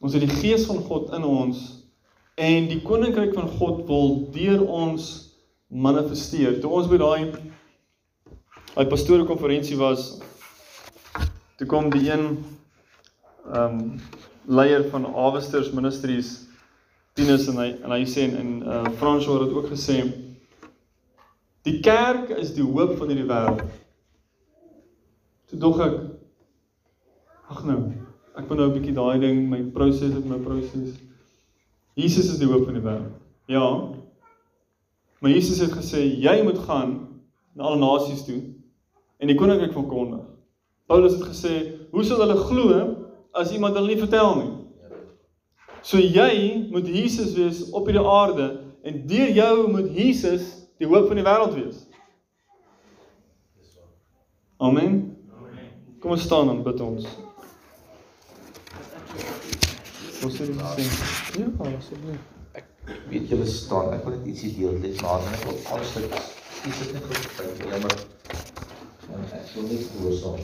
Ons 0.00 0.12
het 0.12 0.22
die 0.24 0.36
gees 0.40 0.64
van 0.66 0.78
God 0.78 1.12
in 1.14 1.24
ons 1.24 1.86
en 2.34 2.68
die 2.68 2.80
koninkryk 2.82 3.34
van 3.34 3.48
God 3.48 3.86
wil 3.86 4.30
deur 4.32 4.66
ons 4.66 5.30
manifesteer. 5.68 6.60
Toe 6.60 6.70
ons 6.70 6.88
by 6.88 6.96
daai 6.96 7.32
daai 8.74 8.88
pastorie 8.88 9.26
konferensie 9.28 9.76
was, 9.76 10.18
toe 11.56 11.66
kom 11.66 11.90
die 11.90 12.10
een 12.10 12.44
ehm 13.52 13.78
um, 13.78 14.00
leier 14.46 14.88
van 14.90 15.06
Awesters 15.06 15.70
Ministries 15.70 16.48
Tinus 17.14 17.46
en 17.48 17.58
hy 17.60 17.68
en 17.84 17.92
hy 17.94 18.04
sê 18.08 18.24
en, 18.26 18.36
en 18.36 18.52
uh, 18.62 18.84
François 18.98 19.44
het 19.44 19.52
ook 19.54 19.68
gesê 19.70 20.00
die 21.66 21.80
kerk 21.80 22.32
is 22.38 22.54
die 22.56 22.64
hoop 22.64 22.96
van 22.98 23.12
hierdie 23.12 23.28
wêreld. 23.28 23.62
Toe 25.50 25.58
dog 25.62 25.80
ek 25.84 25.98
ag 27.52 27.64
nou, 27.68 27.80
ek 28.38 28.48
moet 28.48 28.58
nou 28.58 28.68
'n 28.68 28.76
bietjie 28.78 28.94
daai 28.96 29.20
ding 29.20 29.48
my 29.50 29.62
proses 29.74 30.14
met 30.14 30.26
my 30.26 30.38
proses. 30.38 30.96
Jesus 31.94 32.32
is 32.32 32.38
die 32.38 32.48
hoop 32.48 32.64
van 32.64 32.74
die 32.74 32.82
wêreld. 32.82 33.12
Ja. 33.46 33.68
Maar 35.20 35.30
Jesus 35.30 35.58
het 35.58 35.72
gesê 35.72 36.02
jy 36.02 36.42
moet 36.42 36.58
gaan 36.58 37.08
na 37.54 37.64
alle 37.64 37.78
nasies 37.78 38.24
toe 38.24 38.40
en 39.18 39.28
die 39.28 39.36
koninkryk 39.36 39.72
verkondig. 39.72 40.24
Paulus 40.86 41.14
het 41.14 41.28
gesê, 41.30 41.78
hoe 41.92 42.04
sal 42.04 42.20
hulle 42.24 42.36
glo 42.36 42.80
as 43.32 43.52
iemand 43.52 43.76
hulle 43.78 43.92
nie 43.92 44.00
vertel 44.00 44.34
nie? 44.40 44.50
So 45.82 45.98
jy 45.98 46.68
moet 46.70 46.86
Jesus 46.86 47.34
wees 47.34 47.62
op 47.70 47.86
hierdie 47.86 48.02
aarde 48.06 48.48
en 48.82 49.06
deur 49.06 49.30
jou 49.30 49.54
moet 49.70 49.88
Jesus 49.94 50.61
die 50.82 50.90
hoop 50.90 51.06
van 51.06 51.18
die 51.20 51.24
wêreld 51.26 51.54
wees. 51.54 51.82
Amen. 54.56 54.96
Kom 56.02 56.14
ons 56.16 56.24
staan 56.26 56.50
en 56.50 56.62
bid 56.66 56.80
ons. 56.82 57.06
Ons 60.26 60.38
sê 60.38 60.48
dit 60.48 60.64
sê. 60.74 60.86
Ja, 61.38 61.50
asseblief. 61.68 62.28
weet 63.12 63.28
julle 63.30 63.46
staan, 63.46 63.92
ek 63.94 64.02
wil 64.06 64.16
net 64.16 64.26
ietsie 64.32 64.50
deel, 64.56 64.80
dit 64.82 64.96
is 64.96 65.02
maar 65.04 65.22
net 65.22 65.44
op 65.46 65.58
iets 66.66 66.80
het 66.80 66.92
net 66.96 67.04
goed 67.06 67.20
gekry, 67.26 67.68
jammer. 67.70 67.94
En 69.12 69.22
ek 69.38 69.52
wil 69.54 69.68
net 69.68 69.84
gehoorsaam. 69.92 70.40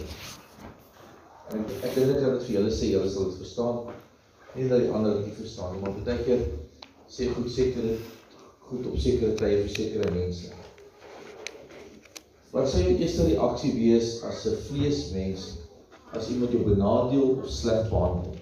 En 1.50 1.64
ek 1.64 1.74
ek 1.88 1.98
dink 1.98 2.20
dat 2.20 2.36
dit 2.36 2.46
vir 2.46 2.54
julle 2.58 2.76
sê, 2.78 2.92
julle 2.92 3.10
sal 3.10 3.32
dit 3.32 3.42
verstaan. 3.42 3.82
Nie 4.54 4.68
dat 4.70 4.86
die 4.86 4.94
ander 4.94 5.18
dit 5.24 5.34
verstaan 5.40 5.74
nie, 5.74 5.82
maar 5.82 5.98
baie 6.06 6.22
keer 6.26 6.46
sê 7.10 7.26
goed 7.34 7.50
sekere 7.50 7.96
goed 8.68 8.86
op 8.86 8.98
sekere 9.00 9.32
tye 9.38 9.62
vir 9.62 9.70
sekere 9.72 10.10
mense. 10.12 10.50
Wat 12.52 12.68
sou 12.68 12.82
jou 12.82 12.96
eerste 12.96 13.24
reaksie 13.28 13.72
wees 13.76 14.18
as 14.28 14.44
'n 14.46 14.56
vleesmens 14.66 15.46
as 16.12 16.28
iemand 16.28 16.52
jou 16.52 16.64
benadeel 16.64 17.30
of 17.30 17.48
sleg 17.48 17.88
behandel? 17.88 18.34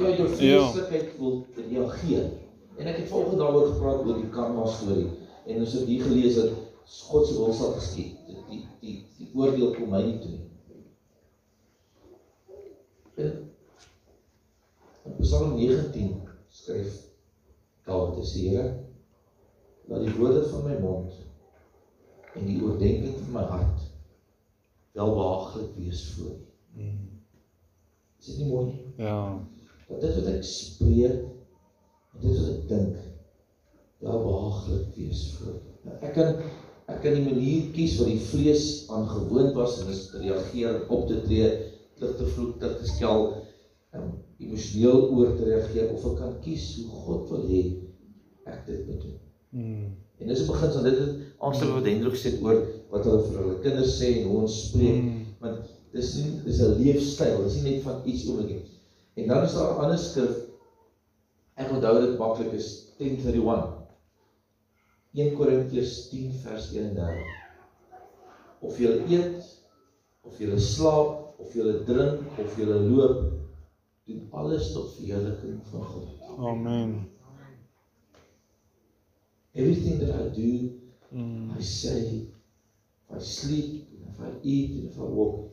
Ja, 0.00 0.16
jou 0.16 0.28
vleeslikheid 0.28 1.18
wil 1.18 1.46
reageer. 1.70 2.30
En 2.76 2.86
ek 2.86 2.96
het 2.96 3.08
volgens 3.08 3.38
daaroor 3.38 3.66
gepraat 3.72 4.04
oor 4.06 4.20
die 4.20 4.30
karma 4.30 4.66
storie. 4.66 5.10
En 5.46 5.58
ons 5.64 5.72
het 5.72 5.86
hier 5.88 6.02
gelees 6.02 6.34
dat 6.34 6.50
God 6.84 7.26
se 7.26 7.34
wil 7.34 7.52
sal 7.52 7.72
geskied. 7.72 8.12
Die 8.26 8.36
die 8.50 8.62
die, 8.80 9.06
die 9.18 9.30
oordeel 9.34 9.72
kom 9.74 9.90
my 9.90 10.02
nie 10.02 10.18
toe 10.18 10.30
nie. 10.30 10.50
En 13.14 13.50
in 15.04 15.16
Psalm 15.20 15.56
19 15.56 16.28
skryf 16.48 17.05
Dawid 17.86 18.16
te 18.18 18.24
sê, 18.26 18.44
Here, 18.48 18.66
laat 19.86 20.02
die 20.02 20.14
woorde 20.18 20.42
van 20.50 20.64
my 20.66 20.78
mond 20.82 21.20
en 22.36 22.48
die 22.48 22.58
oordeenking 22.62 23.14
van 23.20 23.36
my 23.36 23.44
hart 23.52 23.84
welbehaaglik 24.96 25.76
wees 25.78 26.02
voor 26.14 26.34
U. 26.76 26.88
Is 28.20 28.26
dit 28.32 28.40
nie 28.42 28.50
mooi 28.50 28.64
nie? 28.66 28.80
Ja. 28.98 29.18
Dat 29.86 30.02
dit 30.02 30.16
wat 30.18 30.30
ek 30.32 30.46
spreek 30.48 31.20
en 31.20 32.24
dit 32.24 32.38
wat 32.40 32.48
ek 32.50 32.62
dink 32.70 33.02
wel 34.04 34.22
behaaglik 34.24 34.88
wees 34.98 35.22
voor. 35.36 35.58
Nou, 35.86 35.98
ek 36.00 36.16
kan 36.16 36.32
ek 36.86 37.00
kan 37.02 37.16
die 37.16 37.24
manier 37.26 37.70
kies 37.74 37.96
wat 37.98 38.10
die 38.10 38.20
vlees 38.28 38.66
aan 38.94 39.06
gewoond 39.10 39.54
was 39.58 39.78
en 39.82 39.90
is 39.90 40.04
te 40.10 40.20
reageer, 40.22 40.84
op 40.94 41.06
te 41.10 41.18
tree, 41.24 41.48
terug 41.98 42.14
te 42.18 42.26
vloek, 42.34 42.52
terug 42.60 42.76
te 42.78 42.90
skel, 42.92 43.24
emosioneel 44.38 45.10
oor 45.16 45.36
te 45.36 45.44
reageer 45.44 45.92
of 45.92 46.04
ek 46.10 46.18
kan 46.20 46.34
kies 46.44 46.64
hoe 46.80 46.88
God 47.04 47.30
wil 47.30 47.46
hê 47.50 47.62
ek 48.46 48.66
dit 48.66 48.82
moet 48.88 49.00
doen. 49.02 49.18
Mm. 49.50 49.86
En 50.20 50.28
dis 50.28 50.42
'n 50.42 50.46
begin 50.46 50.72
van 50.72 50.84
dit 50.88 50.98
het 50.98 51.14
aanstel 51.38 51.72
wat 51.72 51.88
Hendrik 51.88 52.14
gesê 52.14 52.30
het 52.30 52.42
oor 52.42 52.60
wat 52.90 53.04
hulle 53.04 53.22
vir 53.28 53.38
hulle 53.42 53.58
kinders 53.64 53.96
sê 54.00 54.12
en 54.20 54.28
hoe 54.28 54.40
ons 54.40 54.58
spreek. 54.68 55.02
Mm. 55.02 55.24
Want 55.40 55.72
dis 55.92 56.14
nie 56.16 56.30
dis 56.44 56.60
'n 56.60 56.76
leefstyl, 56.80 57.42
dis 57.44 57.56
nie 57.62 57.70
net 57.70 57.82
van 57.82 58.02
iets 58.04 58.28
oor 58.28 58.44
nie. 58.44 58.62
En 59.16 59.28
dan 59.28 59.44
is 59.44 59.54
daar 59.54 59.72
'n 59.72 59.82
ander 59.84 59.98
skrif. 59.98 60.36
Ek 61.56 61.72
onthou 61.72 62.00
dit 62.00 62.18
maklik 62.18 62.52
is 62.52 62.68
10:31. 62.98 63.72
1 65.12 65.34
Korintiërs 65.36 66.08
10 66.08 66.32
vers 66.44 66.72
31. 66.72 67.24
Of 68.60 68.78
jy 68.78 68.92
eet, 69.08 69.44
of 70.22 70.38
jy 70.38 70.58
slaap, 70.58 71.40
of 71.40 71.54
jy 71.54 71.84
drink, 71.88 72.20
of 72.38 72.58
jy 72.58 72.66
loop, 72.66 73.45
doen 74.06 74.26
alles 74.30 74.72
tot 74.72 74.94
verheerliking 74.94 75.60
van 75.70 75.82
God. 75.82 76.08
Amen. 76.38 77.08
Everything 79.52 79.98
that 80.00 80.14
I 80.14 80.28
do, 80.40 80.70
Mm. 81.10 81.50
I 81.58 81.62
say, 81.62 82.26
if 83.08 83.16
I 83.16 83.20
sleep, 83.20 83.86
and 83.94 84.08
if 84.10 84.20
I 84.20 84.30
eat, 84.42 84.70
and 84.74 84.90
if 84.90 84.96
I 84.98 85.02
walk, 85.02 85.50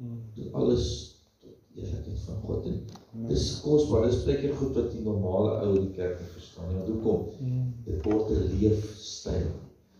Mm. 0.00 0.18
doen 0.34 0.52
alles 0.52 1.14
tot 1.40 1.52
eerlikheid 1.74 2.18
van 2.24 2.40
God. 2.44 2.64
En 2.66 2.84
Amen. 3.14 3.28
dis 3.28 3.60
kosbaar, 3.60 4.06
dis 4.10 4.24
baie 4.24 4.36
keer 4.40 4.54
goed 4.56 4.74
wat 4.74 4.90
die 4.90 5.00
normale 5.04 5.60
ou 5.60 5.74
in 5.76 5.82
die 5.86 5.94
kerk 5.94 6.18
nie 6.20 6.28
verstaan 6.32 6.68
nie. 6.68 6.76
Want 6.76 6.88
hoekom? 6.88 7.26
Mm. 7.40 7.74
Dit 7.84 8.04
word 8.04 8.30
'n 8.30 8.58
leefstyl. 8.60 9.50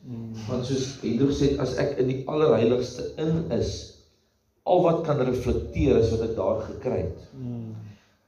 Mm. 0.05 0.33
Want 0.49 0.67
soos 0.67 1.01
Hendrik 1.03 1.37
sê, 1.37 1.59
as 1.61 1.77
ek 1.77 1.99
in 1.99 2.09
die 2.09 2.23
allerheiligste 2.29 3.13
in 3.17 3.51
is, 3.53 3.75
al 4.65 4.83
wat 4.83 5.05
kan 5.05 5.21
reflekteer 5.21 5.99
is 6.01 6.11
wat 6.11 6.21
ek 6.31 6.37
daar 6.37 6.61
gekry 6.61 7.01
het. 7.07 7.29
Mm. 7.37 7.75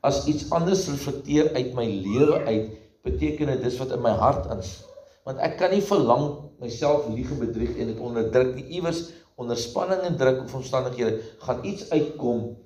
As 0.01 0.27
iets 0.27 0.51
anders 0.51 0.89
reflekteer 0.89 1.53
uit 1.55 1.73
my 1.75 1.87
lewe 1.87 2.43
uit, 2.45 2.75
beteken 3.07 3.47
dit 3.47 3.63
dis 3.63 3.79
wat 3.79 3.95
in 3.97 4.03
my 4.03 4.13
hart 4.19 4.51
is. 4.59 4.83
Want 5.27 5.41
ek 5.43 5.57
kan 5.59 5.73
nie 5.75 5.83
verlang 5.83 6.27
myself 6.63 7.09
lieg 7.11 7.31
en 7.35 7.41
bedrieg 7.43 7.79
en 7.79 7.91
dit 7.93 8.03
onderdruk 8.03 8.55
nie. 8.55 8.67
Iewers 8.79 9.09
onder 9.37 9.59
spanning 9.59 10.05
en 10.07 10.17
druk 10.17 10.45
of 10.45 10.55
omstandighede 10.55 11.21
gaan 11.45 11.65
iets 11.65 11.91
uitkom 11.91 12.57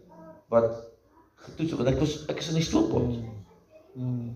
wat 0.53 0.71
getoets 1.47 1.75
word. 1.77 1.91
Ek 1.95 2.03
was 2.03 2.17
ek 2.31 2.43
is 2.43 2.51
in 2.53 2.61
die 2.61 2.67
stooppot. 2.67 3.17
Mm. 3.97 4.29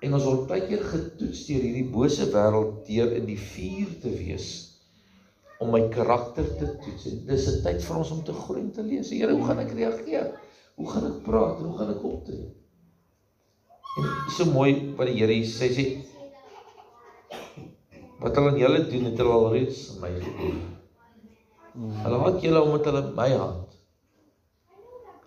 En 0.00 0.16
ons 0.16 0.26
word 0.26 0.48
baie 0.48 0.64
keer 0.66 0.82
getoets 0.84 1.46
deur 1.48 1.64
hierdie 1.64 1.88
bose 1.92 2.26
wêreld 2.32 2.82
deur 2.88 3.14
in 3.16 3.26
die 3.28 3.38
vuur 3.40 3.96
te 4.02 4.12
wees 4.16 4.50
om 5.60 5.74
my 5.74 5.82
karakter 5.92 6.46
te 6.56 6.68
toets. 6.80 7.06
En 7.10 7.24
dis 7.28 7.48
'n 7.48 7.62
tyd 7.64 7.82
vir 7.84 7.96
ons 7.96 8.12
om 8.16 8.22
te 8.24 8.32
groei 8.32 8.62
en 8.62 8.72
te 8.72 8.82
lees. 8.82 9.10
Here, 9.12 9.32
hoe 9.32 9.44
gaan 9.44 9.58
ek 9.60 9.74
reageer? 9.76 10.32
Hoe 10.80 10.88
gaan 10.88 11.06
ek 11.10 11.16
praat? 11.26 11.58
Hoe 11.60 11.74
gaan 11.76 11.90
ek 11.92 12.04
optree? 12.08 12.46
En 14.00 14.06
so 14.32 14.46
mooi 14.48 14.70
wat 14.96 15.10
die 15.10 15.18
Here 15.18 15.34
sê, 15.44 15.66
sê 15.76 15.84
wat 18.20 18.36
hulle 18.36 18.52
aan 18.54 18.60
julle 18.60 18.78
doen, 18.88 19.04
het 19.10 19.20
hulle 19.20 19.34
alreeds 19.34 19.82
aan 19.90 19.98
my 20.06 20.10
gedoen. 20.14 20.62
Hulle 22.04 22.20
haat 22.22 22.38
julle 22.46 22.62
omdat 22.64 22.88
hulle 22.88 23.02
my 23.18 23.26
haat. 23.34 23.76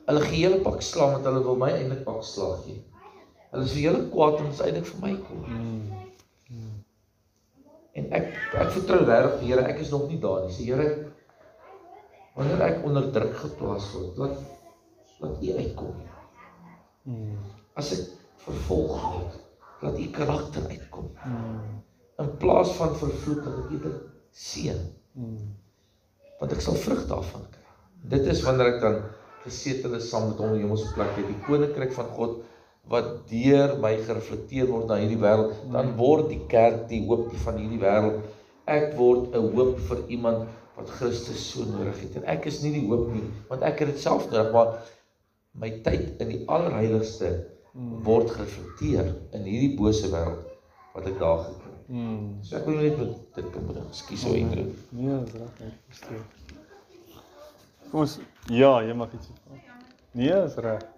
Hulle 0.08 0.24
gee 0.26 0.42
julle 0.48 0.58
pak 0.66 0.82
slaag 0.88 1.14
want 1.20 1.30
hulle 1.30 1.44
wil 1.46 1.62
my 1.62 1.70
eintlik 1.76 2.02
pak 2.08 2.26
slaag 2.32 2.66
gee. 2.66 2.82
Hulle 3.52 3.70
is 3.70 3.76
vir 3.78 3.84
julle 3.84 4.02
kwaad 4.16 4.42
en 4.42 4.50
is 4.56 4.64
eintlik 4.66 4.90
vir 4.90 5.04
my 5.06 5.14
kwaad. 5.28 5.54
Mm. 5.54 6.74
En 8.02 8.10
ek 8.22 8.34
ek 8.64 8.74
vertrou 8.80 9.04
regtig 9.06 9.38
die 9.44 9.54
Here, 9.54 9.70
ek 9.70 9.86
is 9.86 9.94
nog 9.94 10.10
nie 10.10 10.18
daar 10.26 10.48
nie. 10.48 10.58
Sê 10.58 10.66
Here, 10.72 10.90
wanneer 12.34 12.68
ek 12.72 12.90
onder 12.90 13.14
druk 13.14 13.38
geplaas 13.46 13.94
word, 13.94 14.18
laat 14.18 14.63
laat 15.20 15.44
U 15.44 15.54
uitkom. 15.58 15.96
Mm. 17.04 17.38
As 17.76 17.92
ek 17.96 18.06
vervolg 18.46 18.94
word, 19.02 19.40
laat 19.84 20.00
U 20.00 20.08
karakter 20.16 20.70
uitkom. 20.70 21.12
Mm. 21.26 21.82
In 22.24 22.32
plaas 22.42 22.72
van 22.78 22.96
vervloek, 22.96 23.44
laat 23.46 23.60
ek 23.64 23.84
dit 23.90 24.00
seën, 24.32 24.80
Mm. 25.14 25.52
want 26.40 26.54
ek 26.56 26.62
sal 26.66 26.74
vrug 26.74 27.04
daarvan 27.06 27.44
kry. 27.52 27.62
Dit 28.10 28.26
is 28.26 28.42
wanneer 28.42 28.72
ek 28.74 28.80
dan 28.82 28.96
gesetel 29.44 29.94
is 30.00 30.08
saam 30.10 30.32
met 30.32 30.40
hom 30.42 30.56
in 30.56 30.58
die 30.58 30.64
hemelse 30.64 30.90
plek, 30.96 31.12
die 31.16 31.38
koninkryk 31.46 31.94
van 31.94 32.10
God 32.18 32.40
wat 32.92 33.12
deur 33.30 33.78
my 33.84 33.94
gereflekteer 34.08 34.68
word 34.72 34.90
na 34.90 34.98
hierdie 35.00 35.20
wêreld, 35.22 35.54
dan 35.72 35.94
word 36.00 36.32
die 36.32 36.42
kerk 36.52 36.88
die 36.90 37.04
hoop 37.08 37.30
van 37.46 37.60
hierdie 37.62 37.80
wêreld. 37.80 38.26
Ek 38.68 38.96
word 38.98 39.36
'n 39.36 39.54
hoop 39.56 39.78
vir 39.88 40.04
iemand 40.08 40.50
wat 40.76 40.90
Christus 40.98 41.46
so 41.52 41.64
nodig 41.70 42.02
het. 42.02 42.18
En 42.18 42.26
ek 42.26 42.46
is 42.50 42.62
nie 42.64 42.74
die 42.74 42.88
hoop 42.88 43.08
nie, 43.14 43.24
want 43.50 43.62
ek 43.62 43.80
het 43.80 43.94
dit 43.94 44.00
self 44.00 44.30
nodig, 44.32 44.52
maar 44.52 44.82
my 45.60 45.70
tyd 45.86 46.22
in 46.22 46.32
die 46.34 46.42
allerheiligste 46.50 47.34
word 48.06 48.32
gereflekteer 48.34 49.12
in 49.34 49.46
hierdie 49.50 49.74
bose 49.78 50.10
wêreld 50.14 50.50
wat 50.94 51.10
ek 51.10 51.20
daar 51.22 51.44
gekry 51.48 51.72
het. 51.72 51.88
Mm. 51.90 52.28
So 52.46 52.58
ek 52.60 52.68
wil 52.70 52.80
net 52.82 52.98
met 53.02 53.14
dit 53.38 53.52
kan 53.56 53.68
bring. 53.70 53.88
Ekskuus 53.90 54.26
so 54.26 54.34
Hendrik. 54.38 54.74
Nee, 54.94 55.20
dis 55.26 55.38
reg, 55.42 55.62
ek 55.68 55.78
verstaan. 55.90 56.26
Kom 57.90 58.06
ons 58.06 58.18
ja, 58.50 58.74
jy 58.86 58.98
mag 58.98 59.14
iets. 59.18 59.34
Nee, 60.14 60.34
dis 60.34 60.60
reg. 60.66 60.90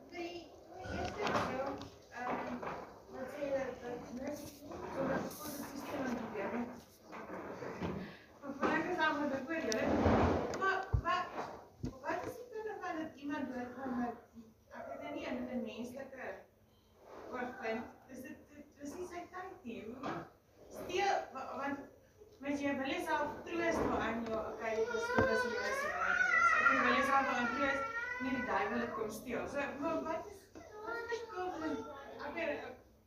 Met 22.45 22.59
jy 22.61 22.71
wil 22.77 22.89
jouself 22.93 23.29
troos 23.45 23.77
nou 23.81 23.95
aan 24.05 24.19
jou, 24.27 24.39
okay, 24.53 24.75
dis 24.75 25.05
dis 25.17 25.45
die 25.45 25.61
is. 25.69 25.79
Ek 25.89 26.83
wil 26.83 26.93
jouself 26.93 27.31
aan 27.33 27.47
troos 27.55 27.79
nie 28.25 28.35
die 28.39 28.47
duiwel 28.49 28.79
het 28.81 28.93
kom 28.97 29.11
steel. 29.11 29.43
So, 29.51 29.65
maar 29.81 30.01
wat 30.03 30.29
is 30.31 30.39
wat 30.85 31.13
is 31.13 31.23
van 31.33 32.29
ek 32.29 32.37
het 32.41 32.63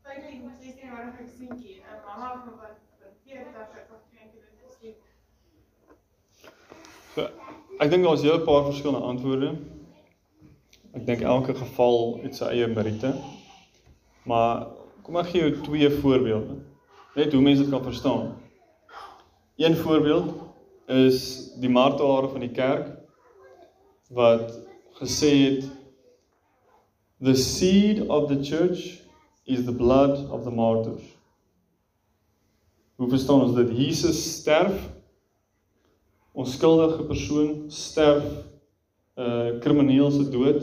15 0.07 0.51
16 0.61 0.93
jarige 0.93 1.27
seentjie 1.39 1.81
en 1.82 1.97
'n 1.97 2.05
mamma 2.07 2.31
van 2.45 2.55
wat 2.62 2.77
wat 3.03 3.15
40 3.24 3.90
of 3.97 4.03
20 4.11 4.47
dit 4.61 4.93
is. 4.93 5.01
So 7.15 7.27
ek 7.78 7.90
dink 7.90 8.05
daar's 8.05 8.23
'n 8.23 8.31
hele 8.31 8.47
paar 8.51 8.65
verskillende 8.65 9.07
antwoorde. 9.07 9.51
Ek 10.93 11.07
dink 11.07 11.20
elke 11.20 11.55
geval 11.55 12.19
het 12.23 12.36
sy 12.36 12.45
eie 12.45 12.66
meriete. 12.66 13.15
Maar 14.23 14.66
kom 15.03 15.16
ek 15.16 15.27
gee 15.27 15.40
jou 15.40 15.61
twee 15.62 15.90
voorbeelde. 15.90 16.62
Net 17.15 17.32
hoe 17.32 17.43
mense 17.43 17.62
dit 17.62 17.70
kan 17.70 17.82
verstaan. 17.82 18.36
Een 19.57 19.77
voorbeeld 19.77 20.35
is 20.86 21.51
die 21.61 21.70
martelare 21.70 22.28
van 22.28 22.40
die 22.40 22.51
kerk 22.51 22.97
wat 24.09 24.68
gesê 24.99 25.33
het 25.45 25.69
the 27.20 27.35
seed 27.35 28.07
of 28.09 28.29
the 28.29 28.43
church 28.43 29.03
is 29.47 29.65
the 29.65 29.73
blood 29.73 30.31
of 30.31 30.45
the 30.45 30.51
martyrs. 30.51 31.03
Hoe 32.97 33.09
verstaan 33.09 33.41
ons 33.41 33.55
dit? 33.55 33.70
Jesus 33.79 34.19
sterf 34.39 34.89
onskuldige 36.39 37.07
persoon 37.07 37.65
sterf 37.70 38.25
'n 39.19 39.23
uh, 39.23 39.59
krimineel 39.61 40.11
se 40.11 40.29
dood. 40.31 40.62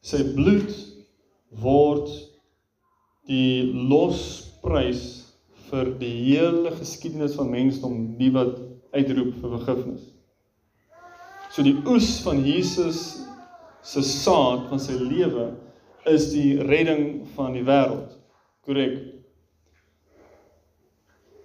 Sy 0.00 0.20
bloed 0.34 0.72
word 1.62 2.08
die 3.28 3.64
losprys 3.72 5.04
vir 5.70 5.92
die 6.00 6.12
hele 6.24 6.72
geskiedenis 6.76 7.36
van 7.38 7.50
mensdom 7.52 8.16
die 8.18 8.30
wat 8.34 8.58
uitroep 8.92 9.36
vir 9.40 9.56
vergifnis. 9.58 10.04
So 11.50 11.62
die 11.66 11.76
oes 11.86 12.20
van 12.24 12.42
Jesus 12.44 13.20
se 13.82 14.02
saad 14.02 14.68
van 14.68 14.80
sy 14.80 14.96
lewe 14.98 15.50
is 16.08 16.30
die 16.32 16.58
redding 16.64 17.26
van 17.34 17.54
die 17.56 17.64
wêreld. 17.64 18.12
Korrek. 18.64 18.98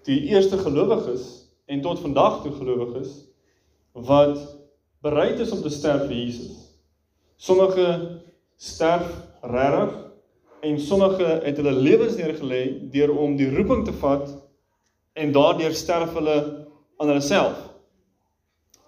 Die 0.06 0.20
eerste 0.30 0.60
gelowiges 0.62 1.26
en 1.66 1.82
tot 1.82 1.99
vandag 2.03 2.44
toe 2.44 2.53
gelowiges 2.53 3.18
wat 3.95 4.38
bereid 5.06 5.40
is 5.40 5.52
om 5.56 5.62
te 5.64 5.72
sterf 5.74 6.06
vir 6.10 6.18
Jesus. 6.18 6.76
Sommige 7.38 7.88
sterf 8.56 9.07
regtig 9.41 9.95
en 10.66 10.80
sommige 10.80 11.26
het 11.44 11.57
hulle 11.57 11.72
lewens 11.72 12.16
neergelê 12.18 12.64
deur 12.91 13.14
om 13.18 13.36
die 13.38 13.49
roeping 13.53 13.86
te 13.86 13.94
vat 14.02 14.30
en 15.16 15.34
daardeur 15.36 15.74
sterf 15.74 16.14
hulle 16.18 16.38
aan 16.98 17.12
hulle 17.12 17.24
self. 17.24 17.60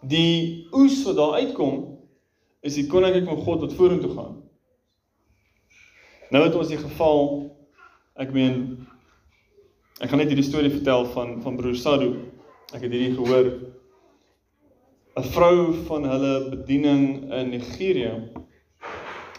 Die 0.01 0.67
oes 0.75 1.01
wat 1.05 1.17
daar 1.17 1.37
uitkom 1.41 1.96
is 2.61 2.75
die 2.75 2.87
koninkryk 2.87 3.25
van 3.25 3.41
God 3.45 3.63
wat 3.65 3.73
vorentoe 3.73 4.13
gaan. 4.15 4.35
Nou 6.29 6.43
het 6.43 6.55
ons 6.55 6.67
die 6.67 6.79
geval 6.81 7.21
ek 8.19 8.33
meen 8.33 8.87
ek 10.01 10.09
gaan 10.09 10.19
net 10.21 10.31
hierdie 10.31 10.45
storie 10.45 10.73
vertel 10.73 11.05
van 11.13 11.37
van 11.41 11.57
broer 11.57 11.77
Sadu. 11.77 12.11
Ek 12.73 12.83
het 12.83 12.91
hierdie 12.91 13.15
gehoor 13.15 13.51
'n 15.17 15.23
vrou 15.33 15.73
van 15.87 16.03
hulle 16.03 16.49
bediening 16.49 17.33
in 17.33 17.49
Nigerië. 17.49 18.11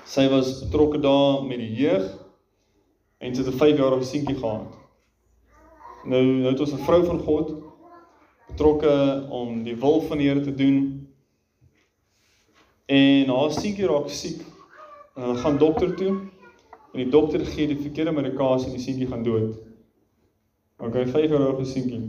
Sy 0.05 0.29
was 0.29 0.65
betrokke 0.65 0.99
daar 0.99 1.45
met 1.45 1.59
die 1.59 1.75
jeug 1.75 2.09
en 3.19 3.35
sy 3.35 3.43
het 3.43 3.55
'n 3.55 3.59
5-jarige 3.59 4.05
seentjie 4.05 4.37
gehad. 4.37 4.75
Nou 6.05 6.23
nou 6.25 6.51
het 6.51 6.61
ons 6.61 6.73
'n 6.73 6.85
vrou 6.87 7.05
van 7.05 7.19
God 7.19 7.55
betrokke 8.49 9.27
om 9.31 9.63
die 9.65 9.77
wil 9.77 10.01
van 10.01 10.19
die 10.19 10.29
Here 10.29 10.41
te 10.41 10.55
doen. 10.55 11.08
En 12.89 13.33
haar 13.35 13.53
seentjie 13.53 13.89
raak 13.91 14.09
siek. 14.13 14.41
Hulle 15.19 15.37
gaan 15.43 15.59
dokter 15.61 15.95
toe. 15.97 16.15
En 16.93 17.03
die 17.03 17.09
dokter 17.13 17.45
gee 17.47 17.69
die 17.69 17.81
verkeerde 17.81 18.15
medikasie 18.17 18.71
en 18.71 18.79
die 18.79 18.85
seentjie 18.85 19.11
gaan 19.11 19.27
dood. 19.27 19.59
OK, 20.79 20.97
5-jarige 21.13 21.69
seentjie. 21.69 22.03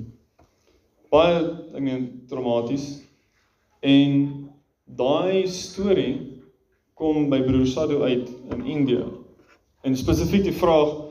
Baie 1.11 1.41
ek 1.73 1.83
meen 1.83 2.07
traumaties. 2.29 2.87
En 3.81 4.25
daai 4.99 5.47
storie 5.51 6.13
kom 6.99 7.29
by 7.31 7.41
broer 7.43 7.67
Sadu 7.67 8.01
uit 8.03 8.31
in 8.53 8.65
Indië. 8.65 9.05
En 9.83 9.95
spesifiek 9.97 10.43
die 10.47 10.55
vraag 10.55 11.09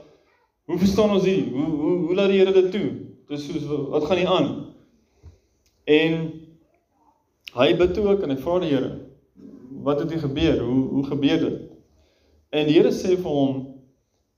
Hoe 0.68 0.78
verstaan 0.78 1.10
ons 1.10 1.22
dit? 1.22 1.46
Hoe 1.48 1.64
hoe 1.64 1.96
hoe 1.96 2.14
laat 2.14 2.28
die 2.28 2.38
Here 2.38 2.52
dit 2.52 2.66
toe? 2.70 2.88
Dis 3.28 3.46
soos 3.48 3.64
wat 3.88 4.04
gaan 4.04 4.18
hier 4.20 4.28
aan? 4.28 4.48
En 5.88 6.18
hy 7.54 7.68
bid 7.76 7.94
toe 7.96 8.04
ook 8.10 8.24
en 8.26 8.34
hy 8.34 8.36
vra 8.42 8.58
die 8.60 8.74
Here, 8.74 8.90
wat 9.88 10.02
het 10.04 10.12
hier 10.12 10.22
gebeur? 10.22 10.60
Hoe 10.60 10.84
hoe 10.92 11.04
gebeur 11.08 11.42
dit? 11.42 11.58
En 12.54 12.68
die 12.68 12.76
Here 12.76 12.92
sê 12.92 13.16
vir 13.16 13.32
hom 13.32 13.58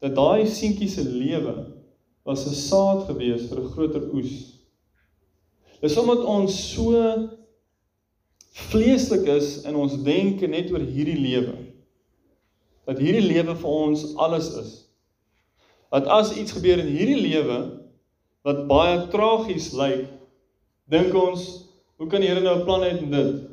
dat 0.01 0.15
daai 0.17 0.47
seentjie 0.49 0.89
se 0.89 1.05
lewe 1.05 1.55
was 2.27 2.47
'n 2.47 2.55
saad 2.55 3.05
gewees 3.11 3.49
vir 3.51 3.61
'n 3.61 3.73
groter 3.75 4.07
oes. 4.15 4.35
Dis 5.81 5.97
omdat 5.97 6.25
ons 6.25 6.55
so 6.75 6.95
vleeslik 8.71 9.27
is 9.27 9.63
in 9.65 9.75
ons 9.75 10.03
denke 10.03 10.47
net 10.47 10.71
oor 10.71 10.85
hierdie 10.85 11.19
lewe. 11.19 11.57
Dat 12.87 12.99
hierdie 12.99 13.27
lewe 13.27 13.55
vir 13.57 13.71
ons 13.71 14.15
alles 14.17 14.55
is 14.55 14.91
dat 15.91 16.07
as 16.07 16.37
iets 16.37 16.55
gebeur 16.55 16.79
in 16.79 16.91
hierdie 16.95 17.19
lewe 17.19 17.59
wat 18.47 18.67
baie 18.71 19.09
tragies 19.11 19.73
lyk, 19.77 20.07
dink 20.91 21.15
ons, 21.19 21.47
hoe 21.99 22.07
kan 22.09 22.23
die 22.23 22.31
Here 22.31 22.41
nou 22.41 22.61
'n 22.61 22.65
plan 22.65 22.83
hê 22.87 22.93
met 23.01 23.11
dit? 23.11 23.50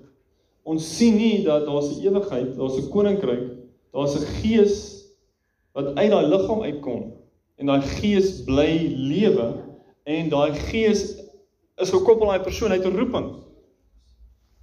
Ons 0.68 0.88
sien 0.98 1.16
nie 1.16 1.44
dat 1.46 1.66
daar's 1.66 1.94
'n 1.94 2.04
ewigheid, 2.04 2.56
daar's 2.58 2.78
'n 2.78 2.90
koninkryk, 2.92 3.46
daar's 3.94 4.16
'n 4.16 4.26
gees 4.42 4.76
wat 5.74 5.96
uit 5.96 6.12
daai 6.12 6.28
liggaam 6.28 6.62
uitkom 6.62 7.14
en 7.58 7.66
daai 7.66 7.82
gees 7.82 8.44
bly 8.44 8.74
lewe 9.12 9.48
en 10.04 10.30
daai 10.30 10.54
gees 10.54 11.02
is 11.78 11.94
gekoppel 11.94 12.28
aan 12.28 12.38
daai 12.38 12.48
persoon 12.50 12.72
uit 12.72 12.86
'n 12.86 12.98
roeping. 12.98 13.28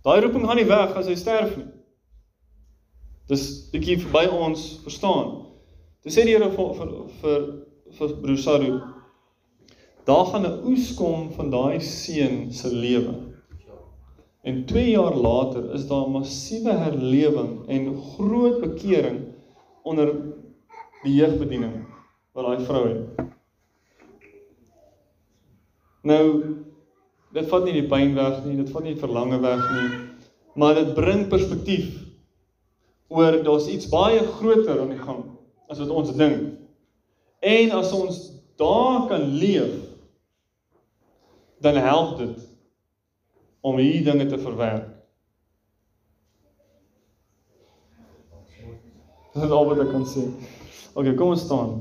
Daai 0.02 0.20
roeping 0.20 0.46
gaan 0.46 0.56
nie 0.56 0.68
weg 0.68 0.96
as 0.96 1.06
hy 1.06 1.14
sterf 1.14 1.56
nie. 1.56 1.66
Dis 3.28 3.70
bietjie 3.72 3.98
verby 3.98 4.26
ons 4.28 4.80
verstaan. 4.84 5.46
Dis 6.04 6.16
sê 6.16 6.24
die 6.24 6.34
Here 6.36 6.50
vir 6.50 6.74
vir 6.74 6.90
vir, 7.20 7.46
vir 7.98 8.16
broer 8.20 8.38
Saru. 8.38 8.80
Daar 10.04 10.26
gaan 10.26 10.44
'n 10.46 10.66
oes 10.68 10.94
kom 10.94 11.32
van 11.32 11.50
daai 11.50 11.80
seun 11.80 12.52
se 12.52 12.68
lewe. 12.68 13.33
En 14.44 14.64
2 14.68 14.90
jaar 14.90 15.14
later 15.14 15.72
is 15.72 15.86
daar 15.88 16.06
'n 16.06 16.10
massiewe 16.10 16.72
herlewing 16.72 17.68
en 17.68 17.96
groot 17.96 18.60
bekering 18.60 19.20
onder 19.82 20.14
die 21.02 21.14
jeugbediening 21.14 21.86
wat 22.32 22.44
daai 22.44 22.64
vrou 22.64 22.88
het. 22.88 23.32
Nou 26.02 26.24
dit 27.32 27.48
vat 27.48 27.64
nie 27.64 27.72
die 27.72 27.88
pyn 27.88 28.14
weg 28.14 28.44
nie, 28.44 28.56
dit 28.56 28.70
vat 28.70 28.84
nie 28.84 28.92
die 28.92 29.00
verlange 29.00 29.40
weg 29.40 29.64
nie, 29.72 29.88
maar 30.54 30.74
dit 30.74 30.94
bring 30.94 31.28
perspektief 31.28 32.04
oor 33.08 33.40
daar's 33.42 33.68
iets 33.68 33.88
baie 33.88 34.20
groter 34.36 34.80
aan 34.80 34.92
die 34.92 35.00
gang 35.00 35.24
as 35.68 35.80
wat 35.80 35.88
ons 35.88 36.12
dink. 36.16 36.52
En 37.40 37.70
as 37.70 37.92
ons 37.92 38.20
daar 38.60 39.08
kan 39.08 39.24
leef, 39.40 39.72
dan 41.64 41.80
help 41.80 42.18
dit 42.18 42.43
om 43.64 43.78
hierdie 43.80 44.04
dinge 44.04 44.26
te 44.26 44.38
verwerk. 44.38 44.88
Dit 49.32 49.42
is 49.42 49.50
al 49.50 49.64
wat 49.70 49.80
ek 49.80 49.88
kan 49.88 50.04
sê. 50.04 50.26
OK, 50.92 51.08
kom 51.16 51.32
ons 51.32 51.46
staan. 51.46 51.72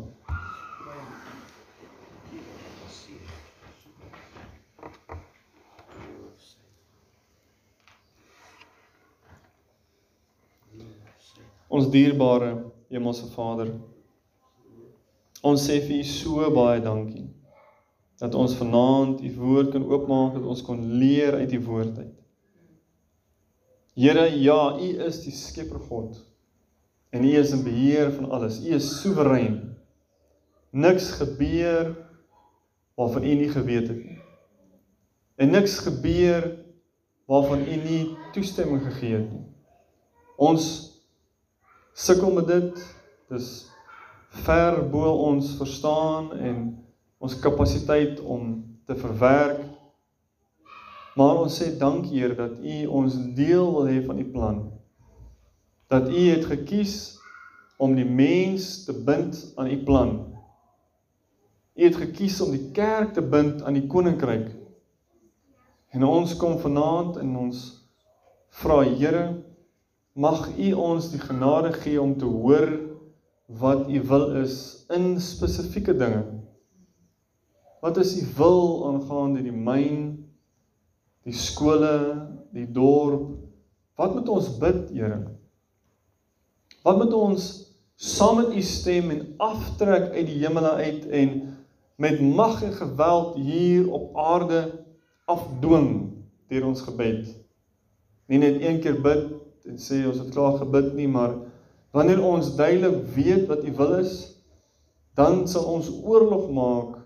Ons 11.67 11.91
dierbare 11.91 12.55
Hemelse 12.93 13.27
Vader. 13.35 13.75
Ons 15.43 15.67
sê 15.67 15.81
vir 15.83 15.99
U 15.99 16.11
so 16.15 16.51
baie 16.55 16.79
dankie 16.79 17.27
dat 18.23 18.35
ons 18.39 18.55
vanaand 18.55 19.19
U 19.19 19.29
woord 19.35 19.73
kan 19.73 19.83
oopmaak 19.83 20.37
dat 20.37 20.45
ons 20.47 20.61
kon 20.63 20.79
leer 20.95 21.35
uit 21.41 21.51
U 21.51 21.59
woord 21.65 21.97
uit. 21.97 22.19
Here, 23.99 24.23
ja, 24.39 24.77
U 24.79 24.87
is 25.03 25.19
die 25.25 25.33
Skepper 25.35 25.81
God. 25.89 26.21
En 27.11 27.25
U 27.27 27.33
is 27.35 27.51
in 27.51 27.65
beheer 27.65 28.13
van 28.15 28.29
alles. 28.31 28.61
U 28.63 28.71
is 28.77 28.87
soewerein. 29.01 29.57
Niks 30.71 31.11
gebeur 31.19 31.91
waarvan 32.95 33.27
U 33.27 33.33
nie 33.41 33.49
geweet 33.51 33.91
het 33.91 33.99
nie. 34.05 34.21
En 35.35 35.51
niks 35.51 35.81
gebeur 35.83 36.47
waarvan 37.27 37.67
U 37.67 37.75
nie 37.83 38.05
toestemming 38.33 38.85
gegee 38.87 39.17
het 39.17 39.27
nie. 39.33 39.43
Ons 40.39 40.69
sukkel 41.93 42.31
met 42.39 42.47
dit. 42.47 42.79
Dis 43.29 43.51
ver 44.45 44.79
bo 44.89 45.11
ons 45.27 45.51
verstaan 45.59 46.31
en 46.39 46.63
ons 47.23 47.39
kapasiteit 47.39 48.19
om 48.19 48.57
te 48.85 48.95
verwerk. 48.99 49.61
Maar 51.15 51.43
ons 51.45 51.55
sê 51.55 51.69
dankie 51.79 52.19
Here 52.19 52.35
dat 52.35 52.57
U 52.59 52.79
ons 52.99 53.15
deel 53.37 53.69
wil 53.75 53.87
hê 53.87 54.01
van 54.03 54.19
U 54.19 54.25
plan. 54.33 54.59
Dat 55.87 56.09
U 56.09 56.23
het 56.33 56.49
gekies 56.49 56.95
om 57.77 57.95
die 57.95 58.07
mens 58.07 58.83
te 58.83 58.95
bind 59.07 59.39
aan 59.55 59.71
U 59.71 59.77
plan. 59.87 60.11
U 61.73 61.85
het 61.85 62.01
gekies 62.01 62.41
om 62.43 62.51
die 62.51 62.71
kerk 62.75 63.15
te 63.15 63.23
bind 63.23 63.63
aan 63.63 63.79
die 63.79 63.87
koninkryk. 63.87 64.51
En 65.93 66.03
ons 66.03 66.35
kom 66.35 66.59
vanaand 66.59 67.21
en 67.21 67.35
ons 67.45 67.65
vra 68.59 68.81
Here 68.83 69.25
mag 70.13 70.49
U 70.57 70.73
ons 70.91 71.11
die 71.13 71.23
genade 71.23 71.71
gee 71.79 72.01
om 72.01 72.17
te 72.19 72.27
hoor 72.27 72.67
wat 73.47 73.87
U 73.87 74.07
wil 74.11 74.31
is 74.43 74.57
in 74.91 75.13
spesifieke 75.21 75.95
dinge. 75.95 76.42
Wat 77.83 77.97
is 77.97 78.15
U 78.21 78.27
wil 78.37 78.85
aangaande 78.87 79.41
die 79.43 79.51
myn, 79.51 80.03
die 81.27 81.35
skole, 81.35 81.97
die 82.55 82.69
dorp? 82.71 83.33
Wat 83.99 84.13
moet 84.15 84.29
ons 84.31 84.47
bid, 84.61 84.85
Here? 84.95 85.17
Wat 86.87 87.01
moet 87.01 87.11
ons 87.17 87.49
saam 87.99 88.39
met 88.39 88.55
U 88.55 88.63
stem 88.63 89.11
en 89.11 89.25
aftrek 89.43 90.13
uit 90.15 90.29
die 90.31 90.39
hemele 90.45 90.71
uit 90.79 91.11
en 91.11 91.35
met 91.99 92.23
mag 92.23 92.63
en 92.63 92.71
geweld 92.79 93.35
hier 93.43 93.91
op 93.91 94.15
aarde 94.15 94.63
afdwing 95.27 95.91
deur 96.47 96.71
ons 96.71 96.87
gebed? 96.87 97.35
Nie 98.31 98.39
net 98.39 98.63
een 98.63 98.79
keer 98.79 99.03
bid 99.03 99.27
en 99.67 99.75
sê 99.75 100.05
ons 100.07 100.23
het 100.23 100.31
klaar 100.31 100.55
gebid 100.63 100.93
nie, 100.95 101.11
maar 101.11 101.35
wanneer 101.91 102.23
ons 102.23 102.55
duidelik 102.55 103.03
weet 103.19 103.47
wat 103.51 103.67
U 103.67 103.75
wil 103.75 103.95
is, 103.99 104.17
dan 105.19 105.43
sal 105.51 105.67
ons 105.75 105.91
oorlog 105.99 106.47
maak 106.55 107.02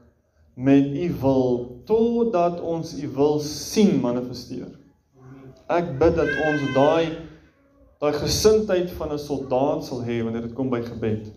met 0.57 0.85
U 0.85 1.07
wil 1.21 1.81
totdat 1.85 2.61
ons 2.61 2.95
U 2.97 3.07
wil 3.13 3.39
sien 3.45 3.99
manifesteer. 4.01 4.71
Ek 5.69 5.91
bid 5.99 6.15
dat 6.17 6.31
ons 6.47 6.63
daai 6.73 7.27
daai 8.01 8.13
gesindheid 8.13 8.91
van 8.97 9.13
'n 9.13 9.21
soldaat 9.21 9.85
sal 9.85 10.01
hê 10.05 10.23
wanneer 10.23 10.47
dit 10.47 10.53
kom 10.53 10.69
by 10.69 10.81
gebed. 10.81 11.29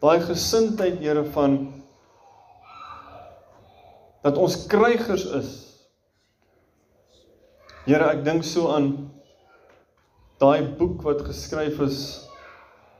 Daai 0.00 0.20
gesindheid, 0.20 0.98
Here, 0.98 1.24
van 1.24 1.82
dat 4.22 4.36
ons 4.36 4.66
krygers 4.66 5.24
is. 5.24 5.50
Here, 7.84 8.04
ek 8.10 8.24
dink 8.24 8.44
so 8.44 8.70
aan 8.70 9.10
daai 10.38 10.76
boek 10.78 11.02
wat 11.02 11.22
geskryf 11.26 11.80
is 11.80 12.28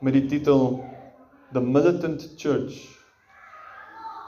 met 0.01 0.13
die 0.13 0.27
titel 0.27 0.85
The 1.53 1.61
Militant 1.61 2.35
Church. 2.37 3.00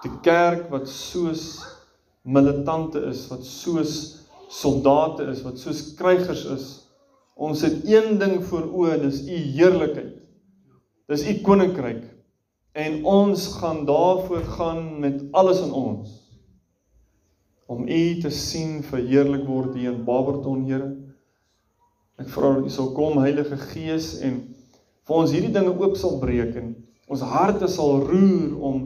Die 0.02 0.12
kerk 0.24 0.68
wat 0.72 0.88
soos 0.90 1.62
militante 2.22 3.04
is, 3.10 3.26
wat 3.30 3.44
soos 3.46 3.94
soldate 4.52 5.28
is, 5.30 5.42
wat 5.46 5.60
soos 5.62 5.92
krygers 5.98 6.44
is. 6.54 6.66
Ons 7.38 7.62
het 7.64 7.86
een 7.88 8.18
ding 8.20 8.40
voor 8.44 8.66
oë, 8.68 8.98
dis 9.04 9.22
u 9.26 9.38
heerlikheid. 9.58 10.18
Dis 11.10 11.24
u 11.28 11.38
koninkryk. 11.46 12.02
En 12.72 13.04
ons 13.04 13.46
gaan 13.60 13.84
daarvoor 13.86 14.44
gaan 14.56 14.84
met 15.00 15.22
alles 15.32 15.60
in 15.60 15.72
ons 15.72 16.18
om 17.72 17.86
U 17.88 18.20
te 18.20 18.30
sien 18.30 18.82
verheerlik 18.84 19.46
word 19.48 19.76
hier 19.78 19.92
in 19.94 20.04
Barberton, 20.04 20.64
Here. 20.68 20.90
Ek 22.20 22.28
vra 22.32 22.54
dat 22.56 22.66
U 22.68 22.72
sal 22.72 22.90
kom 22.96 23.20
Heilige 23.22 23.56
Gees 23.70 24.14
en 24.24 24.42
vir 25.08 25.16
ons 25.16 25.32
hierdie 25.32 25.52
dinge 25.54 25.72
oop 25.72 25.96
sal 25.98 26.18
breek 26.22 26.56
en 26.60 26.74
ons 27.12 27.24
harte 27.32 27.68
sal 27.72 28.02
roer 28.04 28.52
om 28.60 28.82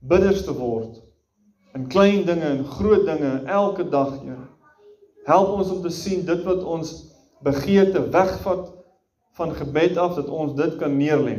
bidders 0.00 0.44
te 0.44 0.52
word 0.56 1.00
in 1.76 1.86
klein 1.92 2.24
dinge 2.26 2.48
en 2.48 2.64
groot 2.64 3.04
dinge 3.06 3.30
elke 3.46 3.84
dag, 3.88 4.16
Here. 4.24 4.48
Help 5.28 5.52
ons 5.60 5.70
om 5.70 5.82
te 5.84 5.92
sien 5.92 6.24
dit 6.26 6.44
wat 6.46 6.64
ons 6.64 6.92
begeerte 7.44 8.02
wegvat 8.10 8.70
van 9.38 9.52
gebed 9.54 9.98
af 10.00 10.16
dat 10.16 10.28
ons 10.32 10.56
dit 10.58 10.76
kan 10.80 10.96
neerlê. 10.96 11.36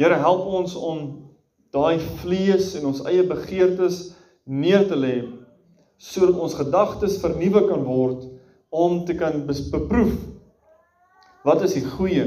Here 0.00 0.16
help 0.22 0.46
ons 0.46 0.76
om 0.78 1.02
daai 1.74 1.98
vlees 2.22 2.72
en 2.78 2.88
ons 2.92 3.02
eie 3.10 3.26
begeertes 3.26 4.00
neer 4.46 4.86
te 4.88 4.96
lê 4.96 5.16
sodat 6.00 6.38
ons 6.40 6.56
gedagtes 6.56 7.18
vernuwe 7.20 7.66
kan 7.68 7.82
word 7.84 8.22
om 8.72 9.02
te 9.04 9.14
kan 9.18 9.42
beproef 9.44 10.14
wat 11.44 11.62
is 11.66 11.74
die 11.76 11.84
goeie, 11.84 12.24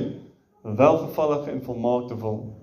welgevallige 0.61 1.49
en 1.51 1.63
volmaakte 1.65 2.19
wil 2.21 2.62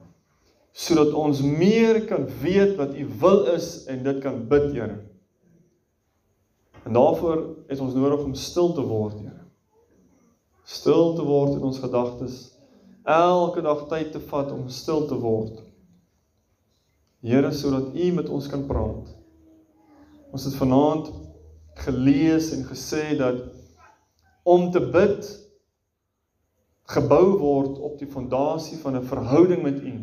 sodat 0.73 1.13
ons 1.13 1.43
meer 1.43 2.05
kan 2.07 2.27
weet 2.41 2.77
wat 2.79 2.95
u 2.95 3.07
wil 3.21 3.45
is 3.55 3.85
en 3.91 4.03
dit 4.03 4.19
kan 4.23 4.47
bid, 4.49 4.73
Here. 4.73 4.99
En 6.85 6.93
daarvoor 6.93 7.43
is 7.69 7.81
ons 7.81 7.95
nodig 7.95 8.23
om 8.25 8.35
stil 8.35 8.73
te 8.73 8.85
word, 8.87 9.19
Here. 9.21 9.45
Stil 10.65 11.15
te 11.15 11.25
word 11.27 11.57
in 11.59 11.67
ons 11.67 11.81
gedagtes. 11.83 12.39
Elke 13.05 13.63
dag 13.65 13.87
tyd 13.91 14.13
te 14.13 14.21
vat 14.31 14.53
om 14.53 14.69
stil 14.69 15.07
te 15.11 15.19
word. 15.19 15.59
Here, 17.21 17.51
sodat 17.53 17.95
u 17.95 18.13
met 18.17 18.29
ons 18.29 18.47
kan 18.49 18.63
praat. 18.69 19.11
Ons 20.31 20.47
het 20.47 20.55
vanaand 20.55 21.11
gelees 21.83 22.53
en 22.55 22.65
gesê 22.69 23.17
dat 23.19 23.43
om 24.47 24.71
te 24.71 24.81
bid 24.81 25.27
gebou 26.91 27.39
word 27.39 27.79
op 27.79 27.99
die 27.99 28.09
fondasie 28.11 28.79
van 28.79 28.97
'n 28.97 29.07
verhouding 29.07 29.63
met 29.63 29.83
U 29.83 29.95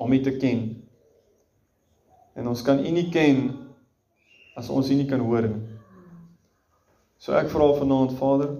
om 0.00 0.12
U 0.12 0.20
te 0.24 0.32
ken. 0.40 0.62
En 2.34 2.48
ons 2.48 2.62
kan 2.64 2.80
U 2.80 2.90
nie 2.90 3.08
ken 3.12 3.50
as 4.56 4.70
ons 4.72 4.88
U 4.88 4.96
nie 4.96 5.08
kan 5.08 5.20
hoor 5.20 5.44
nie. 5.48 5.78
So 7.20 7.36
ek 7.36 7.50
vra 7.52 7.66
vanaand 7.76 8.16
Vader 8.16 8.54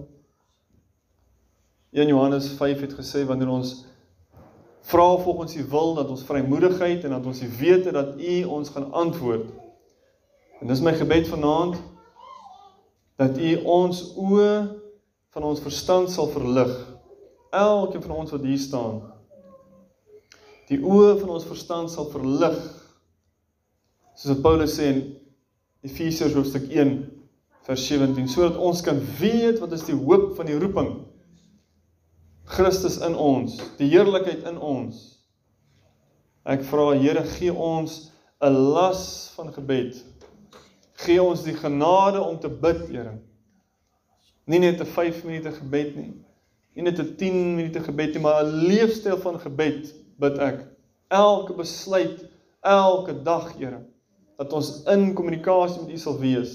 1 1.96 2.12
Johannes 2.12 2.50
5 2.58 2.84
het 2.84 2.92
gesê 2.94 3.24
wanneer 3.26 3.48
ons 3.50 3.70
vra 4.90 5.16
volgens 5.24 5.56
U 5.56 5.64
wil 5.72 5.94
dat 5.96 6.10
ons 6.12 6.26
vrymoedigheid 6.28 7.04
en 7.04 7.16
dat 7.16 7.26
ons 7.26 7.40
weet 7.56 7.88
dat 7.92 8.20
U 8.20 8.44
ons 8.44 8.68
gaan 8.68 8.92
antwoord. 8.92 9.48
En 10.60 10.68
dis 10.68 10.84
my 10.84 10.92
gebed 10.94 11.28
vanaand 11.28 11.80
dat 13.16 13.40
U 13.40 13.54
ons 13.64 14.02
oë 14.16 14.52
van 15.32 15.48
ons 15.48 15.64
verstand 15.64 16.12
sal 16.12 16.28
verlig. 16.30 16.76
Elkeen 17.50 18.04
van 18.04 18.16
ons 18.22 18.36
wat 18.36 18.44
hier 18.44 18.60
staan. 18.60 19.00
Die 20.70 20.78
oë 20.78 21.16
van 21.18 21.32
ons 21.34 21.48
verstand 21.48 21.90
sal 21.90 22.06
verlig. 22.12 22.58
Soos 24.14 24.36
wat 24.36 24.42
Paulus 24.44 24.76
sê 24.78 24.90
in 24.92 25.00
Efesiërs 25.86 26.36
hoofstuk 26.36 26.68
1 26.70 26.92
vers 27.66 27.86
17 27.86 28.28
sodat 28.30 28.58
ons 28.60 28.82
kan 28.84 28.98
weet 29.18 29.58
wat 29.62 29.74
is 29.76 29.86
die 29.88 29.96
hoop 29.96 30.34
van 30.38 30.48
die 30.48 30.58
roeping. 30.60 30.92
Christus 32.50 32.98
in 33.06 33.14
ons, 33.14 33.58
die 33.78 33.88
heerlikheid 33.90 34.46
in 34.48 34.58
ons. 34.58 35.02
Ek 36.46 36.62
vra 36.66 36.92
Here 36.98 37.22
gee 37.36 37.52
ons 37.52 38.10
'n 38.40 38.54
las 38.74 39.32
van 39.36 39.52
gebed 39.52 40.00
Gee 41.00 41.22
ons 41.22 41.44
die 41.46 41.54
genade 41.56 42.20
om 42.20 42.38
te 42.40 42.48
bid, 42.48 42.88
Here. 42.88 43.14
Nie 44.44 44.58
net 44.58 44.80
'n 44.80 44.86
5 44.86 45.24
minute 45.24 45.52
gebed 45.52 45.96
nie. 45.96 46.12
Nie 46.74 46.82
net 46.82 46.98
'n 46.98 47.16
10 47.16 47.56
minute 47.56 47.80
gebed 47.80 48.14
nie, 48.14 48.20
maar 48.20 48.44
'n 48.44 48.66
leefstyl 48.68 49.18
van 49.18 49.40
gebed 49.40 49.94
bid 50.20 50.38
ek. 50.42 50.60
Elke 51.10 51.56
besluit, 51.58 52.26
elke 52.60 53.14
dag, 53.26 53.50
Here, 53.58 53.80
dat 54.38 54.52
ons 54.56 54.82
in 54.92 55.10
kommunikasie 55.16 55.82
met 55.82 55.94
U 55.96 56.00
sal 56.00 56.18
wees. 56.20 56.54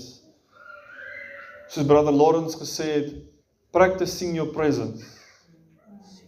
Soos 1.69 1.87
brother 1.89 2.13
Lawrence 2.13 2.57
gesê 2.59 2.91
het, 2.93 3.09
practicing 3.75 4.37
your 4.37 4.53
presence. 4.55 5.03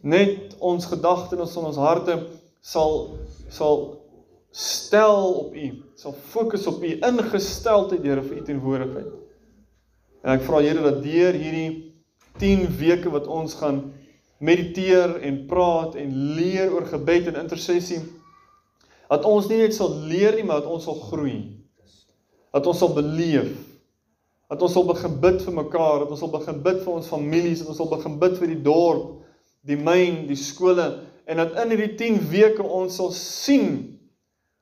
Net 0.01 0.57
ons 0.59 0.85
gedagtes 0.89 1.55
en 1.57 1.69
ons 1.69 1.79
harte 1.81 2.17
sal 2.61 3.17
sal 3.53 3.85
stel 4.51 5.33
op 5.43 5.55
U, 5.55 5.67
sal 5.95 6.15
fokus 6.31 6.65
op 6.67 6.81
U 6.83 6.91
ingesteldheid, 6.97 8.03
Here, 8.03 8.23
vir 8.25 8.41
U 8.41 8.45
teenwoordigheid. 8.47 9.13
En 10.25 10.33
ek 10.35 10.43
vra 10.47 10.63
Here 10.65 10.83
dat 10.83 11.03
deur 11.05 11.37
hierdie 11.37 11.69
10 12.41 12.67
weke 12.77 13.11
wat 13.13 13.29
ons 13.31 13.55
gaan 13.57 13.81
mediteer 14.37 15.17
en 15.25 15.43
praat 15.49 15.95
en 15.97 16.13
leer 16.37 16.73
oor 16.73 16.85
gebed 16.89 17.31
en 17.31 17.39
intersessie, 17.41 18.01
dat 19.07 19.25
ons 19.25 19.47
nie 19.49 19.61
net 19.61 19.75
sal 19.75 19.93
leer 20.09 20.35
nie, 20.35 20.45
maar 20.45 20.61
dat 20.61 20.71
ons 20.71 20.85
sal 20.87 20.99
groei. 21.07 21.37
Dat 22.53 22.67
ons 22.67 22.79
sal 22.81 22.91
beleef. 22.95 23.53
Dat 24.51 24.61
ons 24.63 24.73
sal 24.75 24.85
begin 24.87 25.15
bid 25.23 25.41
vir 25.43 25.55
mekaar, 25.55 26.03
dat 26.03 26.11
ons 26.11 26.21
sal 26.23 26.31
begin 26.31 26.59
bid 26.63 26.81
vir 26.83 26.93
ons 26.93 27.09
families, 27.11 27.61
dat 27.61 27.71
ons 27.71 27.79
sal 27.79 27.89
begin 27.91 28.17
bid 28.19 28.37
vir 28.39 28.51
die 28.51 28.61
dorp, 28.63 29.15
die 29.67 29.79
myn, 29.79 30.25
die 30.29 30.39
skole 30.39 30.87
en 31.27 31.41
dat 31.41 31.57
in 31.59 31.73
hierdie 31.73 31.95
10 31.99 32.21
weke 32.31 32.63
ons 32.63 32.95
sal 32.95 33.09
sien 33.15 33.73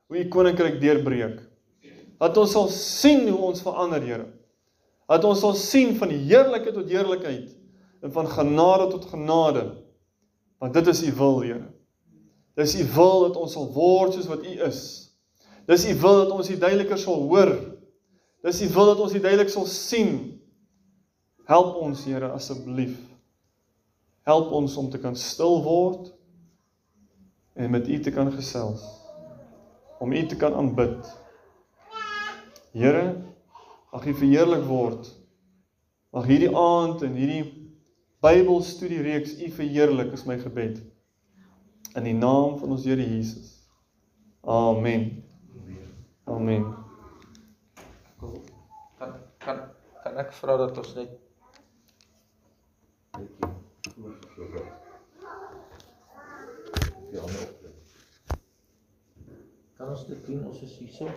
hoe 0.09 0.17
u 0.17 0.23
koninkryk 0.33 0.79
deurbreek. 0.81 1.37
Dat 2.21 2.37
ons 2.41 2.55
sal 2.55 2.71
sien 2.73 3.27
hoe 3.27 3.51
ons 3.51 3.61
verander, 3.61 4.01
Here. 4.01 4.25
Dat 5.05 5.25
ons 5.29 5.43
sal 5.43 5.53
sien 5.59 5.93
van 5.99 6.09
heerlikheid 6.09 6.73
tot 6.73 6.89
heerlikheid 6.89 7.51
en 8.05 8.11
van 8.13 8.29
genade 8.29 8.87
tot 8.93 9.07
genade. 9.09 9.63
Want 10.61 10.73
dit 10.73 10.87
is 10.87 11.01
u 11.03 11.13
wil, 11.17 11.39
Here. 11.41 11.73
Dis 12.55 12.75
u 12.79 12.85
wil 12.93 13.19
dat 13.27 13.39
ons 13.41 13.55
sal 13.57 13.65
word 13.73 14.13
soos 14.13 14.29
wat 14.29 14.45
u 14.45 14.59
is. 14.63 14.81
Dis 15.65 15.87
u 15.89 15.95
wil 15.99 16.21
dat 16.21 16.31
ons 16.37 16.49
u 16.49 16.57
duideliker 16.57 16.99
sal 17.01 17.25
hoor. 17.27 17.51
Dis 18.45 18.61
u 18.61 18.69
wil 18.69 18.91
dat 18.93 19.01
ons 19.03 19.13
u 19.13 19.19
duidelik 19.19 19.49
sal 19.49 19.65
sien. 19.65 20.11
Help 21.49 21.75
ons, 21.81 22.05
Here, 22.05 22.29
asseblief. 22.31 22.95
Help 24.25 24.53
ons 24.53 24.77
om 24.77 24.89
te 24.89 25.01
kan 25.01 25.17
stil 25.17 25.59
word 25.65 26.13
en 27.55 27.73
met 27.73 27.87
u 27.87 27.99
te 27.99 28.13
kan 28.13 28.31
gesels 28.31 28.85
om 29.99 30.11
U 30.11 30.25
te 30.27 30.35
kan 30.35 30.53
aanbid. 30.53 31.17
Here, 32.71 33.15
mag 33.91 34.05
U 34.05 34.13
verheerlik 34.13 34.65
word. 34.67 35.07
Mag 36.13 36.27
hierdie 36.29 36.51
aand 36.51 37.01
en 37.07 37.15
hierdie 37.15 37.64
Bybelstudie 38.25 39.01
reeks 39.01 39.37
U 39.37 39.51
verheerlik 39.51 40.11
is 40.11 40.23
my 40.25 40.37
gebed. 40.41 40.79
In 41.93 42.07
die 42.07 42.13
naam 42.13 42.57
van 42.57 42.71
ons 42.73 42.85
Here 42.87 43.03
Jesus. 43.05 43.51
Amen. 44.41 45.23
Amen. 46.23 46.65
Kan 48.97 49.13
kan 49.37 49.61
kan 50.01 50.17
ek 50.23 50.33
vra 50.39 50.57
dat 50.57 50.77
ons 50.81 50.95
net 50.97 51.13
Ja. 57.13 57.29
Kan 59.77 59.87
ons 59.93 60.07
dit 60.09 60.25
doen 60.25 60.47
ons 60.49 60.65
is 60.65 60.77
hierso? 60.81 61.13